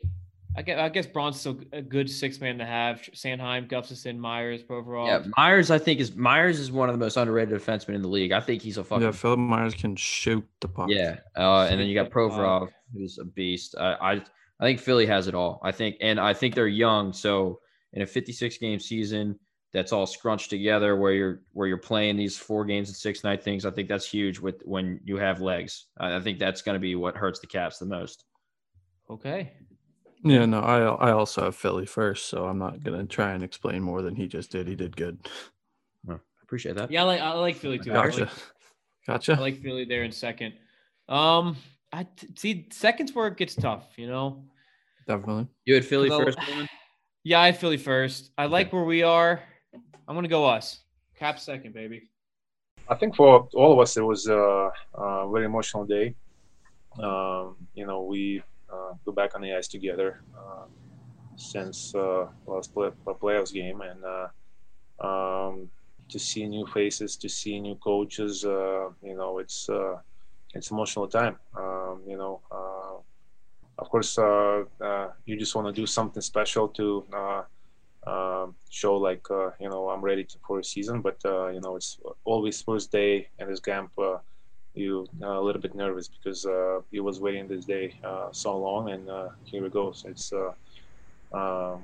I 0.57 0.61
guess, 0.61 0.79
I 0.79 0.89
guess 0.89 1.05
Braun's 1.07 1.39
still 1.39 1.59
a 1.71 1.81
good 1.81 2.09
six 2.09 2.41
man 2.41 2.57
to 2.57 2.65
have. 2.65 3.01
Sanheim, 3.13 3.69
Gustafsson, 3.69 4.17
Myers, 4.17 4.61
Provorov. 4.63 5.07
Yeah, 5.07 5.23
Myers, 5.37 5.71
I 5.71 5.77
think 5.77 5.99
is 6.01 6.15
Myers 6.15 6.59
is 6.59 6.71
one 6.71 6.89
of 6.89 6.93
the 6.95 6.99
most 6.99 7.15
underrated 7.17 7.57
defensemen 7.61 7.95
in 7.95 8.01
the 8.01 8.07
league. 8.09 8.31
I 8.33 8.41
think 8.41 8.61
he's 8.61 8.77
a 8.77 8.83
fucking 8.83 9.05
Yeah, 9.05 9.11
Philippe 9.11 9.41
Myers 9.41 9.73
can 9.75 9.95
shoot 9.95 10.45
the 10.59 10.67
puck. 10.67 10.89
Yeah, 10.89 11.17
uh, 11.37 11.67
and 11.69 11.79
then 11.79 11.87
you 11.87 11.93
got 11.95 12.07
Shoot. 12.07 12.13
Provorov, 12.13 12.69
who's 12.93 13.19
a 13.19 13.25
beast. 13.25 13.75
I, 13.79 13.93
I 13.93 14.11
I 14.59 14.65
think 14.65 14.79
Philly 14.81 15.05
has 15.05 15.27
it 15.27 15.35
all. 15.35 15.61
I 15.63 15.71
think, 15.71 15.95
and 16.01 16.19
I 16.19 16.33
think 16.33 16.55
they're 16.55 16.67
young. 16.67 17.13
So 17.13 17.61
in 17.93 18.01
a 18.01 18.05
56 18.05 18.57
game 18.57 18.79
season, 18.79 19.39
that's 19.71 19.91
all 19.93 20.07
scrunched 20.07 20.49
together, 20.49 20.95
where 20.95 21.13
you're 21.13 21.41
where 21.53 21.67
you're 21.67 21.77
playing 21.77 22.17
these 22.17 22.37
four 22.37 22.65
games 22.65 22.89
and 22.89 22.95
six 22.97 23.23
night 23.23 23.43
things. 23.43 23.65
I 23.65 23.71
think 23.71 23.87
that's 23.87 24.09
huge 24.09 24.39
with 24.39 24.61
when 24.65 24.99
you 25.03 25.17
have 25.17 25.41
legs. 25.41 25.85
I, 25.99 26.15
I 26.15 26.19
think 26.19 26.39
that's 26.39 26.61
going 26.61 26.75
to 26.75 26.79
be 26.79 26.95
what 26.95 27.15
hurts 27.15 27.39
the 27.39 27.47
Caps 27.47 27.77
the 27.77 27.85
most. 27.85 28.25
Okay. 29.09 29.53
Yeah, 30.23 30.45
no, 30.45 30.59
I 30.59 31.09
I 31.09 31.11
also 31.11 31.43
have 31.45 31.55
Philly 31.55 31.85
first, 31.85 32.27
so 32.27 32.45
I'm 32.45 32.57
not 32.57 32.83
gonna 32.83 33.05
try 33.05 33.31
and 33.31 33.43
explain 33.43 33.81
more 33.81 34.01
than 34.01 34.15
he 34.15 34.27
just 34.27 34.51
did. 34.51 34.67
He 34.67 34.75
did 34.75 34.97
good. 34.97 35.17
I 36.09 36.15
appreciate 36.43 36.75
that. 36.75 36.91
Yeah, 36.91 37.03
I 37.03 37.05
like 37.05 37.21
I 37.21 37.33
like 37.33 37.55
Philly 37.55 37.79
too. 37.79 37.91
I 37.91 37.93
Gotcha. 37.93 38.19
like, 38.21 38.29
Gotcha. 39.07 39.33
I 39.33 39.39
like 39.39 39.61
Philly 39.61 39.85
there 39.85 40.03
in 40.03 40.11
second. 40.11 40.55
Um, 41.07 41.55
I 41.93 42.05
see 42.35 42.67
seconds 42.71 43.13
where 43.13 43.27
it 43.27 43.37
gets 43.37 43.55
tough. 43.55 43.93
You 43.97 44.07
know. 44.07 44.43
Definitely. 45.07 45.47
You 45.65 45.75
had 45.75 45.85
Philly 45.85 46.09
Well, 46.09 46.25
first. 46.25 46.37
Coleman? 46.39 46.67
Yeah, 47.23 47.41
I 47.41 47.47
had 47.47 47.57
Philly 47.57 47.77
first. 47.77 48.31
I 48.37 48.45
like 48.45 48.71
where 48.71 48.83
we 48.83 49.03
are. 49.03 49.41
I'm 50.07 50.15
gonna 50.15 50.27
go 50.29 50.45
us. 50.45 50.79
Cap 51.17 51.37
second, 51.37 51.73
baby. 51.73 52.09
I 52.87 52.95
think 52.95 53.15
for 53.15 53.47
all 53.53 53.73
of 53.73 53.79
us, 53.79 53.97
it 53.97 54.01
was 54.01 54.27
a, 54.27 54.71
a 54.93 55.29
very 55.31 55.45
emotional 55.45 55.85
day. 55.85 56.15
Um, 56.97 57.57
you 57.75 57.85
know, 57.85 58.03
we 58.03 58.41
uh, 58.71 58.93
go 59.05 59.11
back 59.11 59.35
on 59.35 59.41
the 59.41 59.53
ice 59.53 59.67
together 59.67 60.21
uh, 60.35 60.65
since 61.35 61.93
uh, 61.93 62.27
last 62.47 62.73
play, 62.73 62.89
playoffs 63.05 63.53
game, 63.53 63.81
and 63.81 64.03
uh, 64.03 65.05
um, 65.05 65.69
to 66.07 66.17
see 66.17 66.47
new 66.47 66.65
faces, 66.67 67.17
to 67.17 67.27
see 67.27 67.59
new 67.59 67.75
coaches, 67.75 68.45
uh, 68.45 68.89
you 69.03 69.15
know, 69.15 69.39
it's 69.39 69.69
uh, 69.69 69.97
it's 70.53 70.71
emotional 70.71 71.07
time. 71.07 71.37
Um, 71.55 72.01
you 72.07 72.17
know, 72.17 72.41
of 73.79 73.89
course, 73.89 74.17
uh, 74.17 74.63
uh, 74.81 75.07
you 75.25 75.37
just 75.37 75.55
want 75.55 75.67
to 75.67 75.81
do 75.81 75.85
something 75.85 76.21
special 76.21 76.67
to 76.69 77.05
uh, 77.13 77.43
um, 78.07 78.55
show 78.69 78.95
like 78.97 79.25
uh, 79.31 79.51
you 79.59 79.69
know 79.69 79.89
I'm 79.89 80.01
ready 80.01 80.23
to, 80.23 80.37
for 80.45 80.59
a 80.59 80.63
season. 80.63 81.01
But 81.01 81.17
uh, 81.25 81.47
you 81.47 81.61
know 81.61 81.75
it's 81.75 81.99
always 82.25 82.61
first 82.61 82.91
day 82.91 83.29
in 83.39 83.49
this 83.49 83.59
camp. 83.59 83.91
Uh, 83.97 84.17
you 84.73 85.07
uh, 85.21 85.39
a 85.39 85.41
little 85.41 85.61
bit 85.61 85.75
nervous 85.75 86.07
because 86.07 86.45
uh, 86.45 86.79
he 86.91 86.99
was 86.99 87.19
waiting 87.19 87.47
this 87.47 87.65
day 87.65 87.95
uh, 88.03 88.29
so 88.31 88.57
long, 88.57 88.89
and 88.89 89.09
uh, 89.09 89.29
here 89.43 89.63
we 89.63 89.69
go. 89.69 89.91
So 89.91 90.09
it's 90.09 90.31
uh, 90.33 90.51
um, 91.37 91.83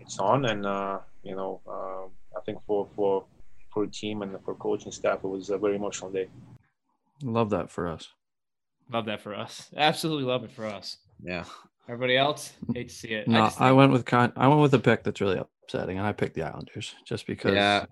it's 0.00 0.18
on, 0.18 0.44
and 0.46 0.66
uh, 0.66 0.98
you 1.22 1.36
know 1.36 1.60
um 1.68 2.10
I 2.36 2.40
think 2.44 2.58
for 2.66 2.88
for 2.94 3.24
for 3.72 3.86
the 3.86 3.92
team 3.92 4.22
and 4.22 4.36
for 4.44 4.54
coaching 4.54 4.92
staff, 4.92 5.18
it 5.24 5.28
was 5.28 5.50
a 5.50 5.58
very 5.58 5.76
emotional 5.76 6.10
day. 6.10 6.28
Love 7.22 7.50
that 7.50 7.70
for 7.70 7.88
us. 7.88 8.08
Love 8.90 9.06
that 9.06 9.20
for 9.20 9.34
us. 9.34 9.68
Absolutely 9.76 10.24
love 10.24 10.44
it 10.44 10.52
for 10.52 10.66
us. 10.66 10.98
Yeah. 11.22 11.44
Everybody 11.88 12.16
else, 12.16 12.52
hate 12.74 12.88
to 12.88 12.94
see 12.94 13.08
it. 13.08 13.28
No, 13.28 13.42
I, 13.42 13.46
just 13.46 13.58
think- 13.58 13.76
went 13.76 13.92
with 13.92 14.04
kind. 14.04 14.32
I 14.36 14.48
went 14.48 14.60
with 14.60 14.74
a 14.74 14.78
pick 14.78 15.04
that's 15.04 15.20
really 15.20 15.38
upsetting, 15.38 15.98
and 15.98 16.06
I 16.06 16.12
picked 16.12 16.34
the 16.34 16.42
Islanders 16.42 16.94
just 17.04 17.26
because 17.26 17.54
Yeah. 17.54 17.86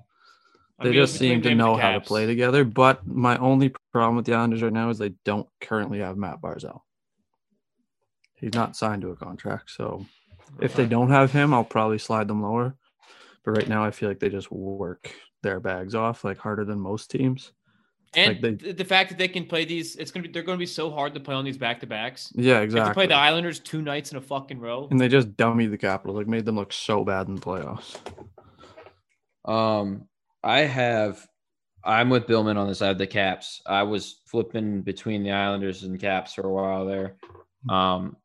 I'm 0.81 0.87
they 0.89 0.93
just 0.93 1.17
seem 1.17 1.41
to 1.43 1.55
know 1.55 1.77
how 1.77 1.93
to 1.93 2.01
play 2.01 2.27
together. 2.27 2.65
But 2.65 3.07
my 3.07 3.37
only 3.39 3.73
problem 3.93 4.17
with 4.17 4.27
the 4.27 4.35
Islanders 4.35 4.63
right 4.63 4.73
now 4.73 4.91
is 4.91 4.99
they 4.99 5.15
don't 5.25 5.49
currently 5.61 6.01
have 6.01 6.17
Matt 6.17 6.41
Barzal. 6.41 6.81
He's 8.35 8.53
not 8.55 8.77
signed 8.77 9.03
to 9.03 9.11
a 9.11 9.17
contract, 9.17 9.71
so 9.71 10.05
if 10.61 10.75
they 10.75 10.87
don't 10.87 11.11
have 11.11 11.31
him, 11.31 11.55
I'll 11.55 11.65
probably 11.65 11.99
slide 11.99 12.27
them 12.27 12.43
lower. 12.43 12.75
But 13.45 13.53
right 13.53 13.69
now, 13.69 13.85
I 13.85 13.93
feel 13.93 14.09
like 14.09 14.19
they 14.19 14.29
just 14.29 14.51
work 14.51 15.13
their 15.43 15.61
bags 15.61 15.95
off 15.95 16.25
like 16.25 16.39
harder 16.39 16.65
than 16.65 16.81
most 16.81 17.11
teams. 17.11 17.53
And 18.17 18.41
Like 18.43 18.59
they- 18.61 18.73
the 18.73 18.85
fact 18.85 19.11
that 19.11 19.19
they 19.19 19.29
can 19.29 19.45
play 19.47 19.65
these, 19.65 19.97
it's 19.97 20.11
gonna 20.11 20.27
be 20.27 20.33
they're 20.33 20.43
gonna 20.43 20.59
be 20.59 20.67
so 20.67 20.91
hard 20.91 21.15
to 21.15 21.21
play 21.21 21.35
on 21.35 21.45
these 21.45 21.59
back 21.59 21.81
to 21.81 21.87
backs. 21.87 22.33
Yeah, 22.35 22.61
exactly. 22.61 22.75
You 22.79 22.79
have 22.85 22.89
to 22.89 22.95
play 22.95 23.07
the 23.07 23.15
Islanders 23.15 23.59
two 23.61 23.83
nights 23.83 24.13
in 24.13 24.19
a 24.19 24.21
fucking 24.21 24.59
row. 24.61 24.89
And 24.91 25.01
they 25.01 25.09
just 25.09 25.37
dummy 25.37 25.67
the 25.67 25.79
Capitals, 25.79 26.17
like 26.17 26.27
made 26.29 26.45
them 26.45 26.57
look 26.57 26.73
so 26.73 27.05
bad 27.05 27.29
in 27.29 27.35
the 27.37 27.41
playoffs. 27.41 27.97
Um, 29.45 30.09
I 30.43 30.61
have. 30.61 31.27
I'm 31.87 32.09
with 32.09 32.27
Billman 32.27 32.57
on 32.57 32.67
the 32.67 32.75
side 32.75 32.93
of 32.93 32.99
the 32.99 33.07
Caps. 33.07 33.61
I 33.67 33.83
was 33.83 34.21
flipping 34.27 34.81
between 34.81 35.23
the 35.23 35.33
Islanders 35.33 35.83
and 35.83 36.01
Caps 36.01 36.33
for 36.35 36.47
a 36.47 36.51
while 36.51 36.87
there. 36.87 37.17
Um, 37.69 38.17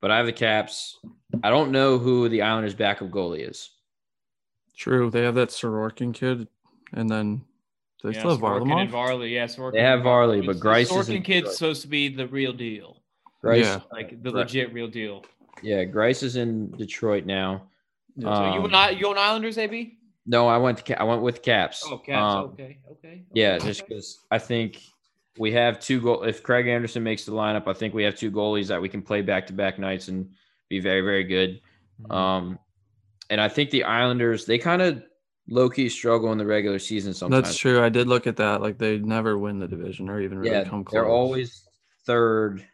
but 0.00 0.10
I 0.10 0.16
have 0.16 0.24
the 0.26 0.32
Caps. 0.32 0.98
I 1.42 1.50
don't 1.50 1.72
know 1.72 1.98
who 1.98 2.28
the 2.30 2.40
Islanders' 2.42 2.74
backup 2.74 3.10
goalie 3.10 3.48
is. 3.48 3.70
True, 4.76 5.10
they 5.10 5.22
have 5.24 5.34
that 5.34 5.50
Sorokin 5.50 6.14
kid, 6.14 6.48
and 6.94 7.08
then 7.10 7.42
do 8.02 8.08
they 8.08 8.14
yeah, 8.14 8.20
still 8.20 8.30
have 8.32 8.40
Sorokin 8.40 8.80
and 8.80 8.90
Varley. 8.90 9.34
Yeah, 9.34 9.44
Sorokin. 9.44 9.72
They 9.74 9.82
have 9.82 10.02
Varley, 10.02 10.40
but 10.40 10.58
the 10.58 10.68
Greiss 10.68 10.98
is 10.98 11.08
in 11.08 11.22
kid's 11.22 11.42
Detroit. 11.42 11.56
supposed 11.56 11.82
to 11.82 11.88
be 11.88 12.08
the 12.08 12.26
real 12.26 12.52
deal, 12.52 13.02
Greiss, 13.42 13.62
Yeah. 13.62 13.80
like 13.92 14.22
the 14.22 14.30
Right. 14.30 14.40
legit 14.40 14.72
real 14.72 14.88
deal. 14.88 15.24
yeah, 15.62 15.84
Greiss 15.84 16.22
is 16.22 16.36
in 16.36 16.72
Detroit 16.72 17.24
now. 17.24 17.68
So 18.20 18.26
you 18.26 18.28
Um, 18.28 18.64
and 18.64 18.76
I, 18.76 18.90
you 18.90 19.08
on 19.08 19.16
Islanders, 19.16 19.56
AB? 19.56 19.96
No, 20.26 20.48
I 20.48 20.58
went 20.58 20.78
to 20.84 21.00
I 21.00 21.04
went 21.04 21.22
with 21.22 21.42
Caps. 21.42 21.84
Oh, 21.86 21.98
Caps. 21.98 22.34
Um, 22.34 22.44
okay, 22.52 22.78
okay. 22.90 23.22
Yeah, 23.32 23.54
okay, 23.54 23.66
just 23.66 23.82
okay. 23.82 23.88
because 23.88 24.18
I 24.30 24.38
think 24.38 24.80
we 25.38 25.52
have 25.52 25.80
two 25.80 26.00
goal. 26.00 26.24
If 26.24 26.42
Craig 26.42 26.66
Anderson 26.66 27.02
makes 27.02 27.24
the 27.24 27.32
lineup, 27.32 27.66
I 27.68 27.72
think 27.72 27.94
we 27.94 28.02
have 28.02 28.16
two 28.16 28.30
goalies 28.30 28.66
that 28.68 28.80
we 28.82 28.88
can 28.88 29.02
play 29.02 29.22
back 29.22 29.46
to 29.46 29.52
back 29.52 29.78
nights 29.78 30.08
and 30.08 30.28
be 30.68 30.80
very 30.80 31.00
very 31.00 31.24
good. 31.24 31.60
Mm-hmm. 32.02 32.12
Um, 32.12 32.58
and 33.30 33.40
I 33.40 33.48
think 33.48 33.70
the 33.70 33.84
Islanders 33.84 34.44
they 34.44 34.58
kind 34.58 34.82
of 34.82 35.02
low 35.48 35.68
key 35.68 35.88
struggle 35.88 36.32
in 36.32 36.38
the 36.38 36.46
regular 36.46 36.78
season 36.78 37.12
sometimes. 37.14 37.44
That's 37.44 37.56
true. 37.58 37.82
I 37.82 37.88
did 37.88 38.06
look 38.08 38.26
at 38.26 38.36
that. 38.36 38.60
Like 38.62 38.78
they 38.78 38.98
never 38.98 39.38
win 39.38 39.58
the 39.58 39.68
division 39.68 40.08
or 40.08 40.20
even 40.20 40.38
really 40.38 40.54
Yeah, 40.54 40.64
come 40.64 40.84
close. 40.84 40.92
they're 40.94 41.08
always 41.08 41.64
third 42.06 42.64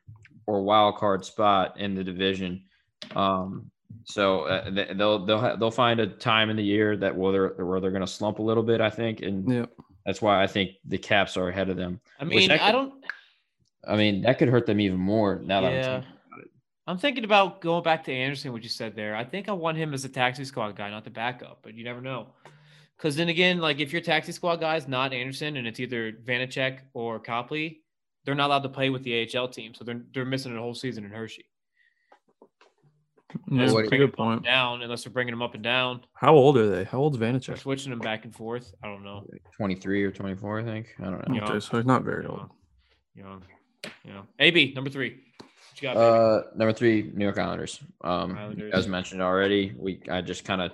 or 0.47 0.62
wild 0.62 0.97
card 0.97 1.25
spot 1.25 1.79
in 1.79 1.95
the 1.95 2.05
division. 2.05 2.64
Um, 3.14 3.71
so 4.05 4.43
uh, 4.43 4.71
they- 4.71 4.93
they'll 4.95 5.25
they'll 5.25 5.39
ha- 5.41 5.57
they'll 5.57 5.71
find 5.71 6.01
a 6.01 6.07
time 6.07 6.51
in 6.51 6.57
the 6.57 6.62
year 6.64 6.97
that 6.97 7.14
where 7.16 7.33
they're 7.33 7.64
where 7.66 7.81
they're 7.81 7.91
going 7.91 8.01
to 8.03 8.07
slump 8.07 8.39
a 8.39 8.43
little 8.43 8.62
bit. 8.62 8.81
I 8.81 8.91
think, 8.91 9.21
and 9.23 9.51
Yeah. 9.51 9.66
that's 10.05 10.21
why 10.23 10.43
I 10.43 10.47
think 10.47 10.73
the 10.85 10.99
Caps 10.99 11.37
are 11.37 11.49
ahead 11.49 11.69
of 11.71 11.77
them. 11.77 12.01
I 12.21 12.25
mean, 12.25 12.49
that 12.49 12.61
I 12.62 12.66
could- 12.66 12.73
don't. 12.73 12.95
I 13.87 13.97
mean, 13.97 14.23
that 14.23 14.39
could 14.39 14.49
hurt 14.49 14.66
them 14.66 14.81
even 14.81 14.99
more 14.99 15.41
now 15.45 15.62
that 15.62 15.69
I'm 15.69 15.73
Yeah. 15.75 15.97
about 15.99 16.03
it. 16.43 16.51
I'm 16.87 16.99
thinking 16.99 17.25
about 17.25 17.61
going 17.61 17.83
back 17.83 18.05
to 18.05 18.12
Anderson, 18.12 18.53
what 18.53 18.62
you 18.62 18.69
said 18.69 18.97
there. 18.97 19.14
I 19.14 19.25
think 19.25 19.49
I 19.49 19.53
want 19.53 19.77
him 19.79 19.93
as 19.95 20.05
a 20.05 20.09
taxi 20.09 20.45
squad 20.45 20.75
guy, 20.77 20.91
not 20.91 21.05
the 21.05 21.11
backup, 21.11 21.61
but 21.62 21.75
you 21.75 21.85
never 21.85 22.01
know. 22.01 22.29
Because 22.99 23.15
then 23.17 23.29
again, 23.29 23.59
like 23.61 23.79
if 23.81 23.93
your 23.93 24.03
taxi 24.03 24.33
squad 24.33 24.57
guy 24.57 24.77
is 24.77 24.89
not 24.89 25.13
Anderson 25.13 25.57
and 25.57 25.67
it's 25.69 25.79
either 25.81 26.13
Vanecek 26.13 26.81
or 26.95 27.19
Copley, 27.21 27.81
they're 28.25 28.35
not 28.35 28.47
allowed 28.49 28.65
to 28.65 28.69
play 28.69 28.91
with 28.91 29.05
the 29.05 29.29
AHL 29.37 29.49
team, 29.49 29.73
so 29.75 29.85
they're 29.85 30.03
they're 30.13 30.25
missing 30.25 30.57
a 30.57 30.61
whole 30.61 30.75
season 30.75 31.05
in 31.05 31.11
Hershey. 31.13 31.45
Yeah, 33.31 33.37
Unless 33.51 33.67
that's 33.67 33.75
we're 33.75 33.85
a 33.85 33.89
bringing 33.89 34.07
good 34.07 34.17
them 34.17 34.27
up 34.27 34.33
point. 34.37 34.45
down, 34.45 34.83
unless 34.83 35.07
we're 35.07 35.13
bringing 35.13 35.33
them 35.33 35.43
up 35.43 35.55
and 35.55 35.63
down, 35.63 36.01
How 36.15 36.35
old 36.35 36.57
are 36.57 36.69
they? 36.69 36.85
How 36.85 36.99
old's 36.99 37.19
we're 37.19 37.27
Vanecek? 37.33 37.59
switching 37.59 37.91
them 37.91 37.99
back 37.99 38.25
and 38.25 38.35
forth. 38.35 38.73
I 38.83 38.87
don't 38.89 39.05
know. 39.05 39.27
23 39.57 40.03
or 40.05 40.11
24, 40.11 40.61
I 40.61 40.65
think. 40.65 40.87
I 40.99 41.05
don't 41.05 41.29
know. 41.29 41.35
Yeah. 41.35 41.45
Okay, 41.45 41.61
so 41.61 41.77
he's 41.77 41.87
not 41.87 42.05
very 42.05 42.25
You 42.25 42.31
old. 42.31 42.39
know, 42.41 42.51
you 43.15 43.23
know, 43.25 43.39
you 44.05 44.13
know. 44.15 44.23
AB 44.39 44.73
number 44.75 44.89
three. 44.91 45.11
What 45.39 45.83
you 45.83 45.89
got? 45.93 45.97
Uh, 45.99 46.43
number 46.57 46.73
three, 46.73 47.11
New 47.15 47.25
York 47.25 47.39
Islanders. 47.39 47.81
Um, 48.03 48.37
Islanders. 48.37 48.73
as 48.75 48.89
mentioned 48.89 49.21
already, 49.23 49.75
we 49.77 50.01
I 50.11 50.23
just 50.23 50.45
kind 50.47 50.63
of 50.63 50.73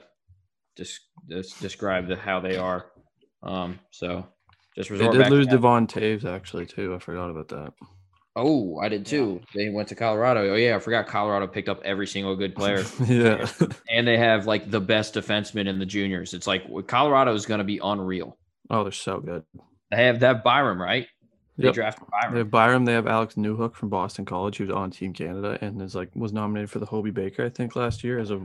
just 0.76 1.00
just 1.28 1.60
described 1.60 2.08
the, 2.08 2.16
how 2.16 2.40
they 2.40 2.56
are. 2.56 2.86
Um, 3.42 3.78
so 3.90 4.26
just 4.76 4.90
They 4.90 4.98
did 4.98 5.18
back 5.18 5.30
lose 5.30 5.46
that. 5.46 5.52
Devon 5.52 5.86
Toews 5.86 6.24
actually 6.24 6.66
too. 6.66 6.94
I 6.94 6.98
forgot 6.98 7.30
about 7.30 7.48
that. 7.48 7.72
Oh, 8.36 8.78
I 8.78 8.88
did 8.88 9.06
too. 9.06 9.40
They 9.54 9.68
went 9.68 9.88
to 9.88 9.94
Colorado. 9.94 10.52
Oh 10.52 10.56
yeah, 10.56 10.74
I 10.74 10.78
forgot 10.80 11.06
Colorado 11.06 11.46
picked 11.46 11.68
up 11.68 11.80
every 11.84 12.06
single 12.06 12.34
good 12.34 12.56
player, 12.56 12.82
yeah. 13.06 13.46
and 13.88 14.06
they 14.06 14.18
have 14.18 14.46
like 14.46 14.70
the 14.70 14.80
best 14.80 15.14
defenseman 15.14 15.68
in 15.68 15.78
the 15.78 15.86
juniors. 15.86 16.34
It's 16.34 16.46
like 16.48 16.64
Colorado 16.88 17.32
is 17.34 17.46
going 17.46 17.58
to 17.58 17.64
be 17.64 17.78
unreal. 17.82 18.36
oh, 18.70 18.82
they're 18.82 18.92
so 18.92 19.20
good. 19.20 19.44
They 19.92 20.04
have 20.06 20.20
that 20.20 20.42
Byram, 20.42 20.82
right? 20.82 21.06
They 21.56 21.66
Yep. 21.66 21.74
drafted 21.74 22.08
They 22.32 22.38
have 22.38 22.50
Byram. 22.50 22.84
They 22.84 22.94
have 22.94 23.06
Alex 23.06 23.36
Newhook 23.36 23.76
from 23.76 23.88
Boston 23.88 24.24
College, 24.24 24.56
who's 24.56 24.70
on 24.70 24.90
Team 24.90 25.12
Canada 25.12 25.56
and 25.60 25.80
is 25.80 25.94
like 25.94 26.10
was 26.16 26.32
nominated 26.32 26.68
for 26.70 26.80
the 26.80 26.86
Hobey 26.86 27.12
Baker, 27.12 27.44
I 27.44 27.50
think, 27.50 27.76
last 27.76 28.02
year 28.02 28.18
as 28.18 28.32
a 28.32 28.44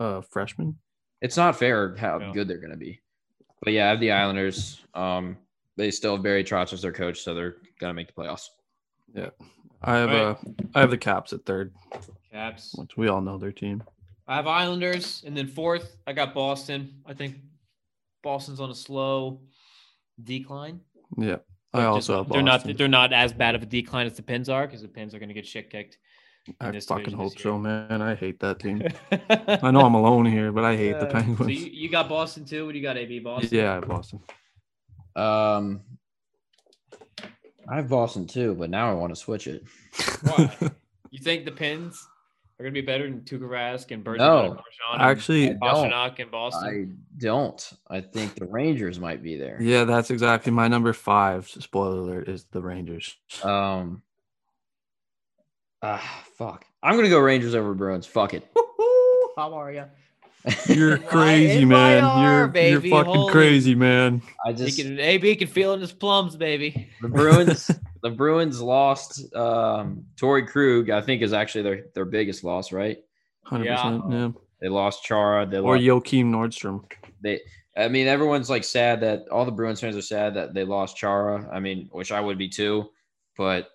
uh, 0.00 0.22
freshman. 0.22 0.78
It's 1.20 1.36
not 1.36 1.56
fair 1.56 1.94
how 1.96 2.18
Yeah. 2.20 2.32
good 2.32 2.48
they're 2.48 2.58
going 2.58 2.70
to 2.72 2.76
be. 2.76 3.00
But 3.62 3.72
yeah, 3.72 3.86
I 3.86 3.90
have 3.90 4.00
the 4.00 4.12
Islanders. 4.12 4.80
Um, 4.94 5.38
they 5.76 5.90
still 5.90 6.14
have 6.16 6.22
Barry 6.22 6.44
Trotz 6.44 6.72
as 6.72 6.82
their 6.82 6.92
coach, 6.92 7.20
so 7.20 7.34
they're 7.34 7.56
going 7.80 7.90
to 7.90 7.94
make 7.94 8.06
the 8.08 8.12
playoffs. 8.12 8.48
Yeah, 9.14 9.30
I 9.82 9.96
have 9.96 10.08
Right. 10.10 10.20
uh, 10.20 10.36
I 10.74 10.80
have 10.80 10.90
the 10.90 10.98
Caps 10.98 11.32
at 11.32 11.44
third, 11.46 11.74
Caps. 12.30 12.74
which 12.76 12.96
we 12.96 13.08
all 13.08 13.20
know 13.20 13.38
their 13.38 13.52
team. 13.52 13.82
I 14.28 14.36
have 14.36 14.46
Islanders, 14.46 15.22
and 15.26 15.36
then 15.36 15.46
fourth, 15.46 15.96
I 16.06 16.12
got 16.12 16.34
Boston. 16.34 17.00
I 17.06 17.14
think 17.14 17.36
Boston's 18.22 18.60
on 18.60 18.70
a 18.70 18.74
slow 18.74 19.40
decline. 20.22 20.80
Yeah, 21.16 21.36
I 21.72 21.78
They're 21.80 21.88
also 21.88 22.12
just- 22.14 22.26
have 22.28 22.32
They're 22.32 22.42
not. 22.42 22.76
They're 22.76 22.88
not 22.88 23.12
as 23.12 23.32
bad 23.32 23.54
of 23.54 23.62
a 23.62 23.66
decline 23.66 24.06
as 24.06 24.16
the 24.16 24.22
Pens 24.22 24.48
are, 24.48 24.66
because 24.66 24.82
the 24.82 24.88
Pens 24.88 25.14
are 25.14 25.18
going 25.18 25.28
to 25.28 25.34
get 25.34 25.46
shit 25.46 25.70
kicked. 25.70 25.98
I 26.60 26.70
this 26.70 26.86
fucking 26.86 27.14
hope 27.14 27.34
this 27.34 27.42
so, 27.42 27.58
man. 27.58 28.00
I 28.02 28.14
hate 28.14 28.40
that 28.40 28.58
team. 28.60 28.82
I 29.30 29.70
know 29.70 29.80
I'm 29.80 29.94
alone 30.02 30.26
here, 30.26 30.52
but 30.52 30.64
I 30.64 30.76
hate 30.76 30.98
the 31.00 31.06
Penguins. 31.06 31.38
So 31.38 31.48
you, 31.48 31.70
you 31.72 31.90
got 31.90 32.08
Boston 32.08 32.44
too. 32.44 32.66
What 32.66 32.72
do 32.72 32.78
you 32.78 32.84
got, 32.84 32.96
AB? 32.96 33.18
Boston. 33.20 33.50
yeah, 33.52 33.72
I 33.72 33.74
have 33.74 33.88
Boston. 33.88 34.20
Um, 35.14 35.80
I 37.68 37.76
have 37.76 37.88
Boston 37.88 38.26
too, 38.26 38.54
but 38.54 38.70
now 38.70 38.90
I 38.90 38.94
want 38.94 39.12
to 39.12 39.16
switch 39.20 39.46
it. 39.46 39.64
Why? 40.22 40.50
You 41.12 41.20
think 41.22 41.44
the 41.46 41.52
Pens 41.52 42.06
are 42.58 42.64
going 42.64 42.74
to 42.74 42.80
be 42.80 42.84
better 42.84 43.08
than 43.08 43.20
Tuukka 43.20 43.48
Rask 43.48 43.90
and 43.92 44.04
Bergeron 44.04 44.18
No. 44.18 44.38
and 44.40 44.48
Marchand 44.50 44.64
and 44.94 45.02
Actually, 45.02 45.50
I 45.50 45.52
don't. 45.52 45.90
Pastrnak 45.90 46.18
and 46.18 46.30
Boston? 46.30 46.98
I 47.16 47.20
don't. 47.22 47.72
I 47.88 48.00
think 48.00 48.34
the 48.34 48.44
Rangers 48.44 48.98
might 48.98 49.22
be 49.22 49.36
there. 49.36 49.56
yeah, 49.62 49.84
that's 49.84 50.10
exactly 50.10 50.52
my 50.52 50.68
number 50.68 50.92
five. 50.92 51.48
Spoiler 51.48 51.98
alert 51.98 52.28
is 52.28 52.44
the 52.50 52.60
Rangers. 52.60 53.16
Um. 53.42 54.02
Ah, 55.88 56.24
fuck. 56.36 56.64
I'm 56.82 56.96
gonna 56.96 57.08
go 57.08 57.20
Rangers 57.20 57.54
over 57.54 57.74
Bruins. 57.74 58.06
Fuck 58.06 58.34
it. 58.34 58.44
Woo-hoo! 58.56 59.30
How 59.36 59.54
are 59.54 59.70
you? 59.72 59.84
You're 60.68 60.98
crazy, 60.98 61.64
man. 61.64 62.02
arm, 62.04 62.24
You're 62.24 62.48
baby. 62.48 62.88
you're 62.88 62.98
fucking 62.98 63.14
Holy- 63.14 63.32
crazy, 63.32 63.74
man. 63.74 64.22
I 64.44 64.50
He 64.52 64.56
just 64.58 64.78
can, 64.80 64.98
AB 64.98 65.36
can 65.36 65.48
feel 65.48 65.72
in 65.74 65.80
his 65.80 65.92
plums, 65.92 66.36
baby. 66.36 66.88
the 67.02 67.08
Bruins. 67.08 67.70
the 68.02 68.10
Bruins 68.10 68.60
lost. 68.60 69.32
Um, 69.34 70.04
Torey 70.16 70.46
Krug, 70.46 70.90
I 70.90 71.00
think, 71.02 71.22
is 71.22 71.32
actually 71.32 71.62
their 71.62 71.84
their 71.94 72.04
biggest 72.04 72.42
loss. 72.44 72.72
Right? 72.72 72.98
Hundred 73.44 73.66
Yeah. 73.66 73.76
percent. 73.76 74.02
Yeah. 74.10 74.28
They 74.60 74.68
lost 74.68 75.04
Chara. 75.04 75.46
They 75.46 75.58
Or 75.58 75.74
lost, 75.78 75.82
Joakim 75.84 76.26
Nordstrom. 76.26 76.84
they. 77.20 77.40
I 77.76 77.88
mean, 77.88 78.06
everyone's 78.08 78.48
like 78.50 78.64
sad 78.64 79.00
that 79.02 79.28
all 79.30 79.44
the 79.44 79.52
Bruins 79.52 79.80
fans 79.80 79.96
are 79.96 80.02
sad 80.02 80.34
that 80.34 80.54
they 80.54 80.64
lost 80.64 80.96
Chara. 80.96 81.48
I 81.52 81.60
mean, 81.60 81.88
which 81.92 82.10
I 82.10 82.20
would 82.20 82.38
be 82.38 82.48
too, 82.48 82.88
but 83.36 83.68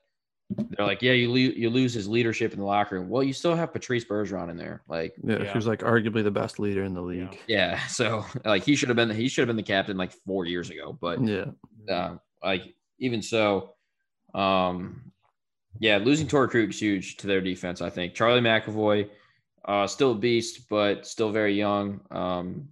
they're 0.57 0.85
like, 0.85 1.01
yeah, 1.01 1.13
you 1.13 1.29
lo- 1.29 1.35
you 1.35 1.69
lose 1.69 1.93
his 1.93 2.07
leadership 2.07 2.53
in 2.53 2.59
the 2.59 2.65
locker 2.65 2.95
room. 2.99 3.09
Well, 3.09 3.23
you 3.23 3.33
still 3.33 3.55
have 3.55 3.71
Patrice 3.73 4.05
Bergeron 4.05 4.49
in 4.49 4.57
there. 4.57 4.81
Like, 4.87 5.13
Yeah, 5.23 5.43
Yeah. 5.43 5.53
he 5.53 5.59
like 5.59 5.79
arguably 5.79 6.23
the 6.23 6.31
best 6.31 6.59
leader 6.59 6.83
in 6.83 6.93
the 6.93 7.01
league. 7.01 7.37
yeah, 7.47 7.79
so 7.87 8.25
like 8.45 8.63
he 8.63 8.75
should 8.75 8.89
have 8.89 8.95
been 8.95 9.09
he 9.09 9.27
should 9.27 9.41
have 9.41 9.47
been 9.47 9.55
the 9.55 9.63
captain 9.63 9.97
like 9.97 10.11
four 10.25 10.45
years 10.45 10.69
ago. 10.69 10.97
But 10.99 11.21
Yeah. 11.23 11.45
uh, 11.89 12.17
like 12.43 12.75
even 12.99 13.21
so, 13.21 13.75
um, 14.33 15.11
yeah, 15.79 15.97
losing 15.97 16.27
Torey 16.27 16.49
Krug's 16.49 16.79
huge 16.79 17.17
to 17.17 17.27
their 17.27 17.41
defense. 17.41 17.81
I 17.81 17.89
think 17.89 18.13
Charlie 18.13 18.41
McAvoy, 18.41 19.09
uh, 19.65 19.87
still 19.87 20.11
a 20.11 20.15
beast, 20.15 20.67
but 20.69 21.05
still 21.07 21.31
very 21.31 21.53
young. 21.55 22.01
Um, 22.11 22.69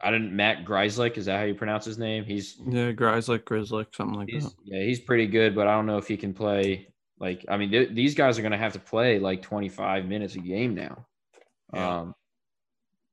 I 0.00 0.10
didn't 0.10 0.34
Matt 0.34 0.64
Grzelcyk. 0.64 1.16
Is 1.16 1.26
that 1.26 1.38
how 1.38 1.44
you 1.44 1.54
pronounce 1.54 1.84
his 1.84 1.98
name? 1.98 2.24
He's 2.24 2.56
Yeah, 2.66 2.92
Grizzly, 2.92 3.38
Grizzly, 3.38 3.86
something 3.94 4.18
like 4.18 4.28
that. 4.28 4.52
yeah 4.64 4.82
he's 4.84 5.00
pretty 5.00 5.26
good, 5.26 5.54
but 5.54 5.66
I 5.66 5.72
don't 5.74 5.86
know 5.86 5.98
if 5.98 6.06
he 6.08 6.16
can 6.16 6.34
play. 6.34 6.88
Like 7.20 7.44
I 7.48 7.56
mean, 7.56 7.70
th- 7.70 7.90
these 7.94 8.14
guys 8.14 8.38
are 8.38 8.42
going 8.42 8.52
to 8.52 8.58
have 8.58 8.72
to 8.74 8.80
play 8.80 9.18
like 9.18 9.40
25 9.42 10.04
minutes 10.06 10.34
a 10.34 10.40
game 10.40 10.74
now. 10.74 11.06
Yeah. 11.72 11.98
Um, 12.00 12.14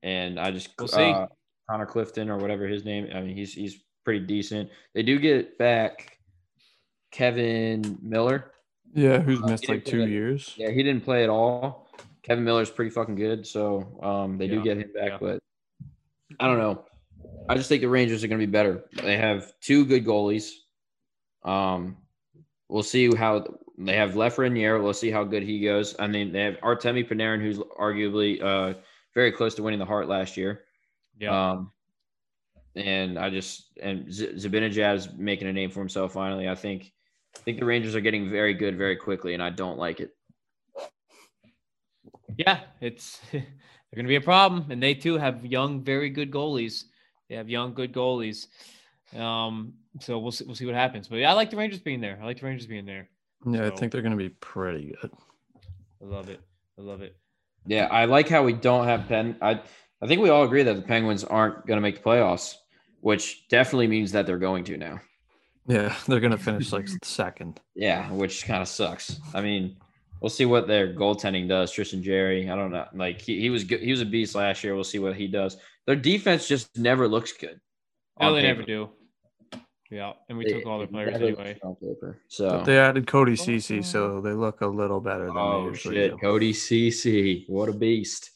and 0.04 0.40
I 0.40 0.52
just 0.52 0.70
We'll 0.80 0.88
see. 0.88 1.02
uh, 1.12 1.28
Connor 1.70 1.86
Clifton 1.86 2.30
or 2.30 2.38
whatever 2.38 2.68
his 2.68 2.84
name. 2.84 3.08
I 3.14 3.22
mean, 3.22 3.36
he's 3.36 3.54
he's 3.54 3.84
pretty 4.04 4.26
decent. 4.26 4.70
They 4.96 5.04
do 5.04 5.20
get 5.20 5.58
back 5.60 6.18
Kevan 7.12 7.98
Miller. 8.02 8.52
Yeah, 8.94 9.20
who's 9.20 9.42
Uh, 9.42 9.48
missed 9.48 9.70
like 9.70 9.86
two 9.86 10.06
years. 10.08 10.54
Yeah, 10.58 10.72
he 10.72 10.84
didn't 10.84 11.04
play 11.06 11.24
at 11.24 11.30
all. 11.30 11.88
Kevan 12.24 12.44
Miller's 12.44 12.70
pretty 12.70 12.92
fucking 12.92 13.16
good, 13.16 13.48
so 13.48 14.00
um, 14.04 14.38
they 14.38 14.48
do 14.48 14.62
get 14.64 14.78
him 14.78 14.92
back. 14.94 15.12
yeah. 15.12 15.18
But 15.20 15.40
I 16.40 16.48
don't 16.48 16.58
know. 16.58 16.86
I 17.50 17.56
just 17.56 17.70
think 17.70 17.82
the 17.82 17.90
Rangers 17.90 18.24
are 18.24 18.28
going 18.28 18.40
to 18.40 18.46
be 18.46 18.52
better. 18.52 18.84
They 19.02 19.18
have 19.18 19.52
two 19.62 19.86
good 19.86 20.06
goalies. 20.06 20.52
Um, 21.44 21.98
we'll 22.70 22.84
see 22.84 23.14
how 23.16 23.46
they 23.78 23.96
have 23.96 24.12
Lafreniere. 24.12 24.82
We'll 24.82 24.94
see 24.94 25.12
how 25.12 25.24
good 25.24 25.44
he 25.44 25.62
goes. 25.62 25.96
I 26.00 26.08
mean, 26.08 26.32
they 26.32 26.44
have 26.44 26.56
Artemi 26.62 27.08
Panarin, 27.08 27.42
who's 27.42 27.58
arguably 27.58 28.42
uh, 28.42 28.78
very 29.14 29.32
close 29.32 29.56
to 29.56 29.64
winning 29.64 29.80
the 29.80 29.86
Hart 29.86 30.08
last 30.08 30.38
year. 30.38 30.62
Yeah. 31.20 31.52
Um, 31.52 31.72
and 32.76 33.20
I 33.20 33.30
just 33.30 33.66
and 33.82 34.12
Z- 34.12 34.34
Zibanejad's 34.36 35.10
making 35.18 35.48
a 35.48 35.54
name 35.54 35.72
for 35.72 35.80
himself 35.80 36.14
finally. 36.14 36.48
I 36.48 36.56
think 36.56 36.92
I 37.36 37.40
think 37.40 37.60
the 37.60 37.66
Rangers 37.66 37.96
are 37.96 38.02
getting 38.02 38.30
very 38.30 38.54
good 38.54 38.78
very 38.78 38.96
quickly, 38.96 39.34
and 39.34 39.44
I 39.44 39.50
don't 39.50 39.78
like 39.78 40.00
it. 40.00 40.12
Yeah, 42.38 42.62
it's 42.80 43.20
they're 43.92 43.98
going 43.98 44.06
to 44.06 44.10
be 44.10 44.16
a 44.16 44.22
problem, 44.22 44.68
and 44.70 44.82
they 44.82 44.94
too 44.94 45.18
have 45.18 45.46
young, 45.46 45.82
very 45.82 46.10
good 46.10 46.32
goalies. 46.32 46.86
They 47.30 47.36
have 47.36 47.50
young, 47.50 47.74
good 47.74 47.94
goalies. 47.94 48.48
Um, 49.16 49.74
so 50.00 50.18
we'll 50.18 50.32
see, 50.32 50.46
we'll 50.46 50.56
see 50.56 50.66
what 50.66 50.76
happens. 50.76 51.10
But 51.10 51.18
yeah, 51.18 51.32
I 51.32 51.34
like 51.34 51.50
the 51.50 51.58
Rangers 51.58 51.80
being 51.80 52.00
there. 52.00 52.18
I 52.22 52.26
like 52.26 52.40
the 52.40 52.46
Rangers 52.46 52.68
being 52.68 52.86
there. 52.86 53.10
Yeah, 53.46 53.68
I 53.68 53.70
think 53.72 53.92
they're 53.92 54.02
going 54.02 54.12
to 54.12 54.18
be 54.18 54.30
pretty 54.30 54.96
good. 55.02 55.12
I 56.02 56.06
love 56.06 56.30
it. 56.30 56.40
I 56.80 56.82
love 56.82 57.02
it. 57.02 57.18
Yeah, 57.66 57.88
I 57.88 58.06
like 58.06 58.30
how 58.30 58.44
we 58.44 58.54
don't 58.54 58.86
have 58.86 59.08
Pen. 59.08 59.36
I 59.42 59.62
I 60.02 60.08
think 60.08 60.22
we 60.22 60.30
all 60.30 60.44
agree 60.44 60.64
that 60.64 60.76
the 60.76 60.82
Penguins 60.82 61.24
aren't 61.24 61.66
going 61.68 61.78
to 61.78 61.82
make 61.82 61.98
the 61.98 62.10
playoffs, 62.10 62.56
which 63.02 63.48
definitely 63.50 63.88
means 63.88 64.12
that 64.14 64.26
they're 64.26 64.40
going 64.40 64.64
to 64.66 64.78
now. 64.78 65.00
Yeah, 65.68 65.96
they're 66.08 66.20
going 66.20 66.32
to 66.32 66.38
finish 66.38 66.72
like 66.72 66.88
second. 67.04 67.60
Yeah, 67.76 68.12
which 68.12 68.46
kind 68.46 68.62
of 68.62 68.68
sucks. 68.68 69.20
I 69.34 69.42
mean, 69.42 69.78
we'll 70.22 70.30
see 70.30 70.46
what 70.46 70.68
their 70.68 70.94
goaltending 70.94 71.48
does. 71.50 71.72
Tristan 71.72 72.02
Jarry, 72.02 72.50
I 72.50 72.56
don't 72.56 72.72
know. 72.72 72.86
Like 72.94 73.20
he, 73.20 73.40
he 73.42 73.50
was 73.50 73.64
good. 73.66 73.82
He 73.82 73.92
was 73.92 74.02
a 74.02 74.06
beast 74.06 74.36
last 74.36 74.64
year. 74.64 74.76
We'll 74.76 74.84
see 74.86 75.00
what 75.00 75.16
he 75.16 75.28
does. 75.28 75.58
Their 75.88 75.96
defense 75.96 76.48
just 76.48 76.78
never 76.78 77.08
looks 77.08 77.34
good. 77.34 77.60
No, 78.20 78.34
they 78.34 78.42
paper. 78.42 78.54
never 78.54 78.64
do. 78.64 78.90
Yeah, 79.90 80.14
and 80.30 80.38
we 80.38 80.46
It- 80.46 80.54
took 80.54 80.66
all 80.68 80.78
their 80.78 80.88
players 80.88 81.16
anyway. 81.16 81.60
on 81.64 81.76
paper. 81.76 82.22
So 82.30 82.50
But 82.50 82.64
they 82.64 82.78
added 82.80 83.08
Cody 83.08 83.36
Ceci, 83.36 83.82
so 83.82 84.22
they 84.22 84.32
look 84.32 84.62
a 84.62 84.68
little 84.68 85.02
better 85.02 85.26
than 85.26 85.36
they 85.36 85.42
oh 85.42 85.68
usually 85.68 85.96
shit, 85.96 86.12
do. 86.12 86.18
Cody 86.18 86.54
Ceci, 86.54 87.44
what 87.50 87.68
a 87.68 87.74
beast! 87.74 88.32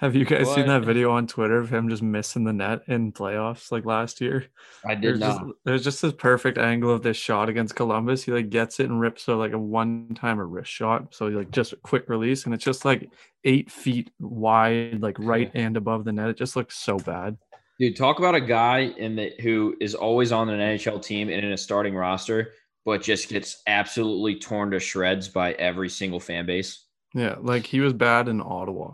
Have 0.00 0.16
you 0.16 0.24
guys 0.24 0.50
seen 0.54 0.66
that 0.68 0.82
video 0.82 1.10
on 1.10 1.26
Twitter 1.26 1.58
of 1.58 1.68
him 1.68 1.90
just 1.90 2.02
missing 2.02 2.42
the 2.44 2.54
net 2.54 2.80
in 2.86 3.12
playoffs 3.12 3.70
like 3.70 3.84
last 3.84 4.22
year? 4.22 4.46
I 4.82 4.94
did 4.94 5.02
There's 5.02 5.18
not. 5.20 5.40
just, 5.42 5.54
there's 5.66 5.84
just 5.84 6.00
this 6.00 6.14
perfect 6.14 6.56
angle 6.56 6.90
of 6.90 7.02
this 7.02 7.18
shot 7.18 7.50
against 7.50 7.76
Columbus. 7.76 8.22
He 8.22 8.32
like 8.32 8.48
gets 8.48 8.80
it 8.80 8.88
and 8.88 8.98
rips 8.98 9.24
so 9.24 9.36
like 9.36 9.52
a 9.52 9.58
one 9.58 10.14
timer 10.14 10.46
wrist 10.46 10.70
shot. 10.70 11.14
So 11.14 11.26
he's 11.26 11.36
like 11.36 11.50
just 11.50 11.74
a 11.74 11.76
quick 11.76 12.08
release 12.08 12.46
and 12.46 12.54
it's 12.54 12.64
just 12.64 12.86
like 12.86 13.10
eight 13.44 13.70
feet 13.70 14.10
wide, 14.18 15.02
like 15.02 15.18
right 15.18 15.50
and 15.52 15.76
above 15.76 16.06
the 16.06 16.12
net. 16.12 16.30
It 16.30 16.38
just 16.38 16.56
looks 16.56 16.78
so 16.78 16.98
bad. 16.98 17.36
Dude, 17.78 17.94
talk 17.94 18.18
about 18.18 18.34
a 18.34 18.40
guy 18.40 18.94
in 18.96 19.16
the 19.16 19.34
who 19.40 19.76
is 19.82 19.94
always 19.94 20.32
on 20.32 20.48
an 20.48 20.60
NHL 20.60 21.04
team 21.04 21.28
and 21.28 21.44
in 21.44 21.52
a 21.52 21.58
starting 21.58 21.94
roster, 21.94 22.52
but 22.86 23.02
just 23.02 23.28
gets 23.28 23.62
absolutely 23.66 24.36
torn 24.36 24.70
to 24.70 24.80
shreds 24.80 25.28
by 25.28 25.52
every 25.52 25.90
single 25.90 26.20
fan 26.20 26.46
base. 26.46 26.86
Yeah, 27.14 27.36
like 27.38 27.66
he 27.66 27.80
was 27.80 27.92
bad 27.92 28.28
in 28.28 28.40
Ottawa. 28.40 28.92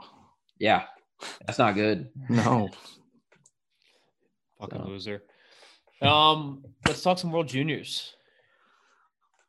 Yeah, 0.58 0.84
that's 1.46 1.58
not 1.58 1.74
good. 1.74 2.08
No. 2.28 2.68
Fucking 4.60 4.82
So. 4.82 4.88
loser. 4.88 5.22
Um, 6.02 6.64
let's 6.86 7.02
talk 7.02 7.18
some 7.18 7.32
World 7.32 7.48
Juniors. 7.48 8.14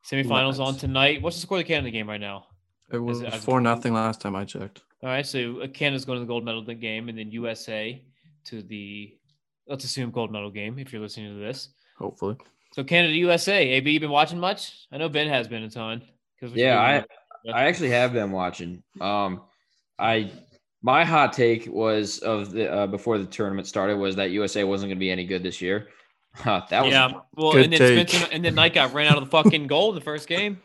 Semifinals 0.09 0.59
on 0.59 0.75
tonight. 0.77 1.21
What's 1.21 1.35
the 1.37 1.41
score 1.41 1.57
of 1.59 1.63
the 1.65 1.67
Canada 1.67 1.91
game 1.91 2.07
right 2.07 2.21
now? 2.21 2.45
It 2.91 2.97
was 2.99 3.21
it- 3.21 3.33
as- 3.33 3.43
four 3.43 3.59
nothing 3.59 3.93
last 3.93 4.21
time 4.21 4.35
I 4.35 4.45
checked. 4.45 4.81
All 5.03 5.09
right, 5.09 5.25
so 5.25 5.61
uh, 5.61 5.67
Canada's 5.67 6.05
going 6.05 6.17
to 6.17 6.21
the 6.21 6.27
gold 6.27 6.43
medal 6.43 6.63
game, 6.63 7.07
and 7.09 7.17
then 7.17 7.29
USA 7.31 8.01
to 8.45 8.63
the 8.63 9.15
let's 9.67 9.83
assume 9.83 10.09
gold 10.09 10.31
medal 10.31 10.49
game. 10.49 10.79
If 10.79 10.91
you're 10.91 11.01
listening 11.01 11.33
to 11.35 11.39
this, 11.39 11.69
Hopefully. 11.99 12.35
so 12.73 12.83
Canada 12.83 13.13
USA. 13.13 13.67
AB, 13.69 13.91
you 13.91 13.99
been 13.99 14.09
watching 14.09 14.39
much? 14.39 14.87
I 14.91 14.97
know 14.97 15.07
Ben 15.07 15.27
has 15.29 15.47
been 15.47 15.61
a 15.63 15.69
ton. 15.69 16.01
Because 16.39 16.55
Yeah, 16.55 16.79
I 16.79 17.51
I 17.53 17.65
actually 17.65 17.89
have 17.91 18.11
been 18.13 18.31
watching. 18.31 18.81
Um, 18.99 19.43
I 19.99 20.31
my 20.87 21.03
hot 21.03 21.33
take 21.33 21.67
was 21.67 22.19
of 22.19 22.51
the 22.51 22.71
uh, 22.71 22.87
before 22.87 23.17
the 23.17 23.25
tournament 23.25 23.67
started 23.67 23.97
was 23.97 24.15
that 24.15 24.31
USA 24.31 24.63
wasn't 24.63 24.87
going 24.87 24.97
to 24.97 24.99
be 25.01 25.11
any 25.11 25.25
good 25.25 25.43
this 25.43 25.61
year. 25.61 25.87
Huh, 26.33 26.61
that 26.69 26.83
was 26.83 26.91
yeah. 26.91 27.13
Well, 27.35 27.53
Good 27.53 27.63
and 27.63 27.73
then 27.73 27.79
take. 27.79 28.09
Spencer 28.09 28.29
and 28.31 28.45
then 28.45 28.53
Knight 28.53 28.75
got 28.75 28.93
ran 28.93 29.07
out 29.07 29.17
of 29.17 29.23
the 29.23 29.29
fucking 29.31 29.65
goal 29.73 29.89
in 29.89 29.95
the 29.95 30.01
first 30.01 30.27
game. 30.27 30.61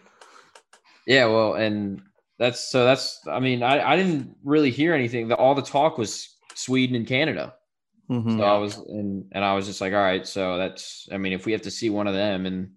Yeah, 1.07 1.25
well, 1.27 1.55
and 1.55 2.03
that's 2.39 2.71
so 2.71 2.85
that's 2.85 3.27
I 3.27 3.41
mean, 3.41 3.63
I, 3.63 3.93
I 3.93 3.97
didn't 3.97 4.37
really 4.45 4.71
hear 4.71 4.93
anything. 4.93 5.29
The, 5.29 5.37
all 5.37 5.55
the 5.55 5.63
talk 5.63 5.97
was 5.97 6.29
Sweden 6.55 6.95
and 6.95 7.07
Canada. 7.07 7.55
Mhm. 8.11 8.37
So 8.37 8.45
I 8.45 8.59
was 8.59 8.77
and 8.77 9.25
and 9.33 9.43
I 9.43 9.55
was 9.55 9.67
just 9.67 9.81
like, 9.81 9.95
all 9.95 10.03
right, 10.03 10.27
so 10.27 10.59
that's 10.59 11.09
I 11.11 11.17
mean, 11.17 11.33
if 11.33 11.47
we 11.47 11.53
have 11.53 11.63
to 11.63 11.71
see 11.71 11.89
one 11.89 12.07
of 12.07 12.13
them 12.13 12.45
in 12.45 12.73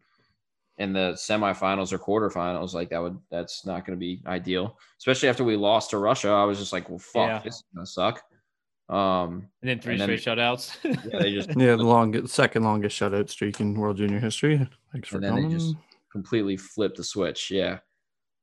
in 0.78 0.91
the 0.93 1.13
semifinals 1.13 1.93
or 1.93 1.97
quarterfinals, 1.99 2.73
like 2.73 2.89
that 2.89 3.01
would 3.01 3.17
that's 3.32 3.65
not 3.65 3.86
gonna 3.86 3.97
be 3.97 4.21
ideal. 4.28 4.78
Especially 4.99 5.30
after 5.30 5.43
we 5.43 5.55
lost 5.55 5.89
to 5.91 5.97
Russia. 5.97 6.30
I 6.30 6.43
was 6.43 6.59
just 6.59 6.73
like, 6.73 6.89
well 6.89 6.99
fuck, 6.99 7.28
Yeah. 7.30 7.39
this 7.43 7.55
is 7.55 7.63
gonna 7.73 7.86
suck. 7.86 8.21
Um 8.89 9.47
And 9.61 9.69
then 9.69 9.80
three 9.80 9.93
And 9.93 10.01
then- 10.01 10.17
straight 10.17 10.38
shutouts. 10.38 10.76
yeah, 10.84 11.19
they 11.19 11.32
just 11.34 11.49
Yeah, 11.57 11.76
the 11.76 11.84
longest 11.84 12.34
second 12.34 12.63
longest 12.63 12.99
shutout 12.99 13.30
streak 13.30 13.59
in 13.59 13.73
World 13.76 13.97
Junior 13.97 14.19
history. 14.19 14.57
Thanks 14.91 15.09
for 15.09 15.15
and 15.17 15.23
then 15.26 15.36
they 15.36 15.41
coming. 15.43 15.57
just 15.57 15.76
completely 16.11 16.57
flipped 16.57 16.97
the 16.97 17.03
switch. 17.03 17.49
Yeah. 17.51 17.80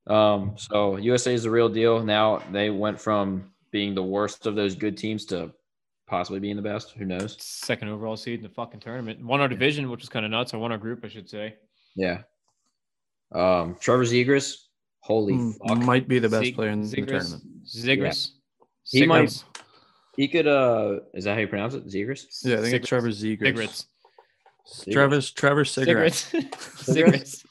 Um, 0.07 0.55
so 0.57 0.97
USA 0.97 1.33
is 1.33 1.43
the 1.43 1.51
real 1.51 1.69
deal. 1.69 2.03
Now 2.03 2.39
they 2.51 2.69
went 2.69 2.99
from 2.99 3.51
being 3.71 3.95
the 3.95 4.03
worst 4.03 4.45
of 4.45 4.55
those 4.55 4.75
good 4.75 4.97
teams 4.97 5.25
to 5.27 5.51
possibly 6.07 6.39
being 6.39 6.57
the 6.57 6.61
best. 6.61 6.91
Who 6.91 7.05
knows? 7.05 7.37
Second 7.41 7.87
overall 7.87 8.17
seed 8.17 8.39
in 8.39 8.43
the 8.43 8.49
fucking 8.49 8.81
tournament. 8.81 9.23
Won 9.23 9.39
our 9.39 9.47
division, 9.47 9.89
which 9.89 10.01
was 10.01 10.09
kind 10.09 10.25
of 10.25 10.31
nuts. 10.31 10.53
I 10.53 10.57
won 10.57 10.71
our 10.73 10.77
group, 10.77 11.05
I 11.05 11.07
should 11.07 11.29
say. 11.29 11.55
Yeah. 11.95 12.23
Um, 13.31 13.75
Trevor 13.79 14.03
Zegras, 14.03 14.55
holy 14.99 15.33
Mm, 15.33 15.53
fuck. 15.67 15.77
might 15.79 16.07
be 16.07 16.19
the 16.19 16.29
best 16.29 16.45
Zig- 16.45 16.55
player 16.55 16.69
in 16.69 16.81
the 16.81 16.87
Zigris. 16.87 17.07
tournament. 17.07 17.43
Zigris. 17.65 18.29
He 18.85 19.05
might- 19.05 19.43
He 20.15 20.27
could 20.27 20.45
uh 20.47 20.99
is 21.15 21.23
that 21.23 21.33
how 21.33 21.39
you 21.39 21.47
pronounce 21.47 21.73
it? 21.73 21.87
Zegras? 21.87 22.25
Yeah, 22.43 22.57
I 22.57 22.61
think 22.61 22.75
it's 22.75 22.87
Trevor 22.87 23.09
Zegers. 23.09 23.85
Zigris. 24.65 24.93
Travis 24.93 25.31
Trevor 25.31 25.65
Cigarette. 25.65 26.13
Cigarettes. 26.13 26.85
Cigarettes. 26.85 27.43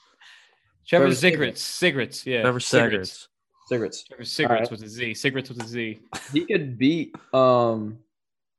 Trevor 0.87 1.05
Trevor 1.07 1.15
Cigarettes. 1.15 1.61
Cigarettes. 1.63 2.27
Yeah. 2.27 2.43
Trevor 2.43 2.61
Cigarettes. 2.61 3.29
Cigarettes. 3.69 4.05
Cigarettes. 4.05 4.05
Trevor 4.05 4.25
Cigarettes 4.25 4.69
Alright. 4.69 4.71
with 4.71 4.83
a 4.83 4.89
Z. 4.89 5.15
Cigarettes 5.15 5.49
with 5.49 5.63
a 5.63 5.67
Z. 5.67 6.01
He 6.33 6.45
could 6.47 6.79
beat 6.79 7.15
um 7.35 7.99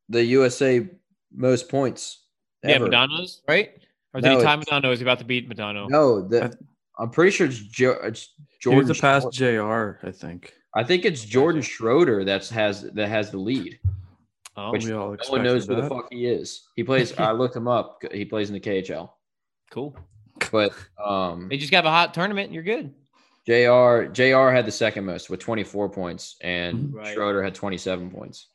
the 0.09 0.23
USA 0.25 0.87
most 1.31 1.69
points. 1.69 2.25
Yeah. 2.63 2.79
Madonna's, 2.79 3.41
right? 3.47 3.71
Or 4.13 4.21
did 4.21 4.29
No, 4.29 4.37
he 4.37 4.43
tie 4.43 4.55
Madonna? 4.55 4.89
Is 4.91 4.99
he 4.99 5.03
about 5.05 5.19
to 5.19 5.25
beat 5.25 5.47
Madonna? 5.47 5.87
No, 5.89 6.27
the, 6.27 6.55
I'm 6.99 7.09
pretty 7.09 7.31
sure 7.31 7.47
it's, 7.47 7.59
jo- 7.59 7.97
it's 8.03 8.33
He 8.61 8.69
was 8.69 8.87
Jordan. 8.87 8.87
the 8.87 8.93
past 8.95 9.31
JR, 9.31 10.07
I 10.07 10.11
think. 10.11 10.53
I 10.75 10.83
think 10.83 11.05
it's 11.05 11.23
Jordan 11.23 11.61
Schroeder 11.61 12.23
that's 12.23 12.49
has 12.49 12.81
that 12.93 13.07
has 13.07 13.31
the 13.31 13.37
lead. 13.37 13.79
Oh, 14.55 14.71
Which 14.71 14.85
we 14.85 14.91
all 14.93 15.11
no 15.11 15.17
one 15.29 15.43
knows 15.43 15.65
who 15.65 15.75
the 15.75 15.87
fuck 15.89 16.07
he 16.11 16.27
is. 16.27 16.67
He 16.75 16.83
plays. 16.83 17.17
I 17.17 17.31
looked 17.41 17.55
him 17.55 17.67
up. 17.67 18.01
He 18.11 18.23
plays 18.25 18.49
in 18.49 18.53
the 18.53 18.59
KHL. 18.59 19.09
cool. 19.71 19.95
But 20.51 20.73
um, 21.03 21.47
They 21.49 21.57
just 21.57 21.71
got 21.71 21.85
a 21.85 21.89
hot 21.89 22.13
tournament. 22.13 22.51
You're 22.51 22.63
good. 22.63 22.93
Jr. 23.45 24.11
Jr. 24.11 24.49
had 24.51 24.65
the 24.65 24.71
second 24.71 25.05
most 25.05 25.29
with 25.29 25.39
24 25.39 25.89
points, 25.89 26.37
and 26.41 26.93
Right. 26.93 27.13
Schroeder 27.13 27.43
had 27.43 27.53
27 27.55 28.09
points. 28.09 28.47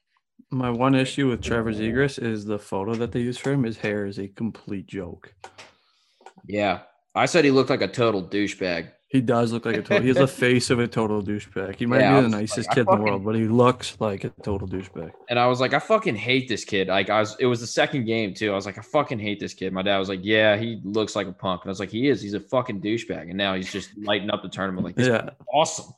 My 0.51 0.71
one 0.71 0.95
issue 0.95 1.29
with 1.29 1.43
Trevor 1.43 1.73
Zegras 1.73 2.23
is 2.23 2.45
the 2.47 2.59
photo 2.59 2.95
that 2.95 3.13
they 3.13 3.21
use 3.21 3.37
for 3.37 3.53
him. 3.53 3.65
His 3.65 3.77
hair 3.79 4.07
is 4.07 4.19
a 4.19 4.29
complete 4.29 4.87
joke. 4.87 5.35
Yeah, 6.47 6.81
I 7.15 7.27
said 7.27 7.45
he 7.45 7.51
looked 7.51 7.69
like 7.71 7.83
a 7.83 7.89
total 7.89 8.23
douchebag. 8.27 8.93
He 9.11 9.23
does 9.23 9.53
look 9.53 9.65
like 9.65 9.77
a 9.77 9.83
total. 9.83 10.03
He 10.03 10.09
has 10.09 10.19
the 10.19 10.27
face 10.47 10.69
of 10.69 10.79
a 10.81 10.87
total 10.89 11.23
douchebag. 11.23 11.77
He 11.77 11.87
might 11.87 12.01
Yeah, 12.01 12.11
be 12.11 12.17
the 12.17 12.23
was 12.25 12.33
like, 12.33 12.41
nicest 12.43 12.71
I 12.71 12.75
kid 12.75 12.81
in 12.91 12.99
the 12.99 13.03
world, 13.03 13.25
but 13.25 13.35
he 13.37 13.45
looks 13.45 13.97
like 14.01 14.25
a 14.25 14.29
total 14.43 14.69
douchebag. 14.69 15.13
And 15.31 15.39
I 15.39 15.47
was 15.47 15.61
like, 15.61 15.73
I 15.73 15.79
fucking 15.79 16.15
hate 16.17 16.47
this 16.49 16.63
kid. 16.65 16.89
Like 16.89 17.09
I 17.09 17.21
was, 17.21 17.35
it 17.41 17.47
was 17.47 17.61
the 17.61 17.67
second 17.67 18.05
game 18.05 18.35
too. 18.35 18.53
I 18.53 18.55
was 18.55 18.67
like, 18.67 18.77
I 18.79 18.83
fucking 18.83 19.19
hate 19.19 19.41
this 19.41 19.55
kid. 19.55 19.73
My 19.73 19.81
dad 19.83 19.99
was 19.99 20.11
like, 20.11 20.21
Yeah, 20.23 20.57
he 20.59 20.81
looks 20.85 21.17
like 21.17 21.27
a 21.27 21.33
punk. 21.33 21.63
And 21.65 21.71
I 21.71 21.73
was 21.73 21.81
like, 21.81 21.91
He 21.91 22.09
is. 22.09 22.21
He's 22.21 22.35
a 22.35 22.41
fucking 22.41 22.83
douchebag. 22.83 23.23
And 23.29 23.37
now 23.37 23.55
he's 23.55 23.73
just 23.73 23.91
lighting 23.99 24.29
up 24.31 24.43
the 24.43 24.49
tournament. 24.51 24.85
Like, 24.85 24.97
this 24.97 25.09
Yeah. 25.09 25.23
yeah, 25.25 25.31
awesome. 25.55 25.93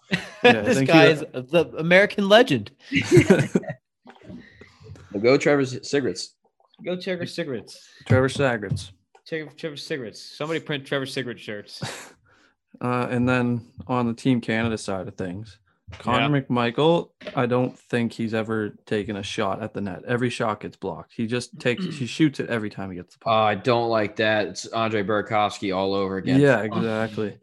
Yeah, 0.44 0.52
this 0.62 0.80
guy 0.82 1.06
he- 1.06 1.12
is 1.12 1.20
the 1.32 1.72
American 1.78 2.28
legend. 2.28 2.70
Well, 5.12 5.22
go 5.22 5.36
Trevor 5.36 5.64
Cigarettes. 5.64 6.34
Go 6.84 6.96
Trevor 6.98 7.26
Cigarettes. 7.26 7.88
Trevor 8.06 8.28
Cigarettes. 8.28 8.92
Trevor, 9.26 9.50
Trevor 9.56 9.76
Cigarettes. 9.76 10.20
Somebody 10.20 10.60
print 10.60 10.86
Trevor 10.86 11.06
Cigarette 11.06 11.40
shirts. 11.40 11.82
Uh, 12.80 13.06
and 13.10 13.28
then 13.28 13.60
on 13.88 14.06
the 14.06 14.14
Team 14.14 14.40
Canada 14.40 14.78
side 14.78 15.06
of 15.06 15.14
things, 15.14 15.58
Connor 15.98 16.40
McMichael, 16.40 17.10
I 17.34 17.46
don't 17.46 17.76
think 17.76 18.12
he's 18.12 18.32
ever 18.32 18.70
taken 18.86 19.16
a 19.16 19.22
shot 19.22 19.60
at 19.60 19.74
the 19.74 19.80
net. 19.80 20.02
Every 20.06 20.30
shot 20.30 20.60
gets 20.60 20.76
blocked. 20.76 21.12
He 21.14 21.26
just 21.26 21.58
takes, 21.58 21.84
he 21.84 22.06
shoots 22.06 22.40
it 22.40 22.48
every 22.48 22.70
time 22.70 22.90
he 22.90 22.96
gets 22.96 23.16
the 23.16 23.22
Oh, 23.26 23.32
I 23.32 23.54
don't 23.56 23.90
like 23.90 24.16
that. 24.16 24.46
It's 24.46 24.66
Andre 24.68 25.02
Burakovsky 25.02 25.76
all 25.76 25.94
over 25.94 26.16
again. 26.16 26.40
Yeah, 26.40 26.60
exactly. 26.60 27.36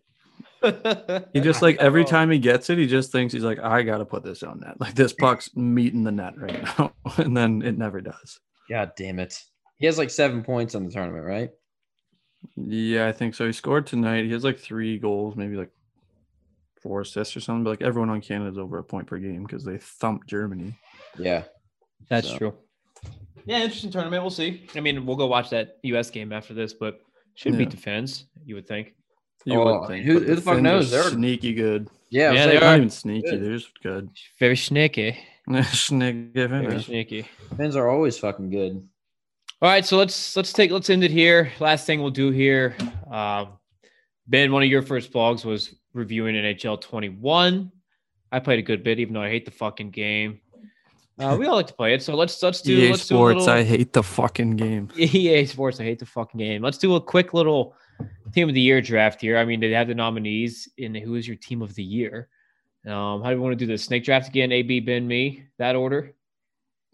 He 1.34 1.40
just 1.40 1.62
like 1.62 1.78
every 1.78 2.04
oh. 2.04 2.06
time 2.06 2.32
he 2.32 2.40
gets 2.40 2.70
it, 2.70 2.78
he 2.78 2.88
just 2.88 3.12
thinks 3.12 3.34
he's 3.34 3.44
like, 3.44 3.60
I 3.60 3.84
gotta 3.84 4.06
put 4.06 4.24
this 4.24 4.44
on 4.44 4.60
net. 4.60 4.80
Like 4.80 4.96
this 4.96 5.14
puck's 5.14 5.56
meeting 5.56 6.04
the 6.04 6.12
net 6.12 6.38
right 6.38 6.64
now, 6.64 6.94
and 7.18 7.36
then 7.36 7.62
it 7.62 7.78
never 7.78 8.02
does. 8.02 8.40
God 8.70 8.92
damn 8.98 9.20
it. 9.20 9.44
He 9.80 9.86
has 9.86 9.98
like 9.98 10.10
seven 10.10 10.44
points 10.44 10.76
on 10.76 10.86
the 10.86 10.92
tournament, 10.92 11.26
right? 11.26 11.52
Yeah, 12.56 13.08
I 13.08 13.12
think 13.12 13.36
so. 13.36 13.46
He 13.46 13.54
scored 13.54 13.88
tonight. 13.88 14.26
He 14.26 14.32
has 14.32 14.44
like 14.44 14.60
three 14.60 14.98
goals, 14.98 15.36
maybe 15.36 15.56
like 15.56 15.72
four 16.82 17.02
assists 17.02 17.36
or 17.36 17.40
something. 17.40 17.64
But 17.64 17.70
like 17.72 17.82
everyone 17.82 18.10
on 18.10 18.22
Canada 18.22 18.52
is 18.52 18.58
over 18.58 18.80
a 18.80 18.84
point 18.84 19.08
per 19.08 19.18
game 19.18 19.44
because 19.44 19.64
they 19.64 19.78
thumped 19.78 20.28
Germany. 20.28 20.78
Yeah. 21.18 21.44
That's 22.10 22.30
So- 22.30 22.38
true. 22.38 22.54
Yeah, 23.46 23.60
interesting 23.60 23.92
tournament. 23.92 24.22
We'll 24.24 24.30
see. 24.30 24.68
I 24.76 24.82
mean, 24.82 25.06
we'll 25.06 25.16
go 25.16 25.28
watch 25.28 25.50
that 25.52 25.78
U.S. 25.84 26.10
game 26.10 26.34
after 26.34 26.54
this, 26.54 26.74
but 26.74 27.00
should 27.36 27.54
Yeah. 27.54 27.60
beat 27.60 27.72
the 27.72 27.78
Finns, 27.78 28.26
you 28.44 28.56
would 28.56 28.68
think. 28.68 28.94
You 29.46 29.62
Oh, 29.62 29.80
would 29.80 29.88
think, 29.88 30.06
who- 30.06 30.20
who 30.20 30.36
the 30.36 30.42
fuck 30.42 30.60
knows? 30.62 30.92
They're- 30.92 31.04
sneaky 31.04 31.54
good. 31.54 31.88
Yeah, 32.10 32.32
Yeah, 32.32 32.46
they, 32.48 32.52
they 32.60 32.66
aren't 32.66 32.78
even 32.78 32.90
sneaky. 32.90 33.30
Good. 33.32 33.44
They're 33.44 33.58
just 33.58 33.82
good. 33.82 34.10
Very 34.40 34.56
sneaky. 34.58 35.18
sneaky. 35.64 36.30
Very 36.34 36.82
sneaky. 36.84 37.28
Finns 37.56 37.76
are 37.76 37.90
always 37.90 38.18
fucking 38.18 38.50
good. 38.50 38.88
All 39.62 39.70
right, 39.70 39.86
so 39.86 39.98
let's 39.98 40.36
let's 40.36 40.54
take 40.54 40.70
let's 40.72 40.90
end 40.90 41.04
it 41.04 41.12
here. 41.12 41.52
Last 41.60 41.86
thing 41.88 42.00
we'll 42.02 42.12
do 42.12 42.30
here, 42.30 42.76
um, 43.12 43.50
Ben. 44.28 44.52
One 44.52 44.62
of 44.64 44.70
your 44.70 44.84
first 44.84 45.12
blogs 45.12 45.44
was 45.46 45.74
reviewing 45.94 46.36
NHL 46.36 46.80
21. 46.80 47.72
I 48.32 48.40
played 48.40 48.60
a 48.60 48.62
good 48.62 48.84
bit, 48.84 49.00
even 49.00 49.14
though 49.16 49.22
I 49.22 49.30
hate 49.30 49.46
the 49.46 49.52
fucking 49.52 49.90
game. 49.92 50.42
Uh, 51.20 51.36
we 51.40 51.48
all 51.48 51.56
like 51.56 51.66
to 51.68 51.74
play 51.74 51.96
it, 51.96 52.04
so 52.04 52.14
let's 52.16 52.42
let's 52.44 52.62
do 52.62 52.74
EA 52.74 52.92
let's 52.92 53.08
do 53.08 53.16
a 53.16 53.18
Sports. 53.18 53.40
little- 53.40 53.54
I 53.56 53.64
hate 53.64 53.94
the 53.94 54.04
fucking 54.04 54.58
game. 54.58 54.90
EA 54.98 55.46
Sports. 55.46 55.80
I 55.80 55.84
hate 55.86 55.98
the 56.00 56.06
fucking 56.06 56.38
game. 56.38 56.62
Let's 56.62 56.78
do 56.78 56.94
a 56.96 57.02
quick 57.02 57.34
little 57.34 57.74
team 58.34 58.48
of 58.50 58.54
the 58.56 58.62
year 58.62 58.82
draft 58.82 59.22
here. 59.22 59.38
I 59.38 59.46
mean, 59.46 59.60
they 59.60 59.72
have 59.72 59.88
the 59.88 59.96
nominees 59.96 60.70
in 60.78 60.94
who 60.96 61.16
is 61.16 61.28
your 61.28 61.38
team 61.38 61.62
of 61.62 61.74
the 61.76 61.84
year. 61.84 62.30
Um, 62.86 63.22
how 63.22 63.30
do 63.32 63.36
we 63.36 63.42
want 63.42 63.54
to 63.54 63.58
do 63.58 63.66
this? 63.66 63.84
Snake 63.84 64.04
draft 64.04 64.28
again? 64.30 64.52
AB, 64.52 64.80
Ben, 64.82 65.08
me. 65.08 65.46
That 65.58 65.76
order. 65.76 66.14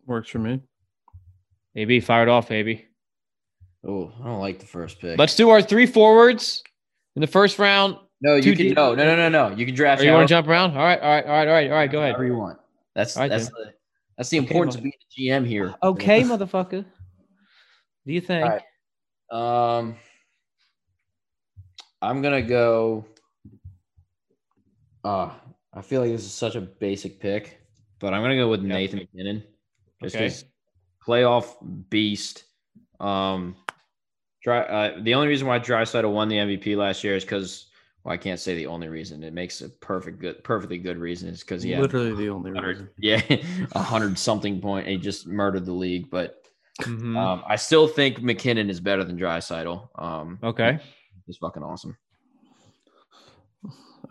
Works 0.06 0.30
for 0.30 0.40
me. 0.40 0.60
AB 1.76 2.00
fired 2.02 2.30
off, 2.30 2.52
AB. 2.52 2.86
Oh, 3.88 4.12
I 4.22 4.26
don't 4.26 4.40
like 4.40 4.60
the 4.60 4.66
first 4.66 5.00
pick. 5.00 5.18
Let's 5.20 5.36
do 5.36 5.50
our 5.50 5.62
three 5.62 5.86
forwards 5.86 6.64
in 7.16 7.22
the 7.22 7.28
first 7.28 7.60
round. 7.60 7.98
no, 8.22 8.36
you 8.36 8.56
can 8.56 8.68
D- 8.68 8.74
no, 8.74 8.96
no, 8.96 9.04
no, 9.04 9.30
no, 9.30 9.50
no. 9.50 9.56
You 9.56 9.66
can 9.66 9.76
draft. 9.76 10.02
Or 10.02 10.06
you 10.06 10.12
want 10.12 10.28
to 10.28 10.34
jump 10.34 10.48
around? 10.48 10.72
All 10.78 10.84
right, 10.84 11.00
all 11.02 11.10
right, 11.10 11.26
all 11.26 11.32
right, 11.32 11.48
all 11.48 11.54
right, 11.54 11.70
all 11.72 11.76
right. 11.78 11.92
Go 11.92 12.00
ahead. 12.00 12.12
however 12.14 12.26
you 12.26 12.38
want. 12.38 12.60
That's 12.96 13.18
All 13.18 13.24
right, 13.24 13.28
that's 13.30 13.46
then. 13.46 13.54
the 13.66 13.74
that's 14.18 14.30
the 14.30 14.38
Okay, 14.40 14.48
importance 14.48 14.76
well- 14.76 14.86
of 14.86 15.18
being 15.18 15.40
a 15.40 15.44
GM 15.44 15.48
here. 15.48 15.76
Okay, 15.84 16.22
motherfucker. 16.24 16.86
Do 18.06 18.14
you 18.14 18.22
think? 18.22 18.46
All 18.46 18.60
right. 19.32 19.78
Um, 19.80 19.96
I'm 22.04 22.22
gonna 22.22 22.42
go. 22.42 23.06
Uh, 25.04 25.32
I 25.74 25.82
feel 25.82 26.02
like 26.02 26.12
this 26.12 26.24
is 26.26 26.32
such 26.34 26.56
a 26.56 26.62
basic 26.62 27.20
pick, 27.20 27.60
but 28.00 28.14
I'm 28.14 28.22
gonna 28.22 28.36
go 28.36 28.50
with 28.50 28.62
Nathan 28.62 29.00
MacKinnon. 29.00 29.44
Just 30.02 30.16
Okay. 30.16 30.26
'cause 30.28 30.46
playoff 31.06 31.90
beast. 31.90 32.44
Um, 33.00 33.56
dry. 34.44 34.60
Uh, 34.62 35.02
the 35.02 35.14
only 35.14 35.28
reason 35.28 35.48
why 35.48 35.60
Draisaitl 35.60 36.12
won 36.12 36.28
the 36.28 36.38
MVP 36.40 36.76
last 36.76 37.04
year 37.04 37.16
is 37.16 37.24
because. 37.24 37.70
Well, 38.04 38.12
I 38.14 38.18
can't 38.18 38.38
say 38.38 38.54
the 38.54 38.68
only 38.68 38.90
reason. 38.90 39.24
It 39.24 39.32
makes 39.32 39.62
a 39.62 39.70
perfect 39.70 40.20
good, 40.20 40.44
perfectly 40.44 40.78
good 40.78 40.98
reason 40.98 41.30
is 41.30 41.40
because 41.40 41.64
he 41.64 41.72
had 41.72 41.80
Literally 41.84 42.14
the 42.14 42.28
only 42.28 42.52
reason. 42.52 42.90
yeah, 42.98 43.22
a 43.76 43.80
hundred 43.82 44.20
something 44.20 44.60
point. 44.60 44.88
He 44.88 44.98
just 44.98 45.26
murdered 45.26 45.66
the 45.66 45.72
league, 45.72 46.10
but 46.10 46.44
Mhm. 46.82 47.16
um, 47.16 47.44
I 47.48 47.56
still 47.56 47.88
think 47.88 48.18
McKinnon 48.20 48.70
is 48.70 48.82
better 48.82 49.06
than 49.06 49.18
Draisaitl. 49.18 49.88
Um, 49.98 50.38
Okay. 50.44 50.80
He's 51.26 51.38
fucking 51.38 51.64
awesome. 51.64 51.98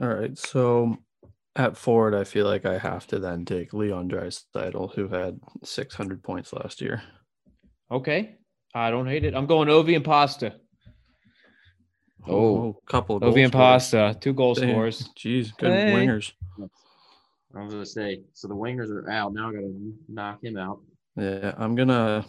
All 0.01 0.09
right. 0.09 0.37
So 0.37 0.97
at 1.57 1.77
Ford, 1.77 2.15
I 2.15 2.25
feel 2.25 2.47
like 2.47 2.65
I 2.65 2.79
have 2.79 3.07
to 3.09 3.19
then 3.19 3.45
take 3.45 3.73
Leon 3.73 4.09
Draisaitl, 4.09 4.95
who 4.95 5.09
had 5.09 5.39
600 5.63 6.23
points 6.23 6.53
last 6.53 6.81
year. 6.81 7.03
Okay. 7.91 8.37
I 8.75 8.91
don't 8.91 9.07
hate 9.07 9.25
it. 9.25 9.35
I'm 9.35 9.47
going 9.47 9.69
Ovi 9.69 9.95
and 9.95 10.05
Pasta. 10.05 10.55
Oh, 12.27 12.35
oh 12.35 12.81
couple 12.87 13.17
of 13.17 13.23
Ovi 13.23 13.45
and. 13.45 13.53
Pasta. 13.53 14.17
Two 14.21 14.33
goal 14.33 14.55
Damn. 14.55 14.71
scores. 14.71 15.11
Jeez, 15.19 15.57
good 15.59 15.73
Hey. 15.73 15.93
wingers. 15.93 16.33
I 17.55 17.63
was 17.63 17.75
gonna 17.75 17.85
say, 17.85 18.23
so 18.33 18.49
the 18.49 18.55
wingers 18.55 18.89
are 18.89 19.11
out 19.11 19.35
now. 19.35 19.51
I 19.51 19.53
gotta 19.53 19.75
knock 20.09 20.43
him 20.43 20.57
out. 20.57 20.81
Yeah, 21.17 21.53
I'm 21.59 21.75
gonna, 21.75 22.25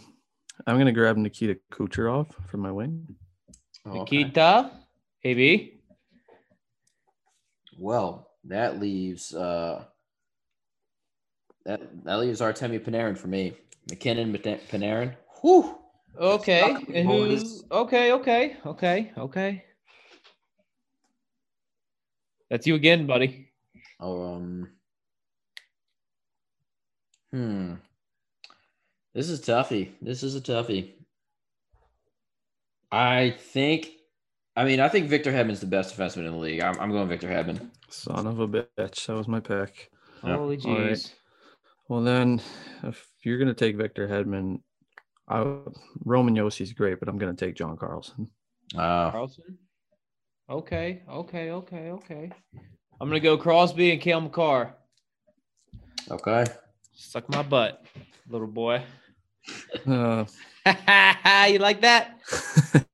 I'm 0.66 0.76
gonna 0.76 0.92
grab 0.92 1.16
Nikita 1.16 1.58
Kucherov 1.72 2.26
for 2.46 2.58
my 2.58 2.70
wing. 2.70 3.06
Oh, 3.86 4.00
okay. 4.00 4.18
Nikita. 4.18 4.70
AB. 5.24 5.80
Well, 7.78 8.30
that 8.44 8.78
leaves 8.78 9.34
uh, 9.34 9.84
that 11.64 11.80
that 12.04 12.18
leaves 12.18 12.40
Artemi 12.40 12.78
Panarin 12.78 13.16
for 13.16 13.28
me. 13.28 13.54
MacKinnon, 13.90 14.32
Panarin. 14.32 15.14
Whew. 15.40 15.78
Okay. 16.18 16.76
And 16.94 17.08
boys. 17.08 17.42
who's 17.42 17.64
okay, 17.70 18.12
okay, 18.12 18.56
okay, 18.64 19.12
okay. 19.16 19.64
That's 22.50 22.66
you 22.66 22.74
again, 22.74 23.06
buddy. 23.06 23.50
Um. 23.98 24.70
Hmm. 27.32 27.74
This 29.12 29.28
is 29.28 29.40
toughy. 29.40 29.92
This 30.00 30.22
is 30.22 30.36
a 30.36 30.40
toughie. 30.40 30.92
I 32.94 33.30
think. 33.30 33.88
I 34.56 34.64
mean, 34.64 34.78
I 34.78 34.88
think 34.88 35.08
Victor 35.08 35.32
Hedman's 35.32 35.58
the 35.58 35.66
best 35.66 35.96
defenseman 35.96 36.26
in 36.26 36.32
the 36.32 36.38
league. 36.38 36.60
I'm, 36.62 36.78
I'm 36.78 36.92
going 36.92 37.08
Victor 37.08 37.26
Hedman. 37.26 37.70
Son 37.88 38.24
of 38.24 38.38
a 38.38 38.46
bitch. 38.46 39.06
That 39.06 39.16
was 39.16 39.26
my 39.26 39.40
pick. 39.40 39.90
Yeah. 40.22 40.36
Holy 40.36 40.60
All 40.64 40.78
right. 40.78 40.92
jeez. 40.92 41.12
Well, 41.88 42.02
then, 42.02 42.40
if 42.84 43.04
you're 43.24 43.38
gonna 43.38 43.52
take 43.52 43.76
Victor 43.76 44.06
Hedman, 44.06 44.60
I, 45.28 45.44
Roman 46.04 46.36
Josi's 46.36 46.72
great, 46.72 47.00
but 47.00 47.08
I'm 47.08 47.18
gonna 47.18 47.34
take 47.34 47.56
John 47.56 47.76
Carlson. 47.76 48.30
Uh, 48.76 49.10
Carlson. 49.10 49.58
Okay, 50.48 51.02
okay, 51.10 51.50
okay, 51.50 51.90
okay. 51.90 52.30
I'm 53.00 53.08
gonna 53.08 53.18
go 53.18 53.36
Crosby 53.36 53.90
and 53.90 54.00
Cale 54.00 54.20
Makar. 54.20 54.72
okay. 56.10 56.44
Suck 56.94 57.28
my 57.28 57.42
butt, 57.42 57.84
little 58.28 58.46
boy. 58.46 58.82
Uh, 59.84 60.24
you 61.50 61.58
like 61.58 61.82
that? 61.82 62.18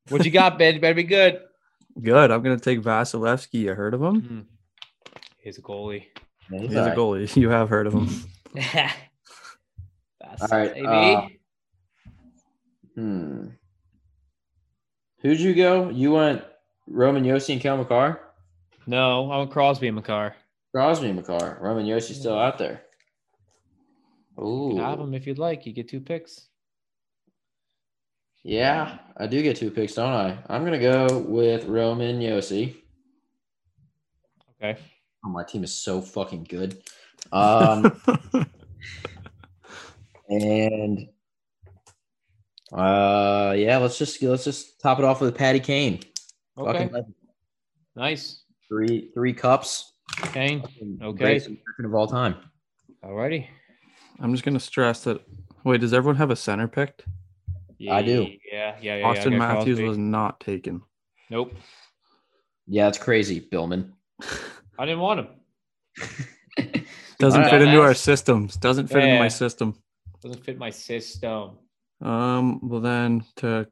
What 0.08 0.24
you 0.24 0.30
got, 0.30 0.58
Ben? 0.58 0.74
You 0.74 0.80
better 0.80 0.94
be 0.94 1.04
good. 1.04 1.40
good. 2.02 2.30
I'm 2.30 2.42
gonna 2.42 2.58
take 2.58 2.80
Vasilevskiy. 2.80 3.60
You 3.60 3.74
heard 3.74 3.94
of 3.94 4.02
him? 4.02 4.46
He's 5.38 5.58
a 5.58 5.62
goalie. 5.62 6.06
He's 6.50 6.74
a 6.74 6.94
goalie. 6.96 7.34
You 7.40 7.48
have 7.50 7.68
heard 7.68 7.86
of 7.86 7.92
him. 7.94 8.08
That's 8.54 10.42
All 10.42 10.58
right. 10.58 10.74
baby. 10.74 10.86
uh, 10.86 11.26
hmm. 12.96 13.46
Who'd 15.22 15.40
you 15.40 15.54
go? 15.54 15.90
You 15.90 16.12
went 16.12 16.42
Roman 16.88 17.24
Josi 17.24 17.52
and 17.52 17.60
Cale 17.60 17.76
Makar? 17.76 18.20
no, 18.86 19.30
I 19.30 19.36
want 19.36 19.50
Crosby 19.50 19.86
and 19.86 19.96
Makar. 19.96 20.34
Crosby 20.74 21.06
and 21.06 21.16
Makar. 21.16 21.58
Roman 21.60 21.86
Josi's 21.86 22.18
still 22.18 22.38
out 22.38 22.58
there. 22.58 22.82
You 24.38 24.72
can 24.74 24.78
have 24.84 24.98
them 24.98 25.14
if 25.14 25.26
you'd 25.26 25.38
like. 25.38 25.66
You 25.66 25.72
get 25.72 25.88
two 25.88 26.00
picks. 26.00 26.48
Yeah, 28.42 28.98
I 29.16 29.26
do 29.26 29.42
get 29.42 29.56
two 29.56 29.70
picks, 29.70 29.94
don't 29.94 30.12
I? 30.12 30.38
I'm 30.48 30.64
gonna 30.64 30.78
go 30.78 31.18
with 31.18 31.64
Roman 31.66 32.20
Josi. 32.20 32.74
Okay. 34.62 34.80
Oh, 35.24 35.28
my 35.28 35.44
team 35.44 35.62
is 35.62 35.74
so 35.74 36.00
fucking 36.00 36.44
good. 36.44 36.82
Um, 37.32 38.00
and 40.28 41.08
uh, 42.72 43.54
yeah, 43.56 43.76
let's 43.76 43.98
just 43.98 44.22
let's 44.22 44.44
just 44.44 44.80
top 44.80 44.98
it 44.98 45.04
off 45.04 45.20
with 45.20 45.36
Patty 45.36 45.60
Kane. 45.60 46.00
Okay. 46.56 46.90
Nice. 47.94 48.44
three 48.68 49.10
three 49.12 49.34
cups. 49.34 49.92
Kane. 50.32 50.62
Okay. 51.02 51.18
Greatest 51.18 51.50
of 51.84 51.94
all 51.94 52.06
time. 52.06 52.36
Alrighty. 53.04 53.46
I'm 54.18 54.32
just 54.32 54.44
gonna 54.44 54.60
stress 54.60 55.04
that. 55.04 55.20
Wait, 55.64 55.82
does 55.82 55.92
everyone 55.92 56.16
have 56.16 56.30
a 56.30 56.36
center 56.36 56.68
picked? 56.68 57.04
I 57.88 58.02
do. 58.02 58.26
Yeah, 58.50 58.76
yeah, 58.80 58.96
yeah. 58.96 59.06
Austin 59.06 59.32
yeah, 59.32 59.38
Matthews 59.38 59.78
Crosby. 59.78 59.88
was 59.88 59.98
not 59.98 60.40
taken. 60.40 60.82
Nope. 61.30 61.54
Yeah, 62.66 62.88
it's 62.88 62.98
crazy, 62.98 63.40
Billman. 63.40 63.94
I 64.78 64.84
didn't 64.86 65.00
want 65.00 65.20
him. 65.20 66.84
Doesn't 67.18 67.44
fit 67.44 67.62
into 67.62 67.80
our 67.80 67.94
systems. 67.94 68.56
Doesn't 68.56 68.88
fit 68.88 69.04
into 69.04 69.18
my 69.18 69.28
system. 69.28 69.76
Doesn't 70.22 70.44
fit 70.44 70.58
my 70.58 70.70
system. 70.70 71.58
Um, 72.02 72.66
well 72.66 72.80
then 72.80 73.24
to 73.36 73.66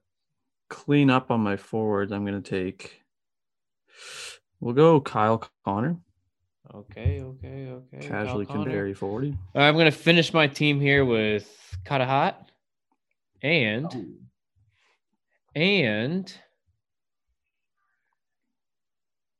clean 0.68 1.10
up 1.10 1.30
on 1.30 1.40
my 1.40 1.56
forwards, 1.56 2.12
I'm 2.12 2.24
gonna 2.24 2.40
take. 2.40 3.02
We'll 4.60 4.74
go 4.74 5.01
Kyle 5.01 5.43
Connor. 5.64 5.97
Okay, 6.74 7.22
okay, 7.22 7.68
okay. 7.68 8.06
Casually 8.06 8.44
can 8.44 8.56
Connor. 8.56 8.70
vary 8.70 8.94
40. 8.94 9.28
All 9.30 9.36
right, 9.55 9.68
I'm 9.68 9.76
gonna 9.76 9.90
finish 9.90 10.35
my 10.35 10.47
team 10.47 10.80
here 10.80 11.05
with 11.05 11.48
Carter 11.85 12.05
Hart 12.05 12.35
and 13.43 14.16
and 15.55 16.32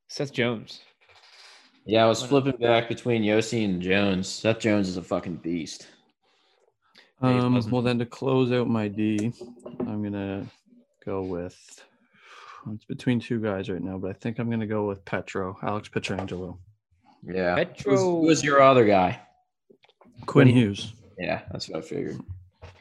Seth 0.07 0.33
Jones. 0.33 0.81
Yeah, 1.85 2.05
I 2.05 2.07
was 2.07 2.23
flipping 2.23 2.57
back 2.57 2.87
between 2.89 3.23
Josi 3.23 3.65
and 3.65 3.81
Jones. 3.81 4.27
Seth 4.27 4.59
Jones 4.59 4.87
is 4.87 4.97
a 4.97 5.03
fucking 5.03 5.37
beast. 5.37 5.87
Um, 7.21 7.59
well 7.69 7.81
then 7.81 7.99
to 7.99 8.05
close 8.05 8.51
out 8.51 8.69
my 8.69 8.87
D, 8.87 9.33
I'm 9.81 10.03
gonna 10.03 10.45
go 11.05 11.21
with. 11.21 11.83
It's 12.73 12.85
between 12.85 13.19
two 13.19 13.39
guys 13.39 13.69
right 13.69 13.81
now, 13.81 13.97
but 13.97 14.09
I 14.09 14.13
think 14.13 14.39
I'm 14.39 14.49
gonna 14.49 14.67
go 14.67 14.87
with 14.87 15.03
Petro, 15.05 15.57
Alex 15.63 15.89
Pietrangelo, 15.89 16.57
Yeah. 17.23 17.55
Who's, 17.55 17.65
Petro. 17.65 18.21
who's 18.21 18.43
your 18.43 18.61
other 18.61 18.85
guy? 18.85 19.19
Quinn 20.25 20.47
Hughes. 20.47 20.93
Yeah, 21.17 21.41
that's 21.51 21.69
what 21.69 21.79
I 21.79 21.81
figured. 21.81 22.19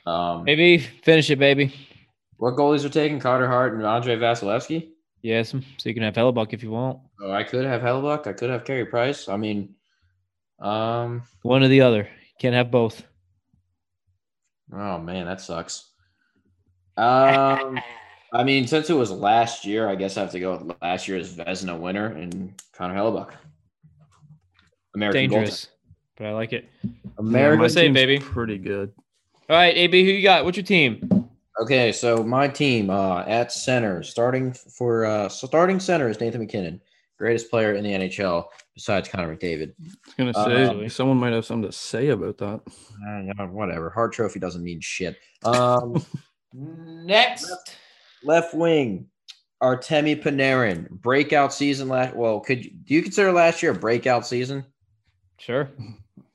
Um, 0.08 0.44
Maybe 0.44 0.78
finish 0.78 1.28
it, 1.28 1.38
baby. 1.38 1.74
what 2.38 2.54
goalies 2.54 2.84
are 2.84 2.88
taking? 2.88 3.20
Carter 3.20 3.46
Hart 3.46 3.74
and 3.74 3.84
Andrei 3.84 4.16
Vasilevskiy? 4.16 4.88
Yes, 5.20 5.50
so 5.50 5.60
you 5.84 5.92
can 5.94 6.02
have 6.02 6.14
Hellebuyck 6.14 6.52
if 6.54 6.62
you 6.62 6.70
want. 6.70 7.00
Oh, 7.20 7.30
I 7.32 7.42
could 7.42 7.64
have 7.66 7.82
Hellebuyck. 7.82 8.26
I 8.26 8.32
could 8.32 8.48
have 8.50 8.64
Carey 8.64 8.86
Price. 8.86 9.28
I 9.28 9.36
mean, 9.36 9.74
um, 10.60 11.22
One 11.42 11.62
or 11.62 11.68
the 11.68 11.82
other. 11.82 12.08
Can't 12.40 12.54
have 12.54 12.70
both. 12.70 13.02
oh 14.72 14.98
man, 14.98 15.26
that 15.26 15.40
sucks. 15.40 15.90
Um, 16.96 17.78
I 18.32 18.44
mean, 18.44 18.66
since 18.66 18.90
it 18.90 18.94
was 18.94 19.10
last 19.10 19.64
year, 19.64 19.88
I 19.88 19.94
guess 19.94 20.16
I 20.16 20.20
have 20.20 20.32
to 20.32 20.40
go 20.40 20.56
with 20.56 20.76
last 20.80 21.06
year's 21.08 21.36
Vezina 21.36 21.78
winner 21.78 22.06
and 22.06 22.54
Connor 22.72 22.94
Hellebuyck. 22.94 23.32
American 24.94 25.30
Dangerous, 25.30 25.68
but 26.16 26.28
I 26.28 26.32
like 26.32 26.52
it. 26.52 26.66
goaltender. 26.84 26.90
Yeah, 27.04 27.10
American. 27.18 27.58
my 27.60 27.68
team's 27.68 27.94
baby. 27.94 28.18
Pretty 28.20 28.58
good. 28.58 28.92
All 29.48 29.56
right, 29.56 29.74
AB, 29.76 30.04
who 30.04 30.10
you 30.10 30.22
got? 30.22 30.44
What's 30.44 30.56
your 30.58 30.64
team? 30.64 31.08
Okay, 31.60 31.90
so 31.90 32.22
my 32.22 32.46
team 32.48 32.90
uh, 32.90 33.22
at 33.26 33.50
center, 33.50 34.02
starting 34.02 34.52
for 34.52 35.06
uh, 35.06 35.28
starting 35.28 35.80
center 35.80 36.08
is 36.08 36.20
Nathan 36.20 36.40
MacKinnon, 36.42 36.80
greatest 37.18 37.50
player 37.50 37.74
in 37.74 37.82
the 37.82 37.90
NHL 37.90 38.44
besides 38.74 39.08
Connor 39.08 39.34
McDavid. 39.34 39.72
I 40.18 40.22
was 40.22 40.34
gonna 40.34 40.34
say 40.34 40.84
Uh, 40.84 40.88
someone 40.88 41.16
might 41.16 41.32
have 41.32 41.46
something 41.46 41.68
to 41.70 41.76
say 41.76 42.08
about 42.10 42.36
that. 42.38 42.60
Uh, 42.66 43.20
yeah, 43.24 43.46
whatever. 43.46 43.90
Hart 43.90 44.12
Trophy 44.12 44.38
doesn't 44.38 44.62
mean 44.62 44.80
shit. 44.80 45.16
Um, 45.44 46.04
Next. 46.52 47.50
left 48.22 48.54
wing, 48.54 49.06
Artemi 49.62 50.22
Panarin, 50.22 50.90
breakout 50.90 51.52
season 51.54 51.88
last. 51.88 52.14
Well, 52.14 52.40
could 52.40 52.64
you, 52.66 52.70
do 52.70 52.94
you 52.94 53.02
consider 53.02 53.32
last 53.32 53.62
year 53.62 53.72
a 53.72 53.74
breakout 53.74 54.26
season? 54.26 54.64
Sure. 55.38 55.70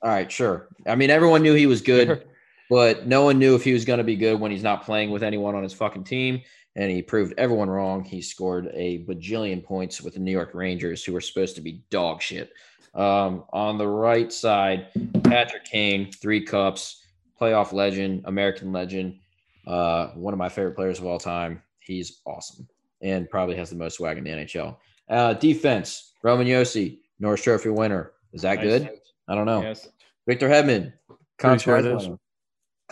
All 0.02 0.10
right, 0.10 0.32
sure. 0.32 0.68
I 0.88 0.96
mean, 0.96 1.10
everyone 1.12 1.44
knew 1.44 1.54
he 1.54 1.68
was 1.68 1.82
good, 1.82 2.08
Sure. 2.08 2.22
But 2.70 3.08
no 3.08 3.24
one 3.24 3.40
knew 3.40 3.56
if 3.56 3.64
he 3.64 3.74
was 3.74 3.86
going 3.86 3.98
to 4.00 4.04
be 4.04 4.16
good 4.16 4.40
when 4.40 4.52
he's 4.52 4.64
not 4.64 4.84
playing 4.84 5.12
with 5.12 5.24
anyone 5.24 5.56
on 5.56 5.64
his 5.64 5.74
fucking 5.74 6.06
team. 6.06 6.42
And 6.76 6.90
he 6.90 7.02
proved 7.02 7.34
everyone 7.38 7.70
wrong. 7.70 8.04
He 8.04 8.22
scored 8.22 8.70
a 8.74 9.04
bajillion 9.06 9.64
points 9.64 10.02
with 10.02 10.16
the 10.16 10.20
New 10.20 10.32
York 10.32 10.52
Rangers, 10.54 11.04
who 11.04 11.14
were 11.14 11.22
supposed 11.22 11.56
to 11.56 11.62
be 11.62 11.84
dog 11.92 12.22
shit. 12.22 12.52
Um, 12.96 13.44
on 13.54 13.78
the 13.78 13.88
right 13.88 14.32
side, 14.32 14.88
Patrick 15.24 15.66
Kane, 15.66 16.12
three 16.12 16.44
cups, 16.44 17.04
playoff 17.40 17.74
legend, 17.74 18.24
American 18.26 18.72
legend, 18.72 19.20
uh, 19.68 20.08
one 20.10 20.34
of 20.34 20.38
my 20.40 20.50
favorite 20.50 20.76
players 20.76 21.00
of 21.00 21.06
all 21.06 21.20
time. 21.20 21.62
He's 21.80 22.22
awesome 22.26 22.68
and 23.04 23.30
probably 23.30 23.56
has 23.58 23.70
the 23.70 23.76
most 23.76 23.98
swag 23.98 24.18
in 24.18 24.24
the 24.24 24.30
NHL. 24.32 24.78
Uh, 25.10 25.34
defense, 25.34 26.14
Roman 26.24 26.48
Josi, 26.48 27.00
Norris 27.20 27.44
Trophy 27.44 27.70
winner. 27.70 28.14
Is 28.32 28.42
that 28.42 28.56
Nice. 28.60 28.64
good? 28.66 28.90
I 29.28 29.36
don't 29.36 29.46
know. 29.46 29.62
Yes. 29.62 29.90
Victor 30.26 30.48
Hedman, 30.50 30.94
sure 31.40 31.54
it 31.54 31.62
Smythe 31.62 31.86
is. 31.86 32.04
winner. 32.08 32.20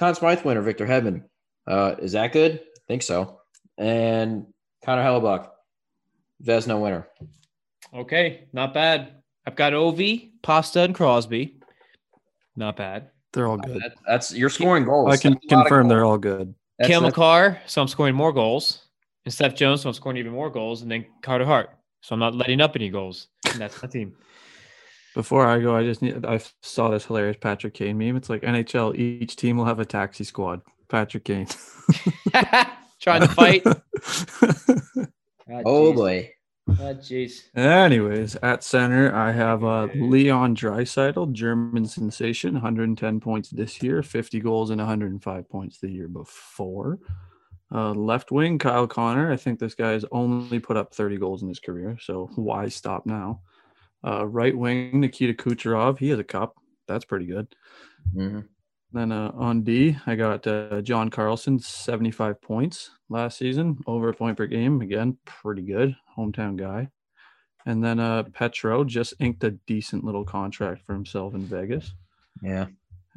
Conn 0.02 0.16
Smythe 0.16 0.44
winner, 0.44 0.64
Victor 0.64 0.88
Hedman. 0.88 1.22
Uh, 1.68 1.94
is 2.00 2.14
that 2.14 2.34
good? 2.34 2.54
I 2.54 2.82
think 2.88 3.04
so. 3.04 3.40
And 3.78 4.48
Connor 4.84 5.04
Hellebuyck, 5.04 5.48
Vezina 6.44 6.82
winner. 6.82 7.08
Okay, 7.94 8.48
not 8.52 8.74
bad. 8.74 9.22
I've 9.46 9.56
got 9.56 9.74
Ovi, 9.74 10.32
Pasta, 10.42 10.82
and 10.82 10.96
Crosby. 10.96 11.60
Not 12.56 12.78
bad. 12.78 13.12
They're 13.32 13.46
all 13.46 13.58
good. 13.58 13.80
That- 13.80 13.94
that's 14.08 14.34
you're 14.34 14.50
scoring 14.50 14.86
goals. 14.86 15.14
I 15.14 15.18
can 15.18 15.34
That's 15.34 15.46
a 15.52 15.56
lot 15.56 15.62
of 15.62 15.68
confirm 15.68 15.88
they're 15.88 16.04
all 16.04 16.18
good. 16.18 16.56
That's- 16.80 16.88
Cale 16.92 17.02
Makar, 17.02 17.62
so 17.68 17.84
I'm 17.84 17.88
scoring 17.88 18.16
more 18.16 18.34
goals. 18.34 18.88
And 19.26 19.32
Seth 19.32 19.54
Jones, 19.54 19.82
so 19.82 19.90
I'm 19.90 19.94
scoring 19.94 20.18
even 20.18 20.32
more 20.32 20.50
goals. 20.50 20.82
And 20.82 20.90
then 20.90 21.06
Carter 21.22 21.46
Hart, 21.46 21.70
so 22.02 22.14
I'm 22.14 22.20
not 22.20 22.34
letting 22.34 22.60
up 22.60 22.76
any 22.76 22.90
goals. 22.90 23.28
And 23.52 23.62
that's 23.62 23.80
my 23.84 23.88
team. 23.88 24.16
Before 25.14 25.46
I 25.46 25.60
go, 25.60 25.76
I 25.76 25.84
just 25.84 26.02
need. 26.02 26.26
I 26.26 26.40
saw 26.62 26.90
this 26.90 27.06
hilarious 27.06 27.38
Patrick 27.40 27.74
Kane 27.74 27.98
meme. 27.98 28.16
It's 28.16 28.30
like 28.30 28.44
NHL. 28.44 28.96
Each 28.98 29.36
team 29.36 29.58
will 29.58 29.66
have 29.66 29.80
a 29.80 29.86
taxi 29.86 30.24
squad. 30.24 30.62
Patrick 30.88 31.26
Kane. 31.26 31.48
Trying 33.02 33.22
to 33.22 33.28
fight. 33.28 33.64
Oh 35.66 35.92
boy. 35.92 36.32
Ah, 36.70 36.94
jeez. 36.94 37.54
Anyways, 37.56 38.36
at 38.38 38.64
center, 38.64 39.14
I 39.14 39.32
have 39.32 39.64
uh, 39.64 39.88
Leon 39.96 40.56
Draisaitl, 40.56 41.34
German 41.34 41.86
sensation, 41.86 42.54
110 42.54 43.20
points 43.20 43.50
this 43.50 43.82
year, 43.84 44.02
50 44.04 44.40
goals 44.40 44.70
and 44.70 44.80
105 44.80 45.50
points 45.50 45.80
the 45.80 45.90
year 45.90 46.08
before. 46.08 47.00
Uh, 47.74 47.92
left 47.92 48.32
wing, 48.32 48.60
Kyle 48.60 48.88
Connor. 48.88 49.32
I 49.32 49.38
think 49.38 49.60
this 49.60 49.76
guy 49.76 49.92
has 49.92 50.06
only 50.12 50.60
put 50.60 50.78
up 50.78 50.94
30 50.94 51.18
goals 51.18 51.42
in 51.42 51.50
his 51.50 51.60
career, 51.60 51.98
so 52.00 52.30
why 52.36 52.70
stop 52.70 53.06
now? 53.06 53.42
Uh, 54.06 54.26
right 54.28 54.58
wing, 54.58 55.00
Nikita 55.00 55.34
Kucherov. 55.34 56.00
He 56.00 56.10
has 56.10 56.20
a 56.20 56.24
cup. 56.24 56.56
That's 56.88 57.06
pretty 57.06 57.26
good. 57.26 57.48
Mhm. 58.16 58.48
Then 58.94 59.12
uh, 59.12 59.32
on 59.36 59.62
D, 59.64 59.96
I 60.06 60.16
got 60.16 60.46
uh, 60.48 60.82
John 60.82 61.10
Carlson, 61.10 61.60
75 61.60 62.42
points 62.42 62.92
last 63.10 63.38
season, 63.38 63.78
over 63.88 64.10
a 64.10 64.14
point 64.14 64.36
per 64.38 64.48
game. 64.48 64.82
Again, 64.82 65.18
pretty 65.26 65.62
good. 65.62 65.96
Hometown 66.18 66.58
guy. 66.58 66.90
And 67.66 67.82
then 67.84 68.00
uh, 68.00 68.24
Petro 68.34 68.84
just 68.84 69.14
inked 69.20 69.44
a 69.44 69.52
decent 69.52 70.04
little 70.04 70.26
contract 70.26 70.82
for 70.86 70.94
himself 70.94 71.36
in 71.36 71.42
Vegas. 71.42 71.94
Yeah. 72.42 72.66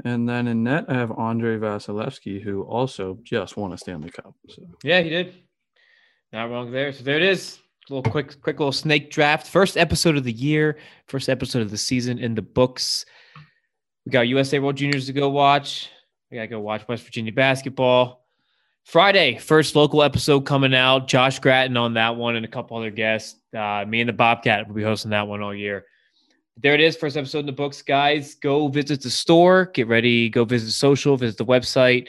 And 0.04 0.28
then 0.28 0.46
in 0.48 0.62
net, 0.62 0.84
I 0.88 0.94
have 0.94 1.10
Andrei 1.18 1.56
Vasilevskiy, 1.56 2.42
who 2.42 2.62
also 2.62 3.18
just 3.22 3.56
won 3.56 3.72
a 3.72 3.78
Stanley 3.78 4.10
Cup. 4.10 4.34
So 4.48 4.62
Yeah, 4.82 5.00
he 5.00 5.08
did. 5.08 5.34
Not 6.32 6.50
wrong 6.50 6.70
there. 6.70 6.92
So 6.92 7.02
there 7.04 7.16
it 7.16 7.22
is. 7.22 7.58
Little 7.90 8.10
quick, 8.10 8.40
quick 8.40 8.58
little 8.58 8.72
snake 8.72 9.10
draft. 9.10 9.46
First 9.46 9.76
episode 9.76 10.16
of 10.16 10.24
the 10.24 10.32
year, 10.32 10.78
first 11.06 11.28
episode 11.28 11.60
of 11.60 11.70
the 11.70 11.76
season 11.76 12.18
in 12.18 12.34
the 12.34 12.42
books. 12.42 13.04
We 14.06 14.10
got 14.10 14.22
USA 14.22 14.58
World 14.58 14.76
Juniors 14.76 15.06
to 15.06 15.12
go 15.12 15.28
watch. 15.28 15.90
We 16.30 16.36
gotta 16.36 16.48
go 16.48 16.60
watch 16.60 16.88
West 16.88 17.04
Virginia 17.04 17.32
basketball. 17.32 18.24
Friday, 18.84 19.36
first 19.36 19.76
local 19.76 20.02
episode 20.02 20.46
coming 20.46 20.74
out. 20.74 21.08
Josh 21.08 21.38
Gratton 21.38 21.76
on 21.76 21.94
that 21.94 22.16
one 22.16 22.36
and 22.36 22.44
a 22.44 22.48
couple 22.48 22.76
other 22.76 22.90
guests. 22.90 23.38
Uh, 23.54 23.84
me 23.86 24.00
and 24.00 24.08
the 24.08 24.14
Bobcat 24.14 24.66
will 24.66 24.74
be 24.74 24.82
hosting 24.82 25.10
that 25.10 25.28
one 25.28 25.42
all 25.42 25.54
year. 25.54 25.84
There 26.56 26.74
it 26.74 26.80
is, 26.80 26.96
first 26.96 27.16
episode 27.16 27.40
in 27.40 27.46
the 27.46 27.52
books, 27.52 27.82
guys. 27.82 28.34
Go 28.36 28.68
visit 28.68 29.02
the 29.02 29.10
store, 29.10 29.66
get 29.74 29.88
ready, 29.88 30.28
go 30.28 30.44
visit 30.44 30.72
social, 30.72 31.16
visit 31.16 31.36
the 31.36 31.44
website, 31.44 32.08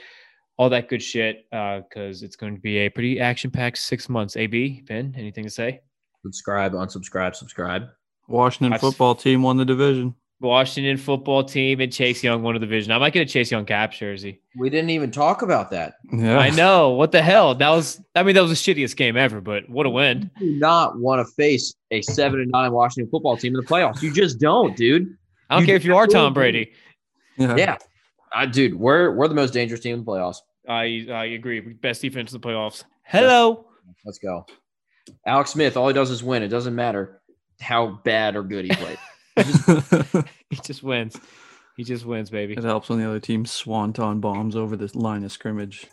all 0.58 0.70
that 0.70 0.90
good 0.90 1.02
shit. 1.04 1.46
Uh, 1.52 1.82
because 1.82 2.24
it's 2.24 2.36
going 2.36 2.56
to 2.56 2.62
be 2.62 2.78
a 2.80 2.90
pretty 2.90 3.20
action-packed 3.20 3.78
six 3.78 4.10
months. 4.10 4.36
AB, 4.38 4.84
Ben, 4.88 5.14
anything 5.18 5.44
to 5.44 5.50
say? 5.50 5.82
Subscribe, 6.24 6.74
unsubscribe, 6.74 7.36
subscribe. 7.36 7.84
Washington 8.28 8.74
I've- 8.74 8.80
football 8.82 9.16
team 9.16 9.44
won 9.44 9.58
the 9.58 9.66
division. 9.66 10.16
Washington 10.42 10.98
football 10.98 11.46
team 11.46 11.80
and 11.80 11.92
Chase 11.94 12.22
Young 12.22 12.44
won 12.44 12.56
the 12.56 12.60
division. 12.60 12.92
I 12.92 12.98
might 12.98 13.14
get 13.14 13.22
a 13.22 13.26
Chase 13.26 13.50
Young 13.50 13.66
cap 13.66 13.94
jersey. 13.94 14.42
We 14.58 14.70
didn't 14.70 14.90
even 14.90 15.10
talk 15.10 15.42
about 15.42 15.72
that. 15.72 15.94
Yeah. 16.12 16.38
I 16.38 16.50
know. 16.50 16.90
What 16.90 17.14
the 17.14 17.22
hell? 17.22 17.56
That 17.56 17.70
was. 17.70 18.02
I 18.16 18.22
mean, 18.22 18.36
that 18.36 18.42
was 18.44 18.52
the 18.52 18.74
shittiest 18.74 18.98
game 18.98 19.16
ever. 19.16 19.40
But 19.40 19.70
what 19.70 19.86
a 19.86 19.90
win! 19.90 20.30
You 20.42 20.54
do 20.56 20.60
not 20.60 21.00
want 21.00 21.26
to 21.26 21.34
face 21.36 21.74
a 21.92 22.02
seven 22.02 22.42
and 22.42 22.52
nine 22.52 22.74
Washington 22.74 23.10
football 23.10 23.38
team 23.38 23.56
in 23.56 23.62
the 23.62 23.66
playoffs. 23.66 24.02
You 24.02 24.12
just 24.14 24.38
don't, 24.38 24.76
dude. 24.76 25.08
I 25.50 25.56
don't 25.56 25.62
You 25.62 25.68
care 25.68 25.76
if 25.78 25.86
you 25.86 25.96
are 25.96 26.06
Tom 26.06 26.34
Brady. 26.34 26.74
Yeah. 27.38 27.56
Yeah. 27.56 27.78
Uh, 28.36 28.46
dude, 28.46 28.76
we're 28.76 29.12
we're 29.12 29.28
the 29.30 29.36
most 29.36 29.54
dangerous 29.54 29.80
team 29.80 29.94
in 29.94 30.04
the 30.04 30.12
playoffs. 30.12 30.38
I 30.68 31.08
I 31.10 31.26
agree. 31.26 31.62
Best 31.62 32.02
defense 32.02 32.34
in 32.34 32.42
the 32.42 32.48
playoffs. 32.48 32.84
Hello. 33.04 33.68
Let's 34.04 34.20
go. 34.20 34.46
Alex 35.26 35.52
Smith, 35.52 35.78
all 35.78 35.88
he 35.88 35.94
does 35.94 36.12
is 36.12 36.24
win. 36.24 36.44
It 36.44 36.50
doesn't 36.50 36.76
matter 36.76 37.22
how 37.62 38.02
bad 38.04 38.36
or 38.36 38.44
good 38.44 38.66
he 38.66 38.72
played. 38.76 40.26
He 40.52 40.58
just 40.58 40.84
wins. 40.84 41.18
He 41.76 41.84
just 41.84 42.06
wins, 42.06 42.30
baby. 42.30 42.54
It 42.54 42.64
helps 42.64 42.88
when 42.88 43.00
the 43.00 43.08
other 43.08 43.20
team 43.20 43.46
swanton 43.46 44.20
bombs 44.20 44.56
over 44.56 44.78
this 44.78 44.96
line 44.96 45.24
of 45.24 45.32
scrimmage. 45.32 45.88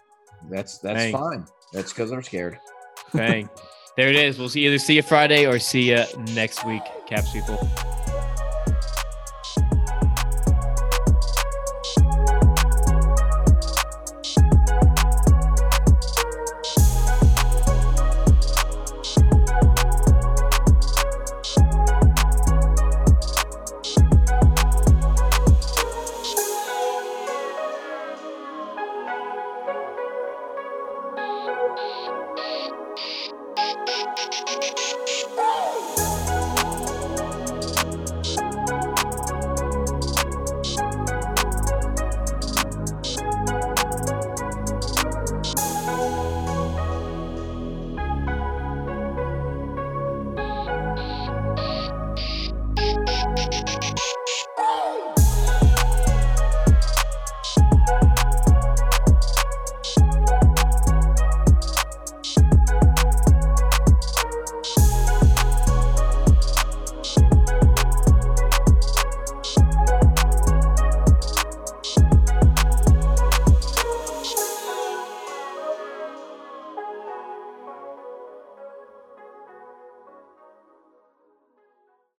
That's 0.51 0.79
that's 0.79 0.99
Dang. 0.99 1.13
fine. 1.13 1.47
That's 1.73 1.93
because 1.93 2.11
they're 2.11 2.23
scared. 2.23 2.59
Bang. 3.15 3.49
There 3.97 4.09
it 4.09 4.17
is. 4.17 4.39
We'll 4.39 4.49
see 4.49 4.67
either 4.67 4.79
see 4.79 4.97
you 4.97 5.03
Friday 5.03 5.47
or 5.47 5.59
see 5.59 5.91
you 5.91 6.05
next 6.35 6.65
week, 6.67 6.83
Caps 7.07 7.33
people. 7.33 7.59